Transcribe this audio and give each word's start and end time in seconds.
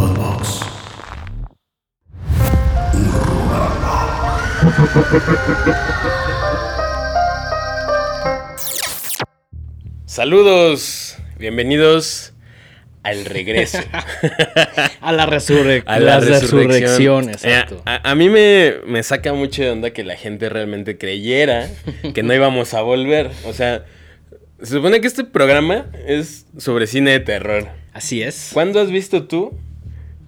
Podbox. 0.00 0.60
Saludos, 10.06 11.18
bienvenidos 11.38 12.32
al 13.02 13.26
regreso. 13.26 13.76
A 15.02 15.12
la, 15.12 15.26
resurrección. 15.26 15.94
A 15.94 16.00
la 16.00 16.18
resurrección. 16.20 16.68
resurrección, 16.70 17.28
exacto. 17.28 17.74
Eh, 17.76 17.82
a, 17.84 18.10
a 18.10 18.14
mí 18.14 18.30
me, 18.30 18.76
me 18.86 19.02
saca 19.02 19.34
mucho 19.34 19.62
de 19.62 19.70
onda 19.70 19.90
que 19.90 20.02
la 20.02 20.16
gente 20.16 20.48
realmente 20.48 20.96
creyera 20.96 21.68
que 22.14 22.22
no 22.22 22.32
íbamos 22.32 22.72
a 22.72 22.80
volver. 22.80 23.30
O 23.44 23.52
sea, 23.52 23.84
se 24.62 24.76
supone 24.76 25.02
que 25.02 25.08
este 25.08 25.24
programa 25.24 25.90
es 26.06 26.46
sobre 26.56 26.86
cine 26.86 27.10
de 27.10 27.20
terror. 27.20 27.68
Así 27.92 28.22
es. 28.22 28.52
¿Cuándo 28.54 28.80
has 28.80 28.90
visto 28.90 29.24
tú 29.24 29.58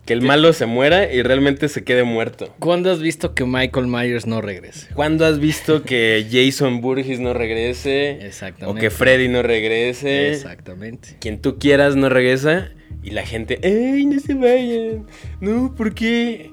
que 0.05 0.13
el 0.13 0.23
malo 0.23 0.53
se 0.53 0.67
muera 0.67 1.13
y 1.13 1.23
realmente 1.23 1.69
se 1.69 1.85
quede 1.85 2.03
muerto? 2.05 2.55
¿Cuándo 2.59 2.91
has 2.91 3.01
visto 3.01 3.35
que 3.35 3.45
Michael 3.45 3.87
Myers 3.87 4.27
no 4.27 4.41
regrese? 4.41 4.89
¿Cuándo 4.95 5.25
has 5.27 5.39
visto 5.39 5.83
que 5.83 6.27
Jason 6.31 6.81
Burgess 6.81 7.21
no 7.21 7.35
regrese? 7.35 8.19
O 8.21 8.25
Exactamente. 8.27 8.81
que 8.81 8.91
Freddy 8.91 9.29
no 9.29 9.43
regrese. 9.43 10.33
Exactamente. 10.33 11.17
Quien 11.21 11.41
tú 11.41 11.59
quieras 11.59 11.97
no 11.97 12.09
regresa. 12.09 12.71
Y 13.03 13.11
la 13.11 13.27
gente, 13.27 13.59
¡ey, 13.63 14.07
no 14.07 14.21
se 14.21 14.35
vayan! 14.35 15.07
No, 15.41 15.75
¿por 15.75 15.93
qué? 15.95 16.53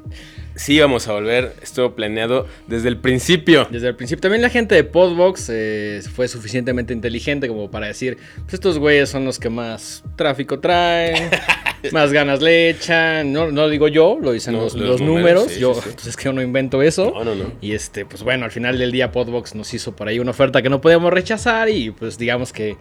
Sí, 0.59 0.77
vamos 0.77 1.08
a 1.08 1.13
volver. 1.13 1.54
Estuvo 1.62 1.95
planeado 1.95 2.45
desde 2.67 2.90
el 2.90 2.98
principio. 2.98 3.66
Desde 3.72 3.88
el 3.88 3.95
principio, 3.95 4.20
también 4.20 4.41
la 4.41 4.50
gente 4.50 4.76
de 4.76 4.84
Podbox 4.84 5.50
eh, 5.54 6.02
fue 6.13 6.27
suficientemente 6.27 6.91
inteligente 6.91 7.48
como 7.48 7.72
para 7.72 7.88
decir, 7.88 8.17
pues 8.41 8.55
estos 8.55 8.77
güeyes 8.77 9.08
son 9.08 9.23
los 9.23 9.40
que 9.40 9.50
más 9.50 10.03
tráfico 10.17 10.59
traen, 10.59 11.30
más 11.94 12.12
ganas 12.12 12.41
le 12.41 12.72
echan. 12.72 13.31
No, 13.31 13.50
no 13.53 13.62
lo 13.62 13.70
digo 13.70 13.88
yo, 13.88 14.17
lo 14.22 14.34
dicen 14.34 14.53
No, 14.53 14.64
los, 14.64 14.73
los 14.76 14.86
los 14.90 15.02
números, 15.02 15.44
números. 15.45 15.52
sí, 15.53 15.61
yo, 15.61 15.75
sí, 15.75 15.81
sí. 15.86 15.89
pues 15.94 16.08
es 16.08 16.17
que 16.17 16.25
yo 16.25 16.34
no 16.34 16.42
invento 16.42 16.81
eso. 16.81 17.14
No, 17.16 17.23
no, 17.23 17.36
no. 17.36 17.53
Y 17.62 17.72
este, 17.72 18.03
pues 18.03 18.23
bueno, 18.23 18.44
al 18.44 18.52
final 18.52 18.78
del 18.78 18.91
día 18.91 19.14
Podbox 19.14 19.56
nos 19.56 19.73
hizo 19.73 19.95
por 19.95 20.09
ahí 20.09 20.19
una 20.19 20.31
oferta 20.31 20.62
que 20.62 20.69
no 20.69 20.81
podíamos 20.81 21.14
rechazar 21.14 21.69
y 21.69 21.91
pues 21.91 22.17
digamos 22.17 22.52
que 22.52 22.75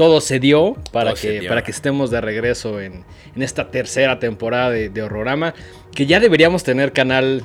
todo 0.00 0.22
se 0.22 0.40
dio 0.40 0.76
para, 0.92 1.10
Todo 1.12 1.20
que, 1.20 1.40
dio. 1.40 1.48
para 1.50 1.62
que 1.62 1.70
estemos 1.70 2.10
de 2.10 2.22
regreso 2.22 2.80
en, 2.80 3.04
en 3.36 3.42
esta 3.42 3.70
tercera 3.70 4.18
temporada 4.18 4.70
de, 4.70 4.88
de 4.88 5.02
Horrorama, 5.02 5.52
que 5.94 6.06
ya 6.06 6.20
deberíamos 6.20 6.64
tener 6.64 6.92
canal 6.94 7.42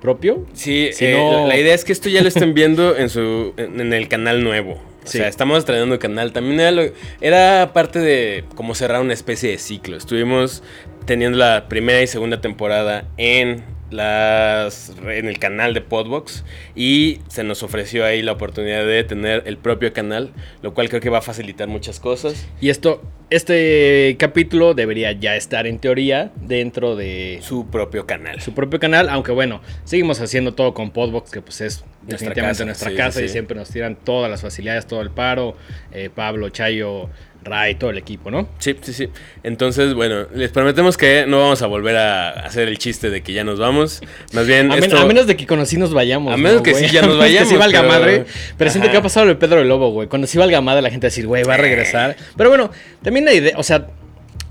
propio. 0.00 0.46
Sí, 0.54 0.88
Si 0.94 1.04
eh, 1.04 1.12
no- 1.18 1.46
la 1.46 1.58
idea 1.58 1.74
es 1.74 1.84
que 1.84 1.92
esto 1.92 2.08
ya 2.08 2.22
lo 2.22 2.28
estén 2.28 2.54
viendo 2.54 2.96
en 2.96 3.10
su 3.10 3.52
en, 3.58 3.78
en 3.78 3.92
el 3.92 4.08
canal 4.08 4.42
nuevo. 4.42 4.72
O 4.72 5.06
Sí. 5.06 5.18
sea, 5.18 5.28
estamos 5.28 5.58
estrenando 5.58 5.98
canal. 5.98 6.32
También 6.32 6.60
era, 6.60 6.70
lo- 6.70 6.90
era 7.20 7.72
parte 7.74 7.98
de 7.98 8.44
como 8.54 8.74
cerrar 8.74 9.02
una 9.02 9.12
especie 9.12 9.50
de 9.50 9.58
ciclo. 9.58 9.98
Estuvimos 9.98 10.62
teniendo 11.04 11.36
la 11.36 11.68
primera 11.68 12.00
y 12.00 12.06
segunda 12.06 12.40
temporada 12.40 13.04
en 13.18 13.64
las 13.90 14.92
en 15.06 15.26
el 15.26 15.38
canal 15.38 15.74
de 15.74 15.80
Podbox 15.80 16.44
y 16.74 17.18
se 17.28 17.44
nos 17.44 17.62
ofreció 17.62 18.04
ahí 18.04 18.22
la 18.22 18.32
oportunidad 18.32 18.86
de 18.86 19.04
tener 19.04 19.42
el 19.46 19.56
propio 19.56 19.92
canal, 19.92 20.30
lo 20.62 20.74
cual 20.74 20.88
creo 20.88 21.00
que 21.00 21.10
va 21.10 21.18
a 21.18 21.22
facilitar 21.22 21.68
muchas 21.68 22.00
cosas. 22.00 22.46
Y 22.60 22.70
esto, 22.70 23.02
este 23.30 24.16
capítulo 24.18 24.74
debería 24.74 25.12
ya 25.12 25.36
estar 25.36 25.66
en 25.66 25.78
teoría 25.78 26.32
dentro 26.36 26.96
de 26.96 27.40
Su 27.42 27.68
propio 27.68 28.06
canal. 28.06 28.40
su 28.40 28.54
propio 28.54 28.78
canal, 28.80 29.08
aunque 29.08 29.32
bueno, 29.32 29.60
seguimos 29.84 30.20
haciendo 30.20 30.54
todo 30.54 30.74
con 30.74 30.90
Podbox, 30.90 31.30
que 31.30 31.42
pues 31.42 31.60
es 31.60 31.84
Nuestra 32.02 32.30
definitivamente 32.30 32.58
casa, 32.58 32.64
nuestra 32.64 32.90
sí, 32.90 32.96
casa 32.96 33.18
sí, 33.20 33.24
y 33.26 33.28
siempre 33.28 33.56
nos 33.56 33.70
tiran 33.70 33.96
todas 33.96 34.30
las 34.30 34.40
facilidades, 34.40 34.86
todo 34.86 35.02
el 35.02 35.10
paro, 35.10 35.56
eh, 35.92 36.10
Pablo, 36.14 36.48
Chayo, 36.48 37.10
Ray, 37.42 37.74
todo 37.76 37.90
el 37.90 37.98
equipo, 37.98 38.30
¿no? 38.30 38.48
Sí, 38.58 38.76
sí, 38.82 38.92
sí. 38.92 39.08
Entonces, 39.42 39.94
bueno, 39.94 40.26
les 40.34 40.50
prometemos 40.50 40.96
que 40.96 41.24
no 41.26 41.38
vamos 41.40 41.62
a 41.62 41.66
volver 41.66 41.96
a 41.96 42.30
hacer 42.30 42.68
el 42.68 42.76
chiste 42.78 43.08
de 43.10 43.22
que 43.22 43.32
ya 43.32 43.44
nos 43.44 43.58
vamos. 43.58 44.02
Más 44.34 44.46
bien, 44.46 44.70
A, 44.70 44.74
men- 44.74 44.84
esto- 44.84 44.98
a 44.98 45.06
menos 45.06 45.26
de 45.26 45.36
que 45.36 45.46
cuando 45.46 45.64
sí 45.64 45.76
nos 45.78 45.94
vayamos. 45.94 46.34
A 46.34 46.36
menos 46.36 46.58
¿no, 46.58 46.62
que 46.62 46.72
güey? 46.72 46.86
sí 46.88 46.94
ya 46.94 47.00
nos 47.02 47.10
menos 47.16 47.24
que 47.24 47.30
vayamos, 47.32 47.48
sí 47.48 47.56
valga 47.56 47.80
pero- 47.80 47.92
madre. 47.92 48.24
Pero 48.58 48.70
siento 48.70 48.90
que 48.90 48.96
ha 48.98 49.02
pasado 49.02 49.26
lo 49.26 49.32
de 49.32 49.38
Pedro 49.40 49.60
el 49.60 49.68
Lobo, 49.68 49.90
güey. 49.90 50.08
Cuando 50.08 50.26
sí 50.26 50.36
valga 50.38 50.60
madre, 50.60 50.82
la 50.82 50.90
gente 50.90 51.06
va 51.06 51.08
a 51.08 51.12
decir, 51.12 51.26
güey, 51.26 51.44
va 51.44 51.54
a 51.54 51.58
regresar. 51.58 52.16
Pero 52.36 52.50
bueno, 52.50 52.70
también 53.02 53.24
la 53.24 53.32
idea, 53.32 53.54
o 53.56 53.62
sea, 53.62 53.86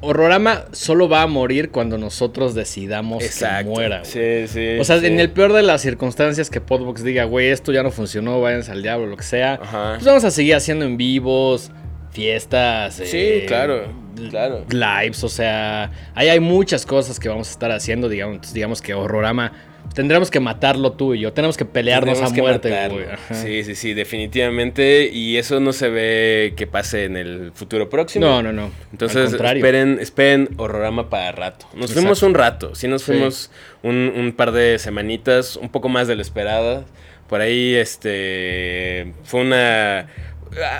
Horrorama 0.02 0.64
solo 0.72 1.10
va 1.10 1.24
a 1.24 1.28
morir 1.28 1.72
cuando 1.72 1.98
nosotros 1.98 2.56
decidamos 2.56 3.22
Exacto. 3.22 3.66
que 3.66 3.76
muera. 3.76 4.00
güey. 4.00 4.46
Sí, 4.48 4.48
sí. 4.54 4.80
O 4.80 4.84
sea, 4.86 4.98
sí. 5.02 5.08
en 5.08 5.20
el 5.20 5.30
peor 5.30 5.52
de 5.52 5.62
las 5.62 5.82
circunstancias 5.82 6.50
que 6.50 6.62
Podbox 6.62 7.04
diga, 7.04 7.26
güey, 7.26 7.50
esto 7.50 7.74
ya 7.74 7.84
no 7.84 7.92
funcionó, 7.92 8.40
váyanse 8.40 8.72
al 8.72 8.82
diablo, 8.82 9.08
lo 9.08 9.18
que 9.18 9.24
sea. 9.24 9.56
Ajá. 9.62 9.94
Pues 9.96 10.06
vamos 10.06 10.24
a 10.24 10.32
seguir 10.32 10.56
haciendo 10.56 10.86
en 10.86 10.96
vivos, 10.96 11.70
fiestas. 12.12 12.96
Sí, 12.96 13.18
eh, 13.18 13.46
claro, 13.47 13.86
claro. 14.30 14.66
Lives, 14.70 15.24
o 15.24 15.30
sea, 15.30 15.92
ahí 16.16 16.30
hay 16.30 16.40
muchas 16.40 16.86
cosas 16.86 17.20
que 17.20 17.30
vamos 17.30 17.47
a 17.50 17.52
estar 17.52 17.72
haciendo, 17.72 18.09
digamos, 18.09 18.53
digamos 18.53 18.81
que 18.81 18.94
Horrorama. 18.94 19.52
Tendremos 19.96 20.30
que 20.30 20.40
matarlo 20.40 20.92
tú 20.92 21.16
y 21.16 21.22
yo, 21.22 21.34
tenemos 21.34 21.58
que 21.58 21.66
pelearnos 21.66 22.14
Tenemos 22.16 22.31
a 22.31 22.36
que 22.36 22.42
muerte, 22.42 22.90
güey. 22.90 23.06
Sí, 23.31 23.64
sí, 23.64 23.74
sí, 23.75 23.94
definitivamente. 23.96 25.09
Y 25.12 25.38
eso 25.38 25.59
no 25.59 25.74
se 25.74 25.90
ve 25.90 26.53
que 26.56 26.68
pase 26.68 27.06
en 27.06 27.18
el 27.18 27.52
futuro 27.56 27.90
próximo. 27.90 28.25
No, 28.28 28.44
no, 28.44 28.52
no. 28.53 28.69
Entonces, 28.92 29.34
esperen, 29.34 29.98
esperen 30.00 30.50
Horrorama 30.58 31.09
para 31.09 31.31
rato. 31.31 31.66
Nos 31.74 31.86
Exacto. 31.90 32.02
fuimos 32.02 32.24
un 32.24 32.34
rato, 32.36 32.75
sí 32.75 32.88
nos 32.88 33.02
Sí. 33.02 33.14
fuimos 33.14 33.52
un, 33.81 34.14
un 34.16 34.34
par 34.34 34.52
de 34.52 34.78
semanitas, 34.78 35.56
un 35.56 35.69
poco 35.69 35.90
más 35.90 36.08
de 36.08 36.16
lo 36.16 36.22
esperada. 36.22 36.86
Por 37.28 37.42
ahí, 37.42 37.74
este, 37.75 39.14
fue 39.24 39.42
una... 39.42 40.08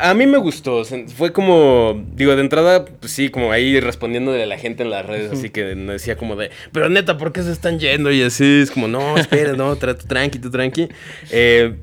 A 0.02 0.14
mí 0.14 0.26
me 0.26 0.38
gustó, 0.38 0.84
fue 1.16 1.32
como, 1.32 2.04
digo, 2.14 2.36
de 2.36 2.42
entrada, 2.42 2.86
pues 2.86 3.12
sí, 3.12 3.30
como 3.30 3.52
ahí 3.52 3.80
respondiendo 3.80 4.32
de 4.32 4.46
la 4.46 4.58
gente 4.58 4.84
en 4.84 4.90
las 4.90 5.06
redes, 5.06 5.32
así 5.32 5.50
que 5.50 5.76
me 5.76 5.94
decía 5.94 6.18
como 6.18 6.36
de, 6.36 6.50
pero 6.72 6.90
neta, 6.90 7.18
¿por 7.18 7.32
qué 7.32 7.44
se 7.44 7.52
están 7.52 7.80
yendo? 7.80 8.12
Y 8.12 8.24
así, 8.24 8.62
es 8.62 8.72
como, 8.72 8.88
no, 8.88 9.18
espera, 9.18 9.54
no, 9.54 9.76
tú 9.76 9.88
tranqui, 10.08 10.40
tú 10.40 10.50
tranqui. 10.50 10.90
Eh, 11.32 11.76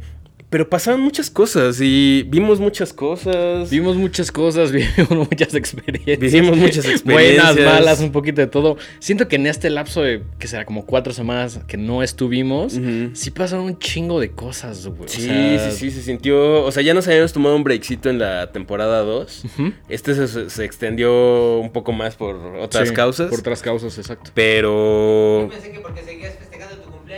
pero 0.48 0.68
pasaron 0.68 1.00
muchas 1.00 1.28
cosas 1.30 1.78
y 1.80 2.24
vimos 2.28 2.60
muchas 2.60 2.92
cosas. 2.92 3.68
Vimos 3.70 3.96
muchas 3.96 4.30
cosas, 4.30 4.70
vivimos 4.72 5.28
muchas 5.28 5.54
experiencias. 5.54 6.18
Vivimos 6.20 6.56
muchas 6.56 6.84
experiencias. 6.88 7.54
Buenas, 7.54 7.74
malas, 7.74 8.00
un 8.00 8.12
poquito 8.12 8.40
de 8.40 8.46
todo. 8.46 8.76
Siento 9.00 9.28
que 9.28 9.36
en 9.36 9.46
este 9.48 9.70
lapso 9.70 10.02
de, 10.02 10.22
que 10.38 10.46
será 10.48 10.64
como 10.64 10.86
cuatro 10.86 11.12
semanas 11.12 11.60
que 11.66 11.76
no 11.76 12.02
estuvimos, 12.02 12.74
Ujú. 12.74 13.10
sí 13.14 13.30
pasaron 13.30 13.64
un 13.64 13.78
chingo 13.78 14.20
de 14.20 14.30
cosas, 14.30 14.86
güey. 14.86 15.04
O 15.04 15.08
Sí, 15.08 15.22
sea, 15.22 15.70
sí, 15.72 15.78
sí, 15.78 15.90
se 15.90 16.02
sintió. 16.02 16.64
O 16.64 16.70
sea, 16.72 16.82
ya 16.82 16.94
nos 16.94 17.06
habíamos 17.08 17.32
tomado 17.32 17.56
un 17.56 17.64
breakcito 17.64 18.08
en 18.08 18.18
la 18.18 18.52
temporada 18.52 19.00
2. 19.02 19.44
Ujú. 19.44 19.72
Este 19.88 20.14
se, 20.14 20.48
se 20.50 20.64
extendió 20.64 21.58
un 21.58 21.70
poco 21.72 21.92
más 21.92 22.14
por 22.16 22.36
otras 22.60 22.88
Sí, 22.88 22.94
causas. 22.94 23.30
Por 23.30 23.40
otras 23.40 23.62
causas, 23.62 23.98
exacto. 23.98 24.30
Pero. 24.34 25.48
Pensé 25.50 25.72
que 25.72 25.80
porque 25.80 26.02
seguías 26.02 26.34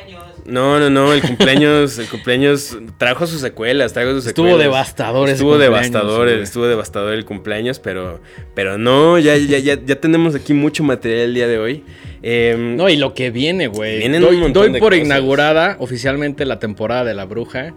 cumpleaños. 0.01 0.25
No, 0.47 0.79
no, 0.81 0.91
no. 0.91 1.13
El 1.13 1.23
cumpleaños. 1.23 1.99
el 1.99 2.07
cumpleaños 2.09 2.77
trajo 2.99 3.27
sus 3.27 3.41
secuelas. 3.41 3.93
Trajo 3.93 4.13
sus 4.13 4.27
Estuvo 4.27 4.47
secuelas. 4.47 4.65
devastador 4.67 5.29
Estuvo 5.29 5.51
cumpleaños, 5.51 5.83
devastador. 5.91 6.29
güey. 6.29 6.43
Estuvo 6.43 6.67
devastador 6.67 7.15
el 7.15 7.25
cumpleaños. 7.25 7.79
Pero. 7.79 8.21
Pero 8.55 8.79
no, 8.79 9.19
ya, 9.19 9.37
ya, 9.37 9.59
ya, 9.59 9.79
ya 9.85 9.97
tenemos 10.01 10.35
aquí 10.35 10.55
mucho 10.55 10.83
material 10.85 11.21
el 11.21 11.35
día 11.35 11.49
de 11.49 11.59
hoy. 11.59 11.85
Em, 12.23 12.77
No, 12.77 12.89
y 12.89 12.97
lo 12.97 13.15
que 13.15 13.31
viene, 13.31 13.67
güey. 13.69 13.99
Vienen 13.99 14.23
Doy, 14.23 14.37
un 14.37 14.41
montón 14.43 14.63
doy 14.65 14.73
de 14.73 14.79
por 14.79 14.93
cosas. 14.93 15.05
inaugurada 15.07 15.77
oficialmente 15.81 16.45
la 16.47 16.59
temporada 16.59 17.05
de 17.05 17.15
la 17.15 17.25
bruja. 17.25 17.75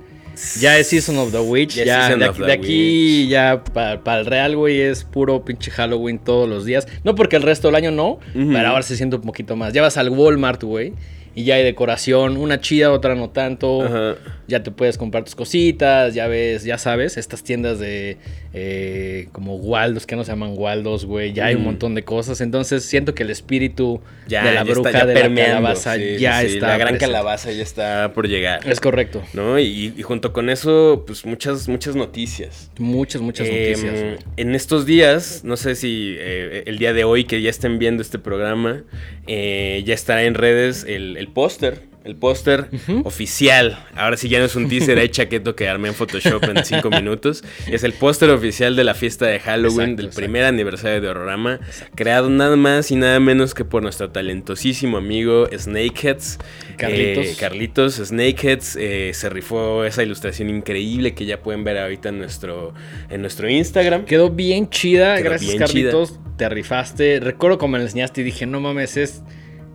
Ya 0.60 0.78
es 0.80 0.88
Season 0.88 1.18
of 1.18 1.32
the 1.34 1.40
Witch. 1.40 1.76
Ya 1.76 2.16
de, 2.16 2.26
aquí, 2.26 2.40
the 2.40 2.46
de 2.46 2.52
aquí 2.54 3.28
ya 3.28 3.64
para 3.66 4.20
el 4.20 4.26
real, 4.26 4.56
güey, 4.56 4.80
es 4.80 5.04
puro 5.04 5.44
pinche 5.44 5.70
Halloween 5.70 6.18
todos 6.20 6.48
los 6.50 6.64
días. 6.66 6.88
No 7.04 7.16
porque 7.16 7.36
el 7.36 7.44
resto 7.44 7.68
del 7.68 7.76
año 7.76 7.92
no, 7.92 8.18
pero 8.34 8.70
ahora 8.70 8.82
se 8.82 8.96
siente 8.96 9.18
un 9.18 9.22
poquito 9.24 9.56
más. 9.58 9.74
Ya 9.74 9.82
vas 9.82 9.98
al 9.98 10.10
Walmart, 10.10 10.64
güey. 10.64 10.94
Y 11.34 11.46
ya 11.46 11.56
hay 11.56 11.64
decoración, 11.64 12.36
una 12.38 12.60
chida, 12.60 12.92
otra 12.92 13.16
no 13.16 13.30
tanto. 13.30 13.84
Ajá. 13.84 14.16
Ya 14.48 14.64
te 14.64 14.72
puedes 14.72 14.98
comprar 14.98 15.24
tus 15.24 15.34
cositas, 15.36 16.14
ya 16.14 16.28
ves, 16.28 16.66
ya 16.66 16.78
sabes, 16.78 17.16
estas 17.16 17.42
tiendas 17.44 17.80
de 17.80 18.18
eh, 18.54 19.30
como 19.32 19.56
Waldos, 19.56 20.06
que 20.06 20.18
no 20.18 20.26
se 20.26 20.32
llaman 20.32 20.56
Waldos, 20.58 21.06
güey. 21.06 21.32
Ya 21.32 21.46
hay 21.46 21.56
un 21.56 21.62
Mm. 21.62 21.66
montón 21.66 21.96
de 21.96 22.04
cosas. 22.04 22.42
Entonces 22.42 22.84
siento 22.84 23.16
que 23.16 23.24
el 23.24 23.30
espíritu 23.30 24.02
Ya, 24.28 24.44
de 24.44 24.52
la 24.54 24.62
está 24.62 24.74
bruja 24.74 24.92
ya 24.92 25.06
de 25.06 25.14
la 25.30 25.36
calabaza 25.36 25.96
sí, 25.96 26.18
ya 26.20 26.42
sí, 26.42 26.48
está. 26.48 26.68
La 26.68 26.78
gran 26.78 26.90
presente. 26.90 27.06
calabaza 27.14 27.52
ya 27.54 27.64
está 27.64 28.12
por 28.14 28.28
llegar. 28.28 28.60
Es 28.70 28.82
correcto. 28.82 29.22
¿no? 29.34 29.58
Y, 29.58 29.94
y 29.96 30.02
junto 30.02 30.34
con 30.34 30.50
eso, 30.50 31.06
pues 31.08 31.26
muchas, 31.26 31.70
muchas 31.70 31.96
noticias. 31.96 32.70
Muchas, 32.78 33.22
muchas 33.22 33.48
Em, 33.48 33.54
noticias. 33.56 33.94
güey. 34.04 34.18
en 34.36 34.54
estos 34.56 34.86
días, 34.86 35.44
no 35.46 35.56
sé 35.56 35.76
si 35.76 36.16
eh, 36.20 36.64
el 36.66 36.78
día 36.78 36.92
de 36.92 37.06
hoy 37.06 37.24
que 37.24 37.42
ya 37.42 37.50
estén 37.50 37.80
viendo 37.80 38.02
este 38.02 38.20
programa, 38.20 38.84
eh, 39.28 39.82
ya 39.86 39.94
estará 39.94 40.24
en 40.24 40.34
redes 40.34 40.84
el, 40.88 41.16
el 41.22 41.28
póster 41.28 41.92
el 42.04 42.16
póster 42.16 42.68
oficial. 43.04 43.86
Ahora 43.96 44.18
sí 44.18 44.28
ya 44.28 44.40
no 44.40 44.46
es 44.46 44.56
un 44.56 44.68
teaser 44.68 44.98
ahí 44.98 45.10
chaqueto 45.10 45.56
que 45.56 45.68
armé 45.68 45.90
en 45.90 45.94
Photoshop 45.94 46.44
en 46.46 46.66
cinco 46.66 46.90
minutos. 46.90 47.44
Es 47.68 47.84
el 47.84 47.94
póster 47.94 48.30
oficial 48.32 48.76
de 48.76 48.84
la 48.84 48.94
fiesta 48.94 49.28
de 49.28 49.40
Halloween 49.40 49.72
Exacto, 49.72 49.96
del 49.98 50.06
exacto. 50.08 50.22
primer 50.22 50.46
aniversario 50.46 51.02
de 51.02 51.08
Horrorama. 51.08 51.60
Creado 51.96 52.30
nada 52.30 52.56
más 52.56 52.90
y 52.92 52.96
nada 52.96 53.20
menos 53.20 53.54
que 53.54 53.66
por 53.66 53.84
nuestro 53.84 54.10
talentosísimo 54.10 54.98
amigo 54.98 55.48
Snakeheads. 55.56 56.40
Carlitos. 56.78 57.26
Eh, 57.26 57.36
Carlitos 57.40 57.96
Snakeheads 57.96 58.78
eh, 58.78 59.12
se 59.14 59.30
rifó 59.30 59.86
esa 59.86 60.02
ilustración 60.02 60.50
increíble 60.50 61.14
que 61.14 61.26
ya 61.26 61.42
pueden 61.42 61.64
ver 61.64 61.78
ahorita 61.78 62.10
en 62.10 62.18
nuestro, 62.18 62.74
en 63.10 63.22
nuestro 63.22 63.48
Instagram. 63.48 64.06
Quedó 64.06 64.32
bien 64.32 64.70
chida, 64.70 65.18
Quedó 65.18 65.26
gracias 65.26 65.52
bien 65.52 65.60
Carlitos, 65.60 66.20
te 66.38 66.50
rifaste. 66.50 67.20
Recuerdo 67.20 67.60
como 67.60 67.74
me 67.74 67.78
la 67.78 67.84
enseñaste 67.84 68.22
y 68.22 68.24
dije, 68.24 68.48
no 68.48 68.60
mames, 68.60 68.98
es, 68.98 69.22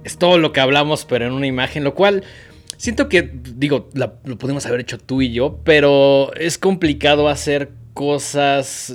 es 0.07 0.17
todo 0.19 0.39
lo 0.39 0.53
que 0.53 0.61
hablamos, 0.61 1.05
pero 1.05 1.27
en 1.27 1.33
una 1.33 1.47
imagen, 1.47 1.85
lo 1.85 1.95
cual 1.95 2.23
siento 2.77 3.09
que, 3.09 3.31
digo, 3.57 3.91
lo 3.95 4.39
pudimos 4.39 4.65
haber 4.67 4.81
hecho 4.81 4.99
tú 4.99 5.21
y 5.23 5.33
yo, 5.33 5.59
pero 5.65 6.33
es 6.35 6.59
complicado 6.59 7.29
hacer 7.29 7.71
cosas 7.95 8.95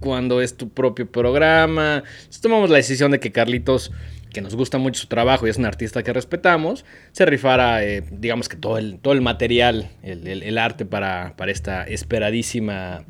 cuando 0.00 0.42
es 0.42 0.56
tu 0.56 0.68
propio 0.68 1.10
programa. 1.10 2.02
Entonces 2.18 2.40
tomamos 2.40 2.68
la 2.70 2.76
decisión 2.76 3.10
de 3.12 3.20
que 3.20 3.32
Carlitos, 3.32 3.90
que 4.32 4.40
nos 4.42 4.54
gusta 4.56 4.78
mucho 4.78 5.00
su 5.00 5.06
trabajo 5.06 5.46
y 5.46 5.50
es 5.50 5.56
un 5.56 5.64
artista 5.64 6.02
que 6.02 6.12
respetamos, 6.12 6.84
se 7.12 7.24
rifara, 7.24 7.84
eh, 7.84 8.02
digamos 8.10 8.48
que 8.48 8.56
todo 8.56 8.76
el, 8.78 8.98
todo 8.98 9.14
el 9.14 9.20
material, 9.22 9.88
el, 10.02 10.26
el- 10.26 10.42
el 10.42 10.58
arte 10.58 10.84
para, 10.84 11.34
para 11.36 11.52
esta 11.52 11.84
esperadísima 11.84 13.04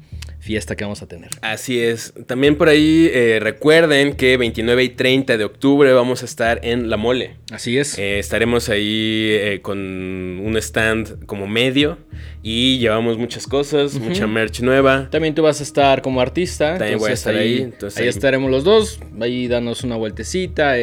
fiesta 0.45 0.77
que 0.77 0.85
vamos 0.85 1.03
a 1.03 1.07
tener. 1.07 1.31
Así 1.41 1.81
es. 1.81 2.13
También 2.27 2.57
por 2.57 2.69
ahí 2.69 3.11
eh, 3.13 3.39
recuerden 3.41 4.15
que 4.15 4.37
29 4.37 4.85
y 4.85 4.89
30 4.91 5.39
de 5.39 5.45
octubre 5.45 5.91
vamos 5.95 6.23
a 6.23 6.27
estar 6.27 6.61
en 6.63 6.91
La 6.91 6.99
Mole. 6.99 7.37
Así 7.51 7.79
es. 7.79 7.99
Eh, 7.99 8.19
estaremos 8.19 8.69
ahí 8.69 9.31
eh, 9.31 9.61
con 9.63 9.79
un 9.79 10.57
stand 10.59 11.25
como 11.25 11.47
medio 11.47 11.97
y 12.43 12.79
llevamos 12.79 13.17
muchas 13.17 13.47
cosas, 13.47 13.95
mucha 13.95 14.27
merch 14.27 14.61
nueva. 14.61 15.09
También 15.11 15.35
tú 15.35 15.43
vas 15.43 15.61
a 15.61 15.63
estar 15.63 16.03
como 16.03 16.21
artista. 16.21 16.77
También 16.77 16.99
voy 16.99 17.11
a 17.11 17.15
estar 17.15 17.35
ahí, 17.35 17.63
entonces 17.63 17.99
ahí 18.01 18.09
estaremos 18.09 18.51
los 18.51 18.65
dos. 18.65 19.01
Ahí 19.21 19.49
danos 19.49 19.83
una 19.83 19.97
vueltecita. 19.97 20.75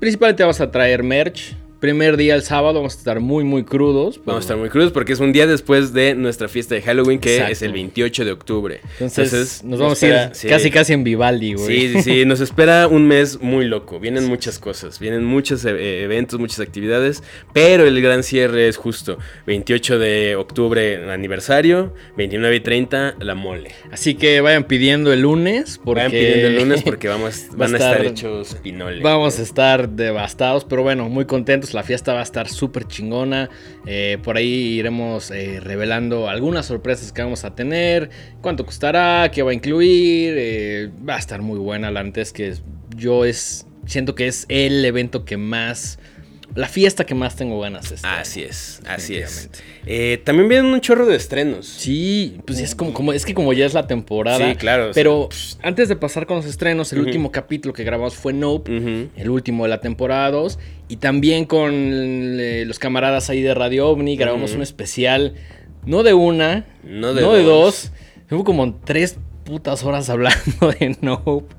principalmente 0.00 0.42
vamos 0.42 0.60
a 0.62 0.70
traer 0.70 1.02
merch. 1.02 1.54
Primer 1.80 2.16
día 2.16 2.34
el 2.34 2.42
sábado 2.42 2.74
vamos 2.74 2.96
a 2.96 2.98
estar 2.98 3.20
muy, 3.20 3.44
muy 3.44 3.62
crudos. 3.62 4.20
Vamos 4.24 4.40
a 4.40 4.44
estar 4.44 4.56
muy 4.56 4.68
crudos 4.68 4.90
porque 4.90 5.12
es 5.12 5.20
un 5.20 5.32
día 5.32 5.46
después 5.46 5.92
de 5.92 6.16
nuestra 6.16 6.48
fiesta 6.48 6.74
de 6.74 6.82
Halloween 6.82 7.20
que 7.20 7.34
Exacto. 7.34 7.52
es 7.52 7.62
el 7.62 7.72
28 7.72 8.24
de 8.24 8.32
octubre. 8.32 8.80
Entonces, 8.98 9.62
nos 9.62 9.78
vamos 9.78 10.02
a 10.02 10.06
ir 10.08 10.30
sí. 10.32 10.48
casi, 10.48 10.70
casi 10.72 10.92
en 10.94 11.04
Vivaldi, 11.04 11.54
güey. 11.54 11.66
Sí, 11.66 11.92
sí, 11.92 12.02
sí, 12.02 12.24
nos 12.26 12.40
espera 12.40 12.88
un 12.88 13.06
mes 13.06 13.40
muy 13.40 13.64
loco. 13.64 14.00
Vienen 14.00 14.26
muchas 14.26 14.58
cosas, 14.58 14.98
vienen 14.98 15.24
muchos 15.24 15.64
eh, 15.64 16.02
eventos, 16.02 16.40
muchas 16.40 16.58
actividades, 16.58 17.22
pero 17.52 17.86
el 17.86 18.02
gran 18.02 18.24
cierre 18.24 18.66
es 18.66 18.76
justo 18.76 19.18
28 19.46 20.00
de 20.00 20.34
octubre, 20.34 21.08
aniversario, 21.12 21.94
29 22.16 22.56
y 22.56 22.60
30, 22.60 23.14
la 23.20 23.36
mole. 23.36 23.70
Así 23.92 24.16
que 24.16 24.40
vayan 24.40 24.64
pidiendo 24.64 25.12
el 25.12 25.20
lunes. 25.22 25.80
Porque 25.84 25.98
Vayan 26.00 26.10
pidiendo 26.10 26.48
el 26.48 26.56
lunes 26.56 26.82
porque 26.82 27.06
vamos, 27.06 27.46
a 27.52 27.56
van 27.56 27.74
a 27.74 27.76
estar 27.78 27.96
estar- 27.98 28.06
hechos 28.10 28.56
pinole. 28.62 29.00
Vamos 29.00 29.38
a 29.38 29.42
estar 29.42 29.88
devastados, 29.88 30.64
pero 30.64 30.82
bueno, 30.82 31.08
muy 31.08 31.24
contentos. 31.24 31.67
La 31.74 31.82
fiesta 31.82 32.12
va 32.12 32.20
a 32.20 32.22
estar 32.22 32.48
súper 32.48 32.86
chingona. 32.86 33.50
Eh, 33.86 34.18
por 34.22 34.36
ahí 34.36 34.78
iremos 34.78 35.30
eh, 35.30 35.60
revelando 35.60 36.28
algunas 36.28 36.66
sorpresas 36.66 37.12
que 37.12 37.22
vamos 37.22 37.44
a 37.44 37.54
tener. 37.54 38.10
Cuánto 38.40 38.64
costará, 38.64 39.30
qué 39.32 39.42
va 39.42 39.50
a 39.50 39.54
incluir. 39.54 40.34
eh, 40.36 40.90
va 41.08 41.16
a 41.16 41.18
estar 41.18 41.42
muy 41.42 41.58
buena. 41.58 41.90
La 41.90 42.02
neta 42.02 42.20
es 42.20 42.32
que 42.32 42.54
yo 42.96 43.24
es, 43.24 43.66
siento 43.86 44.14
que 44.14 44.26
es 44.26 44.46
el 44.48 44.84
evento 44.84 45.24
que 45.24 45.36
más... 45.36 45.98
La 46.58 46.66
fiesta 46.68 47.06
que 47.06 47.14
más 47.14 47.36
tengo 47.36 47.60
ganas 47.60 47.88
de 47.90 47.94
estar. 47.94 48.18
Así 48.18 48.42
es, 48.42 48.80
así 48.88 49.14
es. 49.16 49.48
Eh, 49.86 50.20
también 50.24 50.48
vienen 50.48 50.66
un 50.72 50.80
chorro 50.80 51.06
de 51.06 51.14
estrenos. 51.14 51.66
Sí, 51.66 52.38
pues 52.46 52.58
es 52.58 52.74
como, 52.74 52.92
como- 52.92 53.12
es 53.12 53.24
que 53.24 53.32
como 53.32 53.52
ya 53.52 53.64
es 53.64 53.74
la 53.74 53.86
temporada. 53.86 54.50
Sí, 54.50 54.56
claro, 54.56 54.90
Pero 54.92 55.28
antes 55.62 55.88
de 55.88 55.94
pasar 55.94 56.26
con 56.26 56.38
los 56.38 56.46
estrenos, 56.46 56.92
el 56.92 56.98
último 57.00 57.30
capítulo 57.30 57.72
que 57.72 57.84
grabamos 57.84 58.14
fue 58.16 58.32
Nope. 58.32 59.08
El 59.16 59.30
último 59.30 59.62
de 59.64 59.70
la 59.70 59.80
temporada 59.80 60.30
2. 60.32 60.58
Y 60.88 60.96
también 60.96 61.44
con 61.44 61.70
eh, 61.74 62.64
los 62.66 62.78
camaradas 62.80 63.30
ahí 63.30 63.40
de 63.42 63.54
Radio 63.54 63.88
OVNI 63.88 64.16
grabamos 64.16 64.52
un 64.54 64.62
especial, 64.62 65.34
no 65.86 66.02
de 66.02 66.14
una, 66.14 66.66
No 66.82 67.14
de 67.14 67.22
dos. 67.22 67.44
dos. 67.44 67.92
Hubo 68.32 68.42
como 68.44 68.74
tres 68.84 69.16
putas 69.44 69.84
horas 69.84 70.10
hablando 70.10 70.72
de 70.80 70.96
Nope. 71.02 71.54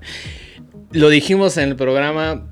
Lo 0.91 1.09
dijimos 1.09 1.55
en 1.57 1.69
el 1.69 1.75
programa 1.75 2.48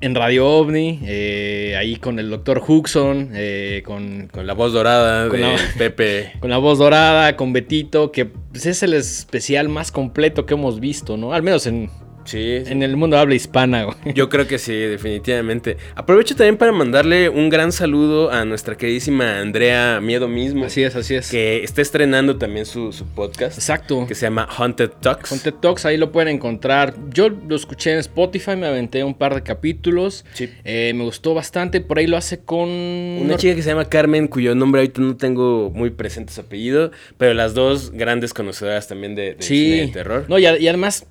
en 0.00 0.14
Radio 0.14 0.46
OVNI, 0.46 1.00
eh, 1.04 1.74
ahí 1.78 1.96
con 1.96 2.18
el 2.18 2.28
doctor 2.30 2.62
Huxon, 2.66 3.30
eh, 3.34 3.82
con, 3.84 4.28
Con 4.30 4.46
la 4.46 4.52
voz 4.54 4.72
dorada 4.72 5.28
Con 5.28 5.40
de 5.40 5.46
la- 5.46 5.58
Pepe. 5.78 6.32
con 6.40 6.50
la 6.50 6.58
voz 6.58 6.78
dorada, 6.78 7.36
con 7.36 7.52
Betito, 7.52 8.12
que 8.12 8.26
pues, 8.26 8.66
es 8.66 8.82
el 8.82 8.94
especial 8.94 9.68
más 9.68 9.90
completo 9.92 10.44
que 10.46 10.54
hemos 10.54 10.80
visto, 10.80 11.16
¿no? 11.16 11.32
Al 11.32 11.42
menos 11.42 11.66
en, 11.66 11.90
Sí, 12.26 12.62
en 12.66 12.82
el 12.82 12.96
mundo 12.96 13.16
habla 13.16 13.34
hispana, 13.34 13.84
güey. 13.84 13.96
Yo 14.14 14.28
creo 14.28 14.46
que 14.46 14.58
sí, 14.58 14.74
definitivamente. 14.74 15.76
Aprovecho 15.94 16.36
también 16.36 16.56
para 16.56 16.72
mandarle 16.72 17.28
un 17.28 17.48
gran 17.48 17.72
saludo 17.72 18.30
a 18.30 18.44
nuestra 18.44 18.76
queridísima 18.76 19.40
Andrea 19.40 20.00
Miedo 20.00 20.28
Mismo. 20.28 20.66
Así 20.66 20.82
es, 20.82 20.94
así 20.96 21.14
es. 21.14 21.30
Que 21.30 21.62
está 21.62 21.82
estrenando 21.82 22.36
también 22.36 22.66
su, 22.66 22.92
su 22.92 23.06
podcast. 23.06 23.56
Exacto. 23.56 24.06
Que 24.06 24.14
se 24.14 24.26
llama 24.26 24.48
Haunted 24.50 24.90
Talks. 25.00 25.30
Con 25.30 25.38
TED 25.38 25.54
Talks 25.54 25.86
ahí 25.86 25.96
lo 25.96 26.12
pueden 26.12 26.34
encontrar. 26.34 26.94
Yo 27.10 27.28
lo 27.28 27.56
escuché 27.56 27.92
en 27.92 27.98
Spotify, 27.98 28.56
me 28.56 28.66
aventé 28.66 29.04
un 29.04 29.14
par 29.14 29.34
de 29.34 29.42
capítulos. 29.42 30.24
Sí. 30.34 30.50
Eh, 30.64 30.92
me 30.94 31.04
gustó 31.04 31.34
bastante. 31.34 31.80
Por 31.80 31.98
ahí 31.98 32.06
lo 32.06 32.16
hace 32.16 32.40
con. 32.40 32.68
Una 32.68 33.36
chica 33.36 33.54
que 33.54 33.62
se 33.62 33.70
llama 33.70 33.86
Carmen, 33.86 34.28
cuyo 34.28 34.54
nombre 34.54 34.80
ahorita 34.80 35.00
no 35.00 35.16
tengo 35.16 35.70
muy 35.70 35.90
presente 35.90 36.32
su 36.32 36.40
apellido, 36.40 36.90
pero 37.18 37.34
las 37.34 37.54
dos 37.54 37.92
grandes 37.92 38.34
conocedoras 38.34 38.88
también 38.88 39.14
de, 39.14 39.34
de 39.34 39.42
cine 39.42 39.76
de 39.82 39.88
terror. 39.88 40.24
No, 40.28 40.38
y 40.38 40.46
además 40.46 41.06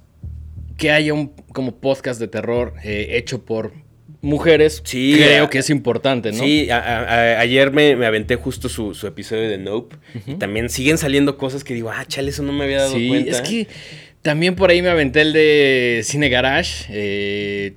que 0.78 0.92
haya 0.92 1.14
un 1.14 1.28
como 1.54 1.76
podcast 1.80 2.20
de 2.20 2.28
terror 2.28 2.74
eh, 2.84 3.10
hecho 3.12 3.46
por 3.46 3.72
mujeres. 4.22 4.82
Sí, 4.84 5.14
Creo 5.18 5.50
que 5.50 5.60
es 5.60 5.70
importante, 5.70 6.32
¿no? 6.32 6.40
Sí, 6.44 6.70
a- 6.70 6.78
a- 6.80 7.04
a- 7.04 7.40
ayer 7.40 7.72
me, 7.72 7.96
me 7.96 8.06
aventé 8.06 8.36
justo 8.36 8.70
su, 8.70 8.94
su 8.94 9.06
episodio 9.08 9.48
de 9.50 9.58
Nope. 9.58 9.98
Y 10.26 10.36
también 10.36 10.70
siguen 10.70 10.98
saliendo 10.98 11.38
cosas 11.38 11.64
que 11.64 11.74
digo, 11.74 11.92
ah, 11.92 12.06
chale, 12.08 12.30
eso 12.32 12.42
no 12.44 12.52
me 12.52 12.64
había 12.64 12.80
dado 12.82 12.96
Sí, 12.96 13.08
cuenta. 13.08 13.32
es 13.32 13.42
que 13.42 13.68
también 14.22 14.56
por 14.56 14.72
ahí 14.72 14.82
me 14.82 14.90
aventé 14.90 15.22
el 15.22 15.34
de 15.34 16.02
Cine 16.04 16.30
Garage, 16.30 16.86
eh, 16.90 17.76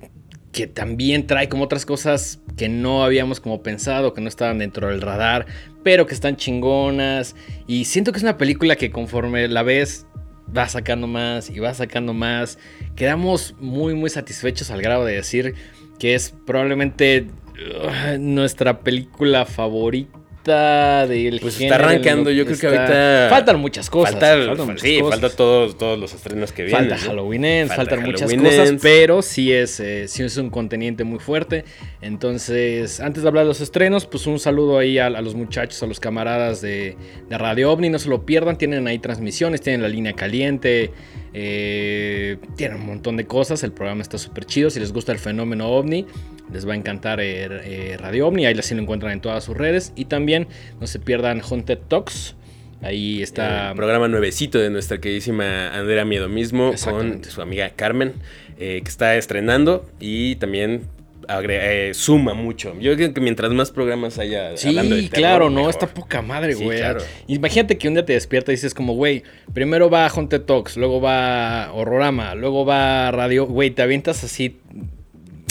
que 0.51 0.65
también 0.65 1.27
trae 1.27 1.47
como 1.47 1.63
otras 1.65 1.85
cosas 1.85 2.39
que 2.57 2.67
no 2.67 3.03
habíamos 3.03 3.39
como 3.39 3.61
pensado, 3.61 4.15
que 4.15 4.21
no 4.21 4.27
estaban 4.27 4.57
dentro 4.57 4.87
del 4.89 5.01
radar, 5.01 5.45
pero 5.83 6.07
que 6.07 6.15
están 6.15 6.35
chingonas. 6.37 7.35
Y 7.67 7.85
siento 7.85 8.11
que 8.11 8.17
es 8.17 8.23
una 8.23 8.37
película 8.39 8.75
que 8.75 8.89
conforme 8.89 9.47
la 9.47 9.61
ves, 9.61 10.07
va 10.55 10.67
sacando 10.67 11.07
más 11.07 11.49
y 11.49 11.59
va 11.59 11.73
sacando 11.73 12.13
más. 12.13 12.57
Quedamos 12.95 13.55
muy, 13.59 13.93
muy 13.93 14.09
satisfechos 14.09 14.71
al 14.71 14.81
grado 14.81 15.05
de 15.05 15.15
decir 15.15 15.55
que 15.99 16.15
es 16.15 16.33
probablemente 16.45 17.27
uh, 17.57 18.17
nuestra 18.19 18.81
película 18.81 19.45
favorita 19.45 20.18
del 20.53 21.39
Pues 21.39 21.57
género 21.57 21.75
está 21.75 21.85
arrancando, 21.87 22.31
yo 22.31 22.45
creo 22.45 22.57
que 22.57 22.65
está- 22.67 22.79
ahorita... 22.81 23.27
Faltan 23.29 23.59
muchas 23.59 23.89
cosas. 23.89 24.11
Falta, 24.11 24.45
faltan 24.47 24.65
muchas 24.67 24.81
sí, 24.81 24.99
cosas. 24.99 25.19
falta 25.19 25.35
todos, 25.35 25.77
todos 25.77 25.99
los 25.99 26.13
estrenos 26.13 26.51
que 26.51 26.63
vienen. 26.63 26.89
Falta 26.89 27.03
¿no? 27.03 27.09
Halloween 27.09 27.45
Ends, 27.45 27.75
Falta 27.75 27.91
faltan 27.95 28.05
muchas 28.11 28.33
cosas, 28.33 28.73
pero 28.81 29.21
sí 29.21 29.51
es, 29.51 29.79
eh, 29.79 30.07
sí 30.07 30.23
es 30.23 30.37
un 30.37 30.49
conteniente 30.49 31.03
muy 31.03 31.19
fuerte. 31.19 31.65
Entonces, 32.01 32.99
antes 32.99 33.23
de 33.23 33.29
hablar 33.29 33.43
de 33.45 33.49
los 33.49 33.61
estrenos, 33.61 34.05
pues 34.05 34.27
un 34.27 34.39
saludo 34.39 34.77
ahí 34.77 34.97
a, 34.97 35.07
a 35.07 35.21
los 35.21 35.35
muchachos, 35.35 35.81
a 35.83 35.87
los 35.87 35.99
camaradas 35.99 36.61
de, 36.61 36.95
de 37.29 37.37
Radio 37.37 37.71
OVNI, 37.71 37.89
no 37.89 37.99
se 37.99 38.09
lo 38.09 38.25
pierdan, 38.25 38.57
tienen 38.57 38.87
ahí 38.87 38.99
transmisiones, 38.99 39.61
tienen 39.61 39.81
la 39.81 39.87
línea 39.89 40.13
caliente, 40.13 40.91
eh, 41.33 42.37
tienen 42.55 42.77
un 42.81 42.85
montón 42.87 43.17
de 43.17 43.25
cosas, 43.25 43.63
el 43.63 43.71
programa 43.71 44.01
está 44.01 44.17
súper 44.17 44.45
chido, 44.45 44.69
si 44.69 44.79
les 44.79 44.91
gusta 44.91 45.11
el 45.11 45.19
fenómeno 45.19 45.69
OVNI, 45.69 46.05
les 46.51 46.67
va 46.67 46.73
a 46.73 46.75
encantar 46.75 47.19
eh, 47.21 47.95
Radio 47.99 48.27
OVNI, 48.27 48.45
ahí 48.47 48.55
así 48.57 48.73
lo 48.75 48.81
encuentran 48.81 49.11
en 49.11 49.21
todas 49.21 49.43
sus 49.43 49.55
redes, 49.55 49.93
y 49.95 50.05
también 50.05 50.38
no 50.79 50.87
se 50.87 50.99
pierdan 50.99 51.41
Haunted 51.41 51.79
Talks, 51.87 52.35
ahí 52.81 53.21
está... 53.21 53.69
El 53.71 53.75
programa 53.75 54.07
nuevecito 54.07 54.59
de 54.59 54.69
nuestra 54.69 54.99
queridísima 54.99 55.73
Andrea 55.77 56.05
Miedo 56.05 56.29
mismo 56.29 56.73
con 56.83 57.23
su 57.23 57.41
amiga 57.41 57.69
Carmen, 57.75 58.13
eh, 58.57 58.81
que 58.83 58.89
está 58.89 59.15
estrenando 59.15 59.89
y 59.99 60.35
también 60.35 60.83
eh, 61.47 61.91
suma 61.93 62.33
mucho. 62.33 62.73
Yo 62.79 62.95
creo 62.95 63.13
que 63.13 63.21
mientras 63.21 63.51
más 63.51 63.69
programas 63.71 64.17
haya 64.17 64.49
hablando 64.49 64.95
de 64.95 65.01
Sí, 65.03 65.09
terror, 65.09 65.21
claro, 65.21 65.49
no, 65.51 65.69
está 65.69 65.85
poca 65.87 66.21
madre, 66.23 66.55
Sí, 66.55 66.63
güey. 66.63 66.79
claro. 66.79 67.01
Imagínate 67.27 67.77
que 67.77 67.87
un 67.87 67.93
día 67.93 68.03
te 68.05 68.13
despiertas 68.13 68.53
y 68.53 68.55
dices 68.55 68.73
como, 68.73 68.93
güey, 68.93 69.23
primero 69.53 69.89
va 69.91 70.07
Haunted 70.07 70.41
Talks, 70.41 70.75
luego 70.75 70.99
va 71.01 71.71
Horrorama, 71.73 72.33
luego 72.33 72.65
va 72.65 73.11
Radio, 73.11 73.45
güey, 73.45 73.69
te 73.69 73.81
avientas 73.83 74.23
así, 74.23 74.57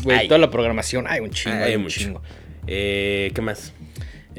güey, 0.02 0.26
toda 0.26 0.38
la 0.38 0.50
programación, 0.50 1.07
hay 1.09 1.21
un 1.21 1.30
chingo, 1.30 1.57
Hay 1.57 1.62
hay 1.62 1.76
un 1.76 1.83
mucho. 1.83 2.00
chingo. 2.00 2.23
Eh, 2.66 3.30
¿Qué 3.35 3.40
más? 3.40 3.73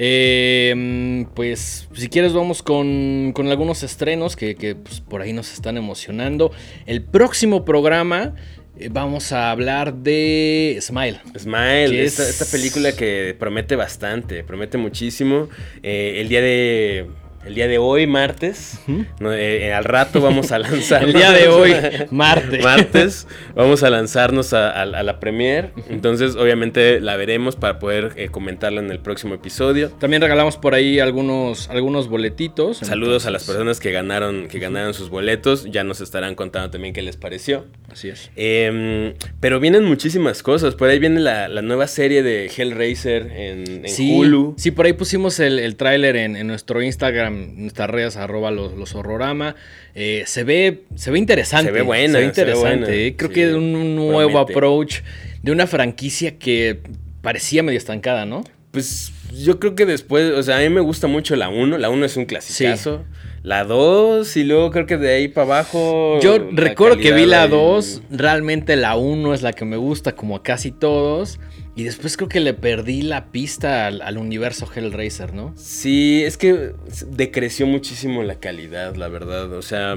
Eh, 0.01 1.25
pues 1.35 1.89
si 1.93 2.07
quieres 2.07 2.31
vamos 2.33 2.63
con, 2.63 3.31
con 3.33 3.47
algunos 3.49 3.83
estrenos 3.83 4.35
que, 4.37 4.55
que, 4.55 4.75
pues, 4.75 5.01
por 5.01 5.21
ahí 5.21 5.33
nos 5.33 5.51
están 5.51 5.75
emocionando. 5.75 6.51
El 6.85 7.03
próximo 7.03 7.65
programa 7.65 8.33
eh, 8.77 8.87
vamos 8.89 9.33
a 9.33 9.51
hablar 9.51 9.93
de 9.95 10.77
Smile. 10.81 11.19
Smile, 11.37 12.03
esta, 12.05 12.23
es- 12.23 12.39
esta 12.39 12.45
película 12.45 12.93
que 12.95 13.35
promete 13.37 13.75
bastante, 13.75 14.43
promete 14.45 14.77
muchísimo. 14.77 15.49
Eh, 15.83 16.21
el 16.21 16.29
día 16.29 16.41
de. 16.41 17.07
El 17.45 17.55
día 17.55 17.67
de 17.67 17.77
hoy, 17.77 18.05
martes, 18.05 18.79
no, 19.19 19.31
eh, 19.33 19.67
eh, 19.67 19.73
al 19.73 19.85
rato 19.85 20.19
vamos 20.21 20.51
a 20.51 20.59
lanzar. 20.59 21.03
El 21.03 21.13
día 21.13 21.31
de 21.31 21.47
hoy, 21.47 21.73
martes. 22.11 22.63
martes, 22.63 23.27
vamos 23.55 23.81
a 23.81 23.89
lanzarnos 23.89 24.53
a, 24.53 24.69
a- 24.69 24.81
a 24.81 25.03
la 25.03 25.19
premier. 25.19 25.71
Entonces, 25.89 26.35
obviamente, 26.35 26.99
la 26.99 27.15
veremos 27.15 27.55
para 27.55 27.79
poder 27.79 28.11
eh, 28.17 28.27
comentarla 28.29 28.81
en 28.81 28.91
el 28.91 28.99
próximo 28.99 29.33
episodio. 29.35 29.89
También 29.89 30.21
regalamos 30.21 30.57
por 30.57 30.73
ahí 30.75 30.99
algunos, 30.99 31.69
algunos 31.69 32.07
boletitos. 32.09 32.77
Saludos 32.79 33.25
a 33.25 33.31
las 33.31 33.45
personas 33.45 33.79
que 33.79 33.91
ganaron, 33.91 34.47
que 34.49 34.59
ganaron 34.59 34.93
sus 34.93 35.09
boletos. 35.09 35.65
Ya 35.71 35.83
nos 35.85 36.01
estarán 36.01 36.35
contando 36.35 36.69
también 36.71 36.93
qué 36.93 37.01
les 37.01 37.15
pareció. 37.15 37.65
Así 37.89 38.09
es. 38.09 38.29
Em, 38.35 39.13
pero 39.39 39.59
vienen 39.61 39.85
muchísimas 39.85 40.43
cosas. 40.43 40.75
Por 40.75 40.89
ahí 40.89 40.99
viene 40.99 41.21
la, 41.21 41.47
la 41.47 41.61
nueva 41.61 41.87
serie 41.87 42.21
de 42.21 42.47
Hellraiser 42.55 43.31
en, 43.31 43.85
en 43.85 43.89
sí, 43.89 44.13
Hulu. 44.13 44.55
sí, 44.57 44.71
por 44.71 44.85
ahí 44.85 44.93
pusimos 44.93 45.39
el, 45.39 45.57
el 45.57 45.75
tráiler 45.77 46.15
en, 46.17 46.35
en 46.35 46.45
nuestro 46.45 46.81
Instagram, 46.83 47.38
nuestras 47.57 47.89
redes, 47.89 48.17
arroba 48.17 48.51
los, 48.51 48.73
los 48.75 48.95
horrorama. 48.95 49.55
Eh, 49.95 50.23
se 50.25 50.43
ve, 50.43 50.83
se 50.95 51.11
ve 51.11 51.19
interesante. 51.19 51.67
Se 51.67 51.71
ve 51.71 51.81
buena, 51.81 52.13
Se 52.19 52.25
ve 52.25 52.33
se 52.33 52.43
ve 52.43 52.51
interesante. 52.51 52.77
buena. 52.85 52.93
eh. 52.93 53.15
Creo 53.17 53.29
Sí, 53.29 53.35
que 53.35 53.49
es 53.49 53.53
un, 53.55 53.95
nuevo 53.95 54.31
promete. 54.31 54.53
approach 54.53 54.95
de 55.43 55.51
una 55.51 55.67
franquicia 55.67 56.37
que 56.37 56.79
parecía 57.21 57.63
medio 57.63 57.77
estancada, 57.77 58.25
¿no? 58.25 58.43
Pues 58.71 59.11
yo 59.35 59.59
creo 59.59 59.75
que 59.75 59.85
después, 59.85 60.31
o 60.33 60.43
sea, 60.43 60.57
a 60.57 60.59
mí 60.61 60.69
me 60.69 60.81
gusta 60.81 61.07
mucho 61.07 61.35
la 61.35 61.49
1. 61.49 61.77
La 61.77 61.89
1 61.89 62.05
es 62.05 62.17
un 62.17 62.25
clasicazo. 62.25 63.03
La 63.41 63.63
2 63.63 64.35
y 64.35 64.43
luego 64.43 64.69
creo 64.69 64.85
que 64.85 64.97
de 64.97 65.13
ahí 65.15 65.27
para 65.29 65.45
abajo. 65.45 66.19
Yo 66.21 66.37
recuerdo 66.51 66.97
que 66.97 67.13
vi 67.13 67.25
la 67.25 67.43
ahí- 67.43 67.49
2, 67.49 68.01
realmente 68.11 68.75
la 68.75 68.95
1 68.97 69.33
es 69.33 69.41
la 69.41 69.53
que 69.53 69.63
me 69.65 69.77
gusta 69.77 70.11
como 70.13 70.35
a 70.35 70.43
casi 70.43 70.71
todos. 70.71 71.39
Y 71.79 71.85
después 71.85 72.17
creo 72.17 72.27
que 72.27 72.41
le 72.41 72.53
perdí 72.53 73.03
la 73.03 73.27
pista 73.31 73.87
al, 73.87 74.17
universo 74.17 74.67
Hellraiser, 74.69 75.33
¿no? 75.33 75.53
Sí, 75.55 76.21
es 76.25 76.35
que 76.35 76.73
decreció 77.07 77.67
muchísimo 77.67 78.21
la 78.21 78.35
calidad, 78.35 78.97
la 78.97 79.07
verdad. 79.07 79.53
O 79.53 79.61
sea, 79.61 79.95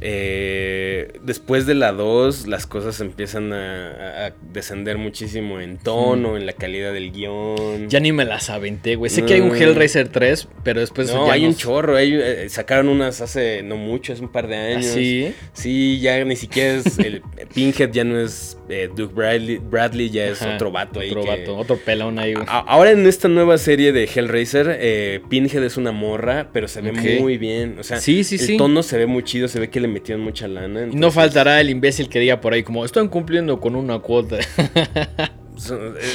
eh, 0.00 1.12
después 1.22 1.66
de 1.66 1.74
la 1.74 1.92
2, 1.92 2.46
las 2.46 2.66
cosas 2.66 3.00
empiezan 3.00 3.52
a, 3.52 4.26
a 4.26 4.32
descender 4.52 4.98
muchísimo 4.98 5.60
en 5.60 5.78
tono, 5.78 6.36
en 6.36 6.46
la 6.46 6.52
calidad 6.52 6.92
del 6.92 7.12
guion. 7.12 7.88
Ya 7.88 8.00
ni 8.00 8.12
me 8.12 8.24
las 8.24 8.50
aventé, 8.50 8.96
güey. 8.96 9.10
Sé 9.10 9.24
que 9.24 9.34
hay 9.34 9.40
un 9.40 9.52
Mm. 9.52 9.56
Hellraiser 9.62 10.08
3, 10.08 10.48
pero 10.64 10.80
después 10.80 11.12
no, 11.12 11.26
ya 11.26 11.32
hay 11.34 11.44
un 11.44 11.54
chorro. 11.56 11.96
hay, 11.96 12.14
eh, 12.14 12.48
sacaron 12.48 12.88
unas 12.88 13.20
hace 13.20 13.62
no 13.62 13.76
mucho, 13.76 14.12
hace 14.12 14.22
un 14.22 14.32
par 14.32 14.48
de 14.48 14.56
años. 14.56 14.86
¿Ah, 14.86 14.94
sí? 14.94 15.34
Sí, 15.52 16.00
ya 16.00 16.24
ni 16.24 16.36
siquiera 16.36 16.74
es. 16.78 16.98
El 16.98 17.22
Pinhead 17.54 17.90
ya 17.92 18.04
no 18.04 18.18
es 18.18 18.56
eh, 18.68 18.88
Duke 18.94 19.12
Bradley, 19.14 19.58
Bradley, 19.58 20.10
ya 20.10 20.26
es 20.26 20.40
Ajá, 20.42 20.54
otro 20.54 20.70
vato 20.72 21.00
ahí. 21.00 21.10
Otro 21.10 21.22
que- 21.24 21.28
vato, 21.28 21.56
otro 21.56 21.76
pelón 21.76 22.18
ahí, 22.18 22.34
güey. 22.34 22.46
A- 22.48 22.60
Ahora 22.60 22.92
en 22.92 23.06
esta 23.06 23.28
nueva 23.28 23.58
serie 23.58 23.92
de 23.92 24.04
Hellraiser, 24.04 25.20
Pinhead 25.28 25.62
es 25.64 25.76
una 25.76 25.92
morra, 25.92 26.48
pero 26.52 26.68
se 26.68 26.80
ve 26.80 26.92
muy 27.20 27.36
bien. 27.38 27.76
O 27.78 27.82
sea, 27.82 27.98
Sí, 27.98 28.24
sí, 28.24 28.36
el 28.36 28.40
sí. 28.40 28.56
tono 28.56 28.82
se 28.82 28.96
ve 28.96 29.06
muy 29.06 29.22
chido, 29.24 29.48
se 29.48 29.60
ve 29.60 29.68
que 29.68 29.80
le 29.82 29.88
metieron 29.88 30.24
mucha 30.24 30.48
lana. 30.48 30.86
No 30.86 31.10
faltará 31.10 31.60
el 31.60 31.70
imbécil 31.70 32.08
que 32.08 32.18
diga 32.18 32.40
por 32.40 32.54
ahí 32.54 32.62
como, 32.62 32.84
están 32.84 33.08
cumpliendo 33.08 33.60
con 33.60 33.76
una 33.76 33.98
cuota. 33.98 34.38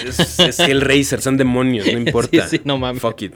Es, 0.05 0.39
es 0.39 0.59
Hellraiser, 0.59 1.21
son 1.21 1.37
demonios, 1.37 1.85
no 1.91 1.97
importa. 1.99 2.47
sí, 2.47 2.59
no 2.63 2.77
mames. 2.77 3.01
Fuck 3.01 3.21
it. 3.21 3.33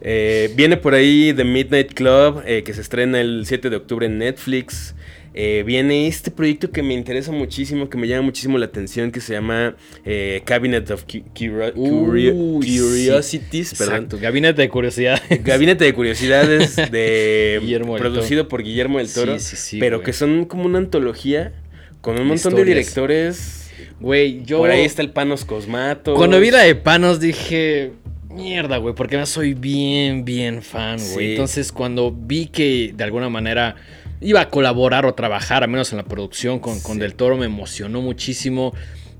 Eh, 0.00 0.50
viene 0.56 0.76
por 0.76 0.94
ahí 0.94 1.34
The 1.34 1.44
Midnight 1.44 1.92
Club, 1.92 2.42
eh, 2.46 2.62
que 2.62 2.72
se 2.72 2.80
estrena 2.80 3.20
el 3.20 3.44
7 3.44 3.68
de 3.68 3.76
octubre 3.76 4.06
en 4.06 4.18
Netflix. 4.18 4.94
Eh, 5.36 5.64
viene 5.66 6.06
este 6.06 6.30
proyecto 6.30 6.70
que 6.70 6.80
me 6.84 6.94
interesa 6.94 7.32
muchísimo, 7.32 7.88
que 7.88 7.98
me 7.98 8.06
llama 8.06 8.22
muchísimo 8.22 8.56
la 8.56 8.66
atención, 8.66 9.10
que 9.10 9.20
se 9.20 9.32
llama 9.32 9.74
eh, 10.04 10.42
Cabinet 10.44 10.88
of 10.92 11.02
Cu- 11.04 11.24
sí. 11.34 11.48
Curiosities. 11.74 13.74
Perdón. 13.74 13.94
Exacto, 13.94 14.18
gabinete 14.20 14.62
de 14.62 14.68
curiosidad. 14.68 15.20
Gabinete 15.42 15.84
de 15.84 15.94
Curiosidades 15.94 16.76
de 16.90 17.58
Guillermo 17.60 17.94
del 17.94 18.02
producido 18.02 18.48
por 18.48 18.62
Guillermo 18.62 18.98
del 18.98 19.12
Toro, 19.12 19.38
Sí, 19.38 19.44
sí, 19.44 19.56
sí, 19.56 19.78
pero 19.80 19.98
güey. 19.98 20.06
que 20.06 20.12
son 20.12 20.44
como 20.44 20.64
una 20.66 20.78
antología 20.78 21.52
con 22.00 22.18
un 22.20 22.26
montón 22.28 22.54
de 22.54 22.64
directores. 22.64 23.70
Güey, 24.00 24.44
yo... 24.44 24.58
Por 24.58 24.70
ahí 24.70 24.84
está 24.84 25.02
el 25.02 25.10
Panos 25.10 25.44
Cosmatos. 25.44 26.16
Cuando 26.16 26.38
vi 26.38 26.50
la 26.50 26.62
de 26.62 26.74
Panos 26.74 27.20
dije, 27.20 27.92
mierda, 28.30 28.76
güey, 28.76 28.94
porque 28.94 29.16
yo 29.16 29.26
soy 29.26 29.54
bien, 29.54 30.24
bien 30.24 30.62
fan, 30.62 30.98
güey. 31.12 31.32
Entonces, 31.32 31.72
cuando 31.72 32.12
vi 32.12 32.46
que 32.46 32.92
de 32.94 33.04
alguna 33.04 33.28
manera 33.30 33.76
iba 34.20 34.40
a 34.40 34.48
colaborar 34.48 35.06
o 35.06 35.14
trabajar, 35.14 35.62
al 35.62 35.70
menos 35.70 35.92
en 35.92 35.98
la 35.98 36.04
producción 36.04 36.58
con, 36.58 36.80
con. 36.80 36.98
Del 36.98 37.14
Toro, 37.14 37.36
me 37.36 37.46
emocionó 37.46 38.00
muchísimo. 38.00 38.72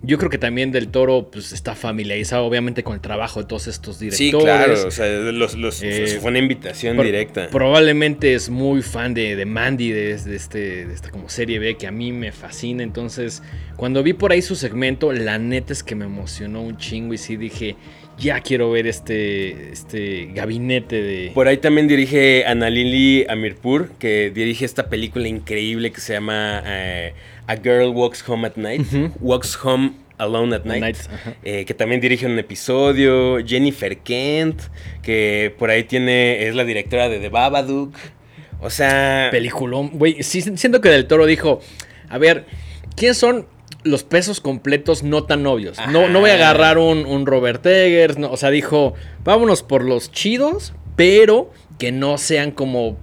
Yo 0.07 0.19
creo 0.19 0.31
que 0.31 0.39
también 0.39 0.71
Del 0.73 0.89
Toro 0.89 1.29
pues, 1.33 1.53
está 1.53 1.75
familiarizado, 1.75 2.45
obviamente, 2.45 2.83
con 2.83 2.95
el 2.95 3.01
trabajo 3.01 3.41
de 3.41 3.47
todos 3.47 3.67
estos 3.67 3.99
directores. 3.99 4.31
Sí, 4.31 4.45
claro, 4.45 4.89
o 4.89 4.91
sea, 4.91 5.07
los, 5.09 5.55
los- 5.57 5.83
Eh, 5.83 6.19
fue 6.21 6.31
una 6.31 6.39
invitación 6.39 6.97
directa. 7.01 7.49
Probablemente 7.51 8.35
es 8.35 8.51
muy 8.51 8.83
fan 8.83 9.15
de, 9.15 9.37
de 9.37 9.45
Mandy, 9.47 9.91
de, 9.91 10.17
de 10.17 10.37
este, 10.37 10.87
de 10.87 10.95
esta 10.95 11.11
como 11.11 11.29
serie 11.29 11.59
B 11.59 11.77
que 11.77 11.87
a 11.87 11.91
mí 11.91 12.13
me 12.13 12.33
fascina. 12.33 12.83
Entonces, 12.83 13.43
cuando 13.77 14.03
vi 14.03 14.13
por 14.13 14.33
ahí 14.33 14.43
su 14.43 14.57
segmento, 14.57 15.13
la 15.13 15.39
neta 15.39 15.73
es 15.73 15.83
que 15.83 15.95
me 15.95 16.05
emocionó 16.05 16.63
un 16.63 16.77
chingo 16.77 17.15
y 17.15 17.19
sí 17.19 17.37
dije, 17.37 17.77
ya 18.19 18.41
quiero 18.41 18.71
ver 18.71 18.87
este, 18.87 19.73
este 19.73 20.31
gabinete 20.35 21.03
de... 21.03 21.31
Por 21.35 21.49
ahí 21.49 21.57
también 21.57 21.89
dirige 21.89 22.45
Annalili 22.47 23.27
Amirpur, 23.29 23.91
que 23.99 24.31
dirige 24.33 24.65
esta 24.65 24.89
película 24.89 25.27
increíble 25.27 25.91
que 25.91 26.01
se 26.01 26.13
llama 26.13 26.63
eh, 26.65 27.15
A 27.47 27.57
Girl 27.57 27.89
Walks 27.89 28.27
Home 28.29 28.47
at 28.47 28.57
Night. 28.57 28.87
Walks 29.21 29.59
Home 29.65 29.93
Alone 30.19 30.57
at 30.57 30.65
Night. 30.65 30.97
Eh, 31.43 31.65
que 31.65 31.75
también 31.75 32.01
dirige 32.01 32.27
un 32.27 32.39
episodio. 32.39 33.39
Jennifer 33.45 33.99
Kent, 33.99 34.63
que 35.03 35.55
por 35.59 35.71
ahí 35.71 35.85
tiene. 35.85 36.47
es 36.47 36.55
la 36.55 36.65
directora 36.65 37.09
de 37.09 37.19
The 37.19 37.29
Babadook. 37.29 37.95
O 38.61 38.71
sea. 38.71 39.29
Peliculón. 39.31 39.91
Güey, 39.95 40.23
sí, 40.23 40.41
siento 40.41 40.81
que 40.81 40.89
Del 40.89 41.07
Toro 41.07 41.27
dijo, 41.27 41.61
a 42.09 42.19
ver, 42.19 42.47
¿quiénes 42.97 43.19
son 43.19 43.47
los 43.83 44.03
pesos 44.05 44.41
completos 44.41 45.03
no 45.03 45.25
tan 45.25 45.47
obvios? 45.47 45.79
No, 45.91 46.09
no 46.09 46.21
voy 46.21 46.31
a 46.31 46.35
agarrar 46.35 46.79
un, 46.79 47.05
un 47.05 47.27
Robert 47.27 47.65
Eggers, 47.67 48.17
no, 48.17 48.31
o 48.31 48.37
sea, 48.39 48.51
dijo, 48.51 48.95
vámonos 49.25 49.63
por 49.63 49.85
los 49.85 50.11
chidos, 50.11 50.73
pero 50.97 51.53
que 51.79 51.93
no 51.93 52.17
sean 52.17 52.51
como 52.51 52.97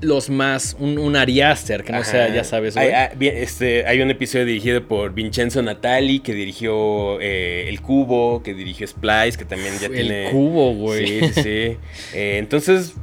los 0.00 0.30
más, 0.30 0.76
un, 0.78 0.98
un 0.98 1.16
Ari 1.16 1.40
Aster, 1.40 1.82
que 1.84 1.92
no 1.92 2.04
sea, 2.04 2.26
Ajá. 2.26 2.34
ya 2.34 2.44
sabes, 2.44 2.76
hay, 2.76 2.88
güey. 2.88 2.94
hay- 3.00 3.16
bien, 3.16 3.36
este, 3.36 3.86
hay 3.86 4.00
un 4.00 4.10
episodio 4.10 4.44
dirigido 4.44 4.86
por 4.86 5.12
Vincenzo 5.12 5.60
Natali, 5.62 6.20
que 6.20 6.34
dirigió 6.34 7.20
eh, 7.20 7.66
El 7.68 7.80
Cubo, 7.80 8.42
que 8.42 8.54
dirigió 8.54 8.86
Splice, 8.86 9.36
que 9.36 9.44
también 9.44 9.74
ya 9.80 9.86
El 9.86 9.92
tiene. 9.92 10.28
cubo, 10.30 10.72
güey. 10.74 11.06
Sí, 11.06 11.20
sí, 11.34 11.42
sí. 11.42 11.76
Eh, 12.14 12.38
entonces, 12.38 12.94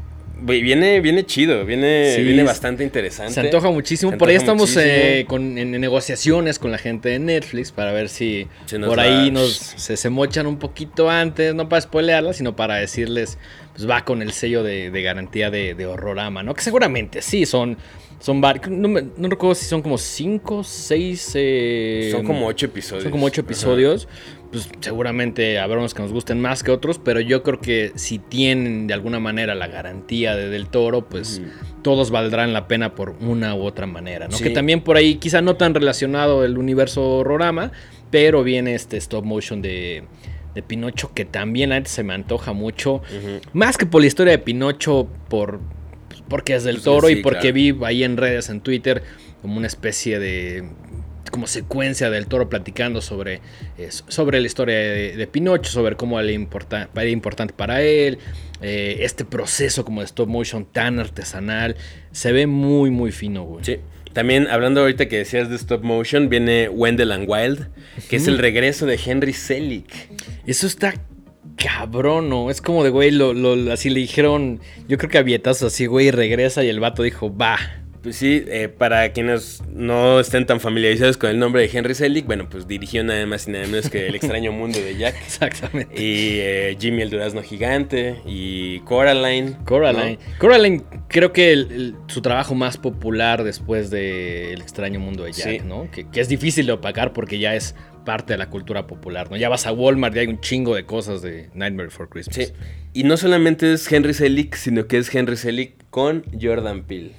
güey, 0.42 0.62
viene, 0.62 1.00
viene 1.02 1.26
chido, 1.26 1.66
viene, 1.66 2.14
Sí, 2.16 2.24
viene 2.24 2.44
bastante 2.44 2.84
interesante. 2.84 3.34
Se 3.34 3.40
antoja 3.42 3.70
muchísimo. 3.72 4.12
Se 4.12 4.18
Por 4.18 4.30
ahí 4.30 4.36
estamos 4.36 4.76
eh, 4.78 5.26
con, 5.28 5.58
en, 5.58 5.74
en 5.76 5.82
negociaciones 5.82 6.60
con 6.60 6.72
la 6.72 6.78
gente 6.78 7.10
de 7.10 7.20
Netflix 7.20 7.72
para 7.72 7.92
ver 7.92 8.10
si 8.10 8.48
por 8.86 8.98
va. 9.00 9.04
ahí 9.04 9.32
nos 9.32 9.54
se, 9.54 9.98
se 9.98 10.10
mochan 10.10 10.48
un 10.48 10.60
poquito 10.60 11.10
antes, 11.10 11.54
no 11.56 11.68
para 11.70 11.82
spoilearla, 11.82 12.34
sino 12.34 12.56
para 12.56 12.76
decirles, 12.76 13.38
pues 13.76 13.90
va 13.90 14.06
con 14.06 14.22
el 14.22 14.32
sello 14.32 14.64
de, 14.64 14.90
de 14.90 15.02
garantía 15.02 15.52
de, 15.52 15.76
de 15.76 15.86
Horrorama, 15.86 16.42
¿no? 16.44 16.54
Que 16.54 16.62
seguramente 16.62 17.22
sí, 17.22 17.46
son, 17.46 17.78
son 18.20 18.40
varios, 18.40 18.70
no, 18.70 18.88
no 18.88 19.30
recuerdo 19.30 19.54
si 19.56 19.66
son 19.66 19.82
como 19.82 19.98
cinco, 19.98 20.64
seis... 20.64 21.32
eh, 21.36 22.10
Son 22.12 22.26
como 22.26 22.48
ocho 22.48 22.68
episodios. 22.68 23.04
Son 23.04 23.12
como 23.12 23.26
ocho 23.26 23.42
Ajá. 23.42 23.48
episodios. 23.48 24.08
Pues 24.52 24.70
seguramente 24.80 25.60
habrá 25.60 25.80
unos 25.80 25.94
que 25.94 26.02
nos 26.02 26.14
gusten 26.14 26.40
más 26.40 26.64
que 26.64 26.72
otros, 26.72 26.98
pero 27.04 27.20
yo 27.20 27.44
creo 27.44 27.60
que 27.60 27.92
si 27.96 28.20
tienen 28.20 28.88
de 28.88 28.94
alguna 28.94 29.20
manera 29.20 29.54
la 29.54 29.68
garantía 29.68 30.38
de 30.38 30.48
Del 30.48 30.68
Toro, 30.68 31.02
pues 31.10 31.42
todos 31.82 32.10
valdrán 32.10 32.54
la 32.54 32.66
pena 32.70 32.96
por 32.96 33.16
una 33.20 33.54
u 33.56 33.64
otra 33.64 33.86
manera, 33.86 34.30
¿no? 34.30 34.38
Sí. 34.38 34.44
Que 34.46 34.52
también 34.52 34.80
por 34.80 34.96
ahí, 34.96 35.16
quizá 35.16 35.42
no 35.42 35.58
tan 35.58 35.74
relacionado 35.74 36.46
el 36.46 36.58
universo 36.58 37.18
Horrorama, 37.18 37.74
pero 38.12 38.44
viene 38.44 38.76
este 38.76 38.96
stop 38.96 39.26
motion 39.26 39.62
de, 39.62 40.04
de 40.56 40.64
Pinocho 40.64 41.12
que 41.14 41.26
también 41.26 41.72
antes 41.72 41.92
se 41.92 42.04
me 42.04 42.14
antoja 42.14 42.54
mucho. 42.54 43.02
Más 43.54 43.78
que 43.78 43.86
por 43.86 44.02
la 44.02 44.08
historia 44.08 44.32
de 44.32 44.40
Pinocho, 44.40 45.08
por 45.30 45.60
porque 46.28 46.56
es 46.56 46.64
del 46.64 46.76
Pues, 46.78 46.86
toro 46.86 47.10
y 47.10 47.18
porque 47.18 47.54
claro. 47.54 47.54
vi 47.54 47.76
ahí 47.86 48.04
en 48.04 48.18
redes, 48.18 48.50
en 48.50 48.62
Twitter, 48.62 49.04
como 49.42 49.58
una 49.58 49.68
especie 49.68 50.18
de 50.20 50.64
como 51.32 51.48
secuencia 51.48 52.10
del 52.10 52.28
toro 52.28 52.48
platicando 52.48 53.02
sobre, 53.02 53.42
eh, 53.78 53.90
sobre 53.90 54.40
la 54.40 54.46
historia 54.46 54.76
de, 54.78 55.18
de 55.18 55.28
Pinocho, 55.28 55.70
sobre 55.70 55.98
cómo 55.98 56.20
era 56.20 56.32
importante 56.32 57.54
para 57.54 57.82
él, 57.82 58.20
eh, 58.62 59.00
este 59.02 59.26
proceso 59.26 59.84
como 59.84 60.00
de 60.00 60.06
stop 60.06 60.30
motion 60.30 60.66
tan 60.66 60.98
artesanal, 61.00 61.76
se 62.12 62.32
ve 62.32 62.48
muy, 62.48 62.90
muy 62.90 63.12
fino, 63.12 63.44
güey. 63.44 63.66
Sí. 63.66 63.80
También 64.16 64.48
hablando 64.48 64.82
ahorita 64.82 65.08
que 65.08 65.18
decías 65.18 65.50
de 65.50 65.56
stop 65.58 65.84
motion, 65.84 66.30
viene 66.30 66.70
Wendell 66.70 67.12
and 67.12 67.26
Wild, 67.30 67.68
que 68.10 68.16
es 68.16 68.28
el 68.28 68.38
regreso 68.40 68.86
de 68.88 68.98
Henry 69.06 69.34
Selick. 69.34 69.92
Eso 70.48 70.66
está 70.66 70.94
cabrón, 71.58 72.30
¿no? 72.30 72.50
Es 72.50 72.62
como 72.62 72.84
de, 72.84 72.90
güey, 72.90 73.12
lo, 73.12 73.34
lo- 73.34 73.72
así 73.72 73.90
le 73.90 74.00
dijeron, 74.00 74.60
yo 74.88 74.98
creo 74.98 75.10
que 75.10 75.18
a 75.18 75.22
Vietazos 75.22 75.74
así, 75.74 75.86
güey, 75.86 76.12
regresa 76.12 76.64
y 76.64 76.70
el 76.70 76.80
vato 76.80 77.04
dijo, 77.04 77.36
va. 77.36 77.58
Pues 78.06 78.18
sí, 78.18 78.44
eh, 78.48 78.70
para 78.70 79.12
quienes 79.14 79.64
no 79.74 80.20
estén 80.20 80.46
tan 80.46 80.60
familiarizados 80.60 81.18
con 81.18 81.32
el 81.32 81.40
nombre 81.40 81.64
de 81.68 81.76
Henry 81.76 81.96
Selick, 81.96 82.28
bueno, 82.28 82.48
pues 82.48 82.68
dirigió 82.68 83.04
nada 83.04 83.26
más 83.26 83.48
y 83.48 83.52
nada 83.52 83.66
menos 83.66 83.90
que 83.90 84.06
El 84.06 84.14
extraño 84.14 84.52
mundo 84.52 84.78
de 84.80 84.96
Jack. 84.96 85.16
Exactamente. 85.26 85.96
Y 86.00 86.38
eh, 86.40 86.78
Jimmy 86.80 87.02
el 87.02 87.10
durazno 87.10 87.42
gigante 87.42 88.18
y 88.28 88.80
Coraline. 88.82 89.58
Coraline. 89.66 90.20
Coraline, 90.38 90.84
creo 91.08 91.34
que 91.34 91.52
el- 91.52 91.72
el- 91.72 91.96
su 92.06 92.22
trabajo 92.22 92.54
más 92.54 92.78
popular 92.78 93.44
después 93.44 93.90
de 93.90 94.54
El 94.54 94.62
extraño 94.62 95.00
mundo 95.00 95.24
de 95.24 95.32
Jack, 95.32 95.62
Sí. 95.62 95.68
¿no? 95.68 95.90
Que, 95.90 96.08
que 96.08 96.22
es 96.22 96.30
difícil 96.30 96.68
de 96.68 96.74
opacar 96.74 97.12
porque 97.12 97.40
ya 97.40 97.56
es 97.56 97.74
parte 98.06 98.34
de 98.34 98.38
la 98.38 98.52
cultura 98.52 98.86
popular, 98.86 99.32
¿no? 99.32 99.36
Ya 99.38 99.50
vas 99.50 99.66
a 99.66 99.72
Walmart 99.74 100.16
y 100.16 100.20
hay 100.20 100.28
un 100.28 100.40
chingo 100.42 100.76
de 100.76 100.86
cosas 100.86 101.24
de 101.24 101.50
Nightmare 101.56 101.88
Before 101.88 102.08
Christmas. 102.08 102.36
Sí. 102.36 102.54
Y 102.94 103.04
no 103.04 103.18
solamente 103.18 103.74
es 103.74 103.92
Henry 103.92 104.14
Selick, 104.14 104.54
sino 104.54 104.86
que 104.86 105.00
es 105.00 105.14
Henry 105.16 105.38
Selick 105.38 105.74
con 105.90 106.24
Jordan 106.40 106.84
Peele. 106.84 107.14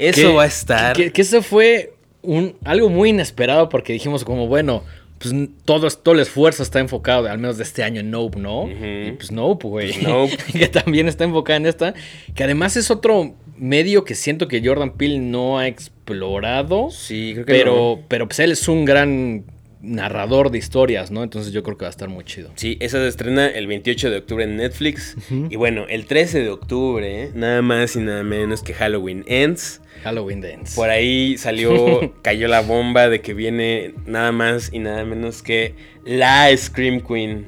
Eso 0.00 0.34
va 0.34 0.44
a 0.44 0.46
estar. 0.46 0.96
Que, 0.96 1.12
que 1.12 1.22
eso 1.22 1.42
fue 1.42 1.92
un, 2.22 2.56
algo 2.64 2.88
muy 2.88 3.10
inesperado 3.10 3.68
porque 3.68 3.92
dijimos 3.92 4.24
como, 4.24 4.46
bueno, 4.46 4.82
pues 5.18 5.34
todo, 5.66 5.88
todo 5.90 6.14
el 6.14 6.20
esfuerzo 6.20 6.62
está 6.62 6.80
enfocado, 6.80 7.28
al 7.28 7.38
menos 7.38 7.58
de 7.58 7.64
este 7.64 7.82
año, 7.82 8.00
en 8.00 8.10
Nope, 8.10 8.38
¿no? 8.38 8.68
Y 8.70 9.12
pues 9.12 9.30
Nope, 9.30 9.68
güey. 9.68 9.92
Pues 9.92 10.02
Nope. 10.02 10.36
que 10.58 10.68
también 10.68 11.08
está 11.08 11.24
enfocada 11.24 11.58
en 11.58 11.66
esta. 11.66 11.94
Que 12.34 12.44
además 12.44 12.76
es 12.76 12.90
otro 12.90 13.34
medio 13.56 14.04
que 14.04 14.14
siento 14.14 14.48
que 14.48 14.62
Jordan 14.64 14.92
Peele 14.92 15.18
no 15.18 15.58
ha 15.58 15.68
explorado. 15.68 16.90
Sí, 16.90 17.32
creo 17.34 17.44
que 17.44 17.52
Pero, 17.52 17.74
no. 17.74 18.04
pero 18.08 18.26
pues 18.26 18.38
él 18.38 18.52
es 18.52 18.66
un 18.66 18.86
gran 18.86 19.44
narrador 19.82 20.50
de 20.50 20.58
historias, 20.58 21.10
¿no? 21.10 21.22
Entonces 21.22 21.52
yo 21.52 21.62
creo 21.62 21.76
que 21.76 21.84
va 21.84 21.88
a 21.88 21.90
estar 21.90 22.08
muy 22.08 22.24
chido. 22.24 22.50
Sí, 22.56 22.76
esa 22.80 22.98
se 22.98 23.08
estrena 23.08 23.46
el 23.48 23.66
28 23.66 24.10
de 24.10 24.18
octubre 24.18 24.44
en 24.44 24.56
Netflix. 24.56 25.16
Y 25.30 25.56
bueno, 25.56 25.86
el 25.88 26.06
13 26.06 26.40
de 26.40 26.50
octubre, 26.50 27.24
¿eh? 27.24 27.30
nada 27.34 27.62
más 27.62 27.96
y 27.96 28.00
nada 28.00 28.22
menos 28.22 28.62
que 28.62 28.74
Halloween 28.74 29.24
Ends. 29.26 29.80
Halloween 30.02 30.40
Dance. 30.40 30.74
Por 30.76 30.90
ahí 30.90 31.36
salió, 31.38 32.14
cayó 32.22 32.48
la 32.48 32.60
bomba 32.60 33.08
de 33.08 33.20
que 33.20 33.34
viene 33.34 33.94
nada 34.06 34.32
más 34.32 34.70
y 34.72 34.78
nada 34.78 35.04
menos 35.04 35.42
que 35.42 35.74
la 36.04 36.54
Scream 36.56 37.00
Queen. 37.00 37.46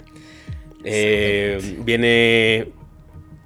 Eh, 0.85 1.77
viene. 1.85 2.69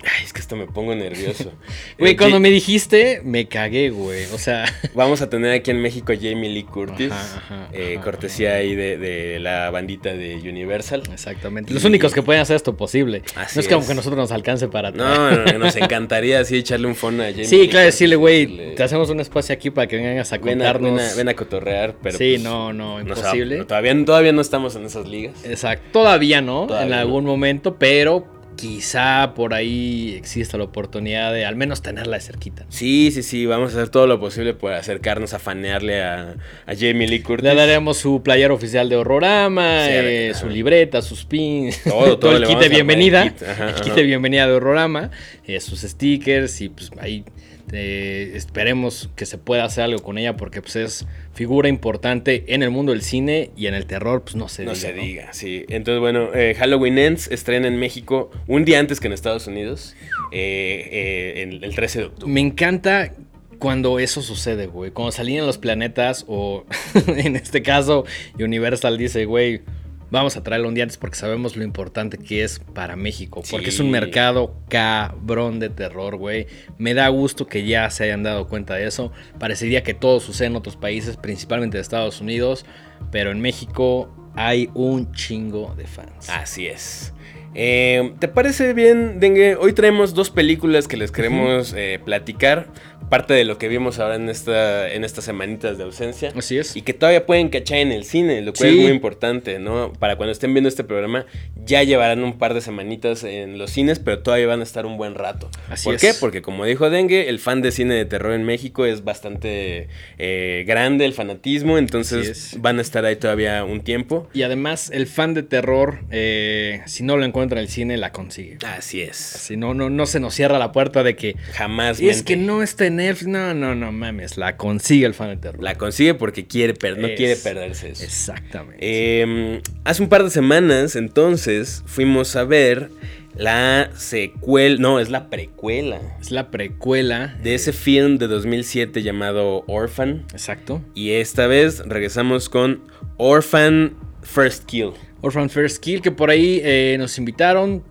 Ay, 0.07 0.25
es 0.25 0.33
que 0.33 0.41
esto 0.41 0.55
me 0.57 0.67
pongo 0.67 0.95
nervioso. 0.95 1.53
Güey, 1.99 2.13
Eh, 2.13 2.17
cuando 2.17 2.39
me 2.39 2.51
dijiste, 2.51 3.21
me 3.25 3.47
cagué, 3.49 3.91
güey. 3.91 4.25
O 4.33 4.39
sea, 4.39 4.65
Vamos 4.95 5.21
a 5.23 5.29
tener 5.29 5.53
aquí 5.53 5.71
en 5.73 5.83
México 5.83 6.13
a 6.13 6.17
Jamie 6.17 6.49
Lee 6.51 6.63
Curtis, 6.65 7.11
Ajá, 7.11 7.37
ajá, 7.39 7.69
eh, 7.73 7.95
ajá, 7.95 8.05
cortesía 8.05 8.55
ahí 8.55 8.75
de, 8.75 8.99
de 8.99 9.39
la 9.41 9.71
bandita 9.71 10.13
de 10.15 10.37
Universal. 10.37 11.03
exactamente. 11.13 11.73
Los 11.75 11.85
únicos 11.85 12.13
que 12.15 12.23
pueden 12.23 12.41
hacer 12.43 12.57
esto 12.57 12.77
posible. 12.77 13.23
Así 13.35 13.57
no 13.57 13.61
es 13.63 13.69
como 13.69 13.81
es. 13.81 13.87
que 13.87 13.93
a 13.93 13.97
nosotros 13.97 14.19
nos 14.19 14.31
alcance 14.33 14.69
para 14.69 14.91
No, 14.93 15.31
no, 15.33 15.45
no, 15.45 15.59
nos 15.59 15.77
encantaría 15.77 16.41
así 16.41 16.57
echarle 16.59 16.87
un 16.87 16.95
fono 16.95 17.23
a 17.23 17.27
Jamie 17.31 17.45
Sí, 17.47 17.63
Lee 17.63 17.69
claro, 17.69 17.87
decirle, 17.87 18.17
güey, 18.17 18.75
te 18.75 18.83
hacemos 18.83 19.11
un 19.11 19.21
espacio 19.21 19.55
aquí 19.55 19.71
para 19.71 19.87
que 19.89 19.97
vengas 19.97 20.33
a 20.33 20.39
ven 20.39 20.63
a, 20.63 20.73
contarnos. 20.73 20.97
ven 21.01 21.01
a- 21.11 21.15
ven 21.15 21.29
a 21.31 21.35
cotorrear, 21.35 21.97
pero 22.03 22.17
sí, 22.19 22.33
pues, 22.35 22.43
no, 22.43 22.73
no, 22.73 23.01
imposible. 23.01 23.65
todavía, 23.65 24.05
todavía 24.05 24.33
no 24.33 24.41
estamos 24.41 24.77
en 24.77 24.85
esas 24.85 25.07
ligas. 25.09 25.45
Exacto. 25.45 25.87
Todavía 25.93 26.41
no, 26.41 26.67
Todavía 26.67 26.85
en 26.85 26.91
no. 26.91 26.97
algún 26.97 27.25
momento, 27.25 27.77
pero 27.77 28.36
quizá 28.57 29.35
por 29.35 29.55
ahí 29.55 30.15
exista 30.17 30.57
la 30.59 30.65
oportunidad 30.65 31.33
de 31.33 31.45
al 31.45 31.57
menos 31.57 31.83
tenerla 31.83 32.17
de 32.17 32.23
cerquita. 32.23 32.65
Sí, 32.69 33.11
sí, 33.13 33.23
sí, 33.23 33.47
vamos 33.47 33.73
a 33.73 33.77
hacer 33.77 33.89
todo 33.91 34.07
lo 34.07 34.19
posible 34.19 34.55
por 34.55 34.73
acercarnos 34.73 35.35
a 35.35 35.39
fanearle 35.39 36.03
a, 36.03 36.35
a 36.67 36.75
Jamie 36.75 37.07
Lee 37.07 37.21
Curtis. 37.21 37.45
Le 37.45 37.55
daremos 37.55 37.99
su 37.99 38.23
player 38.23 38.51
oficial 38.51 38.89
de 38.89 38.97
Horrorama, 38.97 39.85
Sí, 39.85 39.91
eh, 39.93 40.33
su 40.35 40.49
libreta, 40.49 41.03
sus 41.03 41.25
pins, 41.25 41.83
Todo, 41.85 42.19
todo 42.19 42.37
el 42.37 42.43
le 42.43 42.49
kit 42.49 42.59
de 42.59 42.67
el 42.67 42.71
bienvenida, 42.73 43.25
kit, 43.25 43.43
ajá, 43.43 43.69
el 43.71 43.75
kit 43.77 43.95
de 43.95 44.03
bienvenida 44.03 44.47
de 44.47 44.55
Horrorama, 44.55 45.11
eh, 45.47 45.61
sus 45.61 45.81
stickers 45.83 46.61
y 46.61 46.69
pues 46.71 46.91
ahí 46.99 47.25
eh, 47.73 48.33
esperemos 48.35 49.11
que 49.17 49.27
se 49.27 49.39
pueda 49.39 49.65
hacer 49.65 49.85
algo 49.85 50.03
con 50.03 50.19
ella 50.19 50.37
porque 50.37 50.63
pues 50.63 50.77
es 50.77 51.07
figura 51.35 51.69
importante 51.69 52.45
en 52.49 52.63
el 52.63 52.71
mundo 52.71 52.93
del 52.93 53.03
cine 53.03 53.51
y 53.57 53.67
en 53.67 53.75
el 53.75 53.87
terror, 53.87 54.23
pues 54.23 54.37
no 54.37 54.49
se 54.49 54.65
No 54.65 54.73
diga. 54.73 54.81
se 54.81 54.95
¿no? 54.95 55.03
diga, 55.03 55.33
sí. 55.33 55.65
Entonces, 55.69 56.01
bueno, 56.01 56.33
eh, 56.35 56.55
Halloween 56.59 56.99
Ends 56.99 57.31
estrena 57.31 57.67
en 57.69 57.79
México 57.79 58.31
un 58.47 58.65
día 58.65 58.79
antes 58.79 59.01
que 59.01 59.07
en 59.09 59.13
Estados 59.13 59.47
Unidos, 59.47 59.95
eh, 60.33 61.43
eh, 61.43 61.59
el 61.63 61.75
13 61.75 61.99
de 61.99 62.05
octubre. 62.07 62.33
Me 62.33 62.41
encanta 62.41 63.13
cuando 63.59 63.99
eso 63.99 64.23
sucede, 64.23 64.67
güey. 64.67 64.91
Cuando 64.91 65.13
se 65.13 65.23
alinean 65.23 65.47
los 65.47 65.59
planetas 65.59 66.25
o 66.29 66.65
en 67.09 67.37
este 67.37 67.63
caso 67.63 68.05
Universal 68.39 68.99
dice, 68.99 69.25
güey, 69.25 69.63
vamos 70.11 70.37
a 70.37 70.43
traerlo 70.43 70.69
un 70.69 70.75
día 70.75 70.85
antes 70.85 70.97
porque 70.97 71.17
sabemos 71.17 71.57
lo 71.57 71.65
importante 71.65 72.19
que 72.19 72.45
es 72.45 72.59
para 72.59 72.97
México. 72.97 73.43
Porque 73.51 73.69
es 73.69 73.81
un 73.81 73.91
mercado 73.91 74.55
cabrón 74.69 75.59
de 75.59 75.69
terror, 75.69 76.17
güey. 76.17 76.47
Me 76.79 76.95
da 76.95 77.09
gusto 77.09 77.47
que 77.47 77.67
ya 77.67 77.91
se 77.91 78.05
hayan 78.05 78.23
dado 78.23 78.49
cuenta 78.49 78.75
de 78.75 78.87
eso. 78.87 79.13
Parecería 79.39 79.83
que 79.83 79.95
todo 79.95 80.21
sucede 80.21 80.49
en 80.49 80.57
otros 80.57 80.77
países, 80.77 81.17
principalmente 81.17 81.77
de 81.77 81.83
Estados 81.83 82.21
Unidos. 82.21 82.65
Pero 83.11 83.31
en 83.31 83.41
México 83.41 84.11
hay 84.35 84.71
un 84.75 85.13
chingo 85.13 85.75
de 85.77 85.87
fans. 85.87 86.29
Así 86.29 86.67
es. 86.67 87.13
Eh, 87.59 88.13
¿Te 88.19 88.29
parece 88.29 88.75
bien, 88.75 89.19
Dengue? 89.19 89.57
Hoy 89.57 89.73
traemos 89.73 90.13
dos 90.13 90.29
películas 90.31 90.87
que 90.89 90.99
les 90.99 91.11
queremos 91.11 91.73
eh, 91.75 91.99
platicar. 92.05 92.67
Parte 93.09 93.35
de 93.35 93.45
lo 93.45 93.57
que 93.57 93.69
vimos 93.69 94.01
ahora 94.01 94.17
en, 94.17 94.29
esta, 94.29 94.93
en 94.93 95.05
estas 95.05 95.25
semanitas 95.25 95.79
de 95.79 95.85
ausencia. 95.85 96.33
Así 96.37 96.59
es. 96.59 96.77
Y 96.77 96.83
que 96.83 96.93
todavía 96.93 97.25
pueden 97.25 97.51
cachar 97.51 97.79
en 97.79 97.93
el 97.93 98.05
cine, 98.05 98.43
lo 98.43 98.53
cual 98.53 98.69
Sí. 98.71 98.77
es 98.77 98.83
muy 98.83 98.91
importante, 98.91 99.61
¿no? 99.61 99.93
Para 99.93 100.17
cuando 100.17 100.33
estén 100.33 100.53
viendo 100.53 100.69
este 100.69 100.83
programa, 100.83 101.25
ya 101.65 101.85
llevarán 101.85 102.25
un 102.25 102.37
par 102.37 102.53
de 102.53 102.61
semanitas 102.61 103.23
en 103.23 103.59
los 103.59 103.71
cines, 103.71 104.01
pero 104.01 104.19
todavía 104.19 104.49
van 104.49 104.59
a 104.59 104.65
estar 104.65 104.87
un 104.87 104.97
buen 104.99 105.15
rato. 105.15 105.49
Así 105.71 105.85
¿Por 105.85 105.95
es. 105.95 106.01
qué? 106.01 106.15
Porque 106.19 106.43
como 106.43 106.65
dijo 106.65 106.91
Dengue, 106.91 107.29
el 107.29 107.39
fan 107.39 107.63
de 107.63 107.71
cine 107.71 107.95
de 107.95 108.07
terror 108.07 108.33
en 108.33 108.43
México 108.45 108.85
es 108.85 109.05
bastante 109.05 109.87
eh, 110.19 110.65
grande, 110.67 111.05
el 111.05 111.13
fanatismo, 111.13 111.79
entonces 111.79 112.57
van 112.61 112.81
a 112.81 112.83
estar 112.83 113.05
ahí 113.05 113.15
todavía 113.17 113.63
un 113.65 113.83
tiempo. 113.83 114.29
Y 114.35 114.43
además, 114.43 114.91
el 114.93 115.07
fan 115.07 115.33
de 115.33 115.45
terror, 115.45 116.01
eh, 116.11 116.81
si 116.87 117.05
no 117.05 117.17
lo 117.17 117.25
encuentra 117.47 117.61
en 117.61 117.65
el 117.67 117.71
cine, 117.71 117.97
la 117.97 118.13
consigue. 118.13 118.59
Así 118.67 119.01
es. 119.01 119.17
Si 119.17 119.57
no, 119.57 119.75
no, 119.75 119.89
no 119.91 120.07
se 120.07 120.21
nos 120.21 120.35
cierra 120.35 120.59
la 120.59 120.73
puerta 120.73 121.03
de 121.03 121.17
que 121.17 121.37
Jamás. 121.53 121.99
es 122.01 122.03
mente. 122.19 122.25
que 122.25 122.37
no 122.37 122.63
está 122.63 122.87
en 122.87 122.97
Netflix. 122.97 123.29
No, 123.29 123.55
no, 123.55 123.75
no 123.75 123.93
mames. 123.93 124.37
La 124.37 124.57
consigue 124.57 125.07
el 125.07 125.15
fan 125.15 125.29
de 125.31 125.37
terror. 125.37 125.63
La 125.63 125.77
consigue 125.77 126.15
porque 126.15 126.47
quiere 126.47 126.75
per- 126.75 126.99
no 126.99 127.07
Es- 127.07 127.17
quiere 127.17 127.37
perderse 127.37 127.91
eso. 127.91 128.05
Exactamente. 128.05 128.79
Eh, 128.81 129.61
hace 129.85 130.03
un 130.03 130.09
par 130.09 130.25
de 130.25 130.31
semanas, 130.31 130.97
entonces, 130.97 131.83
fuimos 131.87 132.35
a 132.37 132.45
ver 132.45 132.91
la 133.35 133.91
secuela, 133.97 134.77
no, 134.81 134.99
es 134.99 135.11
la 135.11 135.29
precuela 135.29 136.01
es 136.21 136.31
la 136.31 136.51
precuela. 136.51 137.37
de 137.43 137.55
ese 137.55 137.73
film 137.75 138.17
de 138.19 138.29
2007 138.29 139.03
llamado 139.03 139.63
Orphan. 139.67 140.25
Exacto. 140.33 140.83
Y 140.95 141.11
esta 141.13 141.47
vez 141.47 141.81
regresamos 141.87 142.49
con 142.49 142.83
Orphan 143.19 143.95
First 144.23 144.65
Kill. 144.65 144.93
Orphan 145.27 145.51
First 145.51 145.83
Kill, 145.83 146.01
que 146.01 146.11
por 146.11 146.31
ahí 146.31 146.61
eh, 146.65 146.97
nos 146.99 147.19
invitaron. 147.19 147.83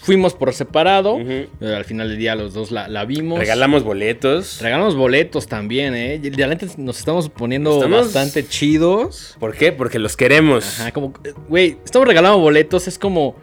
Fuimos 0.00 0.34
por 0.34 0.52
separado. 0.52 1.16
Eh, 1.18 1.48
al 1.62 1.84
final 1.84 2.08
del 2.10 2.18
día 2.18 2.34
los 2.34 2.52
dos 2.52 2.70
la, 2.70 2.88
la 2.88 3.04
vimos. 3.06 3.38
Regalamos 3.38 3.84
boletos. 3.84 4.60
Regalamos 4.60 4.96
boletos 4.96 5.46
también, 5.46 5.94
¿eh? 5.94 6.20
La 6.36 6.46
neta 6.48 6.66
nos 6.76 6.98
estamos 6.98 7.30
poniendo 7.30 7.74
Estamos- 7.76 8.06
bastante 8.06 8.46
chidos. 8.46 9.34
¿Por 9.40 9.54
qué? 9.56 9.72
Porque 9.72 9.98
los 9.98 10.14
queremos. 10.16 10.80
Ajá, 10.80 10.92
como, 10.92 11.14
eh, 11.24 11.32
güey, 11.48 11.78
estamos 11.84 12.06
regalando 12.06 12.38
boletos, 12.38 12.86
es 12.86 12.98
como, 12.98 13.34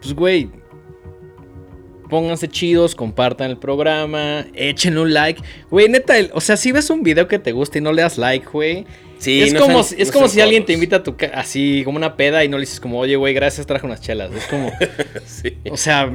pues, 0.00 0.14
güey, 0.14 0.48
pónganse 2.08 2.46
chidos, 2.48 2.94
compartan 2.94 3.50
el 3.50 3.58
programa, 3.58 4.46
échenle 4.54 5.00
un 5.00 5.12
like. 5.12 5.42
Güey, 5.70 5.88
neta, 5.88 6.16
el- 6.18 6.30
o 6.34 6.40
sea, 6.40 6.56
si 6.56 6.70
ves 6.70 6.88
un 6.90 7.02
video 7.02 7.26
que 7.26 7.38
te 7.40 7.50
gusta 7.50 7.78
y 7.78 7.80
no 7.80 7.92
le 7.92 8.02
das 8.02 8.16
like, 8.16 8.46
güey. 8.52 8.86
Sí, 9.18 9.42
es 9.42 9.52
no 9.52 9.60
como, 9.60 9.82
sean- 9.82 10.00
es 10.00 10.08
no 10.08 10.12
como 10.14 10.28
si 10.28 10.40
alguien 10.40 10.64
te 10.66 10.72
invita 10.74 10.96
a 10.96 11.02
tu 11.02 11.16
así 11.34 11.82
como 11.84 11.96
una 11.96 12.16
peda 12.16 12.44
y 12.44 12.48
no 12.48 12.58
le 12.58 12.62
dices 12.62 12.80
como, 12.80 12.98
oye, 12.98 13.16
güey, 13.16 13.32
gracias, 13.34 13.66
traje 13.66 13.86
unas 13.86 14.00
chelas. 14.00 14.30
Es 14.34 14.44
como, 14.46 14.72
Sí. 15.26 15.56
o 15.70 15.76
sea, 15.76 16.12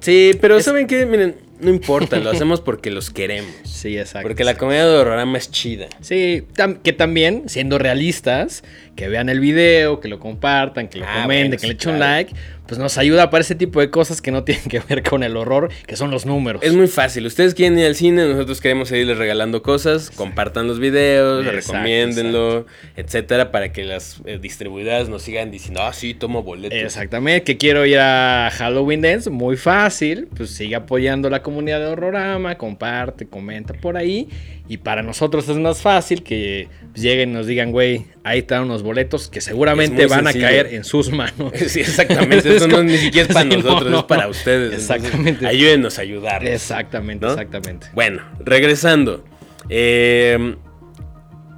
Sí, 0.00 0.32
pero 0.40 0.56
Es- 0.56 0.64
¿saben 0.64 0.86
qué? 0.86 1.04
Miren, 1.06 1.36
no 1.60 1.70
importa, 1.70 2.18
lo 2.18 2.30
hacemos 2.30 2.60
porque 2.60 2.90
los 2.90 3.10
queremos. 3.10 3.50
sí, 3.64 3.96
exacto. 3.98 4.26
Porque 4.28 4.44
la 4.44 4.56
comedia 4.56 4.86
de 4.86 4.96
horrorama 4.96 5.38
es 5.38 5.50
chida. 5.50 5.86
Sí, 6.00 6.44
tam- 6.56 6.80
que 6.82 6.92
también, 6.92 7.48
siendo 7.48 7.78
realistas, 7.78 8.62
que 8.96 9.08
vean 9.08 9.28
el 9.28 9.40
video, 9.40 10.00
que 10.00 10.08
lo 10.08 10.18
compartan, 10.18 10.88
que 10.88 10.98
lo 10.98 11.04
Ah, 11.06 11.22
comenten, 11.22 11.48
bueno, 11.50 11.60
que 11.60 11.66
le 11.66 11.72
sí, 11.72 11.76
echen 11.76 11.90
un 11.92 11.96
claro. 11.98 12.12
like, 12.16 12.34
pues 12.66 12.78
nos 12.78 12.98
ayuda 12.98 13.30
para 13.30 13.40
ese 13.40 13.54
tipo 13.56 13.80
de 13.80 13.90
cosas 13.90 14.20
que 14.22 14.30
no 14.30 14.44
tienen 14.44 14.64
que 14.64 14.80
ver 14.80 15.02
con 15.02 15.22
el 15.22 15.36
horror, 15.36 15.70
que 15.86 15.96
son 15.96 16.10
los 16.10 16.26
números. 16.26 16.62
Es 16.62 16.74
muy 16.74 16.86
fácil. 16.86 17.26
Ustedes 17.26 17.54
quieren 17.54 17.78
ir 17.78 17.86
al 17.86 17.94
cine, 17.94 18.26
nosotros 18.26 18.60
queremos 18.60 18.88
seguirles 18.88 19.16
regalando 19.18 19.62
cosas. 19.62 20.10
Compartan 20.10 20.66
los 20.68 20.78
videos, 20.78 21.44
Exacto, 21.46 21.72
recomiéndenlo, 21.72 22.66
etcétera, 22.96 23.50
para 23.50 23.72
que 23.72 23.84
las 23.84 24.20
eh, 24.24 24.38
distribuidoras 24.40 25.08
nos 25.08 25.22
sigan 25.22 25.50
diciendo, 25.50 25.80
ah, 25.82 25.92
sí, 25.92 26.14
tomo 26.14 26.42
boletos. 26.42 26.78
Exactamente, 26.78 27.44
que 27.44 27.56
quiero 27.56 27.86
ir 27.86 27.98
a 27.98 28.50
Halloween 28.52 29.00
Dance, 29.00 29.30
muy 29.30 29.56
fácil, 29.56 30.28
pues 30.36 30.50
sigue 30.50 30.74
apoyando 30.74 31.28
la 31.30 31.42
comunidad 31.42 31.49
de 31.58 31.86
Horrorama, 31.86 32.56
comparte, 32.56 33.26
comenta 33.26 33.74
por 33.74 33.96
ahí, 33.96 34.28
y 34.68 34.76
para 34.78 35.02
nosotros 35.02 35.48
es 35.48 35.56
más 35.56 35.82
fácil 35.82 36.22
que 36.22 36.68
lleguen 36.94 37.30
y 37.30 37.32
nos 37.32 37.46
digan, 37.46 37.72
güey, 37.72 38.04
ahí 38.24 38.38
están 38.40 38.62
unos 38.62 38.82
boletos 38.82 39.28
que 39.28 39.40
seguramente 39.40 40.06
van 40.06 40.24
sencillo. 40.24 40.46
a 40.46 40.48
caer 40.48 40.66
en 40.74 40.84
sus 40.84 41.10
manos. 41.10 41.52
Sí, 41.66 41.80
exactamente. 41.80 42.48
Esto 42.56 42.68
no 42.68 42.76
como- 42.76 42.88
ni 42.88 42.96
siquiera 42.96 43.28
es 43.28 43.34
para 43.34 43.50
Sí, 43.50 43.56
nosotros, 43.56 43.90
no, 43.90 43.98
es 43.98 44.04
para 44.04 44.24
no. 44.24 44.30
ustedes. 44.30 44.72
Entonces, 44.72 44.90
Exactamente. 45.04 45.46
ayúdenos 45.46 45.98
a 45.98 46.02
ayudarnos. 46.02 46.50
Exactamente, 46.50 47.26
¿no? 47.26 47.32
exactamente. 47.32 47.86
Bueno, 47.94 48.22
regresando. 48.44 49.24
Eh, 49.68 50.56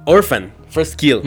Orphan, 0.05 0.51
First 0.69 0.95
Kill. 0.95 1.21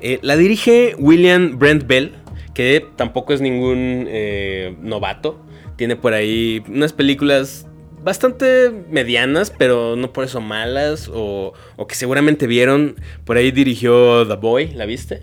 Eh, 0.00 0.18
la 0.22 0.36
dirige 0.36 0.94
William 0.98 1.58
Brent 1.58 1.86
Bell, 1.86 2.12
que 2.54 2.84
tampoco 2.96 3.32
es 3.32 3.40
ningún 3.40 4.06
eh, 4.08 4.74
novato. 4.80 5.42
Tiene 5.76 5.94
por 5.96 6.14
ahí 6.14 6.62
unas 6.68 6.92
películas 6.92 7.66
bastante 8.02 8.70
medianas, 8.90 9.52
pero 9.56 9.96
no 9.96 10.12
por 10.12 10.24
eso 10.24 10.40
malas, 10.40 11.10
o, 11.12 11.52
o 11.76 11.86
que 11.86 11.94
seguramente 11.94 12.46
vieron. 12.46 12.96
Por 13.24 13.36
ahí 13.36 13.50
dirigió 13.50 14.26
The 14.26 14.34
Boy, 14.36 14.68
¿la 14.72 14.86
viste? 14.86 15.22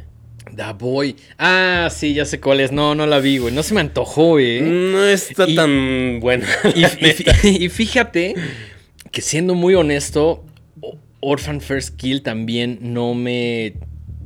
The 0.56 0.74
Boy. 0.78 1.16
Ah, 1.38 1.90
sí, 1.92 2.14
ya 2.14 2.26
sé 2.26 2.40
cuál 2.40 2.60
es. 2.60 2.72
No, 2.72 2.94
no 2.96 3.08
la 3.08 3.20
vi, 3.20 3.38
güey. 3.40 3.54
No 3.54 3.64
se 3.64 3.74
me 3.74 3.82
antojó, 3.82 4.32
güey. 4.32 4.62
No 4.62 5.04
está 5.06 5.48
Y- 5.48 5.56
tan 5.56 6.20
buena. 6.20 6.46
Y, 7.44 7.70
fíjate 7.70 8.36
que 9.12 9.22
siendo 9.22 9.56
muy 9.56 9.74
honesto, 9.76 10.44
Orphan 11.22 11.62
First 11.62 11.96
Kill 11.96 12.22
también 12.22 12.80
no 12.82 13.14
me 13.14 13.76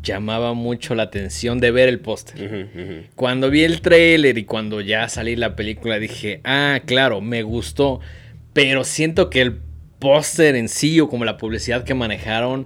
llamaba 0.02 0.54
mucho 0.54 0.96
la 0.96 1.04
atención 1.04 1.60
de 1.60 1.72
ver 1.72 1.88
el 1.90 2.00
póster. 2.00 3.06
Cuando 3.16 3.50
vi 3.50 3.64
el 3.64 3.82
trailer 3.82 4.38
y 4.38 4.46
cuando 4.46 4.82
ya 4.82 5.08
salí 5.10 5.36
la 5.36 5.56
película 5.56 6.00
dije, 6.00 6.42
ah, 6.44 6.80
claro, 6.86 7.22
me 7.22 7.44
gustó. 7.44 8.00
Pero 8.58 8.84
siento 8.84 9.30
que 9.30 9.42
el 9.42 9.60
póster 10.00 10.56
en 10.56 10.68
sí 10.68 11.00
o 11.00 11.10
como 11.10 11.26
la 11.26 11.38
publicidad 11.38 11.84
que 11.84 11.94
manejaron, 11.94 12.66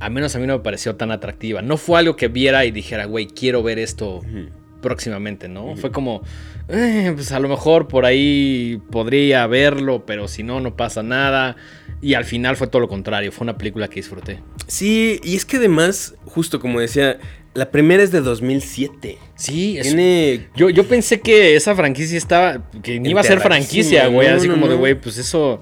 al 0.00 0.10
menos 0.10 0.34
a 0.34 0.40
mí 0.40 0.46
no 0.48 0.54
me 0.58 0.64
pareció 0.64 0.96
tan 0.96 1.12
atractiva. 1.12 1.62
No 1.62 1.76
fue 1.76 2.00
algo 2.00 2.16
que 2.16 2.26
viera 2.26 2.64
y 2.64 2.72
dijera, 2.72 3.04
güey, 3.04 3.28
quiero 3.28 3.62
ver 3.62 3.78
esto 3.78 4.22
próximamente, 4.82 5.48
¿no? 5.48 5.76
Fue 5.76 5.92
como, 5.92 6.22
"Eh, 6.68 7.12
pues 7.14 7.30
a 7.30 7.38
lo 7.38 7.48
mejor 7.48 7.86
por 7.86 8.06
ahí 8.06 8.82
podría 8.90 9.46
verlo, 9.46 10.04
pero 10.04 10.26
si 10.26 10.42
no, 10.42 10.60
no 10.60 10.74
pasa 10.74 11.04
nada. 11.04 11.54
Y 12.02 12.14
al 12.14 12.24
final 12.24 12.56
fue 12.56 12.66
todo 12.66 12.80
lo 12.80 12.88
contrario, 12.88 13.30
fue 13.30 13.44
una 13.44 13.56
película 13.56 13.86
que 13.86 13.96
disfruté. 13.96 14.40
Sí, 14.66 15.20
y 15.22 15.36
es 15.36 15.44
que 15.44 15.58
además, 15.58 16.16
justo 16.24 16.58
como 16.58 16.80
decía, 16.80 17.18
la 17.54 17.70
primera 17.70 18.02
es 18.02 18.12
de 18.12 18.20
2007. 18.20 19.18
Sí, 19.34 19.76
es- 19.78 19.86
Tiene 19.88 20.48
yo, 20.54 20.70
yo 20.70 20.86
pensé 20.86 21.20
que 21.20 21.56
esa 21.56 21.74
franquicia 21.74 22.16
estaba, 22.16 22.70
que 22.82 23.00
ni 23.00 23.10
iba 23.10 23.20
a 23.20 23.24
ser 23.24 23.40
franquicia, 23.40 24.06
güey, 24.08 24.28
no, 24.28 24.36
así 24.36 24.48
no, 24.48 24.54
como 24.54 24.68
de, 24.68 24.76
güey, 24.76 24.94
pues 24.94 25.18
eso 25.18 25.60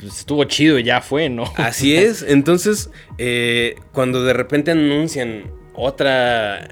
pues, 0.00 0.18
estuvo 0.18 0.44
chido 0.44 0.78
y 0.78 0.82
ya 0.84 1.00
fue, 1.00 1.28
¿no? 1.28 1.44
Así 1.56 1.96
es. 1.96 2.22
Entonces, 2.22 2.90
eh, 3.18 3.76
cuando 3.92 4.22
de 4.24 4.32
repente 4.32 4.70
anuncian 4.72 5.44
otra. 5.74 6.68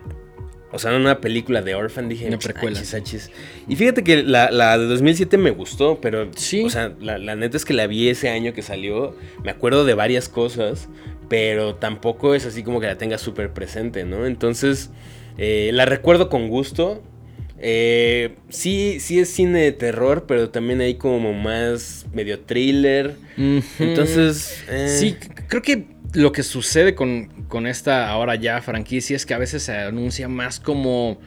O 0.72 0.78
sea, 0.78 0.94
una 0.94 1.20
película 1.20 1.62
de 1.62 1.74
Orphan, 1.74 2.08
dije. 2.08 2.26
Una 2.26 2.38
precuela. 2.38 2.78
"Achis, 2.78 2.92
achis". 2.94 3.30
Y 3.66 3.76
fíjate 3.76 4.02
que 4.04 4.22
la, 4.22 4.50
la 4.50 4.76
de 4.76 4.84
2007 4.86 5.38
me 5.38 5.50
gustó, 5.50 6.00
pero. 6.00 6.28
Sí. 6.36 6.64
O 6.64 6.70
sea, 6.70 6.92
la, 7.00 7.16
la 7.18 7.34
neta 7.34 7.56
es 7.56 7.64
que 7.64 7.72
la 7.72 7.86
vi 7.86 8.08
ese 8.08 8.28
año 8.28 8.52
que 8.52 8.62
salió. 8.62 9.16
Me 9.44 9.50
acuerdo 9.52 9.84
de 9.84 9.94
varias 9.94 10.28
cosas, 10.28 10.88
pero 11.28 11.74
tampoco 11.76 12.34
es 12.34 12.46
así 12.46 12.62
como 12.62 12.80
que 12.80 12.86
la 12.86 12.98
tenga 12.98 13.18
súper 13.18 13.52
presente, 13.52 14.04
¿no? 14.04 14.26
Entonces, 14.26 14.90
eh, 15.38 15.70
la 15.72 15.84
recuerdo 15.84 16.28
con 16.28 16.48
gusto. 16.48 17.02
Eh, 17.58 18.34
sí, 18.50 18.98
sí 19.00 19.18
es 19.18 19.30
cine 19.30 19.60
de 19.60 19.72
terror, 19.72 20.26
pero 20.28 20.50
también 20.50 20.80
hay 20.80 20.96
como 20.96 21.32
más 21.32 22.06
medio 22.12 22.40
thriller. 22.40 23.16
Entonces. 23.78 24.62
eh, 24.68 24.88
Sí, 24.88 25.16
creo 25.48 25.62
que 25.62 25.86
lo 26.14 26.32
que 26.32 26.42
sucede 26.42 26.94
con, 26.94 27.26
con 27.48 27.66
esta 27.66 28.08
ahora 28.10 28.34
ya 28.36 28.60
franquicia 28.62 29.16
es 29.16 29.26
que 29.26 29.34
a 29.34 29.38
veces 29.38 29.62
se 29.64 29.72
anuncia 29.76 30.28
más 30.28 30.60
como. 30.60 31.18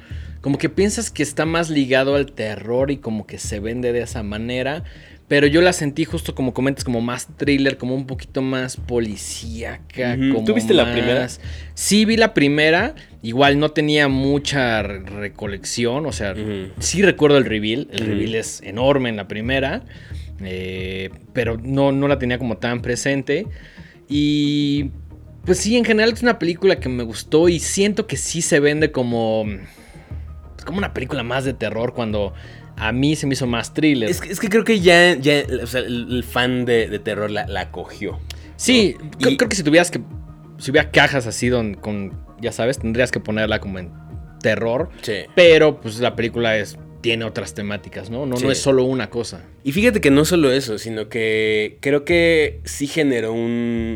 Como 0.42 0.58
que 0.58 0.70
piensas 0.70 1.12
que 1.12 1.22
está 1.22 1.46
más 1.46 1.70
ligado 1.70 2.16
al 2.16 2.32
terror 2.32 2.92
y 2.92 2.98
como 2.98 3.28
que 3.28 3.38
se 3.38 3.60
vende 3.60 3.92
de 3.92 4.02
esa 4.04 4.24
manera. 4.24 4.86
Pero 5.30 5.48
yo 5.48 5.62
la 5.62 5.72
sentí 5.74 6.04
justo 6.06 6.36
como 6.36 6.54
comentas, 6.54 6.84
como 6.84 7.00
más 7.02 7.28
thriller, 7.38 7.78
como 7.78 7.96
un 7.96 8.06
poquito 8.08 8.42
más 8.42 8.76
policíaca. 8.76 10.15
Ujú. 10.20 10.34
como 10.34 10.46
¿Tú 10.46 10.54
viste 10.56 10.74
la 10.74 10.92
primera? 10.92 11.28
Sí, 11.76 12.04
vi 12.06 12.18
la 12.18 12.34
primera. 12.34 12.96
Igual 13.22 13.60
no 13.60 13.70
tenía 13.70 14.08
mucha 14.08 14.82
re- 14.84 15.00
recolección. 15.06 16.06
O 16.08 16.12
sea, 16.12 16.34
sí 16.80 17.02
recuerdo 17.04 17.38
el 17.38 17.46
reveal. 17.46 17.88
El 17.92 18.00
reveal 18.08 18.36
es 18.36 18.62
enorme 18.63 19.10
en 19.10 19.15
la 19.18 19.28
primera. 19.28 19.84
eh, 20.44 21.10
pero 21.34 21.58
no, 21.62 21.92
no 21.92 22.08
la 22.08 22.18
tenía 22.18 22.38
como 22.39 22.58
tan 22.58 22.82
presente. 22.82 23.46
Y 24.08 24.89
pues 25.46 25.60
sí, 25.60 25.78
en 25.78 25.86
general 25.86 26.12
es 26.13 26.22
una 26.24 26.39
película 26.39 26.80
que 26.80 26.89
me 26.89 27.04
gustó 27.04 27.50
y 27.50 27.60
siento 27.60 28.08
que 28.08 28.18
sí 28.18 28.42
se 28.42 28.60
vende 28.60 28.92
como, 28.92 29.46
como 30.65 30.78
una 30.78 30.94
película 30.94 31.24
más 31.24 31.46
de 31.46 31.54
terror 31.54 31.94
cuando 31.94 32.34
a 32.80 32.92
mí 32.92 33.15
se 33.15 33.28
me 33.28 33.34
hizo 33.34 33.46
más 33.48 33.74
thriller. 33.74 34.10
Es 34.10 34.22
que, 34.22 34.32
es 34.32 34.39
que 34.39 34.50
creo 34.50 34.63
que 34.63 34.80
ya, 34.80 35.15
ya 35.15 35.44
o 35.63 35.68
sea, 35.68 35.82
el, 35.82 36.08
el 36.12 36.24
fan 36.24 36.65
de, 36.65 36.88
de 36.88 37.00
terror 37.00 37.30
la, 37.30 37.46
la 37.48 37.72
cogió. 37.72 38.20
sí, 38.56 38.96
¿no? 39.00 39.12
creo, 39.20 39.32
Y- 39.32 39.38
creo 39.38 39.50
que 39.50 39.56
si 39.56 39.63
tuvieras 39.63 39.92
que, 39.92 40.00
si 40.58 40.72
hubiera 40.72 40.89
cajas 40.92 41.28
así 41.28 41.50
don- 41.50 41.76
con, 41.76 42.13
ya 42.42 42.52
sabes, 42.52 42.80
tendrías 42.80 43.12
que 43.12 43.20
ponerla 43.20 43.60
como 43.60 43.80
en 43.80 43.92
terror. 44.42 44.89
Sí. 45.02 45.13
Pero 45.36 45.80
pues 45.82 46.00
la 46.00 46.15
película 46.15 46.58
es, 46.58 46.78
tiene 47.02 47.24
otras 47.26 47.54
temáticas, 47.54 48.10
¿no? 48.10 48.26
No, 48.26 48.36
Sí. 48.38 48.44
no 48.46 48.52
es 48.52 48.58
solo 48.62 48.84
una 48.84 49.10
cosa. 49.10 49.42
Y 49.63 49.72
fíjate 49.72 50.02
que 50.02 50.12
no 50.12 50.26
solo 50.26 50.52
eso, 50.52 50.78
sino 50.78 51.08
que 51.10 51.78
creo 51.82 52.04
que 52.06 52.60
sí 52.65 52.88
generó 52.88 53.32
un, 53.34 53.39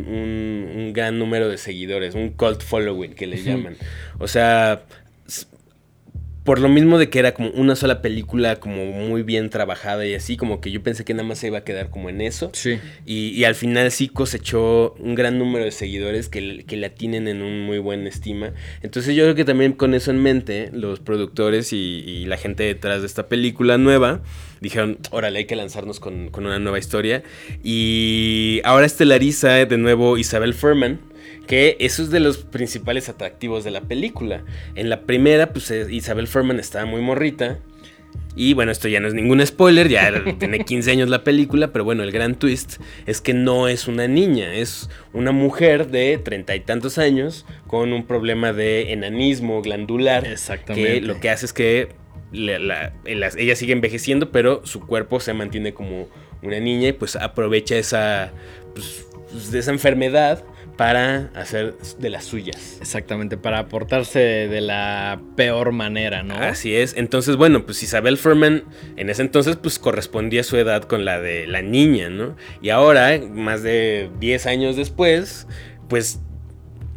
un- 0.07 0.71
un 0.77 0.93
gran 0.93 1.19
número 1.19 1.49
de 1.49 1.57
seguidores, 1.57 2.15
un 2.15 2.29
cult 2.29 2.61
following 2.61 3.13
que 3.13 3.27
le 3.27 3.35
Ujú. 3.41 3.45
llaman. 3.45 3.75
O 4.19 4.27
sea, 4.27 4.83
por 6.43 6.59
lo 6.59 6.67
mismo 6.67 6.97
de 6.97 7.09
que 7.09 7.19
era 7.19 7.33
como 7.33 7.49
una 7.51 7.75
sola 7.75 8.01
película 8.01 8.57
como 8.57 8.85
muy 8.85 9.23
bien 9.23 9.49
trabajada 9.49 10.05
y 10.05 10.13
así, 10.13 10.35
como 10.35 10.59
que 10.59 10.71
yo 10.71 10.83
pensé 10.83 11.05
que 11.05 11.13
nada 11.13 11.27
más 11.27 11.39
se 11.39 11.47
iba 11.47 11.59
a 11.59 11.63
quedar 11.63 11.89
como 11.89 12.09
en 12.09 12.21
eso. 12.21 12.49
Sí. 12.53 12.79
Y, 13.05 13.29
y 13.29 13.45
al 13.45 13.55
final 13.55 13.89
sí 13.91 14.09
cosechó 14.09 14.93
un 14.99 15.15
gran 15.15 15.39
número 15.39 15.63
de 15.63 15.71
seguidores 15.71 16.27
que, 16.27 16.65
que 16.67 16.75
la 16.75 16.89
tienen 16.89 17.27
en 17.27 17.41
un 17.41 17.61
muy 17.61 17.77
buen 17.77 18.07
estima. 18.07 18.51
Entonces 18.81 19.15
yo 19.15 19.23
creo 19.23 19.35
que 19.35 19.45
también 19.45 19.73
con 19.73 19.93
eso 19.93 20.11
en 20.11 20.21
mente, 20.21 20.69
los 20.73 20.99
productores 20.99 21.71
y, 21.71 22.03
y 22.05 22.25
la 22.25 22.37
gente 22.37 22.63
detrás 22.63 23.01
de 23.01 23.07
esta 23.07 23.27
película 23.27 23.77
nueva 23.77 24.21
dijeron, 24.59 24.97
órale, 25.11 25.39
hay 25.39 25.45
que 25.45 25.55
lanzarnos 25.55 25.99
con, 25.99 26.29
con 26.29 26.45
una 26.45 26.59
nueva 26.59 26.79
historia. 26.79 27.23
Y 27.63 28.61
ahora 28.63 28.85
estelariza 28.85 29.65
de 29.65 29.77
nuevo 29.77 30.17
Isabel 30.17 30.53
Furman. 30.53 31.12
Que 31.47 31.75
eso 31.79 32.01
es 32.03 32.09
de 32.09 32.19
los 32.19 32.37
principales 32.37 33.09
atractivos 33.09 33.63
de 33.63 33.71
la 33.71 33.81
película. 33.81 34.43
En 34.75 34.89
la 34.89 35.01
primera, 35.01 35.51
pues 35.51 35.69
eh, 35.71 35.85
Isabel 35.89 36.27
Furman 36.27 36.59
estaba 36.59 36.85
muy 36.85 37.01
morrita. 37.01 37.59
Y 38.35 38.53
bueno, 38.55 38.71
esto 38.71 38.87
ya 38.87 38.99
no 38.99 39.07
es 39.07 39.13
ningún 39.13 39.45
spoiler, 39.45 39.89
ya 39.89 40.11
tiene 40.39 40.65
15 40.65 40.89
años 40.91 41.09
la 41.09 41.23
película, 41.23 41.71
pero 41.71 41.83
bueno, 41.83 42.01
el 42.01 42.11
gran 42.11 42.33
twist 42.35 42.77
es 43.05 43.21
que 43.21 43.33
no 43.35 43.67
es 43.67 43.87
una 43.87 44.07
niña, 44.07 44.53
es 44.55 44.89
una 45.13 45.31
mujer 45.31 45.89
de 45.89 46.17
treinta 46.17 46.55
y 46.55 46.59
tantos 46.61 46.97
años 46.97 47.45
con 47.67 47.93
un 47.93 48.05
problema 48.07 48.51
de 48.53 48.91
enanismo 48.93 49.61
glandular. 49.61 50.25
Exactamente. 50.25 50.93
Que 50.93 51.01
lo 51.01 51.19
que 51.19 51.29
hace 51.29 51.45
es 51.45 51.53
que 51.53 51.89
la- 52.31 52.57
la- 52.57 52.93
la- 53.05 53.31
ella 53.37 53.55
sigue 53.55 53.73
envejeciendo, 53.73 54.31
pero 54.31 54.65
su 54.65 54.79
cuerpo 54.79 55.19
se 55.19 55.33
mantiene 55.33 55.73
como 55.75 56.07
una 56.41 56.59
niña 56.59 56.87
y 56.89 56.93
pues 56.93 57.15
aprovecha 57.15 57.75
esa, 57.77 58.31
pues, 58.73 59.05
de 59.51 59.59
esa 59.59 59.69
enfermedad 59.71 60.43
para 60.77 61.29
hacer 61.35 61.75
de 61.99 62.09
las 62.09 62.25
suyas. 62.25 62.77
Exactamente, 62.81 63.37
para 63.37 63.59
aportarse 63.59 64.19
de 64.19 64.61
la 64.61 65.21
peor 65.35 65.71
manera, 65.71 66.23
¿no? 66.23 66.35
Así 66.35 66.75
es. 66.75 66.95
Entonces, 66.97 67.35
bueno, 67.35 67.65
pues 67.65 67.83
Isabel 67.83 68.17
Furman 68.17 68.63
en 68.97 69.09
ese 69.09 69.21
entonces 69.21 69.55
pues 69.55 69.77
correspondía 69.79 70.43
su 70.43 70.57
edad 70.57 70.83
con 70.83 71.05
la 71.05 71.19
de 71.19 71.45
la 71.47 71.61
niña, 71.61 72.09
¿no? 72.09 72.35
Y 72.61 72.69
ahora, 72.69 73.19
más 73.31 73.61
de 73.63 74.09
10 74.19 74.45
años 74.47 74.75
después, 74.75 75.47
pues 75.89 76.19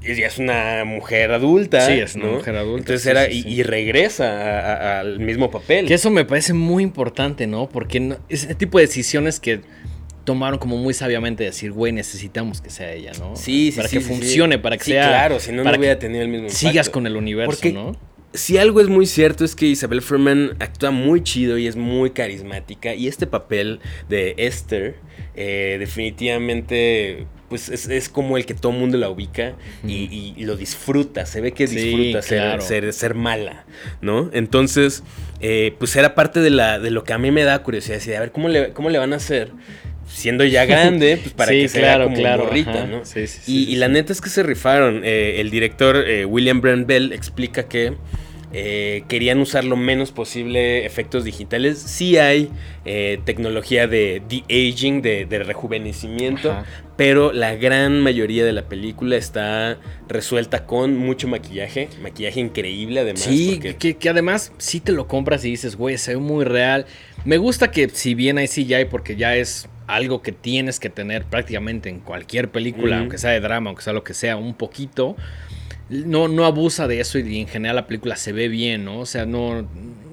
ella 0.03 0.29
es 0.29 0.39
una 0.39 0.85
mujer 0.85 1.33
adulta. 1.33 1.81
Sí, 1.81 1.95
es 1.95 2.15
una 2.15 2.27
¿no? 2.27 2.33
mujer 2.35 2.57
adulta, 2.57 2.79
Entonces 2.79 3.03
sí, 3.03 3.09
era, 3.11 3.25
sí, 3.27 3.33
y, 3.39 3.43
sí. 3.43 3.49
y 3.55 3.63
regresa 3.65 5.01
al 5.01 5.19
mismo 5.19 5.51
papel. 5.51 5.87
Que 5.87 5.95
eso 5.95 6.11
me 6.11 6.25
parece 6.25 6.53
muy 6.53 6.83
importante, 6.83 7.47
¿no? 7.47 7.69
Porque 7.69 8.01
no- 8.01 8.17
ese 8.29 8.55
tipo 8.55 8.79
de 8.79 8.87
decisiones 8.87 9.41
que 9.41 9.61
tomaron 10.27 10.59
como 10.59 10.77
muy 10.77 10.93
sabiamente 10.93 11.43
decir, 11.45 11.73
güey, 11.73 11.93
necesitamos 11.93 12.61
que 12.61 12.69
sea 12.69 12.93
ella, 12.93 13.13
¿no? 13.19 13.35
Sí, 13.37 13.71
sí, 13.73 13.77
Para 13.79 13.89
sí, 13.89 13.97
que 13.97 14.03
sí, 14.05 14.09
funcione, 14.11 14.57
sí. 14.57 14.61
para 14.61 14.77
que 14.77 14.85
Sí, 14.85 14.91
sea. 14.91 15.09
claro, 15.09 15.41
si 15.41 15.53
no, 15.53 15.65
no 15.65 15.71
hubiera 15.71 15.99
tenido 15.99 16.23
el 16.23 16.29
mismo 16.29 16.51
Sigas 16.51 16.75
impacto. 16.75 16.93
con 16.93 17.07
el 17.07 17.17
universo, 17.17 17.51
Porque- 17.51 17.73
¿no? 17.73 17.97
Si 18.35 18.59
algo 18.59 18.83
es 18.83 18.89
muy 18.89 19.07
cierto 19.07 19.47
es 19.47 19.57
que 19.57 19.65
Isabel 19.65 20.03
Furman 20.03 20.57
actúa 20.59 20.91
muy 20.91 21.23
chido 21.23 21.57
y 21.57 21.67
es 21.67 21.77
muy 21.77 22.11
carismática. 22.11 22.95
Y 22.95 23.09
este 23.09 23.27
papel 23.27 23.81
de 24.11 24.35
Esther, 24.37 24.97
eh, 25.35 25.77
definitivamente, 25.79 27.27
pues 27.49 27.69
es, 27.71 27.89
es 27.89 28.09
como 28.11 28.37
el 28.37 28.45
que 28.45 28.53
todo 28.53 28.73
el 28.73 28.79
mundo 28.79 28.99
la 28.99 29.09
ubica 29.09 29.55
y, 29.87 29.93
y- 29.95 30.35
y 30.37 30.45
lo 30.45 30.57
disfruta. 30.57 31.25
Se 31.25 31.41
ve 31.41 31.53
que 31.53 31.67
Sí, 31.67 31.77
disfruta 31.77 32.21
ser, 32.21 32.39
claro. 32.41 32.61
ser, 32.63 32.93
ser 32.93 33.15
mala, 33.15 33.65
¿no? 34.03 34.29
Entonces, 34.35 35.03
eh, 35.41 35.75
pues 35.79 35.97
era 35.97 36.15
parte 36.15 36.41
de, 36.41 36.51
la, 36.51 36.79
de 36.79 36.91
lo 36.91 37.05
que 37.05 37.15
a 37.15 37.19
mí 37.19 37.31
me 37.31 37.45
da 37.45 37.63
curiosidad. 37.63 37.99
Así 37.99 38.11
de, 38.11 38.17
a 38.19 38.21
ver, 38.21 38.33
¿cómo 38.33 38.49
le, 38.49 38.73
cómo 38.75 38.91
le 38.91 38.99
van 38.99 39.13
a 39.13 39.17
hacer? 39.17 39.51
Siendo 40.07 40.45
ya 40.45 40.65
grande, 40.65 41.19
pues 41.19 41.35
para 41.35 41.51
Sí, 41.53 41.63
que 41.63 41.69
claro, 41.69 41.99
vea 41.99 42.07
como 42.07 42.17
claro, 42.17 42.45
morrita, 42.45 42.71
ajá. 42.71 42.87
¿no? 42.87 43.05
Sí, 43.05 43.27
sí, 43.27 43.67
y, 43.69 43.77
la 43.77 43.89
neta 43.89 44.13
es 44.13 44.21
que 44.21 44.31
se 44.31 44.43
rifaron. 44.43 45.03
Eh, 45.05 45.41
el 45.41 45.51
director 45.51 45.97
eh, 45.97 46.25
William 46.25 46.61
Brand 46.61 46.87
Bell 46.87 47.13
explica 47.13 47.65
que 47.69 47.95
eh, 48.53 49.03
querían 49.09 49.41
usar 49.41 49.65
lo 49.65 49.77
menos 49.77 50.13
posible 50.13 50.87
efectos 50.87 51.25
digitales. 51.25 51.79
Sí 51.79 52.17
hay 52.17 52.51
tecnología 53.25 53.89
de 53.89 54.23
de-aging, 54.29 55.03
de, 55.03 55.27
de 55.27 55.41
rejuvenecimiento, 55.41 56.53
Ajá. 56.53 56.65
pero 56.97 57.33
la 57.33 57.57
gran 57.57 58.01
mayoría 58.01 58.45
de 58.45 58.53
la 58.53 58.69
película 58.69 59.17
está 59.17 59.79
resuelta 60.09 60.67
con 60.67 60.97
mucho 60.97 61.27
maquillaje, 61.27 61.89
maquillaje 62.01 62.39
increíble 62.39 63.01
además. 63.01 63.23
Sí, 63.23 63.55
porque- 63.57 63.77
que, 63.77 63.97
que 63.97 64.09
además 64.09 64.53
sí 64.59 64.79
te 64.79 64.93
lo 64.93 65.09
compras 65.09 65.45
y 65.45 65.51
dices, 65.51 65.75
güey, 65.75 65.99
se 65.99 66.15
ve 66.15 66.21
muy 66.21 66.45
real. 66.45 66.87
Me 67.25 67.39
gusta 67.39 67.73
que 67.73 67.89
si 67.89 68.15
bien 68.15 68.39
hay 68.39 68.47
CGI, 68.47 68.85
porque 68.89 69.17
ya 69.17 69.35
es 69.35 69.69
algo 69.87 70.23
que 70.23 70.33
tienes 70.33 70.81
que 70.81 70.91
tener 70.91 71.25
prácticamente 71.25 71.89
en 71.89 72.01
cualquier 72.01 72.51
película, 72.51 72.99
aunque 72.99 73.19
sea 73.19 73.31
de 73.31 73.41
drama, 73.41 73.71
aunque 73.71 73.83
sea 73.83 73.93
lo 73.93 74.05
que 74.05 74.15
sea, 74.15 74.37
un 74.37 74.55
poquito. 74.55 75.17
No, 75.89 76.27
no 76.27 76.45
abusa 76.45 76.89
de 76.89 76.99
eso 76.99 77.19
y 77.19 77.41
en 77.41 77.47
general 77.47 77.77
la 77.77 77.87
película 77.87 78.17
se 78.17 78.33
ve 78.33 78.49
bien, 78.49 78.85
¿no? 78.85 78.99
O 78.99 79.07
sea, 79.07 79.25
no, 79.25 79.69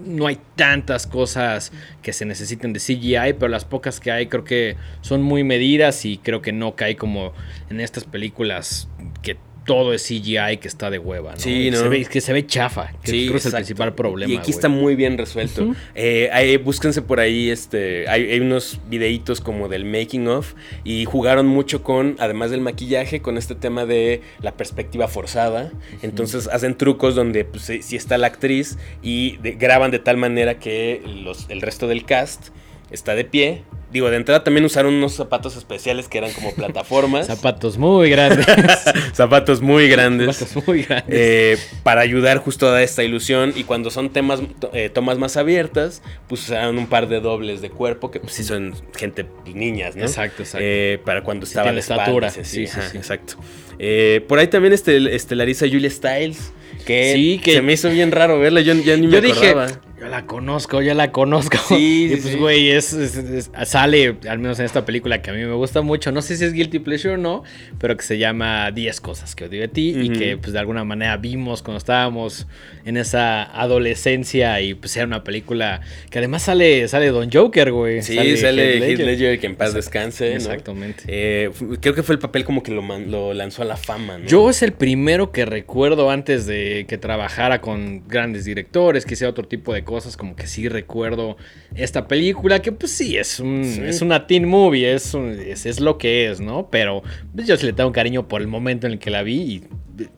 no 0.05 0.27
hay 0.27 0.37
tantas 0.55 1.07
cosas 1.07 1.71
que 2.03 2.13
se 2.13 2.25
necesiten 2.25 2.73
de 2.73 2.79
CGI, 2.79 3.33
pero 3.39 3.47
las 3.47 3.65
pocas 3.65 3.99
que 3.99 4.11
hay 4.11 4.27
creo 4.27 4.43
que 4.43 4.75
son 5.01 5.23
muy 5.23 5.43
medidas 5.43 6.05
y 6.05 6.19
creo 6.19 6.41
que 6.41 6.51
no 6.51 6.75
cae 6.75 6.95
como 6.95 7.33
en 7.71 7.79
estas 7.79 8.03
películas 8.03 8.87
que 9.23 9.37
todo 9.65 9.93
es 9.93 10.03
CGI 10.07 10.57
que 10.59 10.67
está 10.67 10.89
de 10.89 10.99
hueva, 10.99 11.31
¿no? 11.31 11.37
Sí, 11.39 11.71
¿no? 11.71 11.77
Se 11.77 11.87
ve, 11.87 12.05
que 12.05 12.21
se 12.21 12.33
ve 12.33 12.45
chafa, 12.45 12.91
que 13.03 13.11
Sí, 13.11 13.21
creo 13.21 13.31
que 13.33 13.37
es 13.37 13.45
el 13.45 13.51
principal 13.53 13.93
problema. 13.95 14.31
Y 14.31 14.35
aquí 14.37 14.47
güey. 14.51 14.55
está 14.55 14.69
muy 14.69 14.95
bien 14.95 15.17
resuelto. 15.17 15.73
Eh, 15.95 16.29
hay- 16.33 16.57
búsquense 16.57 17.01
por 17.01 17.19
ahí, 17.19 17.49
este, 17.49 18.07
hay, 18.09 18.29
hay 18.31 18.39
unos 18.39 18.79
videitos 18.89 19.41
como 19.41 19.67
del 19.69 19.85
making 19.85 20.27
of 20.27 20.53
y 20.83 21.05
jugaron 21.05 21.47
mucho 21.47 21.83
con, 21.83 22.15
además 22.19 22.51
del 22.51 22.61
maquillaje, 22.61 23.21
con 23.21 23.37
este 23.37 23.55
tema 23.55 23.85
de 23.85 24.21
la 24.41 24.51
perspectiva 24.53 25.07
forzada. 25.07 25.71
Entonces 26.01 26.47
hacen 26.47 26.75
trucos 26.77 27.15
donde 27.15 27.45
pues, 27.45 27.63
si 27.63 27.81
si 27.81 27.95
está 27.95 28.17
la 28.17 28.27
actriz 28.27 28.77
y 29.01 29.37
de- 29.37 29.53
graban 29.53 29.91
de 29.91 29.99
tal 29.99 30.17
manera 30.17 30.59
que 30.59 31.01
los, 31.23 31.49
el 31.49 31.61
resto 31.61 31.87
del 31.87 32.05
cast 32.05 32.49
está 32.91 33.15
de 33.15 33.25
pie. 33.25 33.63
Digo, 33.93 34.09
de 34.09 34.17
entrada 34.17 34.43
también 34.43 34.65
usaron 34.65 34.95
unos 34.95 35.13
zapatos 35.13 35.55
especiales 35.55 36.07
que 36.07 36.17
eran 36.17 36.31
como 36.33 36.51
plataformas. 36.55 37.27
Zapatos 37.27 37.77
muy 37.77 38.09
grandes. 38.09 38.45
zapatos 39.13 39.61
muy 39.61 39.87
grandes. 39.87 40.35
Zapatos 40.35 40.67
muy 40.67 40.81
grandes. 40.81 41.15
Eh, 41.15 41.57
para 41.83 42.01
ayudar 42.01 42.39
justo 42.39 42.69
a 42.71 42.81
esta 42.81 43.03
ilusión. 43.03 43.53
Y 43.55 43.63
cuando 43.65 43.91
son 43.91 44.09
temas, 44.09 44.41
eh, 44.73 44.89
tomas 44.89 45.19
más 45.19 45.37
abiertas, 45.37 46.01
pues 46.27 46.41
usaron 46.41 46.77
un 46.79 46.87
par 46.87 47.07
de 47.07 47.19
dobles 47.19 47.61
de 47.61 47.69
cuerpo, 47.69 48.09
que 48.09 48.19
pues 48.19 48.33
sí 48.33 48.43
son 48.43 48.73
gente, 48.97 49.25
pues, 49.25 49.55
niñas, 49.55 49.95
¿no? 49.95 50.01
Exacto, 50.03 50.41
exacto. 50.41 50.65
Eh, 50.67 50.99
para 51.05 51.21
cuando 51.23 51.45
Sí 51.45 51.51
estaba 51.51 51.71
de 51.71 51.79
espaldas 51.79 52.07
estatura. 52.07 52.29
Sí, 52.31 52.65
sí, 52.65 52.79
ajá, 52.79 52.89
sí. 52.89 52.97
Exacto. 52.97 53.35
Eh, 53.79 54.25
por 54.27 54.39
ahí 54.39 54.47
también 54.47 54.73
este, 54.73 55.15
estelariza 55.15 55.67
Julia 55.67 55.89
Stiles, 55.91 56.51
que, 56.85 57.13
Sí, 57.13 57.39
que- 57.43 57.53
se 57.53 57.61
me 57.61 57.73
hizo 57.73 57.89
bien 57.89 58.11
raro 58.11 58.39
verla, 58.39 58.61
yo 58.61 58.73
ya 58.73 58.97
ni 58.97 59.07
me 59.07 59.13
Yo 59.13 59.21
dije, 59.21 59.49
acordaba. 59.49 59.79
Yo 60.03 60.09
la 60.09 60.25
conozco, 60.25 60.81
yo 60.81 60.93
la 60.93 61.11
conozco. 61.11 61.57
Sí, 61.67 62.05
y 62.05 62.09
sí, 62.09 62.15
pues, 62.21 62.33
sí. 62.33 62.39
güey, 62.39 62.69
es, 62.71 62.93
es- 62.93 63.15
es- 63.17 63.51
sale, 63.65 64.15
al 64.29 64.39
menos 64.39 64.59
en 64.59 64.65
esta 64.65 64.85
película 64.85 65.21
que 65.21 65.31
a 65.31 65.33
mí 65.33 65.39
me 65.43 65.53
gusta 65.53 65.81
mucho. 65.81 66.11
No 66.11 66.21
sé 66.21 66.37
si 66.37 66.45
es 66.45 66.53
Guilty 66.53 66.79
Pleasure 66.79 67.15
o 67.15 67.17
no, 67.17 67.43
pero 67.79 67.95
que 67.97 68.03
se 68.03 68.17
llama 68.17 68.71
10 68.71 69.01
cosas 69.01 69.35
que 69.35 69.45
odio 69.45 69.61
de 69.61 69.67
ti. 69.67 69.93
Y 69.97 70.09
que, 70.09 70.37
pues, 70.37 70.53
de 70.53 70.59
alguna 70.59 70.83
manera 70.83 71.17
vimos 71.17 71.61
cuando 71.63 71.77
estábamos 71.77 72.47
en 72.85 72.97
esa 72.97 73.43
adolescencia. 73.59 74.59
Y 74.61 74.73
pues 74.73 74.95
era 74.97 75.05
una 75.05 75.23
película 75.23 75.81
que 76.09 76.19
además 76.19 76.43
sale, 76.43 76.87
sale 76.87 77.07
Don 77.07 77.29
Joker, 77.31 77.71
güey. 77.71 78.01
Sí, 78.01 78.15
sale, 78.37 78.77
Heath 78.77 78.99
Heath 78.99 79.05
Ledger, 79.05 79.39
que 79.39 79.47
en 79.47 79.55
paz 79.55 79.73
descanse. 79.73 80.29
¿no? 80.29 80.35
Exactamente. 80.35 81.03
Eh, 81.07 81.49
creo 81.81 81.93
que 81.93 82.03
fue 82.03 82.13
el 82.15 82.19
papel 82.19 82.43
como 82.43 82.63
que 82.63 82.71
lo, 82.71 82.81
lo 82.99 83.33
lanzó 83.33 83.61
a 83.61 83.65
la 83.65 83.77
fama, 83.77 84.17
¿no? 84.17 84.25
Yo 84.25 84.49
es 84.49 84.61
el 84.63 84.73
primero 84.73 85.31
que 85.31 85.45
recuerdo 85.45 86.09
antes 86.09 86.45
de 86.45 86.85
que 86.87 86.97
trabajara 86.97 87.61
con 87.61 88.07
grandes 88.07 88.45
directores, 88.45 89.05
que 89.05 89.13
hiciera 89.13 89.29
otro 89.29 89.47
tipo 89.47 89.73
de 89.73 89.83
cosas, 89.83 89.92
como 90.17 90.35
que 90.35 90.47
sí 90.47 90.67
recuerdo 90.69 91.37
esta 91.75 92.07
película, 92.07 92.61
que 92.61 92.71
pues 92.71 92.91
sí, 92.91 93.17
es, 93.17 93.39
un, 93.39 93.63
Sí. 93.65 93.81
es 93.85 94.01
una 94.01 94.27
teen 94.27 94.47
movie, 94.47 94.93
es, 94.93 95.13
un- 95.13 95.31
es, 95.39 95.65
es 95.65 95.79
lo 95.79 95.97
que 95.97 96.29
es, 96.29 96.39
¿no? 96.41 96.67
Pero 96.69 97.03
pues, 97.35 97.47
yo 97.47 97.55
sí 97.57 97.65
le 97.65 97.73
tengo 97.73 97.91
cariño 97.91 98.27
por 98.27 98.41
el 98.41 98.47
momento 98.47 98.87
en 98.87 98.93
el 98.93 98.99
que 98.99 99.09
la 99.09 99.23
vi 99.23 99.35
y 99.41 99.63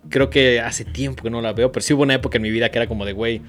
creo 0.10 0.30
que 0.30 0.60
hace 0.60 0.86
tiempo 0.86 1.24
que 1.24 1.30
no 1.30 1.42
la 1.42 1.54
veo, 1.54 1.72
pero 1.72 1.84
sí 1.84 1.94
hubo 1.94 2.04
una 2.04 2.16
época 2.16 2.38
en 2.38 2.44
mi 2.44 2.52
vida 2.52 2.70
que 2.72 2.78
era 2.78 2.88
como 2.88 3.06
de, 3.06 3.14
güey, 3.14 3.42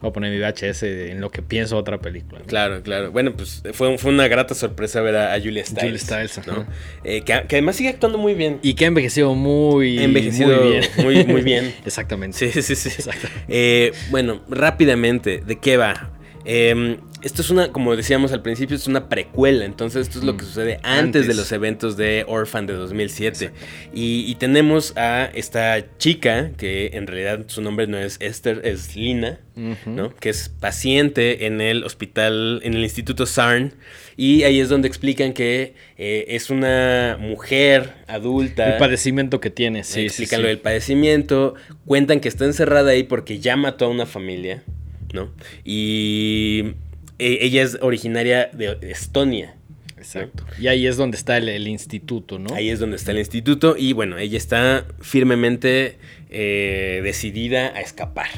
voy 0.00 0.10
a 0.10 0.12
poner 0.12 0.30
mi 0.32 0.38
VHS 0.38 0.82
en 0.82 1.20
lo 1.20 1.30
que 1.30 1.42
pienso 1.42 1.76
otra 1.76 1.98
película. 1.98 2.40
¿no? 2.40 2.46
Claro, 2.46 2.82
claro. 2.82 3.10
Bueno, 3.12 3.32
pues 3.34 3.62
fue, 3.72 3.96
fue 3.98 4.12
una 4.12 4.28
grata 4.28 4.54
sorpresa 4.54 5.00
ver 5.00 5.16
a, 5.16 5.34
a 5.34 5.40
Julia 5.40 5.64
Stiles. 5.64 6.04
Julia 6.08 6.28
Stiles. 6.28 6.46
¿no? 6.46 6.66
Eh, 7.04 7.22
que, 7.22 7.32
que 7.48 7.56
además 7.56 7.76
sigue 7.76 7.88
actuando 7.90 8.18
muy 8.18 8.34
bien. 8.34 8.58
Y 8.62 8.74
que 8.74 8.84
ha 8.84 8.88
envejecido 8.88 9.34
muy, 9.34 9.98
envejecido 9.98 10.60
muy 10.62 10.68
bien. 10.70 10.84
muy- 11.02 11.24
muy 11.24 11.40
bien. 11.42 11.74
Exactamente. 11.86 12.36
Sí, 12.52 12.62
sí, 12.62 12.74
sí. 12.74 12.88
Exacto. 12.90 13.28
Eh, 13.48 13.92
bueno, 14.10 14.42
rápidamente, 14.48 15.42
¿de 15.46 15.56
qué 15.58 15.76
va? 15.76 16.10
Eh, 16.44 16.98
esto 17.26 17.42
es 17.42 17.50
una, 17.50 17.72
como 17.72 17.94
decíamos 17.96 18.32
al 18.32 18.40
principio, 18.40 18.76
es 18.76 18.86
una 18.86 19.08
precuela. 19.08 19.64
Entonces, 19.64 20.06
esto 20.06 20.18
es 20.20 20.24
lo 20.24 20.36
que 20.36 20.44
Mm. 20.44 20.46
sucede 20.46 20.74
antes, 20.82 20.86
Antes. 20.98 21.26
de 21.28 21.34
los 21.34 21.50
eventos 21.52 21.96
de 21.96 22.24
Orphan 22.28 22.66
de 22.66 22.74
2007. 22.74 23.50
Y, 23.92 24.24
y 24.30 24.34
tenemos 24.36 24.96
a 24.96 25.26
esta 25.34 25.84
chica, 25.98 26.52
que 26.56 26.90
en 26.94 27.06
realidad 27.06 27.44
su 27.48 27.60
nombre 27.62 27.86
no 27.86 27.98
es 27.98 28.16
Esther, 28.20 28.60
es 28.64 28.94
Lina. 28.96 29.40
¿no? 29.86 30.14
Que 30.16 30.28
es 30.28 30.50
paciente 30.50 31.46
en 31.46 31.62
el 31.62 31.82
hospital, 31.84 32.60
en 32.62 32.74
el 32.74 32.82
Instituto 32.82 33.24
CERN. 33.24 33.72
Y 34.18 34.42
ahí 34.42 34.60
es 34.60 34.68
donde 34.68 34.86
explican 34.86 35.32
que 35.32 35.72
eh, 35.96 36.26
es 36.28 36.50
una 36.50 37.16
mujer 37.18 37.94
adulta. 38.06 38.72
El 38.74 38.78
padecimiento 38.78 39.40
que 39.40 39.48
tiene, 39.48 39.82
sí. 39.82 40.02
explican 40.02 40.38
sí. 40.38 40.42
lo 40.42 40.48
del 40.48 40.58
padecimiento. 40.58 41.54
Cuentan 41.86 42.20
que 42.20 42.28
está 42.28 42.44
encerrada 42.44 42.90
ahí 42.90 43.02
porque 43.04 43.38
ya 43.40 43.56
mató 43.56 43.86
a 43.86 43.88
una 43.88 44.04
familia, 44.04 44.62
¿no? 45.14 45.30
Y 45.64 46.74
eh, 47.18 47.38
ella 47.40 47.62
es 47.62 47.78
originaria 47.80 48.50
de 48.52 48.78
Estonia. 48.82 49.56
Exacto. 49.96 50.44
Y 50.60 50.68
ahí 50.68 50.86
es 50.86 50.96
donde 50.96 51.16
está 51.16 51.36
el, 51.36 51.48
el 51.48 51.66
instituto, 51.66 52.38
¿no? 52.38 52.54
Ahí 52.54 52.70
es 52.70 52.78
donde 52.78 52.96
está 52.96 53.12
el 53.12 53.18
instituto. 53.18 53.76
Y 53.76 53.92
bueno, 53.92 54.18
ella 54.18 54.36
está 54.36 54.86
firmemente 55.00 55.98
eh, 56.30 57.00
decidida 57.02 57.68
a 57.68 57.80
escapar, 57.80 58.28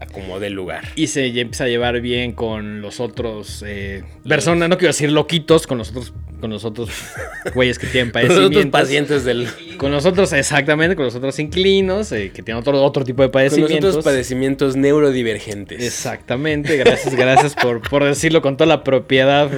a 0.00 0.06
como 0.06 0.40
dé 0.40 0.50
lugar. 0.50 0.84
Y 0.96 1.08
se 1.08 1.26
empieza 1.26 1.64
a 1.64 1.68
llevar 1.68 2.00
bien 2.00 2.32
con 2.32 2.80
los 2.80 3.00
otros 3.00 3.62
eh, 3.66 4.02
personas, 4.26 4.68
no 4.68 4.78
quiero 4.78 4.88
decir 4.94 5.12
loquitos, 5.12 5.66
con 5.66 5.78
los 5.78 5.90
otros, 5.90 6.12
con 6.40 6.50
los 6.50 6.64
otros 6.64 6.88
güeyes 7.54 7.78
que 7.78 7.86
tienen 7.86 8.06
Los 8.08 8.12
padecimientos. 8.14 8.56
otros 8.56 8.72
pacientes 8.72 9.24
del... 9.24 9.48
Con 9.76 9.92
los 9.92 10.06
otros, 10.06 10.32
exactamente, 10.32 10.96
con 10.96 11.04
los 11.04 11.14
otros 11.14 11.38
inquilinos, 11.38 12.10
eh, 12.12 12.30
que 12.34 12.42
tienen 12.42 12.60
otro, 12.60 12.82
otro 12.82 13.04
tipo 13.04 13.22
de 13.22 13.30
Con 13.30 13.40
los 13.42 13.50
padecimientos. 13.50 13.90
otros 13.90 14.04
padecimientos 14.04 14.76
neurodivergentes. 14.76 15.82
Exactamente, 15.82 16.76
gracias, 16.76 17.14
gracias 17.14 17.54
por, 17.54 17.80
por 17.88 18.04
decirlo 18.04 18.42
con 18.42 18.56
toda 18.56 18.68
la 18.68 18.84
propiedad 18.84 19.50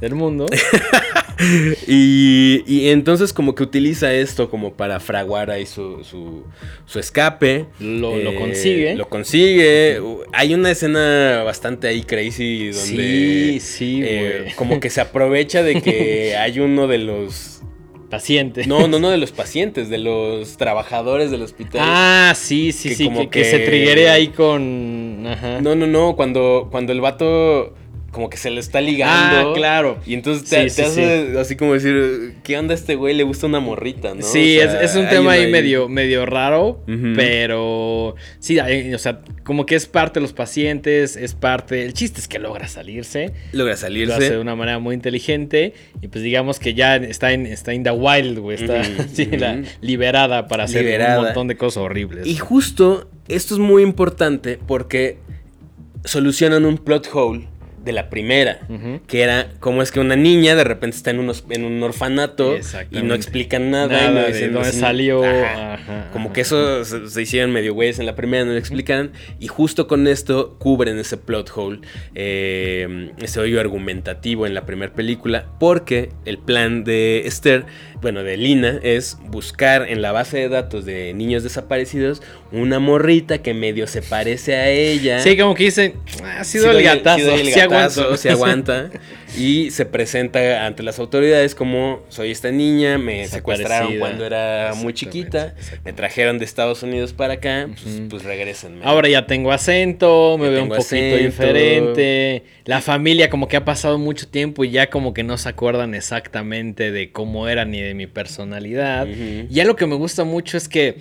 del 0.00 0.14
mundo. 0.14 0.46
Y, 1.86 2.62
y 2.66 2.88
entonces 2.88 3.32
como 3.34 3.54
que 3.54 3.62
utiliza 3.62 4.12
esto 4.14 4.48
como 4.48 4.72
para 4.72 5.00
fraguar 5.00 5.50
ahí 5.50 5.66
su, 5.66 6.02
su, 6.02 6.44
su 6.86 6.98
escape. 6.98 7.66
Lo- 7.78 8.16
lo 8.16 8.30
Eh, 8.32 8.34
consigue. 8.36 8.94
Lo 8.94 9.08
consigue. 9.08 10.00
Hay 10.32 10.54
una 10.54 10.70
escena 10.70 11.42
bastante 11.44 11.88
ahí 11.88 12.02
crazy 12.02 12.68
donde... 12.70 12.80
Sí, 12.80 13.60
sí, 13.60 14.00
eh, 14.02 14.52
como 14.56 14.80
que 14.80 14.88
se 14.90 15.00
aprovecha 15.00 15.62
de 15.62 15.80
que 15.82 16.36
hay 16.38 16.58
uno 16.60 16.86
de 16.86 16.98
los... 16.98 17.52
Paciente. 18.08 18.66
No, 18.68 18.86
no, 18.86 19.00
no 19.00 19.10
de 19.10 19.18
los 19.18 19.32
pacientes, 19.32 19.90
de 19.90 19.98
los 19.98 20.56
trabajadores 20.56 21.32
del 21.32 21.42
hospital. 21.42 21.80
Ah, 21.84 22.34
sí, 22.36 22.70
sí, 22.70 22.90
Que 22.90 22.94
sí, 22.94 23.04
como 23.06 23.20
que, 23.22 23.28
que 23.30 23.40
que- 23.42 23.50
se 23.50 23.58
triguere 23.58 24.08
ahí 24.08 24.28
con... 24.28 25.24
Ajá. 25.26 25.60
No, 25.60 25.74
no, 25.74 25.88
no, 25.88 26.14
cuando, 26.14 26.68
cuando 26.70 26.92
el 26.92 27.00
vato 27.00 27.74
como 28.16 28.28
que 28.30 28.36
se 28.36 28.50
le 28.50 28.58
está 28.58 28.80
ligando. 28.80 29.50
Ah, 29.50 29.52
claro. 29.54 29.98
Y 30.06 30.14
entonces 30.14 30.48
te, 30.48 30.68
Sí, 30.68 30.76
te 30.82 30.88
sí, 30.88 31.00
hace 31.02 31.38
así 31.38 31.54
como 31.54 31.74
decir, 31.74 32.32
¿qué 32.42 32.58
onda 32.58 32.74
este 32.74 32.96
güey? 32.96 33.14
Le 33.14 33.22
gusta 33.22 33.46
una 33.46 33.60
morrita, 33.60 34.14
¿no? 34.14 34.22
Sí, 34.22 34.58
O 34.58 34.62
sea, 34.62 34.82
es, 34.82 34.90
es 34.90 34.96
un 34.96 35.08
tema 35.08 35.32
ahí 35.32 35.50
medio, 35.50 35.88
medio 35.88 36.26
raro, 36.26 36.82
pero 37.14 38.14
sí, 38.38 38.58
o 38.58 38.98
sea, 38.98 39.20
como 39.44 39.66
que 39.66 39.74
es 39.74 39.86
parte 39.86 40.14
de 40.18 40.22
los 40.22 40.32
pacientes, 40.32 41.16
es 41.16 41.34
parte, 41.34 41.84
el 41.84 41.92
chiste 41.92 42.20
es 42.20 42.26
que 42.28 42.38
logra 42.38 42.66
salirse, 42.68 43.32
Logra 43.52 43.72
lo 43.72 43.74
hace 43.74 43.86
de 43.90 44.06
salirse. 44.06 44.38
una 44.38 44.56
manera 44.56 44.78
muy 44.78 44.94
inteligente 44.94 45.74
y 46.00 46.08
pues 46.08 46.24
digamos 46.24 46.58
que 46.58 46.74
ya 46.74 46.96
está 46.96 47.32
en, 47.32 47.46
está 47.46 47.74
in 47.74 47.82
the 47.84 47.90
wild, 47.90 48.38
güey, 48.38 48.56
está 48.62 48.82
la- 49.38 49.62
liberada 49.80 50.48
para 50.48 50.64
hacer 50.64 50.84
Liberada. 50.84 51.18
un 51.18 51.24
montón 51.26 51.48
de 51.48 51.56
cosas 51.56 51.82
horribles. 51.82 52.26
Y 52.26 52.36
justo 52.36 53.08
esto 53.28 53.54
es 53.54 53.60
muy 53.60 53.82
importante 53.82 54.58
porque 54.66 55.18
solucionan 56.04 56.64
un 56.64 56.78
plot 56.78 57.08
hole 57.12 57.48
de 57.86 57.92
la 57.92 58.10
primera, 58.10 58.58
que 59.06 59.22
era 59.22 59.46
cómo 59.60 59.80
es 59.80 59.90
que 59.90 60.00
una 60.00 60.16
niña 60.16 60.54
de 60.56 60.64
repente 60.64 60.96
está 60.96 61.10
en, 61.12 61.20
unos, 61.20 61.44
en 61.48 61.64
un 61.64 61.82
orfanato 61.82 62.56
y 62.90 63.00
no 63.02 63.14
explican 63.14 63.70
nada. 63.70 64.10
y 64.10 64.14
no 64.14 64.20
de 64.20 64.32
dicen- 64.34 64.52
dónde 64.52 64.72
salió, 64.72 65.24
Ajá. 65.24 65.74
ajá, 65.74 66.10
como 66.12 66.26
ajá. 66.26 66.34
que 66.34 66.40
eso 66.42 66.84
se, 66.84 67.08
se 67.08 67.22
hicieron 67.22 67.52
medio 67.52 67.72
güeyes 67.72 67.98
en 67.98 68.04
la 68.06 68.14
primera, 68.16 68.44
no 68.44 68.52
lo 68.52 68.58
explican. 68.58 69.12
Y 69.40 69.46
justo 69.48 69.86
con 69.86 70.06
esto 70.06 70.56
cubren 70.58 70.98
ese 70.98 71.16
plot 71.16 71.50
hole, 71.54 71.80
eh, 72.14 73.10
ese 73.22 73.40
hoyo 73.40 73.60
argumentativo 73.60 74.46
en 74.46 74.54
la 74.54 74.66
primera 74.66 74.92
película, 74.92 75.46
porque 75.60 76.10
el 76.24 76.38
plan 76.38 76.82
de 76.84 77.22
Esther, 77.26 77.64
bueno, 78.02 78.22
de 78.24 78.36
Lina, 78.36 78.80
es 78.82 79.16
buscar 79.28 79.86
en 79.88 80.02
la 80.02 80.10
base 80.12 80.38
de 80.38 80.48
datos 80.48 80.84
de 80.84 81.14
niños 81.14 81.42
desaparecidos 81.44 82.20
una 82.52 82.78
morrita 82.78 83.38
que 83.38 83.54
medio 83.54 83.86
se 83.86 84.02
parece 84.02 84.56
a 84.56 84.68
ella. 84.70 85.20
Sí, 85.20 85.36
como 85.36 85.54
que 85.54 85.64
dicen, 85.64 85.94
"Ah, 86.22 86.38
ha 86.40 86.44
sido 86.44 86.70
el 86.70 86.82
gatazo, 86.82 87.34
el 87.34 87.46
sí 87.46 87.52
sí 88.16 88.28
aguanta. 88.28 88.90
Y 89.36 89.70
se 89.70 89.84
presenta 89.86 90.66
ante 90.66 90.82
las 90.82 90.98
autoridades 90.98 91.54
como 91.54 92.00
soy 92.08 92.30
esta 92.30 92.50
niña, 92.50 92.96
me 92.98 93.26
secuestraron 93.28 93.98
cuando 93.98 94.24
era 94.24 94.72
muy 94.76 94.92
chiquita, 94.94 95.54
me 95.84 95.92
trajeron 95.92 96.38
de 96.38 96.44
Estados 96.44 96.82
Unidos 96.82 97.12
para 97.12 97.34
acá, 97.34 97.68
pues, 97.82 97.96
Ujú. 97.96 98.08
pues 98.08 98.24
regrésenme. 98.24 98.84
Ahora 98.84 99.08
ya 99.08 99.26
tengo 99.26 99.52
acento, 99.52 100.36
me 100.38 100.46
Ya 100.46 100.50
veo 100.52 100.62
un 100.62 100.68
poquito 100.70 100.82
acento. 100.86 101.16
diferente. 101.16 102.42
La 102.64 102.80
familia 102.80 103.28
como 103.30 103.48
que 103.48 103.56
ha 103.56 103.64
pasado 103.64 103.98
mucho 103.98 104.26
tiempo 104.28 104.64
y 104.64 104.70
ya 104.70 104.88
como 104.90 105.12
que 105.14 105.22
no 105.22 105.36
se 105.38 105.48
acuerdan 105.48 105.94
exactamente 105.94 106.90
de 106.92 107.12
cómo 107.12 107.48
era 107.48 107.64
ni 107.64 107.80
de 107.80 107.94
mi 107.94 108.06
personalidad. 108.06 109.06
Ujú. 109.08 109.46
Ya 109.50 109.64
lo 109.64 109.76
que 109.76 109.86
me 109.86 109.96
gusta 109.96 110.24
mucho 110.24 110.56
es 110.56 110.68
que 110.68 110.96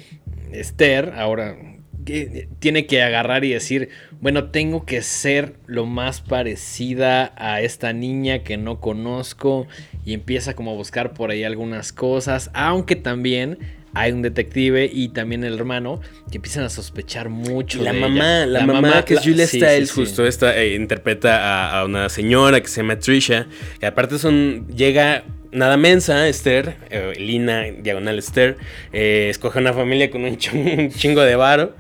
Esther 0.52 1.14
ahora 1.18 1.56
que- 2.06 2.48
tiene 2.60 2.86
que 2.86 3.02
agarrar 3.04 3.44
y 3.44 3.50
decir, 3.52 3.90
bueno, 4.22 4.46
tengo 4.52 4.86
que 4.86 5.02
ser 5.02 5.56
lo 5.66 5.86
más 5.86 6.22
parecida 6.22 7.34
a 7.38 7.62
esta 7.62 7.92
niña 7.94 8.44
que 8.44 8.58
no 8.58 8.80
conozco 8.80 9.68
y 10.06 10.14
empieza 10.14 10.54
como 10.56 10.72
a 10.72 10.74
buscar 10.76 11.14
por 11.14 11.32
ahí 11.32 11.44
algunas 11.44 11.92
cosas, 11.92 12.50
aunque 12.54 12.96
también 12.96 13.58
hay 13.98 14.12
un 14.12 14.22
detective 14.22 14.90
y 14.92 15.08
también 15.10 15.44
el 15.46 15.54
hermano 15.54 16.02
que 16.30 16.38
empiezan 16.38 16.64
a 16.66 16.70
sospechar 16.70 17.30
mucho. 17.30 17.80
Y 17.80 17.84
la 17.86 17.94
de 17.94 18.00
mamá, 18.02 18.44
ella. 18.44 18.46
la, 18.46 18.66
mamá, 18.66 19.06
que 19.06 19.14
es 19.14 19.20
la- 19.22 19.32
Julia 19.32 19.48
sí, 19.48 19.58
Stiles, 19.58 19.90
sí, 19.90 19.96
sí. 19.96 20.02
justo 20.02 20.26
esta, 20.28 20.58
eh, 20.62 20.76
interpreta 20.76 21.38
a, 21.72 21.80
a 21.80 21.86
una 21.86 22.10
señora 22.10 22.60
que 22.62 22.68
se 22.68 22.82
llama 22.82 23.00
Trisha, 23.00 23.48
que 23.80 23.86
aparte 23.86 24.18
son, 24.20 24.68
llega 24.68 25.24
nada 25.56 25.78
mensa, 25.78 26.28
Esther, 26.28 26.76
eh, 26.90 27.14
Lina, 27.18 27.64
diagonal 27.80 28.20
Esther, 28.20 28.58
eh, 28.94 29.28
escoge 29.32 29.60
una 29.60 29.74
familia 29.74 30.12
con 30.12 30.24
un, 30.24 30.38
ch- 30.38 30.54
un 30.80 30.90
chingo 30.92 31.22
de 31.22 31.36
varo. 31.36 31.76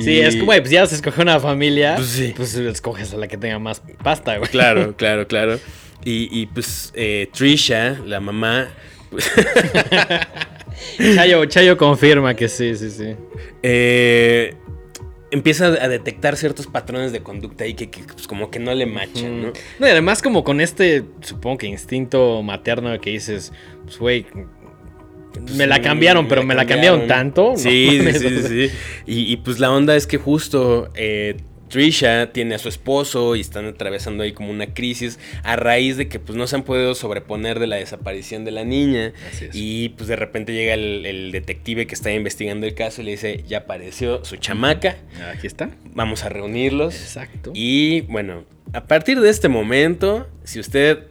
Sí, 0.00 0.12
y- 0.14 0.20
es 0.20 0.34
como, 0.36 0.46
pues 0.52 0.70
ya 0.70 0.86
se 0.86 0.96
escoge 0.96 1.22
una 1.22 1.38
familia, 1.38 1.94
Pues 1.96 2.08
sí. 2.08 2.32
pues 2.36 2.54
escoges 2.56 3.12
a 3.14 3.16
la 3.18 3.28
que 3.28 3.36
tenga 3.36 3.58
más 3.58 3.82
pasta, 4.02 4.36
güey. 4.38 4.50
Claro, 4.50 4.94
claro, 4.96 5.26
claro. 5.28 5.60
Y, 6.04 6.28
y, 6.40 6.46
pues 6.46 6.92
eh, 6.94 7.28
Trisha, 7.32 7.98
la 8.06 8.20
mamá, 8.20 8.68
pues, 9.10 9.30
Chayo, 11.14 11.44
Chayo 11.46 11.76
confirma 11.76 12.34
que 12.34 12.48
sí, 12.48 12.74
sí, 12.76 12.90
sí. 12.90 13.14
eh, 13.62 14.54
empieza 15.30 15.66
a 15.66 15.88
detectar 15.88 16.36
ciertos 16.36 16.66
patrones 16.66 17.12
de 17.12 17.22
conducta 17.22 17.64
ahí 17.64 17.74
que, 17.74 17.90
que, 17.90 18.02
pues, 18.02 18.26
como 18.26 18.50
que 18.50 18.58
no 18.58 18.74
le 18.74 18.86
machan, 18.86 19.42
¿no? 19.42 19.52
No, 19.78 19.86
y 19.86 19.90
además 19.90 20.22
como 20.22 20.44
con 20.44 20.60
este, 20.60 21.04
supongo 21.20 21.58
que 21.58 21.66
instinto 21.66 22.42
materno 22.42 22.98
que 23.00 23.10
dices, 23.10 23.52
pues 23.84 23.98
güey, 23.98 24.26
me 25.56 25.66
la 25.66 25.80
cambiaron, 25.80 26.28
pero 26.28 26.42
me 26.42 26.54
la 26.54 26.66
cambiaron 26.66 27.06
tanto. 27.06 27.52
Sí, 27.56 28.00
sí, 28.00 28.00
sí, 28.00 28.08
o 28.08 28.12
sea, 28.12 28.30
sí, 28.30 28.68
sí. 28.68 28.76
Y, 29.06 29.32
y, 29.32 29.36
pues 29.38 29.58
la 29.58 29.70
onda 29.70 29.94
es 29.96 30.06
que 30.06 30.16
justo 30.16 30.90
eh, 30.94 31.36
Trisha 31.68 32.32
tiene 32.32 32.54
a 32.54 32.58
su 32.58 32.68
esposo 32.68 33.36
y 33.36 33.40
están 33.40 33.66
atravesando 33.66 34.22
ahí 34.24 34.32
como 34.32 34.50
una 34.50 34.72
crisis 34.74 35.18
a 35.42 35.56
raíz 35.56 35.96
de 35.96 36.08
que 36.08 36.18
pues 36.18 36.36
no 36.36 36.46
se 36.46 36.56
han 36.56 36.62
podido 36.62 36.94
sobreponer 36.94 37.58
de 37.58 37.66
la 37.66 37.76
desaparición 37.76 38.44
de 38.44 38.50
la 38.50 38.64
niña. 38.64 39.12
Así 39.30 39.46
es. 39.46 39.50
Y 39.54 39.90
pues 39.90 40.08
de 40.08 40.16
repente 40.16 40.52
llega 40.52 40.74
el, 40.74 41.04
el 41.06 41.32
detective 41.32 41.86
que 41.86 41.94
está 41.94 42.12
investigando 42.12 42.66
el 42.66 42.74
caso 42.74 43.02
y 43.02 43.04
le 43.04 43.10
dice, 43.12 43.44
ya 43.46 43.58
apareció 43.58 44.24
su 44.24 44.36
chamaca, 44.36 44.96
Aquí 45.34 45.46
está. 45.46 45.70
vamos 45.94 46.24
a 46.24 46.28
reunirlos. 46.28 46.94
Exacto. 46.94 47.52
Y 47.54 48.02
bueno, 48.02 48.44
a 48.72 48.84
partir 48.86 49.20
de 49.20 49.30
este 49.30 49.48
momento, 49.48 50.28
si 50.44 50.60
usted, 50.60 51.06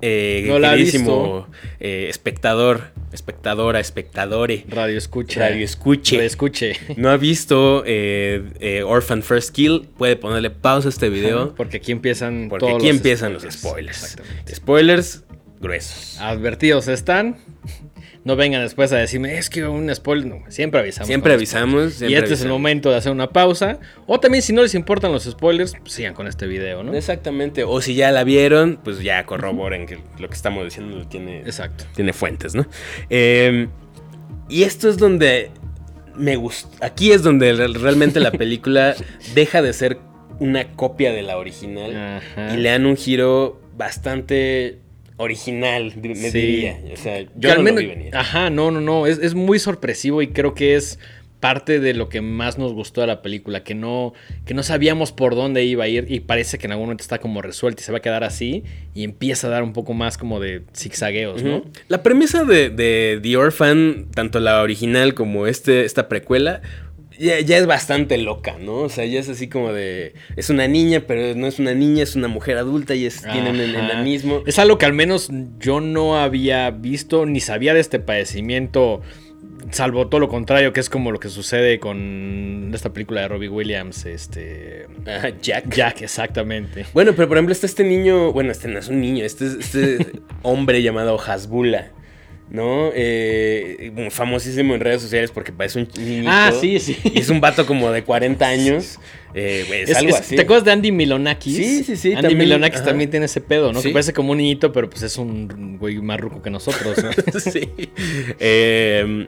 eh, 0.00 0.44
No 0.46 0.60
queridísimo, 0.60 1.48
eh, 1.80 2.06
espectador, 2.08 2.92
espectadora, 3.12 3.80
espectadore, 3.80 4.64
Radio 4.68 4.98
escucha. 4.98 5.40
radio 5.40 5.64
escuche, 5.64 6.16
Radio 6.16 6.26
escuche. 6.26 6.72
no 6.96 7.10
ha 7.10 7.16
visto 7.16 7.82
eh, 7.86 8.42
eh, 8.60 8.82
Orphan 8.82 9.22
First 9.22 9.54
Kill, 9.54 9.88
puede 9.96 10.16
ponerle 10.16 10.50
pausa 10.50 10.88
a 10.88 10.90
este 10.90 11.08
video. 11.08 11.54
Porque 11.54 11.78
aquí 11.78 11.92
empiezan 11.92 12.48
Porque 12.48 12.66
todos 12.66 12.76
aquí 12.78 12.88
los 12.88 12.96
empiezan 12.96 13.32
los 13.32 13.42
spoilers. 13.42 14.16
Spoilers 14.52 15.24
gruesos. 15.60 16.18
Advertidos 16.20 16.88
están. 16.88 17.36
No 18.28 18.36
vengan 18.36 18.60
después 18.62 18.92
a 18.92 18.98
decirme, 18.98 19.38
es 19.38 19.48
que 19.48 19.66
un 19.66 19.94
spoiler. 19.94 20.26
No, 20.26 20.42
siempre 20.48 20.80
avisamos. 20.80 21.06
Siempre 21.06 21.32
avisamos. 21.32 21.94
siempre 21.94 22.10
y 22.14 22.20
este 22.22 22.34
es 22.34 22.42
el 22.42 22.50
momento 22.50 22.90
de 22.90 22.96
hacer 22.96 23.10
una 23.10 23.30
pausa. 23.30 23.78
O 24.06 24.20
también, 24.20 24.42
si 24.42 24.52
no 24.52 24.60
les 24.60 24.74
importan 24.74 25.12
los 25.12 25.24
spoilers, 25.24 25.74
pues 25.80 25.92
sigan 25.94 26.12
con 26.12 26.26
este 26.26 26.46
video, 26.46 26.82
¿no? 26.82 26.92
Exactamente. 26.94 27.64
O 27.64 27.80
si 27.80 27.94
ya 27.94 28.12
la 28.12 28.24
vieron, 28.24 28.78
pues 28.84 29.00
ya 29.02 29.24
corroboren 29.24 29.86
que 29.86 29.98
lo 30.18 30.28
que 30.28 30.34
estamos 30.34 30.62
diciendo 30.64 31.08
tiene, 31.08 31.40
Exacto. 31.40 31.84
tiene 31.94 32.12
fuentes, 32.12 32.54
¿no? 32.54 32.66
Eh, 33.08 33.68
y 34.50 34.64
esto 34.64 34.90
es 34.90 34.98
donde 34.98 35.50
me 36.14 36.36
gusta. 36.36 36.84
Aquí 36.86 37.12
es 37.12 37.22
donde 37.22 37.54
re- 37.54 37.68
realmente 37.68 38.20
la 38.20 38.30
película 38.32 38.94
deja 39.34 39.62
de 39.62 39.72
ser 39.72 39.98
una 40.38 40.72
copia 40.74 41.12
de 41.12 41.22
la 41.22 41.38
original 41.38 41.96
Ajá. 42.18 42.54
y 42.54 42.58
le 42.58 42.68
dan 42.68 42.84
un 42.84 42.96
giro 42.98 43.60
bastante 43.76 44.80
original, 45.18 45.92
me 46.02 46.14
Sí. 46.14 46.30
diría. 46.40 46.78
O 46.92 46.96
sea, 46.96 47.18
Que 47.18 47.28
yo 47.36 47.50
al 47.52 47.58
no 47.58 47.62
menos- 47.64 47.82
lo 47.82 47.88
vi 47.88 47.94
venir. 47.94 48.16
Ajá, 48.16 48.50
no, 48.50 48.70
no, 48.70 48.80
no. 48.80 49.06
Es, 49.06 49.18
es 49.18 49.34
muy 49.34 49.58
sorpresivo 49.58 50.22
y 50.22 50.28
creo 50.28 50.54
que 50.54 50.74
es 50.76 50.98
parte 51.40 51.78
de 51.78 51.94
lo 51.94 52.08
que 52.08 52.20
más 52.20 52.58
nos 52.58 52.72
gustó 52.72 53.00
de 53.00 53.06
la 53.06 53.22
película. 53.22 53.62
Que 53.62 53.74
no, 53.74 54.12
que 54.44 54.54
no 54.54 54.62
sabíamos 54.64 55.12
por 55.12 55.36
dónde 55.36 55.64
iba 55.64 55.84
a 55.84 55.88
ir 55.88 56.06
y 56.08 56.18
parece 56.20 56.58
que 56.58 56.66
en 56.66 56.72
algún 56.72 56.86
momento 56.86 57.02
está 57.02 57.18
como 57.18 57.42
resuelto 57.42 57.80
y 57.80 57.84
se 57.84 57.92
va 57.92 57.98
a 57.98 58.02
quedar 58.02 58.24
así. 58.24 58.64
Y 58.94 59.04
empieza 59.04 59.46
a 59.46 59.50
dar 59.50 59.62
un 59.62 59.72
poco 59.72 59.92
más 59.94 60.18
como 60.18 60.40
de 60.40 60.62
zigzagueos, 60.76 61.42
¿no? 61.44 61.62
La 61.88 62.02
premisa 62.02 62.44
de, 62.44 62.70
de 62.70 63.20
The 63.22 63.36
Orphan, 63.36 64.06
tanto 64.14 64.40
la 64.40 64.62
original 64.62 65.14
como 65.14 65.46
este, 65.46 65.84
esta 65.84 66.08
precuela, 66.08 66.60
ya, 67.18 67.40
ya 67.40 67.58
es 67.58 67.66
bastante 67.66 68.16
loca, 68.18 68.56
¿no? 68.58 68.76
O 68.76 68.88
sea, 68.88 69.04
ya 69.04 69.20
es 69.20 69.28
así 69.28 69.48
como 69.48 69.72
de. 69.72 70.14
Es 70.36 70.50
una 70.50 70.68
niña, 70.68 71.04
pero 71.06 71.34
no 71.34 71.46
es 71.46 71.58
una 71.58 71.74
niña, 71.74 72.02
es 72.02 72.16
una 72.16 72.28
mujer 72.28 72.56
adulta 72.56 72.94
y 72.94 73.06
es, 73.06 73.22
tienen 73.22 73.56
el 73.56 73.74
enanismo. 73.74 74.42
Es 74.46 74.58
algo 74.58 74.78
que 74.78 74.86
al 74.86 74.92
menos 74.92 75.30
yo 75.58 75.80
no 75.80 76.18
había 76.18 76.70
visto 76.70 77.26
ni 77.26 77.40
sabía 77.40 77.74
de 77.74 77.80
este 77.80 77.98
padecimiento. 77.98 79.02
Salvo 79.70 80.08
todo 80.08 80.20
lo 80.20 80.28
contrario, 80.28 80.72
que 80.72 80.80
es 80.80 80.88
como 80.88 81.10
lo 81.10 81.18
que 81.18 81.28
sucede 81.28 81.78
con 81.78 82.70
esta 82.72 82.92
película 82.92 83.22
de 83.22 83.28
Robbie 83.28 83.48
Williams, 83.48 84.06
este. 84.06 84.86
Ajá, 85.06 85.30
Jack. 85.42 85.74
Jack, 85.74 86.02
exactamente. 86.02 86.86
Bueno, 86.94 87.12
pero 87.14 87.28
por 87.28 87.36
ejemplo 87.36 87.52
está 87.52 87.66
este 87.66 87.84
niño, 87.84 88.32
bueno, 88.32 88.52
este 88.52 88.68
no 88.68 88.78
es 88.78 88.88
un 88.88 89.00
niño, 89.00 89.24
este 89.24 89.46
es 89.46 89.54
este 89.54 90.06
hombre 90.42 90.82
llamado 90.82 91.18
Hasbula, 91.20 91.90
¿no? 92.50 92.90
Eh, 92.94 93.92
famosísimo 94.10 94.74
en 94.74 94.80
redes 94.80 95.02
sociales 95.02 95.30
porque 95.30 95.52
parece 95.52 95.80
un 95.80 95.88
niñito. 95.98 96.30
Ah, 96.32 96.52
sí, 96.58 96.80
sí. 96.80 96.96
Y 97.04 97.18
es 97.20 97.28
un 97.28 97.40
vato 97.40 97.66
como 97.66 97.90
de 97.90 98.02
40 98.04 98.46
años. 98.46 98.98
eh, 99.34 99.66
es, 99.82 99.90
Es- 99.90 99.96
algo 99.96 100.16
así. 100.16 100.34
¿Te 100.36 100.42
acuerdas 100.42 100.64
de 100.64 100.72
Andy 100.72 100.90
Milonakis? 100.92 101.54
Sí, 101.56 101.84
sí, 101.84 101.96
sí, 101.96 102.08
Andy 102.12 102.22
también, 102.22 102.38
Milonakis 102.38 102.78
ajá. 102.80 102.88
también 102.88 103.10
tiene 103.10 103.26
ese 103.26 103.40
pedo, 103.42 103.72
¿no? 103.72 103.80
Sí. 103.80 103.88
Que 103.88 103.92
parece 103.92 104.12
como 104.14 104.32
un 104.32 104.38
niñito, 104.38 104.72
pero 104.72 104.88
pues 104.88 105.02
es 105.02 105.18
un 105.18 105.76
güey 105.78 106.00
más 106.00 106.18
ruco 106.20 106.40
que 106.42 106.50
nosotros, 106.50 106.96
¿no? 107.02 107.10
sí. 107.40 107.68
Eh, 108.38 109.26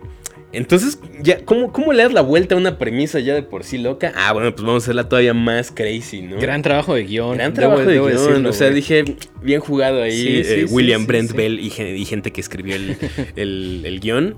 entonces, 0.53 0.99
ya, 1.23 1.45
¿cómo, 1.45 1.73
¿cómo 1.73 1.93
le 1.93 2.03
das 2.03 2.13
la 2.13 2.23
vuelta 2.23 2.55
a 2.55 2.59
una 2.59 2.77
premisa 2.79 3.21
ya 3.21 3.35
de 3.35 3.43
por 3.43 3.63
sí 3.65 3.79
loca? 3.79 4.13
Ah, 4.17 4.33
bueno, 4.33 4.53
pues 4.55 4.65
vamos 4.67 4.83
a 4.83 4.85
hacerla 4.87 5.09
todavía 5.09 5.33
más 5.35 5.71
crazy, 5.71 6.23
¿no? 6.23 6.39
Gran 6.39 6.63
trabajo 6.63 6.95
de 6.95 7.05
guion. 7.05 7.37
Gran 7.37 7.53
debo- 7.53 7.57
trabajo 7.57 7.81
de 7.83 7.93
debo 7.95 8.07
guion. 8.07 8.19
decirlo, 8.19 8.51
o 8.51 8.53
sea, 8.53 8.71
dije, 8.71 9.05
bien 9.43 9.61
jugado 9.61 10.03
ahí 10.03 10.13
Sí, 10.13 10.45
sí, 10.45 10.53
eh, 10.63 10.67
sí, 10.69 10.75
William 10.75 11.07
Brent. 11.07 11.33
Bell 11.33 11.61
y, 11.61 11.71
gen- 11.71 11.97
y 11.97 12.05
gente 12.05 12.33
que 12.33 12.41
escribió 12.41 12.75
el, 12.77 12.97
el- 13.37 13.83
el 13.85 14.01
guion. 14.01 14.37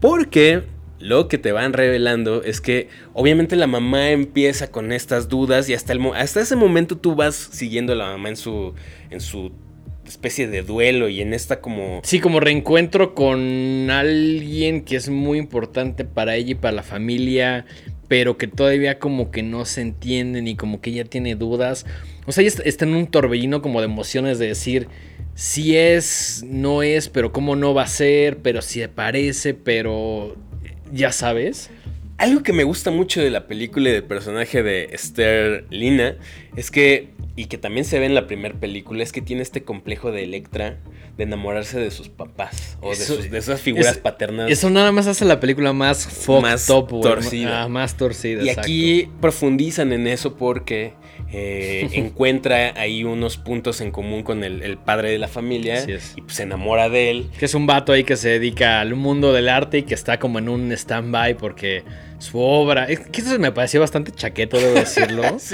Porque 0.00 0.62
lo 0.98 1.28
que 1.28 1.38
te 1.38 1.52
van 1.52 1.72
revelando 1.72 2.42
es 2.42 2.60
que 2.60 2.88
obviamente 3.12 3.56
la 3.56 3.66
mamá 3.66 4.10
empieza 4.10 4.70
con 4.70 4.92
estas 4.92 5.28
dudas 5.28 5.68
y 5.68 5.74
hasta, 5.74 5.92
el, 5.92 6.00
hasta 6.14 6.40
ese 6.40 6.56
momento 6.56 6.96
tú 6.96 7.14
vas 7.14 7.34
siguiendo 7.34 7.92
a 7.92 7.96
la 7.96 8.06
mamá 8.06 8.28
en 8.30 8.36
su, 8.36 8.74
en 9.10 9.20
su 9.20 9.52
especie 10.14 10.46
de 10.48 10.62
duelo 10.62 11.08
y 11.08 11.20
en 11.20 11.34
esta 11.34 11.60
como... 11.60 12.00
Sí, 12.04 12.20
como 12.20 12.40
reencuentro 12.40 13.14
con 13.14 13.90
alguien 13.90 14.82
que 14.82 14.96
es 14.96 15.08
muy 15.08 15.38
importante 15.38 16.04
para 16.04 16.36
ella 16.36 16.52
y 16.52 16.54
para 16.54 16.76
la 16.76 16.82
familia, 16.82 17.66
pero 18.08 18.38
que 18.38 18.46
todavía 18.46 18.98
como 18.98 19.30
que 19.30 19.42
no 19.42 19.64
se 19.64 19.80
entienden 19.80 20.46
y 20.46 20.56
como 20.56 20.80
que 20.80 20.90
ella 20.90 21.04
tiene 21.04 21.34
dudas. 21.34 21.84
O 22.26 22.32
sea, 22.32 22.42
ella 22.42 22.54
está, 22.64 22.84
en 22.84 22.94
un 22.94 23.06
torbellino 23.06 23.60
como 23.60 23.80
de 23.80 23.86
emociones 23.86 24.38
de 24.38 24.46
decir 24.46 24.88
si 25.34 25.76
es, 25.76 26.44
no 26.46 26.82
es, 26.82 27.08
pero 27.08 27.32
cómo 27.32 27.56
no 27.56 27.74
va 27.74 27.82
a 27.82 27.88
ser, 27.88 28.38
pero 28.38 28.62
si 28.62 28.86
parece, 28.86 29.52
pero 29.52 30.36
ya 30.92 31.10
sabes. 31.10 31.70
Algo 32.16 32.42
que 32.42 32.52
me 32.52 32.62
gusta 32.64 32.90
mucho 32.90 33.20
de 33.20 33.30
la 33.30 33.46
película 33.46 33.88
y 33.88 33.92
del 33.92 34.04
personaje 34.04 34.62
de 34.62 34.84
Esther 34.92 35.66
Lina 35.70 36.16
es 36.56 36.70
que 36.70 37.08
y 37.36 37.46
que 37.46 37.58
también 37.58 37.84
se 37.84 37.98
ve 37.98 38.06
en 38.06 38.14
la 38.14 38.28
primera 38.28 38.54
película, 38.54 39.02
es 39.02 39.10
que 39.10 39.20
tiene 39.20 39.42
este 39.42 39.64
complejo 39.64 40.12
de 40.12 40.22
Electra 40.22 40.78
de 41.16 41.24
enamorarse 41.24 41.80
de 41.80 41.90
sus 41.90 42.08
papás 42.08 42.78
o 42.80 42.90
de, 42.90 42.96
sus- 42.96 43.28
de 43.30 43.38
esas 43.38 43.60
figuras 43.60 43.92
es- 43.96 43.98
paternas. 43.98 44.48
Eso 44.50 44.70
nada 44.70 44.92
más 44.92 45.08
hace 45.08 45.24
la 45.24 45.40
película 45.40 45.72
más 45.72 46.06
Más 46.40 46.68
güey. 46.70 47.02
torcida. 47.02 47.64
Ah, 47.64 47.68
más 47.68 47.96
torcida. 47.96 48.40
Y 48.44 48.48
exacto. 48.50 48.60
aquí 48.62 49.08
profundizan 49.20 49.92
en 49.92 50.06
eso 50.06 50.36
porque 50.36 50.92
eh, 51.36 51.88
encuentra 51.94 52.74
ahí 52.76 53.02
unos 53.02 53.36
puntos 53.36 53.80
en 53.80 53.90
común 53.90 54.22
con 54.22 54.44
el, 54.44 54.62
el 54.62 54.78
padre 54.78 55.10
de 55.10 55.18
la 55.18 55.26
familia 55.26 55.82
y 55.82 56.20
pues, 56.20 56.36
se 56.36 56.44
enamora 56.44 56.88
de 56.88 57.10
él. 57.10 57.26
Que 57.38 57.46
es 57.46 57.54
un 57.54 57.66
vato 57.66 57.92
ahí 57.92 58.04
que 58.04 58.16
se 58.16 58.28
dedica 58.28 58.80
al 58.80 58.94
mundo 58.94 59.32
del 59.32 59.48
arte 59.48 59.78
y 59.78 59.82
que 59.82 59.94
está 59.94 60.18
como 60.18 60.38
en 60.38 60.48
un 60.48 60.70
stand-by 60.70 61.34
porque 61.34 61.82
su 62.18 62.38
obra. 62.38 62.84
Es 62.84 63.00
que 63.00 63.20
eso 63.20 63.38
me 63.38 63.52
pareció 63.52 63.80
bastante 63.80 64.12
chaqueto, 64.12 64.58
debo 64.58 64.74
decirlo. 64.74 65.22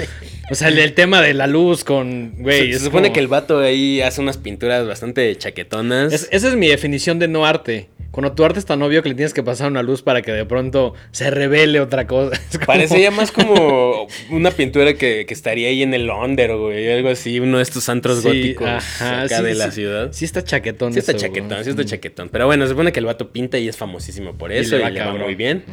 O 0.51 0.55
sea, 0.55 0.67
el, 0.67 0.79
el 0.79 0.93
tema 0.93 1.21
de 1.21 1.33
la 1.33 1.47
luz 1.47 1.85
con. 1.85 2.33
Güey, 2.39 2.73
se, 2.73 2.79
supone 2.79 3.03
como- 3.07 3.13
que 3.13 3.19
el 3.21 3.27
vato 3.29 3.59
ahí 3.59 4.01
hace 4.01 4.19
unas 4.19 4.37
pinturas 4.37 4.85
bastante 4.85 5.33
chaquetonas. 5.37 6.11
Es- 6.11 6.27
esa 6.29 6.49
es 6.49 6.55
mi 6.55 6.67
definición 6.67 7.19
de 7.19 7.29
no 7.29 7.45
arte. 7.45 7.87
Cuando 8.11 8.33
tu 8.33 8.43
arte 8.43 8.59
es 8.59 8.65
tan 8.65 8.81
obvio 8.81 9.01
que 9.01 9.07
le 9.07 9.15
tienes 9.15 9.33
que 9.33 9.41
pasar 9.41 9.71
una 9.71 9.81
luz 9.81 10.01
para 10.01 10.21
que 10.21 10.33
de 10.33 10.43
pronto 10.43 10.93
se 11.11 11.31
revele 11.31 11.79
otra 11.79 12.05
cosa. 12.05 12.37
Como- 12.51 12.65
Parecía 12.65 13.09
más 13.11 13.31
como 13.31 14.07
una 14.31 14.51
pintura 14.51 14.95
que, 14.95 15.25
que 15.25 15.33
estaría 15.33 15.69
ahí 15.69 15.81
en 15.83 15.93
el 15.93 16.09
Under, 16.09 16.57
güey, 16.57 16.91
algo 16.91 17.07
así, 17.07 17.39
uno 17.39 17.55
de 17.55 17.63
estos 17.63 17.87
antros 17.87 18.17
Sí, 18.21 18.27
góticos 18.27 18.67
ajá, 18.67 19.21
acá 19.21 19.37
sí, 19.37 19.43
de 19.45 19.55
la 19.55 19.65
sí. 19.67 19.71
ciudad. 19.75 20.09
Sí 20.11 20.25
está 20.25 20.43
chaquetón. 20.43 20.91
Sí 20.91 20.99
está 20.99 21.13
eso, 21.13 21.21
chaquetón, 21.21 21.47
güey. 21.47 21.63
sí 21.63 21.69
está 21.69 21.85
chaquetón. 21.85 22.27
Pero 22.27 22.47
bueno, 22.47 22.65
se 22.65 22.71
supone 22.71 22.91
que 22.91 22.99
el 22.99 23.05
vato 23.05 23.31
pinta 23.31 23.57
y 23.57 23.69
es 23.69 23.77
famosísimo 23.77 24.33
por 24.37 24.51
eso 24.51 24.75
y 24.75 24.79
le 24.79 24.91
le 24.91 24.99
va 24.99 25.13
va, 25.13 25.17
muy 25.17 25.35
bien. 25.35 25.63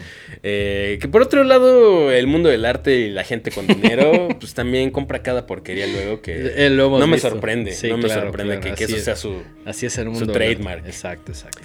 Eh, 0.44 0.77
que 1.00 1.08
por 1.08 1.22
otro 1.22 1.44
lado, 1.44 2.10
el 2.12 2.26
mundo 2.26 2.48
del 2.48 2.64
arte 2.64 2.94
y 2.96 3.10
la 3.10 3.24
gente 3.24 3.50
con 3.50 3.66
dinero, 3.66 4.28
pues 4.40 4.54
también 4.54 4.90
compra 4.90 5.22
cada 5.22 5.46
porquería 5.46 5.86
luego 5.86 6.20
que 6.22 6.52
Eh, 6.56 6.70
lo 6.70 6.90
no 6.98 7.06
me 7.06 7.14
visto. 7.16 7.30
sorprende, 7.30 7.72
Sí, 7.72 7.88
no 7.88 7.96
me 7.98 8.08
sorprende 8.08 8.58
claro, 8.60 8.76
que, 8.76 8.84
eso 8.84 8.96
es. 8.96 9.04
sea 9.04 9.16
su... 9.16 9.42
Así 9.64 9.86
es 9.86 9.96
el 9.98 10.04
su 10.06 10.10
mundo. 10.12 10.32
trademark. 10.32 10.86
Exacto, 10.86 11.32
exacto. 11.32 11.62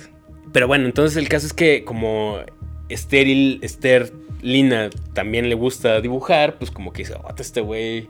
Pero 0.51 0.67
bueno, 0.67 0.85
entonces 0.85 1.17
el 1.17 1.27
caso 1.29 1.47
es 1.47 1.53
que 1.53 1.83
como 1.83 2.39
Estéril, 2.89 3.59
Esther, 3.63 4.11
Lina 4.41 4.89
también 5.13 5.47
le 5.49 5.55
gusta 5.55 6.01
dibujar, 6.01 6.57
pues 6.59 6.69
como 6.69 6.91
que 6.91 7.03
dice, 7.03 7.13
"Oh, 7.15 7.33
este 7.37 7.61
güey 7.61 8.09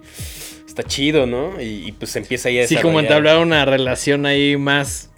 está 0.67 0.83
chido, 0.83 1.25
¿no? 1.27 1.61
Y, 1.61 1.87
y, 1.87 1.91
pues 1.91 2.15
empieza 2.15 2.49
ahí 2.49 2.59
a 2.59 2.67
Sí, 2.67 2.75
como 2.77 2.99
entablar 2.99 3.37
una 3.37 3.63
relación 3.65 4.25
ahí 4.25 4.57
más 4.57 5.11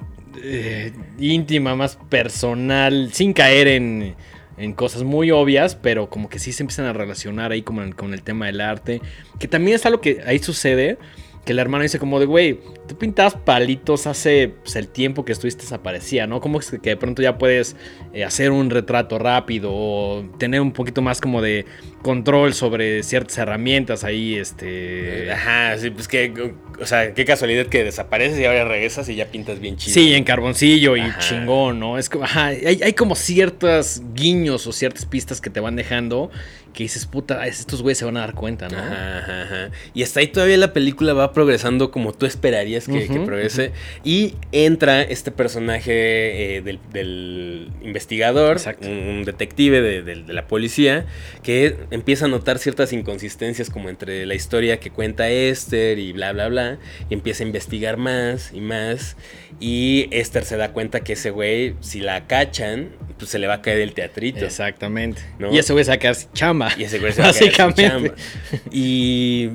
eh, 0.43 0.91
íntima, 1.17 1.75
más 1.75 1.97
personal, 2.09 3.09
sin 3.13 3.31
caer 3.33 3.69
en, 3.69 4.13
en 4.57 4.73
cosas 4.73 5.03
muy 5.03 5.31
obvias, 5.31 5.75
pero 5.75 6.09
como 6.09 6.29
que 6.29 6.39
sí 6.39 6.51
se 6.51 6.63
empiezan 6.63 6.85
a 6.85 6.93
relacionar 6.93 7.51
ahí 7.51 7.61
como 7.61 7.81
con 7.95 8.13
el 8.13 8.21
tema 8.21 8.45
del 8.47 8.61
arte, 8.61 9.01
que 9.39 9.47
también 9.47 9.75
es 9.75 9.85
algo 9.85 10.01
que 10.01 10.21
ahí 10.25 10.39
sucede, 10.39 10.97
que 11.45 11.51
el 11.51 11.59
hermano 11.59 11.83
dice 11.83 11.99
como 11.99 12.19
de, 12.19 12.25
güey, 12.25 12.59
tú 12.87 12.97
pintabas 12.97 13.35
palitos 13.35 14.07
hace 14.07 14.51
pues, 14.63 14.75
el 14.75 14.87
tiempo 14.87 15.23
que 15.23 15.31
estuviste 15.31 15.61
desaparecía, 15.61 16.25
¿no? 16.25 16.41
Como 16.41 16.59
es 16.59 16.71
que 16.71 16.89
de 16.89 16.97
pronto 16.97 17.21
ya 17.21 17.37
puedes 17.37 17.75
eh, 18.13 18.23
hacer 18.23 18.51
un 18.51 18.71
retrato 18.71 19.19
rápido 19.19 19.69
o 19.71 20.25
tener 20.39 20.59
un 20.59 20.71
poquito 20.71 21.03
más 21.03 21.21
como 21.21 21.43
de 21.43 21.65
control 22.01 22.53
sobre 22.53 23.03
ciertas 23.03 23.37
herramientas 23.37 24.03
ahí, 24.03 24.35
este... 24.35 25.31
Ajá, 25.31 25.77
sí, 25.77 25.91
pues 25.91 26.07
que, 26.07 26.53
o 26.79 26.85
sea, 26.85 27.13
qué 27.13 27.25
casualidad 27.25 27.67
que 27.67 27.83
desapareces 27.83 28.39
y 28.39 28.45
ahora 28.45 28.65
regresas 28.65 29.07
y 29.09 29.15
ya 29.15 29.27
pintas 29.27 29.59
bien 29.59 29.77
chido. 29.77 29.93
Sí, 29.93 30.13
en 30.13 30.23
carboncillo 30.23 30.97
y 30.97 31.01
Ajá. 31.01 31.19
chingón, 31.19 31.79
¿no? 31.79 31.99
Es 31.99 32.09
como, 32.09 32.23
ajá, 32.23 32.47
hay, 32.47 32.79
hay 32.83 32.93
como 32.93 33.15
ciertos 33.15 34.01
guiños 34.15 34.65
o 34.65 34.71
ciertas 34.71 35.05
pistas 35.05 35.41
que 35.41 35.51
te 35.51 35.59
van 35.59 35.75
dejando 35.75 36.31
que 36.75 36.83
dices, 36.83 37.05
puta, 37.05 37.47
estos 37.47 37.81
güeyes 37.81 37.97
se 37.97 38.05
van 38.05 38.17
a 38.17 38.19
dar 38.19 38.33
cuenta, 38.35 38.67
¿no? 38.67 38.77
Ajá, 38.77 39.19
ajá, 39.19 39.41
ajá. 39.43 39.69
Y 39.93 40.03
hasta 40.03 40.19
ahí 40.19 40.27
todavía 40.27 40.57
la 40.57 40.73
película 40.73 41.13
va 41.13 41.31
progresando 41.31 41.89
como 41.89 42.11
tú 42.13 42.25
esperarías 42.25 42.85
que, 42.87 43.07
progrese. 43.25 43.71
Y 44.03 44.35
entra 44.51 45.01
este 45.01 45.31
personaje 45.31 46.57
eh, 46.57 46.61
del, 46.61 46.79
del 46.91 47.69
investigador, 47.81 48.57
un, 48.81 48.87
un 48.89 49.23
detective 49.23 49.81
de, 49.81 50.01
de- 50.03 50.23
de 50.23 50.33
la 50.33 50.47
policía, 50.47 51.05
que 51.43 51.77
empieza 51.91 52.25
a 52.25 52.27
notar 52.27 52.59
ciertas 52.59 52.91
inconsistencias 52.93 53.69
como 53.69 53.89
entre 53.89 54.25
la 54.25 54.35
historia 54.35 54.79
que 54.79 54.89
cuenta 54.91 55.29
Esther 55.29 55.97
y 55.99 56.11
bla, 56.11 56.33
bla, 56.33 56.49
bla. 56.49 56.77
Y 57.09 57.13
empieza 57.13 57.43
a 57.43 57.47
investigar 57.47 57.97
más 57.97 58.51
y 58.53 58.59
más. 58.61 59.15
Y 59.61 60.09
Esther 60.11 60.43
se 60.43 60.57
da 60.57 60.73
cuenta 60.73 60.99
que 60.99 61.13
ese 61.13 61.29
güey, 61.29 61.75
si 61.79 62.01
la 62.01 62.27
cachan, 62.27 62.89
pues 63.17 63.31
se 63.31 63.39
le 63.39 63.47
va 63.47 63.53
a 63.55 63.61
caer 63.61 63.79
el 63.79 63.93
teatrito. 63.93 64.43
Exactamente. 64.43 65.21
¿No? 65.39 65.53
Y 65.53 65.57
ese 65.59 65.71
güey 65.71 65.85
se 65.85 65.91
va 65.91 65.95
a 65.95 65.99
quedar 65.99 66.15
sin 66.15 66.29
chamba. 66.69 66.81
Y 66.81 66.83
ese 66.85 66.99
güey 66.99 67.11
se 67.13 67.21
va 67.21 67.29
a 67.29 67.33
quedar 67.33 67.53
sin 67.55 67.65
Básicamente. 67.67 68.13
chamba. 68.51 68.61
Y, 68.71 69.49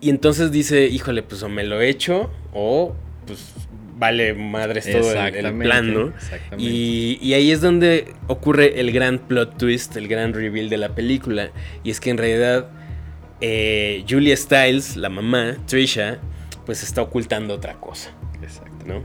y 0.00 0.10
entonces 0.10 0.50
dice, 0.52 0.86
híjole, 0.86 1.22
pues 1.22 1.42
o 1.42 1.48
me 1.48 1.64
lo 1.64 1.80
echo 1.80 2.30
o 2.52 2.94
pues 3.26 3.52
vale 3.96 4.34
madres 4.34 4.90
todo 4.90 5.12
el- 5.12 5.34
el, 5.36 5.54
plan, 5.58 5.94
¿no? 5.94 6.08
exactamente. 6.08 6.56
Y, 6.64 7.18
y 7.22 7.34
ahí 7.34 7.50
es 7.52 7.60
donde 7.60 8.12
ocurre 8.26 8.80
el 8.80 8.90
gran 8.92 9.18
plot 9.18 9.56
twist, 9.56 9.96
el 9.96 10.08
gran 10.08 10.32
reveal 10.34 10.68
de 10.68 10.76
la 10.78 10.94
película. 10.94 11.50
Y 11.84 11.90
es 11.90 12.00
que 12.00 12.10
en 12.10 12.18
realidad 12.18 12.68
eh, 13.40 14.04
Julia 14.08 14.36
Stiles, 14.36 14.96
la 14.96 15.08
mamá, 15.08 15.56
Trisha, 15.66 16.18
pues 16.66 16.82
está 16.82 17.02
ocultando 17.02 17.54
otra 17.54 17.74
cosa, 17.74 18.10
Exacto. 18.42 18.84
¿no? 18.86 19.02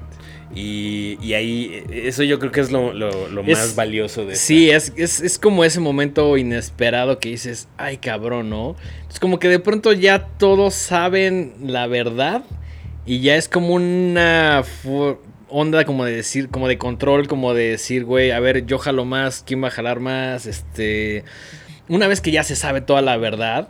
Y, 0.61 1.17
y 1.21 1.33
ahí, 1.35 1.69
eh, 1.89 2.03
eso 2.07 2.23
yo 2.23 2.37
creo 2.37 2.51
que 2.51 2.59
es 2.59 2.69
lo, 2.71 2.91
lo- 2.91 3.29
lo 3.29 3.41
Es- 3.43 3.57
más 3.57 3.75
valioso 3.75 4.25
de 4.25 4.35
Sí, 4.35 4.69
es, 4.69 4.91
es, 4.97 5.21
es 5.21 5.39
como 5.39 5.63
ese 5.63 5.79
momento 5.79 6.35
inesperado 6.37 7.19
que 7.19 7.29
dices, 7.29 7.69
ay 7.77 7.97
cabrón, 7.97 8.49
¿no? 8.49 8.75
Es 9.09 9.19
como 9.19 9.39
que 9.39 9.47
de 9.47 9.59
pronto 9.59 9.93
ya 9.93 10.25
todos 10.37 10.73
saben 10.73 11.53
la 11.63 11.87
verdad 11.87 12.43
y 13.05 13.21
ya 13.21 13.37
es 13.37 13.47
como 13.47 13.73
una 13.75 14.63
onda 15.47 15.85
como 15.85 16.03
de 16.05 16.15
decir, 16.17 16.49
como 16.49 16.67
de 16.67 16.77
control, 16.77 17.27
como 17.27 17.53
de 17.53 17.69
decir, 17.69 18.03
güey, 18.03 18.31
a 18.31 18.39
ver, 18.39 18.65
yo 18.65 18.77
jalo 18.79 19.05
más, 19.05 19.43
¿quién 19.47 19.63
va 19.63 19.69
a 19.69 19.71
jalar 19.71 19.99
más? 19.99 20.45
Este, 20.45 21.23
una 21.87 22.07
vez 22.07 22.21
que 22.21 22.31
ya 22.31 22.43
se 22.43 22.55
sabe 22.55 22.81
toda 22.81 23.01
la 23.01 23.17
verdad, 23.17 23.69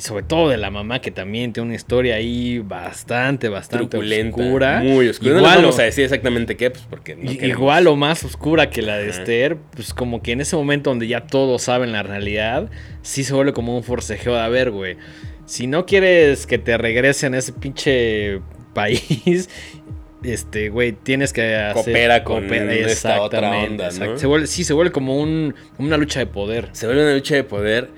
y 0.00 0.02
sobre 0.02 0.22
todo 0.22 0.48
de 0.48 0.56
la 0.56 0.70
mamá 0.70 1.02
que 1.02 1.10
también 1.10 1.52
tiene 1.52 1.66
una 1.66 1.76
historia 1.76 2.14
ahí 2.14 2.58
bastante, 2.58 3.50
bastante 3.50 3.98
oscura. 3.98 4.80
muy 4.80 5.08
oscura. 5.08 5.30
No 5.32 5.36
les 5.36 5.42
Igual 5.42 5.56
vamos 5.58 5.78
o- 5.78 5.80
a 5.82 5.84
decir 5.84 6.04
exactamente 6.04 6.56
qué, 6.56 6.70
pues 6.70 6.84
porque 6.88 7.16
no 7.16 7.30
Igual 7.30 7.86
o 7.86 7.96
más 7.96 8.24
oscura 8.24 8.70
que 8.70 8.80
la 8.80 8.96
de 8.96 9.10
Ajá. 9.10 9.18
Esther, 9.20 9.58
pues 9.76 9.92
como 9.92 10.22
que 10.22 10.32
en 10.32 10.40
ese 10.40 10.56
momento 10.56 10.88
donde 10.88 11.06
ya 11.06 11.26
todos 11.26 11.60
saben 11.62 11.92
la 11.92 12.02
realidad, 12.02 12.70
sí 13.02 13.24
se 13.24 13.34
vuelve 13.34 13.52
como 13.52 13.76
un 13.76 13.82
forcejeo 13.84 14.34
de 14.34 14.40
a 14.40 14.48
ver, 14.48 14.70
güey. 14.70 14.96
Si 15.44 15.66
no 15.66 15.84
quieres 15.84 16.46
que 16.46 16.56
te 16.56 16.78
regresen 16.78 17.34
a 17.34 17.38
ese 17.38 17.52
pinche 17.52 18.40
país, 18.72 19.50
este, 20.24 20.70
güey, 20.70 20.92
tienes 20.92 21.34
que 21.34 21.56
hacer... 21.56 21.74
Coopera 21.84 22.24
con 22.24 22.50
esta 22.54 23.20
otra 23.20 23.50
onda, 23.50 23.84
¿no? 23.84 23.90
exacto. 23.90 24.18
Se 24.18 24.26
vuelve, 24.26 24.46
sí, 24.46 24.64
se 24.64 24.72
vuelve 24.72 24.92
como 24.92 25.18
un, 25.18 25.54
como 25.76 25.88
una 25.88 25.98
lucha 25.98 26.20
de 26.20 26.26
poder. 26.26 26.70
Se 26.72 26.86
vuelve 26.86 27.02
una 27.02 27.12
lucha 27.14 27.34
de 27.34 27.44
poder 27.44 27.90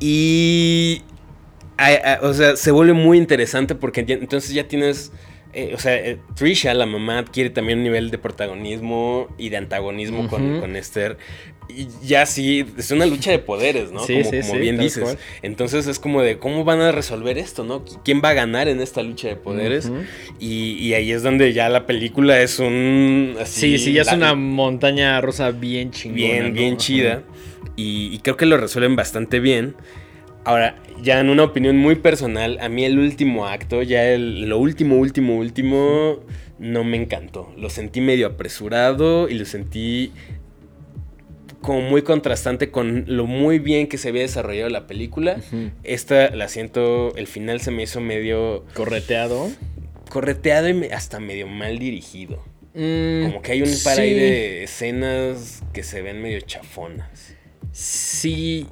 y... 0.00 1.02
ay, 1.80 2.18
o 2.22 2.32
sea, 2.34 2.56
se 2.56 2.70
vuelve 2.70 2.92
muy 2.92 3.18
interesante 3.18 3.74
porque 3.74 4.04
ya- 4.04 4.14
entonces 4.16 4.52
ya 4.52 4.68
tienes... 4.68 5.12
eh, 5.52 5.72
o 5.74 5.78
sea, 5.78 5.96
eh, 5.96 6.18
Trisha, 6.34 6.72
la 6.74 6.86
mamá, 6.86 7.18
adquiere 7.18 7.50
también 7.50 7.78
un 7.78 7.84
nivel 7.84 8.10
de 8.10 8.18
protagonismo 8.18 9.28
y 9.38 9.48
de 9.48 9.56
antagonismo 9.56 10.28
con, 10.28 10.60
con 10.60 10.76
Esther. 10.76 11.16
Y 11.68 11.86
ya 12.04 12.26
sí, 12.26 12.64
es 12.78 12.90
una 12.90 13.06
lucha 13.06 13.30
de 13.30 13.38
poderes, 13.38 13.92
¿no? 13.92 14.00
Sí, 14.00 14.14
como 14.14 14.30
sí, 14.30 14.40
como 14.40 14.54
sí, 14.54 14.58
bien 14.60 14.76
dices. 14.78 15.02
cual. 15.04 15.18
Entonces 15.42 15.86
es 15.86 15.98
como 16.00 16.20
de 16.22 16.38
cómo 16.38 16.64
van 16.64 16.80
a 16.80 16.90
resolver 16.92 17.38
esto, 17.38 17.62
¿no? 17.64 17.84
¿Quién 18.04 18.20
va 18.24 18.30
a 18.30 18.34
ganar 18.34 18.66
en 18.68 18.80
esta 18.80 19.02
lucha 19.02 19.28
de 19.28 19.36
poderes? 19.36 19.90
Y, 20.40 20.72
y 20.74 20.94
ahí 20.94 21.12
es 21.12 21.22
donde 21.22 21.52
ya 21.52 21.68
la 21.68 21.86
película 21.86 22.40
es 22.40 22.58
un... 22.58 23.36
así, 23.40 23.60
Sí, 23.60 23.78
sí, 23.78 23.92
ya 23.92 24.02
es 24.02 24.12
una 24.12 24.34
montaña 24.34 25.20
rusa 25.20 25.50
bien 25.52 25.90
chingona. 25.92 26.22
bien, 26.24 26.48
¿no? 26.48 26.52
bien 26.52 26.76
chida. 26.76 27.22
Y, 27.76 28.10
y 28.12 28.18
creo 28.18 28.36
que 28.36 28.46
lo 28.46 28.56
resuelven 28.56 28.96
bastante 28.96 29.38
bien. 29.40 29.76
Ahora, 30.44 30.76
ya 31.02 31.20
en 31.20 31.28
una 31.28 31.44
opinión 31.44 31.76
muy 31.76 31.96
personal, 31.96 32.58
a 32.60 32.68
mí 32.68 32.84
el 32.84 32.98
último 32.98 33.46
acto, 33.46 33.82
ya 33.82 34.04
el, 34.10 34.48
lo 34.48 34.58
último, 34.58 34.96
último, 34.96 35.36
último, 35.36 36.20
no 36.58 36.82
me 36.84 36.96
encantó. 36.96 37.52
Lo 37.56 37.68
sentí 37.70 38.00
medio 38.00 38.26
apresurado 38.26 39.28
y 39.28 39.34
lo 39.34 39.44
sentí 39.44 40.12
como 41.60 41.82
muy 41.82 42.00
contrastante 42.02 42.70
con 42.70 43.04
lo 43.06 43.26
muy 43.26 43.58
bien 43.58 43.86
que 43.86 43.98
se 43.98 44.08
había 44.08 44.22
desarrollado 44.22 44.70
la 44.70 44.86
película. 44.86 45.36
Esta 45.82 46.30
la 46.34 46.48
siento, 46.48 47.14
el 47.16 47.26
final 47.26 47.60
se 47.60 47.70
me 47.70 47.82
hizo 47.82 48.00
medio 48.00 48.64
Correteado. 48.74 49.50
correteado 50.08 50.68
y 50.70 50.84
hasta 50.86 51.20
medio 51.20 51.46
mal 51.46 51.78
dirigido. 51.78 52.42
Mm, 52.74 53.24
Como 53.26 53.42
que 53.42 53.52
hay 53.52 53.62
un 53.62 53.74
par 53.84 53.98
ahí 54.00 54.14
de 54.14 54.62
escenas 54.64 55.62
que 55.74 55.82
se 55.82 56.00
ven 56.02 56.22
medio 56.22 56.40
chafonas. 56.40 57.34
Sí, 57.72 58.66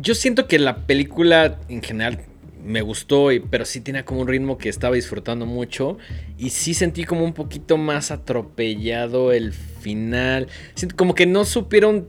yo 0.00 0.14
siento 0.14 0.46
que 0.46 0.58
la 0.58 0.78
película 0.86 1.58
en 1.68 1.82
general 1.82 2.20
me 2.64 2.82
gustó, 2.82 3.28
pero 3.50 3.64
sí 3.64 3.80
tenía 3.80 4.04
como 4.04 4.20
un 4.20 4.28
ritmo 4.28 4.58
que 4.58 4.68
estaba 4.68 4.94
disfrutando 4.94 5.46
mucho. 5.46 5.96
Y 6.36 6.50
sí 6.50 6.74
sentí 6.74 7.04
como 7.04 7.24
un 7.24 7.32
poquito 7.32 7.76
más 7.78 8.10
atropellado 8.10 9.32
el 9.32 9.52
final. 9.52 10.48
Siento 10.74 10.96
como 10.96 11.14
que 11.14 11.24
no 11.26 11.44
supieron 11.44 12.06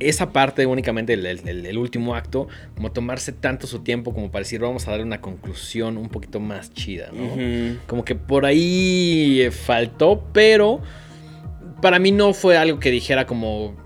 esa 0.00 0.32
parte 0.32 0.66
únicamente, 0.66 1.12
el, 1.12 1.24
el- 1.26 1.66
el 1.66 1.78
último 1.78 2.16
acto, 2.16 2.48
como 2.74 2.90
tomarse 2.90 3.30
tanto 3.32 3.68
su 3.68 3.80
tiempo 3.80 4.12
como 4.12 4.32
para 4.32 4.40
decir, 4.40 4.60
vamos 4.60 4.88
a 4.88 4.90
darle 4.92 5.04
una 5.06 5.20
conclusión 5.20 5.96
un 5.96 6.08
poquito 6.08 6.40
más 6.40 6.72
chida, 6.72 7.10
¿no? 7.12 7.36
Como 7.86 8.04
que 8.04 8.16
por 8.16 8.44
ahí 8.44 9.42
eh, 9.42 9.50
faltó, 9.52 10.24
pero 10.32 10.80
para 11.80 12.00
mí 12.00 12.10
no 12.10 12.32
fue 12.34 12.56
algo 12.56 12.80
que 12.80 12.90
dijera 12.90 13.26
como 13.26 13.76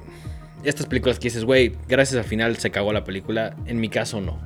estas 0.66 0.86
películas 0.86 1.18
que 1.18 1.24
dices, 1.24 1.44
güey, 1.44 1.72
gracias 1.88 2.18
al 2.18 2.28
final 2.28 2.56
se 2.56 2.70
cagó 2.70 2.92
la 2.92 3.04
película. 3.04 3.56
En 3.66 3.80
mi 3.80 3.88
caso, 3.88 4.20
no. 4.20 4.40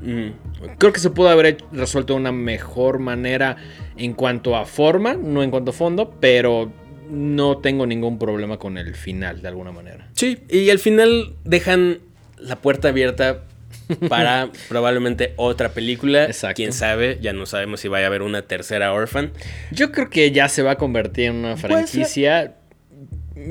Creo 0.78 0.92
que 0.92 1.00
se 1.00 1.10
pudo 1.10 1.28
haber 1.28 1.58
resuelto 1.72 2.14
de 2.14 2.20
una 2.20 2.32
mejor 2.32 2.98
manera 2.98 3.56
en 3.96 4.14
cuanto 4.14 4.56
a 4.56 4.66
forma, 4.66 5.14
no 5.14 5.42
en 5.42 5.50
cuanto 5.50 5.70
a 5.70 5.74
fondo, 5.74 6.14
pero 6.20 6.72
no 7.10 7.58
tengo 7.58 7.86
ningún 7.86 8.18
problema 8.18 8.58
con 8.58 8.78
el 8.78 8.94
final 8.94 9.42
de 9.42 9.48
alguna 9.48 9.72
manera. 9.72 10.08
Sí, 10.14 10.38
y 10.48 10.70
al 10.70 10.78
final 10.78 11.34
dejan 11.44 11.98
la 12.38 12.56
puerta 12.56 12.88
abierta 12.88 13.42
para 14.08 14.50
probablemente 14.68 15.34
otra 15.36 15.70
película. 15.70 16.24
Exacto. 16.24 16.56
Quién 16.56 16.72
sabe, 16.72 17.18
ya 17.20 17.32
no 17.32 17.46
sabemos 17.46 17.80
si 17.80 17.88
vaya 17.88 18.06
a 18.06 18.08
haber 18.08 18.22
una 18.22 18.42
tercera 18.42 18.92
Orphan. 18.92 19.32
Yo 19.70 19.92
creo 19.92 20.10
que 20.10 20.30
ya 20.30 20.48
se 20.48 20.62
va 20.62 20.72
a 20.72 20.76
convertir 20.76 21.26
en 21.26 21.36
una 21.36 21.56
franquicia. 21.56 22.56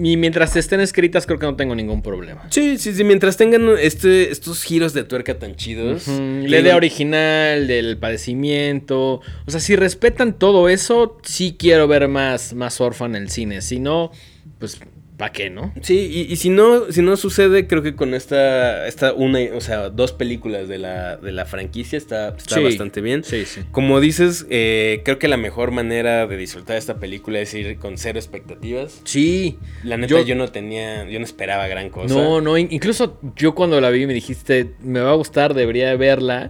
Y 0.02 0.18
mientras 0.18 0.56
estén 0.56 0.80
escritas, 0.80 1.26
creo 1.26 1.40
que 1.40 1.46
no 1.46 1.56
tengo 1.56 1.76
ningún 1.76 2.02
problema. 2.02 2.48
Sí, 2.50 2.78
sí, 2.78 2.94
sí, 2.94 3.04
mientras 3.04 3.38
tengan 3.38 3.70
este, 3.80 4.32
estos 4.32 4.64
giros 4.64 4.94
de 4.94 5.04
tuerca 5.04 5.40
tan 5.40 5.56
chidos. 5.56 6.04
Que 6.06 6.46
La 6.48 6.60
idea 6.60 6.76
original 6.76 7.68
del 7.68 7.98
padecimiento. 7.98 9.22
O 9.46 9.52
sea, 9.52 9.60
si 9.60 9.76
respetan 9.76 10.38
todo 10.38 10.70
eso, 10.70 11.18
sí 11.24 11.56
quiero 11.58 11.88
ver 11.88 12.08
más, 12.08 12.54
más 12.54 12.80
Orphan 12.82 13.16
en 13.16 13.24
el 13.24 13.30
cine. 13.30 13.62
Si 13.62 13.80
no, 13.80 14.12
pues, 14.60 14.80
¿para 15.20 15.32
qué, 15.34 15.50
no? 15.52 15.72
Sí, 15.82 16.10
y, 16.28 16.32
y 16.34 16.38
si 16.38 16.50
no, 16.50 16.92
si 16.92 17.02
no 17.04 17.16
sucede, 17.18 17.68
creo 17.68 17.84
que 17.84 17.94
con 17.96 18.14
esta, 18.16 18.88
esta 18.88 19.14
una, 19.14 19.40
o 19.54 19.62
sea, 19.62 19.90
dos 19.90 20.14
películas 20.14 20.68
de 20.68 20.78
la, 20.80 21.18
de 21.18 21.32
la 21.34 21.46
franquicia 21.46 21.98
está, 21.98 22.30
está 22.30 22.56
Sí. 22.56 22.64
bastante 22.64 23.02
bien. 23.02 23.24
Sí, 23.24 23.44
sí. 23.46 23.62
Como 23.72 24.00
dices, 24.00 24.48
eh, 24.50 25.02
creo 25.04 25.20
que 25.20 25.28
la 25.28 25.36
mejor 25.38 25.72
manera 25.72 26.26
de 26.26 26.38
disfrutar 26.38 26.78
esta 26.78 27.00
película 27.00 27.40
es 27.42 27.54
ir 27.54 27.78
con 27.78 27.98
cero 27.98 28.18
expectativas. 28.18 29.02
Sí. 29.04 29.60
La 29.84 29.98
neta, 29.98 30.10
yo, 30.10 30.22
Yo- 30.26 30.36
no 30.36 30.48
tenía, 30.48 31.04
yo 31.10 31.20
no 31.20 31.26
esperaba 31.26 31.68
gran 31.68 31.90
cosa. 31.90 32.16
No, 32.16 32.40
no, 32.42 32.58
in- 32.58 32.70
incluso 32.72 33.20
yo 33.36 33.54
cuando 33.54 33.80
la 33.82 33.90
vi 33.90 34.08
me 34.08 34.14
dijiste, 34.14 34.72
me 34.82 35.02
va 35.02 35.12
a 35.12 35.16
gustar, 35.16 35.54
debería 35.54 35.94
verla. 35.98 36.50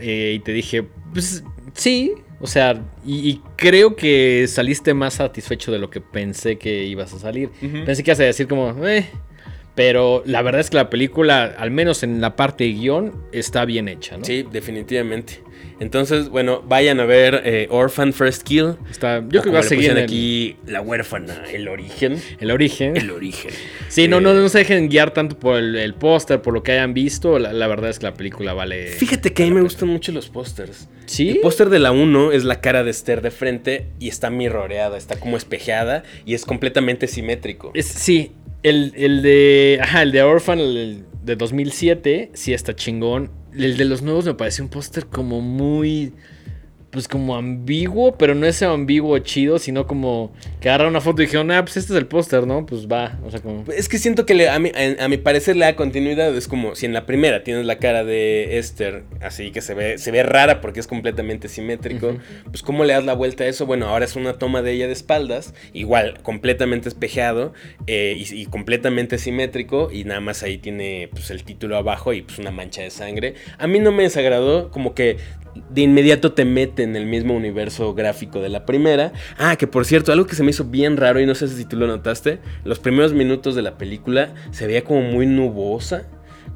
eh, 0.00 0.34
y 0.36 0.40
te 0.40 0.52
dije, 0.52 0.84
pues 1.12 1.42
sí, 1.72 2.12
o 2.40 2.46
sea, 2.46 2.80
y, 3.06 3.28
y 3.28 3.42
creo 3.56 3.96
que 3.96 4.46
saliste 4.48 4.94
más 4.94 5.14
satisfecho 5.14 5.72
de 5.72 5.78
lo 5.78 5.90
que 5.90 6.00
pensé 6.00 6.58
que 6.58 6.84
ibas 6.84 7.12
a 7.14 7.18
salir. 7.18 7.50
Pensé 7.84 8.02
que 8.02 8.10
ibas 8.10 8.20
a 8.20 8.24
decir 8.24 8.48
como, 8.48 8.86
eh. 8.86 9.06
Pero 9.74 10.22
la 10.24 10.40
verdad 10.42 10.60
es 10.60 10.70
que 10.70 10.76
la 10.76 10.88
película, 10.88 11.54
al 11.58 11.70
menos 11.72 12.02
en 12.04 12.20
la 12.20 12.36
parte 12.36 12.64
de 12.64 12.74
guion, 12.74 13.12
está 13.32 13.64
bien 13.64 13.88
hecha, 13.88 14.16
¿no? 14.16 14.24
Sí, 14.24 14.44
definitivamente. 14.50 15.40
Entonces, 15.80 16.28
bueno, 16.28 16.62
vayan 16.66 17.00
a 17.00 17.04
ver 17.04 17.42
eh, 17.44 17.66
Orphan 17.70 18.12
First 18.12 18.42
Kill. 18.42 18.76
Está, 18.90 19.18
yo 19.28 19.40
O 19.40 19.42
creo 19.42 19.42
que 19.42 19.50
va 19.50 19.58
a 19.60 19.62
seguir 19.62 19.90
en 19.90 19.96
pusieron 19.96 19.98
el, 19.98 20.04
aquí 20.04 20.56
La 20.66 20.80
huérfana, 20.80 21.42
el 21.52 21.68
origen. 21.68 22.20
el 22.40 22.50
origen. 22.50 22.96
El 22.96 23.10
origen. 23.10 23.50
Sí, 23.88 24.06
no, 24.08 24.18
Eh, 24.18 24.20
no, 24.20 24.34
no 24.34 24.48
se 24.48 24.58
dejen 24.58 24.88
guiar 24.88 25.12
tanto 25.12 25.38
por 25.38 25.56
el, 25.56 25.74
el 25.76 25.94
póster, 25.94 26.40
por 26.42 26.54
lo 26.54 26.62
que 26.62 26.72
hayan 26.72 26.94
visto. 26.94 27.38
La, 27.38 27.52
la 27.52 27.66
verdad 27.66 27.90
es 27.90 27.98
que 27.98 28.06
la 28.06 28.14
película 28.14 28.52
vale. 28.54 28.86
Fíjate 28.88 29.32
que 29.32 29.42
a 29.42 29.46
mí 29.46 29.52
me 29.52 29.60
gustan 29.62 29.88
mucho 29.88 30.12
los 30.12 30.28
pósters. 30.28 30.88
Sí. 31.06 31.30
El 31.30 31.38
póster 31.40 31.68
de 31.68 31.78
la 31.80 31.92
1 31.92 32.32
es 32.32 32.44
la 32.44 32.60
cara 32.60 32.82
de 32.84 32.90
Esther 32.90 33.20
de 33.20 33.30
frente 33.30 33.88
y 33.98 34.08
está 34.08 34.30
mirroreada, 34.30 34.96
está 34.96 35.16
como 35.20 35.36
espejeada 35.36 36.02
y 36.24 36.34
es 36.34 36.44
completamente 36.44 37.08
simétrico. 37.08 37.72
Es- 37.74 37.86
sí, 37.86 38.32
el, 38.62 38.92
el 38.96 39.22
de. 39.22 39.78
Ajá, 39.82 40.02
el 40.02 40.12
de 40.12 40.22
Orphan, 40.22 40.58
el 40.60 41.04
de 41.22 41.36
2007, 41.36 42.30
sí 42.34 42.54
está 42.54 42.74
chingón. 42.74 43.30
El 43.56 43.76
de 43.76 43.84
los 43.84 44.02
nuevos 44.02 44.24
me 44.24 44.34
pareció 44.34 44.64
un 44.64 44.70
póster 44.70 45.06
como 45.06 45.40
muy. 45.40 46.12
Pues 46.94 47.08
como 47.08 47.34
ambiguo, 47.34 48.16
pero 48.16 48.36
no 48.36 48.46
ese 48.46 48.64
ambiguo 48.66 49.18
chido, 49.18 49.58
sino 49.58 49.84
como 49.88 50.32
que 50.60 50.68
agarraron 50.68 50.92
una 50.92 51.00
foto 51.00 51.22
y 51.22 51.24
dijeron, 51.26 51.50
ah, 51.50 51.60
pues 51.64 51.76
este 51.76 51.92
es 51.92 51.98
el 51.98 52.06
póster, 52.06 52.46
¿no? 52.46 52.64
Pues 52.66 52.86
va. 52.86 53.18
O 53.26 53.32
sea, 53.32 53.40
como. 53.40 53.64
Es 53.76 53.88
que 53.88 53.98
siento 53.98 54.24
que 54.26 54.34
le- 54.34 54.48
a, 54.48 54.60
mi, 54.60 54.68
a- 54.70 55.04
a 55.04 55.08
mi 55.08 55.16
parecer 55.16 55.56
le 55.56 55.64
da 55.64 55.74
continuidad. 55.74 56.32
Es 56.36 56.46
como 56.46 56.76
si 56.76 56.86
en 56.86 56.92
la 56.92 57.04
primera 57.04 57.42
tienes 57.42 57.66
la 57.66 57.78
cara 57.80 58.04
de 58.04 58.58
Esther, 58.58 59.02
así 59.20 59.50
que 59.50 59.60
se 59.60 59.74
ve, 59.74 59.98
se 59.98 60.12
ve 60.12 60.22
rara 60.22 60.60
porque 60.60 60.78
es 60.78 60.86
completamente 60.86 61.48
simétrico. 61.48 62.16
Pues, 62.44 62.62
¿cómo 62.62 62.84
le 62.84 62.92
das 62.92 63.04
la 63.04 63.14
vuelta 63.14 63.42
a 63.42 63.48
eso? 63.48 63.66
Bueno, 63.66 63.88
ahora 63.88 64.04
es 64.04 64.14
una 64.14 64.34
toma 64.34 64.62
de 64.62 64.70
ella 64.70 64.86
de 64.86 64.92
espaldas, 64.92 65.52
igual, 65.72 66.20
completamente 66.22 66.88
espejeado 66.88 67.54
eh, 67.88 68.14
y, 68.16 68.42
y 68.42 68.46
completamente 68.46 69.18
simétrico. 69.18 69.90
Y 69.92 70.04
nada 70.04 70.20
más 70.20 70.44
ahí 70.44 70.58
tiene 70.58 71.08
pues, 71.10 71.32
el 71.32 71.42
título 71.42 71.76
abajo 71.76 72.12
y 72.12 72.22
pues 72.22 72.38
una 72.38 72.52
mancha 72.52 72.82
de 72.82 72.90
sangre. 72.90 73.34
A 73.58 73.66
mí 73.66 73.80
no 73.80 73.90
me 73.90 74.04
desagradó, 74.04 74.70
como 74.70 74.94
que 74.94 75.16
de 75.70 75.82
inmediato 75.82 76.32
te 76.32 76.44
mete 76.44 76.82
en 76.82 76.96
el 76.96 77.06
mismo 77.06 77.34
universo 77.34 77.94
gráfico 77.94 78.40
de 78.40 78.48
la 78.48 78.66
primera. 78.66 79.12
Ah, 79.38 79.56
que 79.56 79.66
por 79.66 79.84
cierto, 79.84 80.12
algo 80.12 80.26
que 80.26 80.34
se 80.34 80.42
me 80.42 80.50
hizo 80.50 80.64
bien 80.64 80.96
raro 80.96 81.20
y 81.20 81.26
no 81.26 81.34
sé 81.34 81.48
si 81.48 81.64
tú 81.64 81.76
lo 81.76 81.86
notaste, 81.86 82.40
los 82.64 82.78
primeros 82.78 83.12
minutos 83.12 83.54
de 83.54 83.62
la 83.62 83.78
película 83.78 84.34
se 84.50 84.66
veía 84.66 84.84
como 84.84 85.02
muy 85.02 85.26
nubosa. 85.26 86.06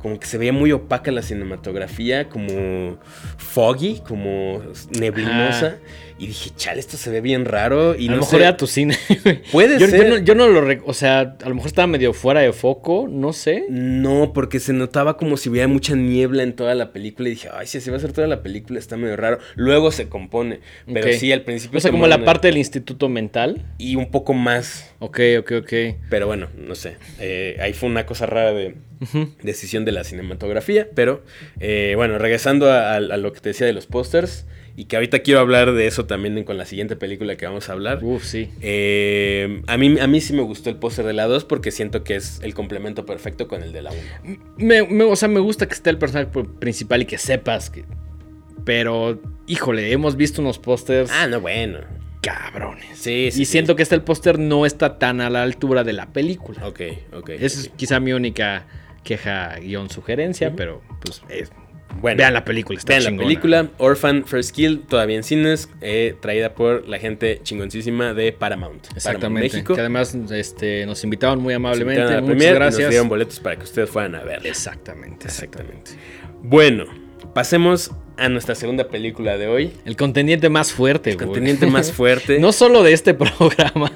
Como 0.00 0.18
que 0.18 0.26
se 0.26 0.38
veía 0.38 0.52
muy 0.52 0.72
opaca 0.72 1.10
la 1.10 1.22
cinematografía, 1.22 2.28
como 2.28 2.98
foggy, 3.36 4.00
como 4.06 4.62
neblinosa. 4.98 5.78
Y 6.20 6.26
dije, 6.26 6.50
chale, 6.56 6.80
esto 6.80 6.96
se 6.96 7.10
ve 7.10 7.20
bien 7.20 7.44
raro. 7.44 7.94
Y 7.94 8.08
a 8.08 8.10
lo 8.10 8.16
no 8.16 8.22
mejor 8.22 8.38
sé, 8.38 8.44
era 8.44 8.56
tu 8.56 8.66
cine. 8.66 8.96
Puede 9.52 9.78
yo, 9.78 9.86
ser. 9.86 10.02
Yo 10.02 10.08
no, 10.08 10.18
yo 10.18 10.34
no 10.34 10.48
lo. 10.48 10.84
O 10.84 10.92
sea, 10.92 11.36
a 11.40 11.48
lo 11.48 11.54
mejor 11.54 11.68
estaba 11.68 11.86
medio 11.86 12.12
fuera 12.12 12.40
de 12.40 12.52
foco, 12.52 13.06
no 13.08 13.32
sé. 13.32 13.64
No, 13.68 14.32
porque 14.32 14.58
se 14.58 14.72
notaba 14.72 15.16
como 15.16 15.36
si 15.36 15.48
hubiera 15.48 15.68
mucha 15.68 15.94
niebla 15.94 16.42
en 16.42 16.54
toda 16.54 16.74
la 16.74 16.92
película. 16.92 17.28
Y 17.28 17.32
dije, 17.32 17.48
ay, 17.54 17.68
si 17.68 17.78
así 17.78 17.90
va 17.90 17.98
a 17.98 18.00
ser 18.00 18.12
toda 18.12 18.26
la 18.26 18.42
película, 18.42 18.80
está 18.80 18.96
medio 18.96 19.16
raro. 19.16 19.38
Luego 19.54 19.92
se 19.92 20.08
compone. 20.08 20.58
Pero 20.92 21.12
sí, 21.12 21.30
al 21.30 21.42
principio. 21.42 21.78
O 21.78 21.80
sea, 21.80 21.90
se 21.90 21.92
como 21.92 22.08
la 22.08 22.24
parte 22.24 22.48
del 22.48 22.58
instituto 22.58 23.08
mental. 23.08 23.64
Y 23.78 23.94
un 23.94 24.10
poco 24.10 24.34
más. 24.34 24.92
Ok, 24.98 25.20
ok, 25.38 25.52
ok. 25.62 25.72
Pero 26.10 26.26
bueno, 26.26 26.48
no 26.56 26.74
sé. 26.74 26.96
Eh, 27.20 27.56
ahí 27.60 27.72
fue 27.72 27.88
una 27.88 28.06
cosa 28.06 28.26
rara 28.26 28.52
de 28.52 28.74
Decisión 29.42 29.84
de 29.84 29.92
la 29.92 30.04
cinematografía. 30.04 30.88
Pero 30.94 31.22
eh, 31.60 31.94
bueno, 31.96 32.18
regresando 32.18 32.70
a, 32.72 32.96
a 32.96 33.00
lo 33.00 33.32
que 33.32 33.40
te 33.40 33.50
decía 33.50 33.66
de 33.66 33.72
los 33.72 33.86
pósters. 33.86 34.46
Y 34.76 34.84
que 34.84 34.94
ahorita 34.94 35.18
quiero 35.20 35.40
hablar 35.40 35.72
de 35.72 35.88
eso 35.88 36.06
también 36.06 36.44
con 36.44 36.56
la 36.56 36.64
siguiente 36.64 36.94
película 36.94 37.34
que 37.36 37.44
vamos 37.46 37.68
a 37.68 37.72
hablar. 37.72 37.98
Uf, 38.00 38.24
sí. 38.24 38.48
Eh, 38.60 39.60
a, 39.66 39.76
mí, 39.76 39.98
a 39.98 40.06
mí 40.06 40.20
sí 40.20 40.32
me 40.34 40.42
gustó 40.42 40.70
el 40.70 40.76
póster 40.76 41.04
de 41.04 41.14
la 41.14 41.26
2 41.26 41.44
porque 41.46 41.72
siento 41.72 42.04
que 42.04 42.14
es 42.14 42.38
el 42.44 42.54
complemento 42.54 43.04
perfecto 43.04 43.48
con 43.48 43.64
el 43.64 43.72
de 43.72 43.82
la 43.82 43.90
1. 44.24 44.38
Me, 44.58 44.86
me- 44.86 45.02
o 45.02 45.16
sea, 45.16 45.28
me 45.28 45.40
gusta 45.40 45.66
que 45.66 45.74
esté 45.74 45.90
el 45.90 45.98
personaje 45.98 46.30
principal 46.60 47.02
y 47.02 47.06
que 47.06 47.18
sepas 47.18 47.70
que. 47.70 47.84
Pero, 48.64 49.20
híjole, 49.46 49.90
hemos 49.92 50.16
visto 50.16 50.42
unos 50.42 50.58
pósters 50.60 51.10
Ah, 51.12 51.26
no, 51.26 51.40
bueno. 51.40 51.80
cabrones. 52.20 52.98
Sí, 52.98 53.30
sí. 53.32 53.42
y 53.42 53.44
siento 53.46 53.74
que 53.76 53.82
este 53.82 53.94
el 53.94 54.02
póster 54.02 54.38
no 54.38 54.66
está 54.66 54.98
tan 54.98 55.20
a 55.20 55.30
la 55.30 55.42
altura 55.42 55.84
de 55.84 55.92
la 55.94 56.06
película. 56.12 56.66
Ok, 56.66 56.80
ok. 57.14 57.30
Esa 57.30 57.60
es 57.62 57.70
quizá 57.76 57.98
mi 58.00 58.12
única 58.12 58.66
queja 59.04 59.56
guion 59.60 59.88
sugerencia, 59.90 60.52
pero 60.54 60.82
pues 61.00 61.22
es- 61.28 61.50
Bueno, 62.00 62.18
vean 62.18 62.34
la 62.34 62.44
película, 62.44 62.78
está 62.78 62.92
vean 62.98 63.16
la 63.16 63.22
película 63.22 63.68
Orphan 63.78 64.24
First 64.26 64.54
Kill, 64.54 64.80
todavía 64.80 65.16
en 65.16 65.22
cines, 65.24 65.70
eh, 65.80 66.14
traída 66.20 66.54
por 66.54 66.86
la 66.86 66.98
gente 66.98 67.40
chingoncísima 67.42 68.12
de 68.12 68.32
Paramount. 68.32 68.82
Paramount 68.82 68.96
Exactamente. 68.96 69.40
México. 69.56 69.74
Que 69.74 69.80
además 69.80 70.14
este, 70.30 70.84
nos 70.86 71.02
invitaron 71.02 71.40
muy 71.40 71.54
amablemente. 71.54 72.02
invitaron 72.02 72.24
Muchas 72.24 72.36
premier 72.36 72.48
y 72.56 72.58
Nos 72.58 72.58
gracias. 72.60 72.90
dieron 72.90 73.08
boletos 73.08 73.40
para 73.40 73.56
que 73.56 73.62
ustedes 73.64 73.88
fueran 73.90 74.14
a 74.16 74.22
verla. 74.22 74.48
Exactamente, 74.48 75.26
exactamente. 75.26 75.92
Bueno, 76.42 76.84
pasemos 77.34 77.90
a 78.18 78.28
nuestra 78.28 78.54
segunda 78.54 78.88
película 78.88 79.38
de 79.38 79.46
hoy. 79.46 79.72
El 79.84 79.96
contendiente 79.96 80.48
más 80.48 80.72
fuerte, 80.72 81.10
El 81.10 81.16
güey. 81.16 81.26
contendiente 81.28 81.66
más 81.66 81.92
fuerte. 81.92 82.38
No 82.40 82.52
solo 82.52 82.82
de 82.82 82.92
este 82.92 83.14
programa, 83.14 83.92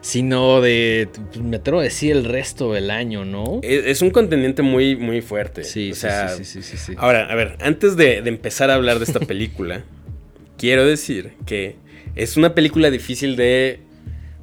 sino 0.00 0.60
de, 0.60 1.08
pues, 1.32 1.44
me 1.44 1.56
atrevo 1.56 1.80
a 1.80 1.82
decir, 1.82 2.12
el 2.12 2.24
resto 2.24 2.72
del 2.72 2.90
año, 2.90 3.24
¿no? 3.24 3.60
es, 3.62 3.84
es 3.86 4.02
un 4.02 4.10
contendiente 4.10 4.62
muy, 4.62 4.96
muy 4.96 5.20
fuerte. 5.20 5.64
Sí, 5.64 5.92
o 5.92 5.94
sí, 5.94 6.00
sea, 6.00 6.28
sí, 6.30 6.44
sí, 6.44 6.62
sí, 6.62 6.76
sí, 6.76 6.76
sí. 6.78 6.94
Ahora, 6.96 7.26
a 7.30 7.34
ver, 7.34 7.56
antes 7.60 7.96
de, 7.96 8.22
de 8.22 8.28
empezar 8.28 8.70
a 8.70 8.74
hablar 8.74 8.98
de 8.98 9.04
esta 9.04 9.20
película, 9.20 9.84
quiero 10.58 10.84
decir 10.86 11.32
que 11.46 11.76
es 12.16 12.36
una 12.36 12.54
película 12.54 12.90
difícil 12.90 13.36
de 13.36 13.80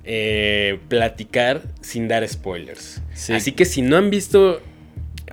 eh, 0.04 0.78
platicar 0.88 1.64
sin 1.82 2.08
dar 2.08 2.28
spoilers. 2.28 3.02
Sí. 3.14 3.34
Así 3.34 3.52
que 3.54 3.66
si 3.66 3.82
no 3.82 3.98
han 3.98 4.10
visto 4.10 4.62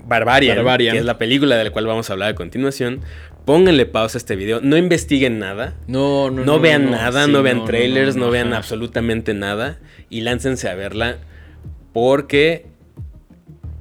Barbarian, 0.05 0.57
Barbarian. 0.57 0.95
que 0.95 0.99
es 0.99 1.05
la 1.05 1.19
película 1.19 1.57
de 1.57 1.65
la 1.65 1.71
cual 1.71 1.87
vamos 1.87 2.11
a 2.11 2.15
hablar 2.15 2.31
a 2.31 2.35
continuación, 2.35 3.01
pónganle 3.45 3.87
pausa 3.87 4.19
a 4.19 4.21
este 4.21 4.37
video, 4.37 4.61
no 4.61 4.77
investiguen 4.77 5.39
nada. 5.39 5.75
No, 5.87 6.31
no, 6.31 6.45
No, 6.45 6.61
vean 6.61 6.91
nada, 6.91 7.27
no, 7.27 7.43
vean 7.43 7.65
trailers, 7.65 8.17
no, 8.17 8.31
vean 8.31 8.53
absolutamente 8.53 9.35
nada 9.35 9.79
y 10.11 10.21
láncense 10.21 10.69
a 10.69 10.75
verla 10.75 11.19
porque 11.93 12.67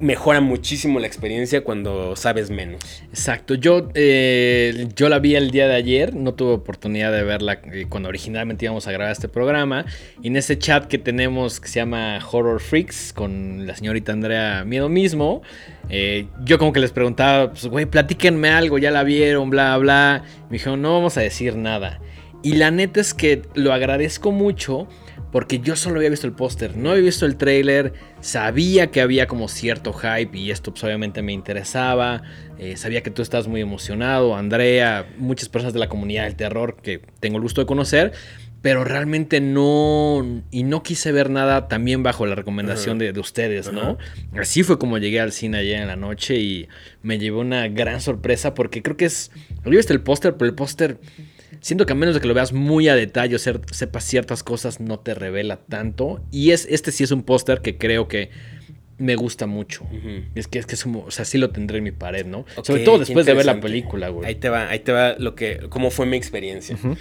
mejora 0.02 0.40
muchísimo 0.40 0.98
la 0.98 1.06
experiencia 1.06 1.62
cuando 1.62 2.16
sabes 2.16 2.50
menos. 2.50 2.82
Exacto, 3.10 3.54
yo, 3.54 3.88
eh, 3.94 4.88
yo 4.96 5.08
la 5.08 5.20
vi 5.20 5.36
el 5.36 5.52
día 5.52 5.68
de 5.68 5.76
ayer, 5.76 6.14
no 6.14 6.34
tuve 6.34 6.54
oportunidad 6.54 7.12
de 7.12 7.22
verla 7.22 7.60
eh, 7.72 7.86
cuando 7.88 8.08
originalmente 8.08 8.64
íbamos 8.64 8.86
a 8.88 8.92
grabar 8.92 9.12
este 9.12 9.28
programa. 9.28 9.86
Y 10.20 10.26
en 10.26 10.36
ese 10.36 10.58
chat 10.58 10.86
que 10.86 10.98
tenemos 10.98 11.60
que 11.60 11.68
se 11.68 11.78
llama 11.80 12.18
Horror 12.18 12.60
Freaks 12.60 13.12
con 13.12 13.64
la 13.66 13.76
señorita 13.76 14.12
Andrea 14.12 14.64
Miedo 14.64 14.88
mismo, 14.88 15.42
eh, 15.88 16.26
yo 16.44 16.58
como 16.58 16.72
que 16.72 16.80
les 16.80 16.90
preguntaba, 16.90 17.50
pues 17.52 17.66
güey, 17.66 17.86
platíquenme 17.86 18.50
algo, 18.50 18.78
ya 18.78 18.90
la 18.90 19.04
vieron, 19.04 19.50
bla, 19.50 19.78
bla. 19.78 20.24
Me 20.50 20.58
dijeron, 20.58 20.82
no 20.82 20.94
vamos 20.94 21.16
a 21.16 21.20
decir 21.20 21.54
nada. 21.56 22.00
Y 22.42 22.54
la 22.54 22.72
neta 22.72 23.00
es 23.00 23.14
que 23.14 23.42
lo 23.54 23.72
agradezco 23.72 24.32
mucho 24.32 24.88
porque 25.32 25.60
yo 25.60 25.74
solo 25.76 25.96
había 25.96 26.10
visto 26.10 26.26
el 26.26 26.34
póster, 26.34 26.76
no 26.76 26.90
había 26.90 27.04
visto 27.04 27.24
el 27.24 27.36
trailer, 27.36 27.94
sabía 28.20 28.90
que 28.90 29.00
había 29.00 29.26
como 29.26 29.48
cierto 29.48 29.94
hype 29.94 30.36
y 30.36 30.50
esto 30.50 30.72
pues, 30.72 30.84
obviamente 30.84 31.22
me 31.22 31.32
interesaba, 31.32 32.22
eh, 32.58 32.76
sabía 32.76 33.02
que 33.02 33.10
tú 33.10 33.22
estás 33.22 33.48
muy 33.48 33.62
emocionado, 33.62 34.36
Andrea, 34.36 35.06
muchas 35.16 35.48
personas 35.48 35.72
de 35.72 35.80
la 35.80 35.88
comunidad 35.88 36.24
del 36.24 36.36
terror 36.36 36.76
que 36.82 37.00
tengo 37.18 37.38
el 37.38 37.42
gusto 37.42 37.62
de 37.62 37.66
conocer, 37.66 38.12
pero 38.60 38.84
realmente 38.84 39.40
no, 39.40 40.42
y 40.50 40.64
no 40.64 40.82
quise 40.82 41.10
ver 41.12 41.30
nada 41.30 41.66
también 41.66 42.02
bajo 42.02 42.26
la 42.26 42.34
recomendación 42.34 42.98
de, 42.98 43.12
de, 43.12 43.18
ustedes, 43.18 43.72
¿no? 43.72 43.98
Así 44.38 44.62
fue 44.62 44.78
como 44.78 44.98
llegué 44.98 45.18
al 45.18 45.32
cine 45.32 45.58
ayer 45.58 45.80
en 45.80 45.88
la 45.88 45.96
noche 45.96 46.36
y 46.36 46.68
me 47.02 47.18
llevó 47.18 47.40
una 47.40 47.66
gran 47.68 48.00
sorpresa 48.00 48.54
porque 48.54 48.82
creo 48.82 48.96
que 48.96 49.06
es, 49.06 49.32
había 49.64 49.78
visto 49.78 49.94
el 49.94 50.02
póster, 50.02 50.36
pero 50.36 50.48
el 50.48 50.54
póster 50.54 50.98
siento 51.60 51.86
que 51.86 51.92
a 51.92 51.96
menos 51.96 52.14
de 52.14 52.20
que 52.20 52.28
lo 52.28 52.34
veas 52.34 52.52
muy 52.52 52.88
a 52.88 52.94
detalle 52.94 53.36
o 53.36 53.38
ser, 53.38 53.60
sepas 53.70 54.04
ciertas 54.04 54.42
cosas, 54.42 54.80
no 54.80 54.98
te 54.98 55.14
revela 55.14 55.56
tanto. 55.56 56.22
Y 56.30 56.50
es, 56.50 56.66
este 56.70 56.92
sí 56.92 57.04
es 57.04 57.10
un 57.10 57.22
póster 57.22 57.60
que 57.60 57.78
creo 57.78 58.08
que 58.08 58.30
me 58.98 59.16
gusta 59.16 59.46
mucho. 59.46 59.84
Uh 59.90 59.96
-huh. 59.96 60.24
Es 60.34 60.48
que 60.48 60.58
es 60.58 60.66
que 60.66 60.74
es 60.74 60.82
como, 60.82 61.04
o 61.04 61.10
sea, 61.10 61.24
sí 61.24 61.38
lo 61.38 61.50
tendré 61.50 61.78
en 61.78 61.84
mi 61.84 61.92
pared, 61.92 62.24
¿no? 62.24 62.40
Okay, 62.40 62.64
Sobre 62.64 62.84
todo 62.84 62.98
después 62.98 63.26
de 63.26 63.34
ver 63.34 63.46
la 63.46 63.60
película, 63.60 64.08
güey. 64.08 64.26
Ahí 64.26 64.36
te 64.36 64.48
va, 64.48 64.68
ahí 64.68 64.78
te 64.78 64.92
va 64.92 65.16
lo 65.18 65.34
que, 65.34 65.66
cómo 65.68 65.90
fue 65.90 66.06
mi 66.06 66.16
experiencia. 66.16 66.76
Uh 66.82 66.90
-huh. 66.90 66.98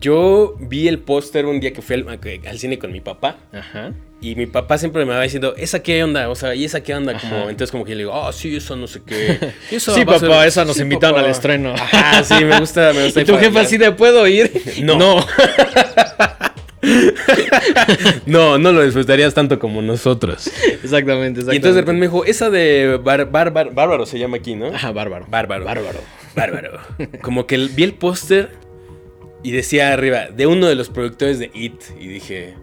Yo 0.00 0.56
vi 0.60 0.86
el 0.86 1.00
póster 1.00 1.46
un 1.46 1.60
día 1.60 1.72
que 1.72 1.82
fui 1.82 1.96
al, 1.96 2.06
al, 2.08 2.58
cine 2.58 2.78
con 2.78 2.92
mi 2.92 3.00
papá. 3.00 3.38
Ajá. 3.52 3.92
Y 4.22 4.34
mi 4.34 4.46
papá 4.46 4.76
siempre 4.76 5.06
me 5.06 5.14
va 5.14 5.22
diciendo, 5.22 5.54
¿esa 5.56 5.82
qué 5.82 6.04
onda? 6.04 6.28
O 6.28 6.34
sea, 6.34 6.54
¿y 6.54 6.66
esa 6.66 6.82
qué 6.82 6.94
onda? 6.94 7.18
Como, 7.18 7.48
entonces 7.48 7.70
como 7.70 7.84
que 7.84 7.92
yo 7.92 7.96
le 7.96 8.02
digo, 8.02 8.12
oh, 8.12 8.30
sí, 8.32 8.54
eso 8.54 8.76
no 8.76 8.86
sé 8.86 9.00
qué. 9.04 9.38
Eso 9.70 9.94
sí, 9.94 10.04
papá, 10.04 10.18
ser... 10.18 10.48
esa 10.48 10.64
nos 10.66 10.76
sí, 10.76 10.82
invitaron 10.82 11.14
papá. 11.14 11.24
al 11.24 11.30
estreno. 11.30 11.74
Sí, 12.24 12.44
me 12.44 12.60
gusta, 12.60 12.92
me 12.92 13.04
gusta. 13.04 13.20
¿Y 13.22 13.24
tu 13.24 13.38
jefe 13.38 13.58
así 13.58 13.78
de 13.78 13.92
puedo 13.92 14.26
ir? 14.26 14.50
No. 14.82 14.96
No. 14.96 15.24
no, 18.26 18.58
no 18.58 18.72
lo 18.72 18.82
disfrutarías 18.82 19.34
tanto 19.34 19.58
como 19.58 19.82
nosotros. 19.82 20.46
Exactamente, 20.46 21.40
exactamente. 21.40 21.52
Y 21.52 21.56
entonces 21.56 21.74
de 21.74 21.80
repente 21.80 22.00
me 22.00 22.06
dijo, 22.06 22.24
esa 22.24 22.50
de 22.50 22.98
bar, 23.02 23.30
bar, 23.30 23.52
bar, 23.52 23.72
Bárbaro 23.74 24.06
se 24.06 24.18
llama 24.18 24.38
aquí, 24.38 24.54
¿no? 24.54 24.66
Ajá, 24.66 24.92
Bárbaro. 24.92 25.26
Bárbaro. 25.28 25.64
Bárbaro. 25.64 26.00
Bárbaro. 26.34 26.80
como 27.22 27.46
que 27.46 27.56
vi 27.56 27.82
el 27.84 27.94
póster 27.94 28.50
y 29.42 29.52
decía 29.52 29.92
arriba, 29.92 30.28
de 30.28 30.46
uno 30.46 30.66
de 30.66 30.74
los 30.74 30.88
productores 30.88 31.38
de 31.38 31.50
It. 31.54 31.82
Y 31.98 32.08
dije, 32.08 32.54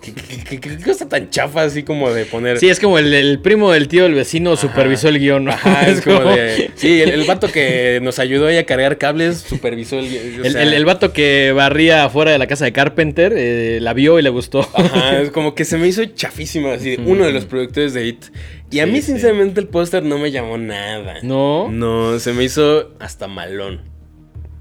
¿Qué, 0.00 0.58
qué, 0.58 0.78
cosa 0.78 1.08
tan 1.08 1.28
chafa 1.28 1.62
así 1.62 1.82
como 1.82 2.10
de 2.10 2.24
poner? 2.24 2.58
Sí, 2.58 2.70
es 2.70 2.80
como 2.80 2.98
el, 2.98 3.12
el 3.12 3.38
primo 3.40 3.70
del 3.70 3.86
tío 3.86 4.04
del 4.04 4.14
vecino 4.14 4.52
Ajá. 4.52 4.62
supervisó 4.62 5.08
el 5.08 5.18
guion. 5.18 5.44
¿no? 5.44 5.52
Ajá, 5.52 5.82
es 5.88 6.00
como 6.00 6.20
de... 6.20 6.70
Sí, 6.74 7.02
el, 7.02 7.10
el, 7.10 7.24
vato 7.24 7.52
que 7.52 8.00
nos 8.02 8.18
ayudó 8.18 8.46
ahí 8.46 8.56
a 8.56 8.64
cargar 8.64 8.96
cables 8.96 9.38
supervisó 9.38 9.98
el 9.98 10.08
guion. 10.08 10.46
El, 10.46 10.72
el, 10.72 10.84
vato 10.86 11.12
que 11.12 11.52
barría 11.54 12.04
afuera 12.04 12.30
de 12.30 12.38
la 12.38 12.46
casa 12.46 12.64
de 12.64 12.72
Carpenter 12.72 13.34
eh, 13.36 13.78
la 13.82 13.92
vio 13.92 14.18
y 14.18 14.22
le 14.22 14.30
gustó. 14.30 14.60
Ajá, 14.72 15.20
es 15.20 15.30
como 15.30 15.54
que 15.54 15.66
se 15.66 15.76
me 15.76 15.86
hizo 15.86 16.02
chafísimo 16.06 16.70
así, 16.70 16.96
uno 17.04 17.26
de 17.26 17.32
los 17.32 17.44
productores 17.44 17.92
de 17.92 18.06
IT. 18.06 18.24
Y 18.70 18.78
a 18.80 18.86
mí, 18.86 19.02
sinceramente, 19.02 19.60
sí. 19.60 19.66
el 19.66 19.68
póster 19.68 20.02
no 20.02 20.18
me 20.18 20.30
llamó 20.30 20.56
nada. 20.56 21.16
¿No? 21.22 21.68
No, 21.70 22.18
se 22.20 22.32
me 22.32 22.44
hizo 22.44 22.94
hasta 23.00 23.26
malón. 23.26 23.82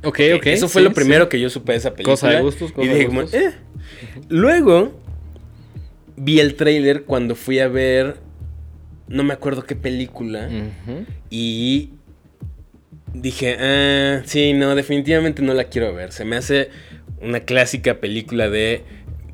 Ok, 0.03 0.19
ok. 0.35 0.47
Eso 0.47 0.67
fue 0.67 0.81
sí, 0.81 0.87
lo 0.87 0.93
primero 0.93 1.29
que 1.29 1.39
yo 1.39 1.49
supe 1.49 1.73
de 1.73 1.77
esa 1.77 1.91
película. 1.91 2.13
Cosa 2.13 2.29
de 2.29 2.41
gustos, 2.41 2.71
cosa 2.71 2.85
y 2.85 2.89
dije, 2.89 2.99
de 2.99 3.05
gustos. 3.05 3.33
Eh. 3.33 3.53
Luego 4.29 4.98
vi 6.19 6.39
el 6.39 6.55
trailer 6.55 7.03
cuando 7.03 7.35
fui 7.35 7.59
a 7.59 7.67
ver. 7.67 8.17
No 9.07 9.23
me 9.23 9.33
acuerdo 9.33 9.63
qué 9.63 9.75
película. 9.75 10.47
Uh 10.47 10.91
-huh. 10.91 11.05
Y 11.29 11.89
dije, 13.13 13.57
ah, 13.59 14.21
sí, 14.25 14.53
no, 14.53 14.75
definitivamente 14.75 15.41
no 15.41 15.53
la 15.53 15.65
quiero 15.65 15.93
ver. 15.93 16.11
Se 16.11 16.25
me 16.25 16.35
hace 16.35 16.69
una 17.21 17.41
clásica 17.41 17.99
película 17.99 18.49
de 18.49 18.83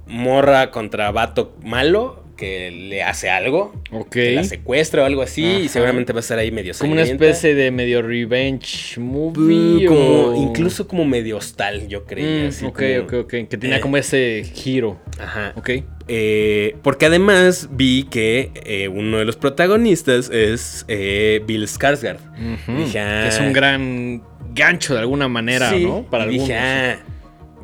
morra 0.08 0.72
contra 0.72 1.12
vato 1.12 1.56
malo 1.64 2.25
que 2.36 2.72
le 2.72 3.04
hace 3.04 3.30
algo. 3.30 3.74
Ok. 3.92 4.10
Que 4.10 4.32
la 4.34 4.44
secuestra 4.44 5.04
o 5.04 5.06
algo 5.06 5.22
así. 5.22 5.46
Ajá. 5.46 5.60
Y 5.60 5.68
seguramente 5.70 6.14
va 6.14 6.20
a 6.20 6.22
estar 6.22 6.38
ahí 6.38 6.52
medio 6.52 6.74
Como 6.78 6.94
una 6.94 7.04
especie 7.04 7.56
de 7.56 7.72
medio 7.72 8.02
revenge 8.02 9.00
movie. 9.00 9.86
Como, 9.86 10.28
o... 10.28 10.36
Incluso 10.36 10.88
como 10.88 11.06
medio 11.06 11.38
hostal, 11.38 11.88
yo 11.88 12.06
creía. 12.06 12.46
Mm, 12.46 12.48
así 12.48 12.66
ok, 12.66 12.76
como, 12.76 13.04
ok, 13.04 13.14
ok. 13.26 13.50
Que 13.50 13.58
tenía 13.58 13.78
eh, 13.78 13.82
como 13.82 13.98
ese 13.98 14.44
giro. 14.54 15.00
Ajá. 15.20 15.54
Ok. 15.56 15.70
Eh, 16.08 16.76
porque 16.84 17.08
además 17.08 17.70
vi 17.72 18.04
que 18.04 18.52
eh, 18.66 18.88
uno 18.88 19.18
de 19.18 19.26
los 19.26 19.38
protagonistas 19.38 20.30
es 20.30 20.86
Bill 20.88 21.68
Skarsgård. 21.68 22.20
Uh 22.38 22.72
-huh. 22.72 22.86
dije, 22.86 23.00
ah, 23.00 23.22
que 23.24 23.30
es 23.30 23.40
un 23.40 23.54
gran 23.54 24.24
gancho 24.54 24.94
de 24.94 25.00
alguna 25.02 25.28
manera, 25.28 25.70
sí, 25.70 25.86
¿no? 25.86 26.04
Para 26.10 26.26
y 26.28 26.40
dije, 26.40 26.56
ah, 26.56 26.98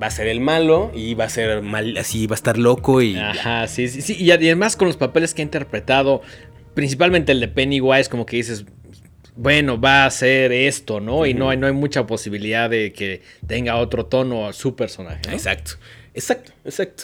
va 0.01 0.07
a 0.07 0.11
ser 0.11 0.27
el 0.27 0.39
malo 0.39 0.91
y 0.95 1.13
va 1.13 1.25
a 1.25 1.29
ser 1.29 1.61
mal, 1.61 1.95
así, 1.97 2.27
va 2.27 2.33
a 2.33 2.35
estar 2.35 2.57
loco 2.57 3.01
y... 3.01 3.17
Ajá, 3.17 3.67
sí, 3.67 3.87
sí, 3.87 4.01
sí. 4.01 4.15
Y 4.17 4.31
además 4.31 4.75
con 4.75 4.87
los 4.87 4.97
papeles 4.97 5.33
que 5.33 5.41
ha 5.41 5.43
interpretado, 5.43 6.21
principalmente 6.73 7.31
el 7.31 7.39
de 7.39 7.47
Pennywise, 7.47 8.09
como 8.09 8.25
que 8.25 8.37
dices, 8.37 8.65
bueno, 9.35 9.79
va 9.79 10.05
a 10.05 10.11
ser 10.11 10.51
esto, 10.51 10.99
¿no? 10.99 11.17
Uh 11.17 11.21
-huh. 11.21 11.29
Y 11.29 11.33
no 11.33 11.49
hay, 11.49 11.57
no 11.57 11.67
hay 11.67 11.73
mucha 11.73 12.07
posibilidad 12.07 12.69
de 12.69 12.93
que 12.93 13.21
tenga 13.45 13.77
otro 13.77 14.05
tono 14.05 14.47
a 14.47 14.53
su 14.53 14.75
personaje. 14.75 15.21
¿no? 15.27 15.33
Exacto, 15.33 15.73
exacto, 16.13 16.51
exacto. 16.65 17.03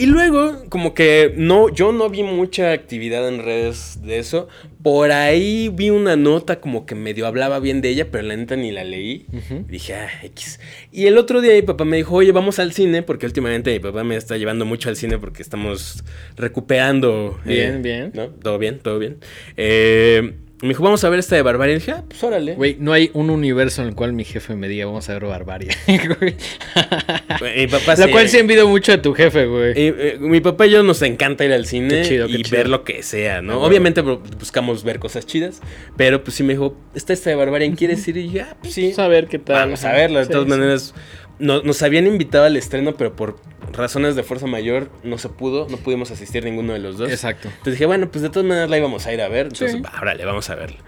Y 0.00 0.06
luego, 0.06 0.64
como 0.70 0.94
que 0.94 1.34
no, 1.36 1.68
yo 1.68 1.92
no 1.92 2.08
vi 2.08 2.22
mucha 2.22 2.72
actividad 2.72 3.28
en 3.28 3.44
redes 3.44 3.98
de 4.02 4.18
eso. 4.18 4.48
Por 4.82 5.12
ahí 5.12 5.68
vi 5.68 5.90
una 5.90 6.16
nota 6.16 6.58
como 6.58 6.86
que 6.86 6.94
medio 6.94 7.26
hablaba 7.26 7.60
bien 7.60 7.82
de 7.82 7.90
ella, 7.90 8.10
pero 8.10 8.22
la 8.26 8.34
neta 8.34 8.56
ni 8.56 8.72
la 8.72 8.82
leí. 8.82 9.26
Uh 9.30 9.36
-huh. 9.36 9.66
Dije, 9.66 9.94
ah, 9.96 10.08
X. 10.22 10.58
Y 10.90 11.04
el 11.04 11.18
otro 11.18 11.42
día 11.42 11.52
mi 11.52 11.60
papá 11.60 11.84
me 11.84 11.98
dijo, 11.98 12.14
oye, 12.14 12.32
vamos 12.32 12.58
al 12.58 12.72
cine, 12.72 13.02
porque 13.02 13.26
últimamente 13.26 13.70
mi 13.74 13.78
papá 13.78 14.02
me 14.02 14.16
está 14.16 14.38
llevando 14.38 14.64
mucho 14.64 14.88
al 14.88 14.96
cine 14.96 15.18
porque 15.18 15.42
estamos 15.42 16.02
recuperando. 16.34 17.38
Bien, 17.44 17.74
eh, 17.74 17.80
bien. 17.82 18.12
¿no? 18.14 18.28
Todo 18.28 18.56
bien, 18.56 18.78
todo 18.78 18.98
bien. 18.98 19.18
Eh, 19.58 20.32
me 20.62 20.68
dijo, 20.68 20.82
vamos 20.82 21.02
a 21.04 21.08
ver 21.08 21.18
esta 21.20 21.36
de 21.36 21.42
Barbarie. 21.42 21.76
Y 21.76 21.78
dije, 21.78 21.92
ah, 21.92 22.04
pues 22.06 22.22
órale. 22.22 22.54
Güey, 22.54 22.76
no 22.78 22.92
hay 22.92 23.10
un 23.14 23.30
universo 23.30 23.80
en 23.80 23.88
el 23.88 23.94
cual 23.94 24.12
mi 24.12 24.24
jefe 24.24 24.54
me 24.56 24.68
diga, 24.68 24.84
vamos 24.84 25.08
a 25.08 25.14
ver 25.14 25.24
Barbarie. 25.24 25.70
mi 25.86 27.66
papá 27.66 27.96
La 27.96 28.06
sí, 28.06 28.10
cual 28.10 28.28
sí 28.28 28.38
envidio 28.38 28.68
mucho 28.68 28.92
de 28.92 28.98
tu 28.98 29.14
jefe, 29.14 29.46
güey. 29.46 29.70
Eh, 29.70 29.94
eh, 29.98 30.16
mi 30.20 30.40
papá 30.40 30.66
y 30.66 30.72
yo 30.72 30.82
nos 30.82 31.00
encanta 31.00 31.46
ir 31.46 31.52
al 31.52 31.64
cine 31.64 32.02
chido, 32.02 32.28
y 32.28 32.42
chido. 32.42 32.58
ver 32.58 32.68
lo 32.68 32.84
que 32.84 33.02
sea, 33.02 33.40
¿no? 33.40 33.54
Ah, 33.54 33.66
Obviamente 33.66 34.02
bueno. 34.02 34.22
buscamos 34.38 34.84
ver 34.84 34.98
cosas 34.98 35.24
chidas, 35.24 35.60
pero 35.96 36.22
pues 36.22 36.36
sí 36.36 36.42
me 36.42 36.52
dijo, 36.52 36.76
está 36.94 37.14
esta 37.14 37.30
de 37.30 37.36
Barbarie, 37.36 37.72
¿quieres 37.74 38.06
ir? 38.08 38.18
Y 38.18 38.30
yo, 38.30 38.42
ah, 38.42 38.56
pues 38.60 38.74
sí. 38.74 38.82
Vamos 38.82 38.98
a 38.98 39.08
ver 39.08 39.28
qué 39.28 39.38
tal. 39.38 39.56
Vamos 39.56 39.84
a 39.84 39.92
verla, 39.92 40.20
de 40.20 40.26
sí, 40.26 40.32
todas 40.32 40.44
sí. 40.44 40.50
maneras. 40.50 40.94
No, 41.40 41.62
nos 41.62 41.82
habían 41.82 42.06
invitado 42.06 42.44
al 42.44 42.56
estreno, 42.56 42.94
pero 42.94 43.16
por 43.16 43.38
razones 43.72 44.14
de 44.14 44.22
fuerza 44.22 44.46
mayor 44.46 44.90
no 45.02 45.18
se 45.18 45.28
pudo, 45.28 45.66
no 45.68 45.78
pudimos 45.78 46.10
asistir 46.10 46.44
ninguno 46.44 46.72
de 46.74 46.78
los 46.78 46.98
dos. 46.98 47.10
Exacto. 47.10 47.48
Entonces 47.48 47.74
dije, 47.74 47.86
bueno, 47.86 48.08
pues 48.10 48.22
de 48.22 48.30
todas 48.30 48.46
maneras 48.46 48.70
la 48.70 48.78
íbamos 48.78 49.06
a 49.06 49.12
ir 49.12 49.20
a 49.20 49.28
ver. 49.28 49.46
Entonces, 49.46 49.72
sí. 49.72 49.82
órale, 50.00 50.24
vamos 50.24 50.48
a 50.50 50.54
verla 50.54 50.78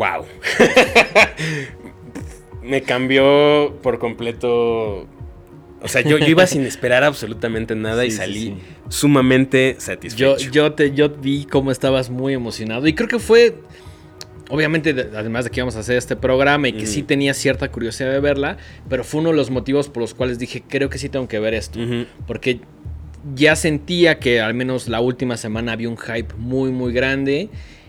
wow. 0.00 0.24
me 2.62 2.82
cambió 2.82 3.78
por 3.82 3.98
completo. 3.98 5.06
O 5.82 5.88
sea, 5.88 6.00
yo, 6.02 6.18
yo 6.18 6.26
iba 6.26 6.46
sin 6.46 6.64
esperar 6.64 7.04
absolutamente 7.04 7.74
nada 7.74 8.02
sí, 8.02 8.08
y 8.08 8.10
salí 8.10 8.40
sí. 8.40 8.56
sumamente 8.88 9.76
satisfecho. 9.78 10.38
Yo, 10.38 10.50
yo, 10.50 10.72
te, 10.72 10.92
yo 10.92 11.10
vi 11.10 11.44
cómo 11.44 11.70
estabas 11.70 12.08
muy 12.08 12.32
emocionado 12.32 12.86
y 12.86 12.94
creo 12.94 13.08
que 13.08 13.18
fue, 13.18 13.56
obviamente, 14.50 14.90
además 15.16 15.44
de 15.44 15.50
que 15.50 15.60
íbamos 15.60 15.76
a 15.76 15.80
hacer 15.80 15.96
este 15.96 16.16
programa 16.16 16.68
y 16.68 16.72
que 16.72 16.84
mm. 16.84 16.86
sí 16.86 17.02
tenía 17.02 17.34
cierta 17.34 17.70
curiosidad 17.70 18.12
de 18.12 18.20
verla, 18.20 18.58
pero 18.88 19.04
fue 19.04 19.20
uno 19.20 19.30
de 19.30 19.36
los 19.36 19.50
motivos 19.50 19.88
por 19.88 20.02
los 20.02 20.14
cuales 20.14 20.38
dije, 20.38 20.62
creo 20.68 20.90
que 20.90 20.98
sí 20.98 21.08
tengo 21.08 21.28
que 21.28 21.38
ver 21.38 21.54
esto. 21.54 21.78
Uh 21.78 21.82
-huh. 21.82 22.06
Porque 22.26 22.60
ya 23.34 23.56
sentía 23.56 24.18
que 24.18 24.40
al 24.40 24.54
menos 24.54 24.88
la 24.88 25.00
última 25.00 25.36
semana 25.36 25.72
había 25.72 25.88
un 25.88 25.96
hype 25.96 26.34
muy, 26.36 26.70
muy 26.70 26.92
grande. 26.92 27.48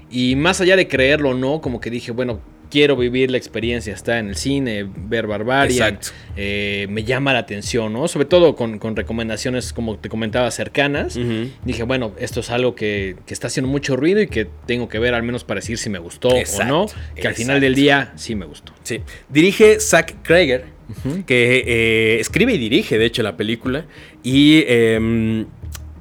Y 0.10 0.36
más 0.36 0.60
allá 0.60 0.76
de 0.76 0.88
creerlo 0.88 1.30
o 1.30 1.34
no, 1.34 1.62
como 1.62 1.80
que 1.80 1.90
dije, 1.90 2.12
bueno, 2.12 2.42
quiero 2.72 2.96
vivir 2.96 3.30
la 3.30 3.38
experiencia, 3.38 3.94
estar 3.94 4.18
en 4.18 4.30
el 4.30 4.36
cine, 4.36 4.88
ver 4.96 5.28
Barbaria. 5.28 6.00
Eh, 6.36 6.88
me 6.90 7.04
llama 7.04 7.34
la 7.34 7.40
atención, 7.40 7.94
¿no? 7.94 8.08
Sobre 8.08 8.26
todo 8.26 8.56
con, 8.56 8.80
con 8.80 8.96
recomendaciones, 8.96 9.74
como 9.74 9.98
te 9.98 10.10
comentaba, 10.10 10.50
cercanas. 10.50 11.18
Uh 11.18 11.20
-huh. 11.20 11.52
Dije, 11.66 11.84
bueno, 11.84 12.14
esto 12.18 12.40
es 12.40 12.50
algo 12.50 12.74
que, 12.74 13.18
que, 13.28 13.34
está 13.34 13.48
haciendo 13.48 13.70
mucho 13.70 13.96
ruido 13.96 14.22
y 14.22 14.28
que 14.28 14.48
tengo 14.66 14.88
que 14.88 14.98
ver 14.98 15.14
al 15.14 15.24
menos 15.24 15.44
para 15.44 15.60
decir 15.60 15.78
si 15.78 15.90
me 15.90 16.00
gustó 16.00 16.36
exacto, 16.36 16.64
o 16.64 16.80
no. 16.80 16.86
Que 16.88 16.94
exacto. 16.94 17.28
al 17.28 17.36
final 17.36 17.62
del 17.62 17.76
día 17.76 18.14
sí 18.16 18.34
me 18.34 18.46
gustó. 18.46 18.74
Sí. 18.84 19.02
Dirige 19.30 19.80
Zack 19.80 20.24
Krager, 20.24 20.66
uh 20.90 21.10
-huh. 21.10 21.26
que 21.26 21.64
eh, 21.68 22.20
escribe 22.20 22.54
y 22.54 22.58
dirige, 22.58 22.98
de 22.98 23.06
hecho, 23.06 23.22
la 23.22 23.38
película. 23.38 23.86
Y... 24.24 24.64
Eh, 24.66 25.46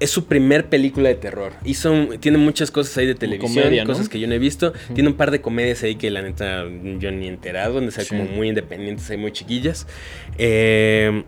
es 0.01 0.11
su 0.11 0.25
primer 0.27 0.69
película 0.69 1.09
de 1.11 1.15
terror. 1.15 1.53
Hizo, 1.65 1.93
un- 1.93 2.19
tiene 2.19 2.39
muchas 2.39 2.71
cosas 2.71 2.97
ahí 2.99 3.07
de 3.07 3.15
televisión, 3.15 3.63
comedia, 3.65 3.85
¿no? 3.85 3.91
cosas 3.93 4.09
que 4.09 4.19
yo 4.19 4.27
no 4.27 4.35
he 4.35 4.39
visto. 4.39 4.73
Tiene 4.95 5.09
un 5.11 5.17
par 5.17 5.31
de 5.31 5.41
comedias 5.41 5.83
ahí 5.83 5.95
que 5.97 6.11
la 6.11 6.23
neta 6.23 6.65
yo 6.99 7.11
ni 7.11 7.27
he 7.27 7.29
enterado, 7.29 7.75
donde 7.75 7.93
son 7.93 8.05
Sí. 8.05 8.09
como 8.11 8.25
muy 8.25 8.49
independientes, 8.49 9.09
ahí 9.11 9.17
muy 9.19 9.31
chiquillas. 9.33 9.87
Eh, 10.39 11.23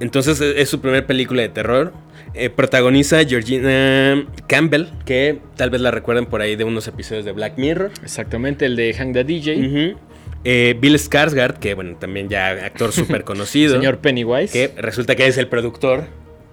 entonces 0.00 0.40
es, 0.40 0.56
es 0.56 0.68
su 0.68 0.80
primer 0.80 1.06
película 1.06 1.42
de 1.42 1.48
terror. 1.48 1.92
Eh, 2.34 2.50
protagoniza 2.50 3.24
Georgina 3.24 4.26
Campbell, 4.46 4.86
que 5.04 5.38
tal 5.56 5.70
vez 5.70 5.80
la 5.80 5.90
recuerden 5.90 6.26
por 6.26 6.40
ahí 6.40 6.56
de 6.56 6.64
unos 6.64 6.86
episodios 6.86 7.24
de 7.24 7.32
Black 7.32 7.56
Mirror. 7.58 7.90
Exactamente, 8.02 8.66
el 8.66 8.76
de 8.76 8.94
Hang 8.94 9.12
the 9.12 9.24
DJ. 9.24 9.96
Eh, 10.44 10.76
Bill 10.80 10.94
Skarsgård, 10.96 11.58
que 11.58 11.74
bueno, 11.74 11.96
también 11.98 12.28
ya 12.28 12.50
actor 12.50 12.92
súper 12.92 13.24
conocido. 13.24 13.74
Señor 13.74 13.98
Pennywise. 13.98 14.52
Que 14.52 14.80
resulta 14.80 15.16
que 15.16 15.26
es 15.26 15.36
el 15.36 15.48
productor. 15.48 16.04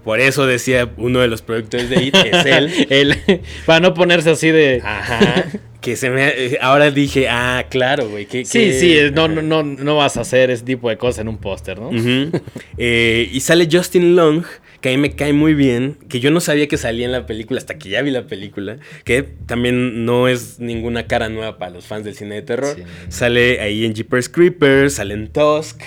Por 0.05 0.21
eso 0.21 0.45
decía 0.47 0.89
uno 0.95 1.19
de 1.19 1.27
los 1.27 1.41
productores 1.41 1.89
de 1.89 2.01
IT, 2.03 2.15
es 2.15 2.45
él. 2.45 2.69
Él, 2.89 3.17
para 3.65 3.81
no 3.81 3.93
ponerse 3.93 4.29
así 4.29 4.49
de... 4.51 4.81
Ajá. 4.81 5.45
Que 5.85 5.95
se 5.95 6.09
me. 6.09 6.29
eh, 6.29 6.57
Ahora 6.61 6.89
dije, 6.89 7.27
ah, 7.29 7.67
claro, 7.69 8.09
güey. 8.09 8.25
que- 8.25 8.43
Sí, 8.43 8.57
que- 8.59 8.73
sí, 8.79 8.97
es- 8.97 9.11
no, 9.11 9.27
no, 9.27 9.43
no, 9.43 9.61
no 9.61 9.95
vas 9.97 10.17
a 10.17 10.21
hacer 10.21 10.49
ese 10.49 10.63
tipo 10.63 10.89
de 10.89 10.97
cosas 10.97 11.19
en 11.19 11.27
un 11.27 11.37
póster, 11.37 11.77
¿no? 11.77 11.91
Eh, 12.77 13.29
y 13.31 13.39
sale 13.41 13.67
Justin 13.71 14.15
Long, 14.15 14.43
que 14.81 14.89
a 14.89 14.91
mí 14.93 14.97
me 14.97 15.11
cae 15.15 15.31
muy 15.33 15.53
bien, 15.53 15.97
que 16.09 16.19
yo 16.19 16.31
no 16.31 16.39
sabía 16.39 16.67
que 16.67 16.77
salía 16.77 17.05
en 17.05 17.11
la 17.11 17.27
película 17.27 17.59
hasta 17.59 17.77
que 17.77 17.89
ya 17.89 18.01
vi 18.01 18.09
la 18.09 18.25
película, 18.25 18.77
que 19.03 19.21
también 19.23 20.05
no 20.05 20.27
es 20.27 20.59
ninguna 20.59 21.05
cara 21.05 21.29
nueva 21.29 21.59
para 21.59 21.69
los 21.71 21.85
fans 21.85 22.03
del 22.03 22.15
cine 22.15 22.33
de 22.35 22.41
terror. 22.41 22.75
Sí. 22.75 22.83
Sale 23.09 23.59
ahí 23.61 23.85
en 23.85 23.93
Jeepers 23.93 24.27
Creepers, 24.27 24.93
sale 24.95 25.13
en 25.13 25.27
Tusk, 25.27 25.81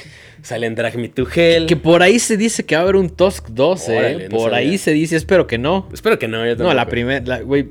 sale 0.48 0.66
en 0.66 0.74
Drag 0.74 0.96
Me 0.96 1.08
to 1.08 1.26
Hell. 1.32 1.66
Que 1.66 1.76
por 1.76 2.02
ahí 2.02 2.18
se 2.18 2.36
dice 2.38 2.64
que 2.64 2.74
va 2.74 2.80
a 2.80 2.82
haber 2.84 2.96
un 2.96 3.10
Tusk 3.10 3.48
2, 3.48 3.88
¿eh? 3.90 4.28
No 4.30 4.36
por 4.36 4.50
sabía. 4.50 4.56
ahí 4.70 4.78
se 4.78 4.92
dice, 4.92 5.16
espero 5.16 5.46
que 5.46 5.58
no. 5.58 5.88
Espero 5.92 6.18
que 6.18 6.26
no. 6.26 6.46
yo 6.46 6.56
No, 6.56 6.72
la 6.72 6.86
primera, 6.86 7.40
güey, 7.40 7.64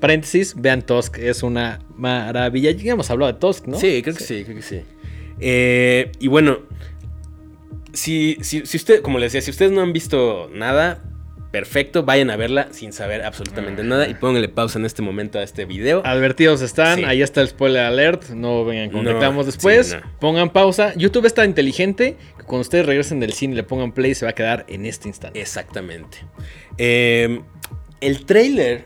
paréntesis, 0.00 0.54
vean 0.56 0.82
Tusk, 0.82 1.18
es 1.18 1.42
una 1.42 1.80
maravilla. 1.96 2.70
Ya 2.70 2.92
hemos 2.92 3.10
hablado 3.10 3.32
de 3.32 3.38
Tusk, 3.38 3.66
¿no? 3.66 3.78
Sí, 3.78 4.00
creo 4.02 4.16
que 4.16 4.24
sí, 4.24 4.44
creo 4.44 4.56
que 4.56 4.62
sí. 4.62 4.80
Eh, 5.40 6.10
y 6.20 6.28
bueno, 6.28 6.60
si, 7.92 8.38
si, 8.40 8.64
si 8.64 8.76
usted, 8.78 9.02
como 9.02 9.18
les 9.18 9.32
decía, 9.32 9.44
si 9.44 9.50
ustedes 9.50 9.70
no 9.70 9.82
han 9.82 9.92
visto 9.92 10.50
nada, 10.54 11.02
perfecto, 11.52 12.02
vayan 12.02 12.30
a 12.30 12.36
verla 12.36 12.68
sin 12.72 12.92
saber 12.92 13.22
absolutamente 13.22 13.84
nada 13.84 14.08
y 14.08 14.14
pónganle 14.14 14.48
pausa 14.48 14.80
en 14.80 14.86
este 14.86 15.02
momento 15.02 15.38
a 15.38 15.44
este 15.44 15.64
video. 15.66 16.02
Advertidos 16.04 16.62
están, 16.62 16.98
Sí. 16.98 17.04
ahí 17.04 17.22
está 17.22 17.40
el 17.42 17.48
spoiler 17.48 17.82
alert, 17.84 18.30
no 18.30 18.64
vengan, 18.64 18.86
No, 18.88 18.92
contactamos 18.94 19.46
después, 19.46 19.88
sí, 19.90 19.96
no. 19.96 20.02
pongan 20.18 20.50
pausa. 20.50 20.94
YouTube 20.96 21.26
está 21.26 21.44
inteligente, 21.44 22.16
que 22.36 22.42
cuando 22.44 22.62
ustedes 22.62 22.86
regresen 22.86 23.20
del 23.20 23.32
cine 23.34 23.52
y 23.52 23.56
le 23.56 23.62
pongan 23.62 23.92
play 23.92 24.14
se 24.16 24.24
va 24.24 24.30
a 24.30 24.34
quedar 24.34 24.64
en 24.68 24.86
este 24.86 25.06
instante. 25.08 25.40
Exactamente. 25.40 26.18
Eh, 26.78 27.40
el 28.00 28.24
trailer 28.24 28.84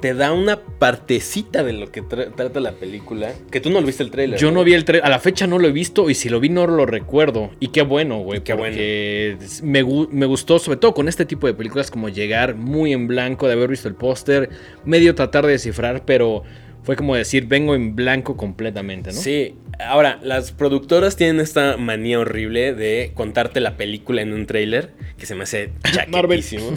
te 0.00 0.14
da 0.14 0.32
una 0.32 0.60
partecita 0.60 1.64
de 1.64 1.72
lo 1.72 1.90
que 1.90 2.02
tra- 2.02 2.32
trata 2.34 2.60
la 2.60 2.72
película. 2.72 3.32
Que 3.50 3.60
tú 3.60 3.70
no 3.70 3.80
lo 3.80 3.86
viste 3.86 4.02
el 4.02 4.10
trailer. 4.10 4.38
Yo 4.38 4.50
no 4.52 4.62
vi 4.64 4.74
el 4.74 4.84
trailer, 4.84 5.04
a 5.06 5.10
la 5.10 5.18
fecha 5.18 5.46
no 5.46 5.58
lo 5.58 5.66
he 5.68 5.72
visto 5.72 6.08
y 6.10 6.14
si 6.14 6.28
lo 6.28 6.38
vi 6.40 6.48
no 6.48 6.66
lo 6.66 6.86
recuerdo. 6.86 7.50
Y 7.60 7.68
qué 7.68 7.82
bueno, 7.82 8.18
güey, 8.20 8.42
Qué 8.42 8.54
porque 8.54 9.36
me, 9.62 9.84
gu- 9.84 10.08
me 10.10 10.26
gustó, 10.26 10.58
sobre 10.58 10.78
todo 10.78 10.94
con 10.94 11.08
este 11.08 11.24
tipo 11.26 11.46
de 11.46 11.54
películas, 11.54 11.90
como 11.90 12.08
llegar 12.08 12.54
muy 12.54 12.92
en 12.92 13.06
blanco 13.08 13.46
de 13.46 13.54
haber 13.54 13.70
visto 13.70 13.88
el 13.88 13.94
póster, 13.94 14.50
medio 14.84 15.14
tratar 15.14 15.44
de 15.46 15.52
descifrar, 15.52 16.04
pero 16.04 16.42
fue 16.82 16.96
como 16.96 17.14
decir, 17.16 17.46
vengo 17.46 17.74
en 17.74 17.94
blanco 17.96 18.36
completamente, 18.36 19.10
¿no? 19.12 19.16
Sí, 19.20 19.54
ahora, 19.78 20.18
las 20.22 20.52
productoras 20.52 21.16
tienen 21.16 21.40
esta 21.40 21.76
manía 21.76 22.18
horrible 22.18 22.74
de 22.74 23.12
contarte 23.14 23.60
la 23.60 23.76
película 23.76 24.22
en 24.22 24.32
un 24.32 24.46
tráiler, 24.46 24.90
que 25.18 25.26
se 25.26 25.34
me 25.34 25.42
hace 25.44 25.70
chaquetísimo. 25.92 26.72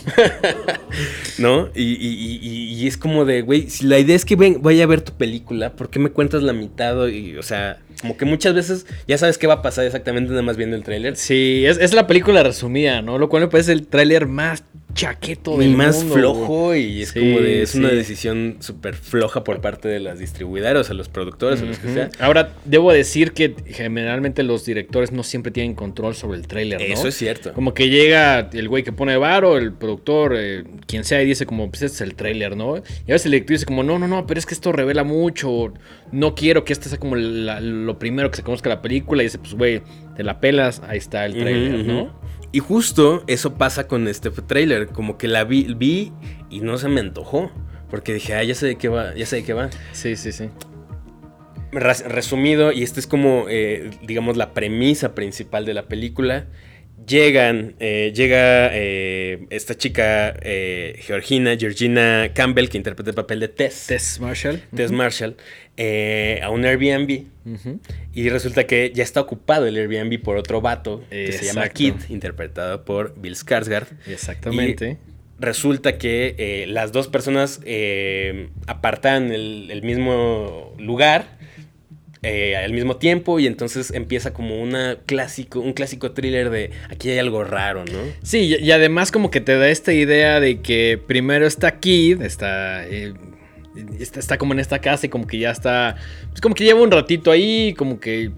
¿No? 1.37 1.69
Y, 1.75 1.83
y- 1.93 2.39
y- 2.41 2.73
y 2.81 2.87
es 2.87 2.97
como 2.97 3.25
de, 3.25 3.41
güey, 3.41 3.69
si 3.69 3.85
la 3.85 3.99
idea 3.99 4.15
es 4.15 4.25
que 4.25 4.35
ven- 4.35 4.61
vaya 4.61 4.83
a 4.83 4.87
ver 4.87 5.01
tu 5.01 5.13
película, 5.13 5.73
¿por 5.75 5.89
qué 5.89 5.99
me 5.99 6.09
cuentas 6.09 6.43
la 6.43 6.53
mitad? 6.53 7.07
Y, 7.07 7.37
o 7.37 7.43
sea, 7.43 7.79
como 8.01 8.17
que 8.17 8.25
muchas 8.25 8.53
veces 8.53 8.85
ya 9.07 9.17
sabes 9.17 9.37
qué 9.37 9.47
va 9.47 9.55
a 9.55 9.61
pasar 9.61 9.85
exactamente 9.85 10.29
nada 10.31 10.41
más 10.41 10.57
viendo 10.57 10.75
el 10.75 10.83
tráiler. 10.83 11.15
Sí, 11.15 11.63
es, 11.65 11.77
es 11.77 11.93
la 11.93 12.07
película 12.07 12.43
resumida, 12.43 13.01
¿no? 13.01 13.17
Lo 13.17 13.29
cual 13.29 13.43
me 13.43 13.47
parece 13.49 13.71
el 13.71 13.87
tráiler 13.87 14.27
más 14.27 14.63
chaqueto 14.93 15.55
Y 15.61 15.65
del 15.65 15.75
más 15.75 15.97
mundo, 15.99 16.15
flojo 16.15 16.75
y 16.75 17.01
es 17.01 17.09
Sí, 17.09 17.19
como 17.19 17.39
de, 17.39 17.61
es 17.61 17.75
una 17.75 17.89
decisión 17.89 18.57
súper 18.59 18.95
floja 18.95 19.43
por 19.43 19.61
parte 19.61 19.87
de 19.87 19.99
las 19.99 20.19
distribuidoras 20.19 20.89
o 20.89 20.93
los 20.93 21.09
productores 21.09 21.61
o 21.61 21.65
los 21.65 21.77
que 21.77 21.87
sea. 21.93 22.09
Ahora, 22.19 22.53
debo 22.65 22.91
decir 22.93 23.31
que 23.33 23.55
generalmente 23.67 24.43
los 24.43 24.65
directores 24.65 25.11
no 25.11 25.23
siempre 25.23 25.51
tienen 25.51 25.75
control 25.75 26.15
sobre 26.15 26.37
el 26.37 26.47
tráiler, 26.47 26.79
¿no? 26.79 26.85
Eso 26.93 27.07
es 27.07 27.15
cierto. 27.15 27.53
Como 27.53 27.73
que 27.73 27.89
llega 27.89 28.49
el 28.53 28.67
güey 28.69 28.83
que 28.83 28.91
pone 28.91 29.17
varo, 29.17 29.57
el 29.57 29.73
productor, 29.73 30.35
eh, 30.37 30.63
quien 30.87 31.03
sea, 31.03 31.21
y 31.21 31.25
dice 31.25 31.45
como, 31.45 31.69
pues 31.69 31.81
este 31.83 31.95
es 31.95 32.01
el 32.01 32.15
tráiler, 32.15 32.55
¿no? 32.55 32.77
Y 32.77 33.11
a 33.11 33.13
veces 33.13 33.25
el 33.25 33.31
director 33.33 33.55
dice 33.55 33.65
como, 33.65 33.83
no, 33.83 33.99
no, 33.99 34.07
no, 34.07 34.25
pero 34.27 34.39
es 34.39 34.45
que 34.45 34.53
esto 34.53 34.71
revela 34.71 35.03
mucho, 35.03 35.73
no 36.11 36.35
quiero 36.35 36.63
que 36.65 36.73
este 36.73 36.89
sea 36.89 36.97
como 36.99 37.15
la- 37.15 37.59
lo 37.61 37.97
primero 37.99 38.29
que 38.31 38.37
se 38.37 38.43
conozca 38.43 38.69
la 38.69 38.81
película, 38.81 39.23
y 39.23 39.25
dice, 39.27 39.37
pues 39.39 39.53
güey, 39.53 39.81
te 40.15 40.23
la 40.23 40.39
pelas, 40.39 40.81
ahí 40.87 40.97
está 40.97 41.25
el 41.25 41.33
tráiler, 41.37 41.85
¿no? 41.85 42.20
Y 42.51 42.59
justo 42.59 43.23
eso 43.27 43.53
pasa 43.55 43.87
con 43.87 44.07
este 44.07 44.29
tráiler, 44.29 44.87
como 44.87 45.17
que 45.17 45.27
la 45.27 45.43
vi, 45.45 45.73
vi 45.73 46.11
y 46.49 46.59
no 46.59 46.77
se 46.77 46.89
me 46.89 46.99
antojó, 46.99 47.49
porque 47.89 48.13
dije, 48.13 48.33
ah, 48.33 48.43
ya 48.43 48.55
sé 48.55 48.67
de 48.67 48.75
qué 48.75 48.89
va, 48.89 49.15
ya 49.15 49.25
sé 49.25 49.37
de 49.37 49.43
qué 49.43 49.53
va. 49.53 49.69
Sí, 49.93 50.15
sí, 50.17 50.31
sí. 50.31 50.49
Resumido, 51.71 52.73
y 52.73 52.83
esta 52.83 52.99
es 52.99 53.07
como, 53.07 53.45
eh, 53.47 53.91
digamos, 54.03 54.35
la 54.35 54.53
premisa 54.53 55.15
principal 55.15 55.65
de 55.65 55.73
la 55.73 55.83
película. 55.83 56.47
Llegan, 57.07 57.75
eh, 57.79 58.11
llega 58.15 58.69
eh, 58.73 59.45
esta 59.49 59.75
chica 59.75 60.35
eh, 60.41 60.99
Georgina, 60.99 61.55
Georgina 61.57 62.31
Campbell, 62.33 62.69
que 62.69 62.77
interpreta 62.77 63.09
el 63.09 63.15
papel 63.15 63.39
de 63.39 63.47
Tess, 63.47 63.87
Tess 63.87 64.19
Marshall. 64.19 64.61
Tess 64.75 64.91
Marshall, 64.91 65.35
a 65.77 66.49
un 66.49 66.65
Airbnb. 66.65 67.25
Y 68.13 68.29
resulta 68.29 68.65
que 68.67 68.91
ya 68.93 69.03
está 69.03 69.21
ocupado 69.21 69.65
el 69.65 69.77
Airbnb 69.77 70.21
por 70.21 70.37
otro 70.37 70.61
vato 70.61 71.03
que 71.09 71.31
se 71.31 71.45
llama. 71.45 71.69
Kid, 71.69 71.95
interpretado 72.09 72.85
por 72.85 73.19
Bill 73.19 73.35
Skarsgård. 73.35 73.87
Exactamente. 74.07 74.97
Resulta 75.39 75.97
que 75.97 76.65
las 76.67 76.91
dos 76.91 77.07
personas 77.07 77.61
apartan 78.67 79.31
el, 79.31 79.69
el 79.71 79.81
mismo 79.81 80.75
lugar 80.77 81.40
eh, 82.23 82.55
al 82.55 82.71
mismo 82.71 82.97
tiempo 82.97 83.39
y 83.39 83.47
entonces 83.47 83.91
empieza 83.91 84.31
como 84.31 84.61
una 84.61 84.99
clásico, 85.07 85.59
un 85.59 85.73
clásico 85.73 86.11
thriller 86.11 86.51
de 86.51 86.69
aquí 86.91 87.09
hay 87.09 87.17
algo 87.17 87.43
raro, 87.43 87.83
¿no? 87.85 87.97
Sí, 88.21 88.55
y, 88.59 88.71
además 88.71 89.11
como 89.11 89.31
que 89.31 89.41
te 89.41 89.57
da 89.57 89.69
esta 89.69 89.91
idea 89.91 90.39
de 90.39 90.61
que 90.61 90.99
primero 91.07 91.47
está 91.47 91.79
Kid, 91.79 92.21
está, 92.21 92.87
eh, 92.87 93.13
está, 93.99 94.19
está 94.19 94.37
como 94.37 94.53
en 94.53 94.59
esta 94.59 94.79
casa 94.79 95.07
y 95.07 95.09
como 95.09 95.25
que 95.25 95.39
ya 95.39 95.49
está, 95.49 95.95
pues 96.29 96.41
como 96.41 96.53
que 96.53 96.63
lleva 96.63 96.81
un 96.81 96.91
ratito 96.91 97.31
ahí, 97.31 97.73
como 97.75 97.99
que 97.99 98.29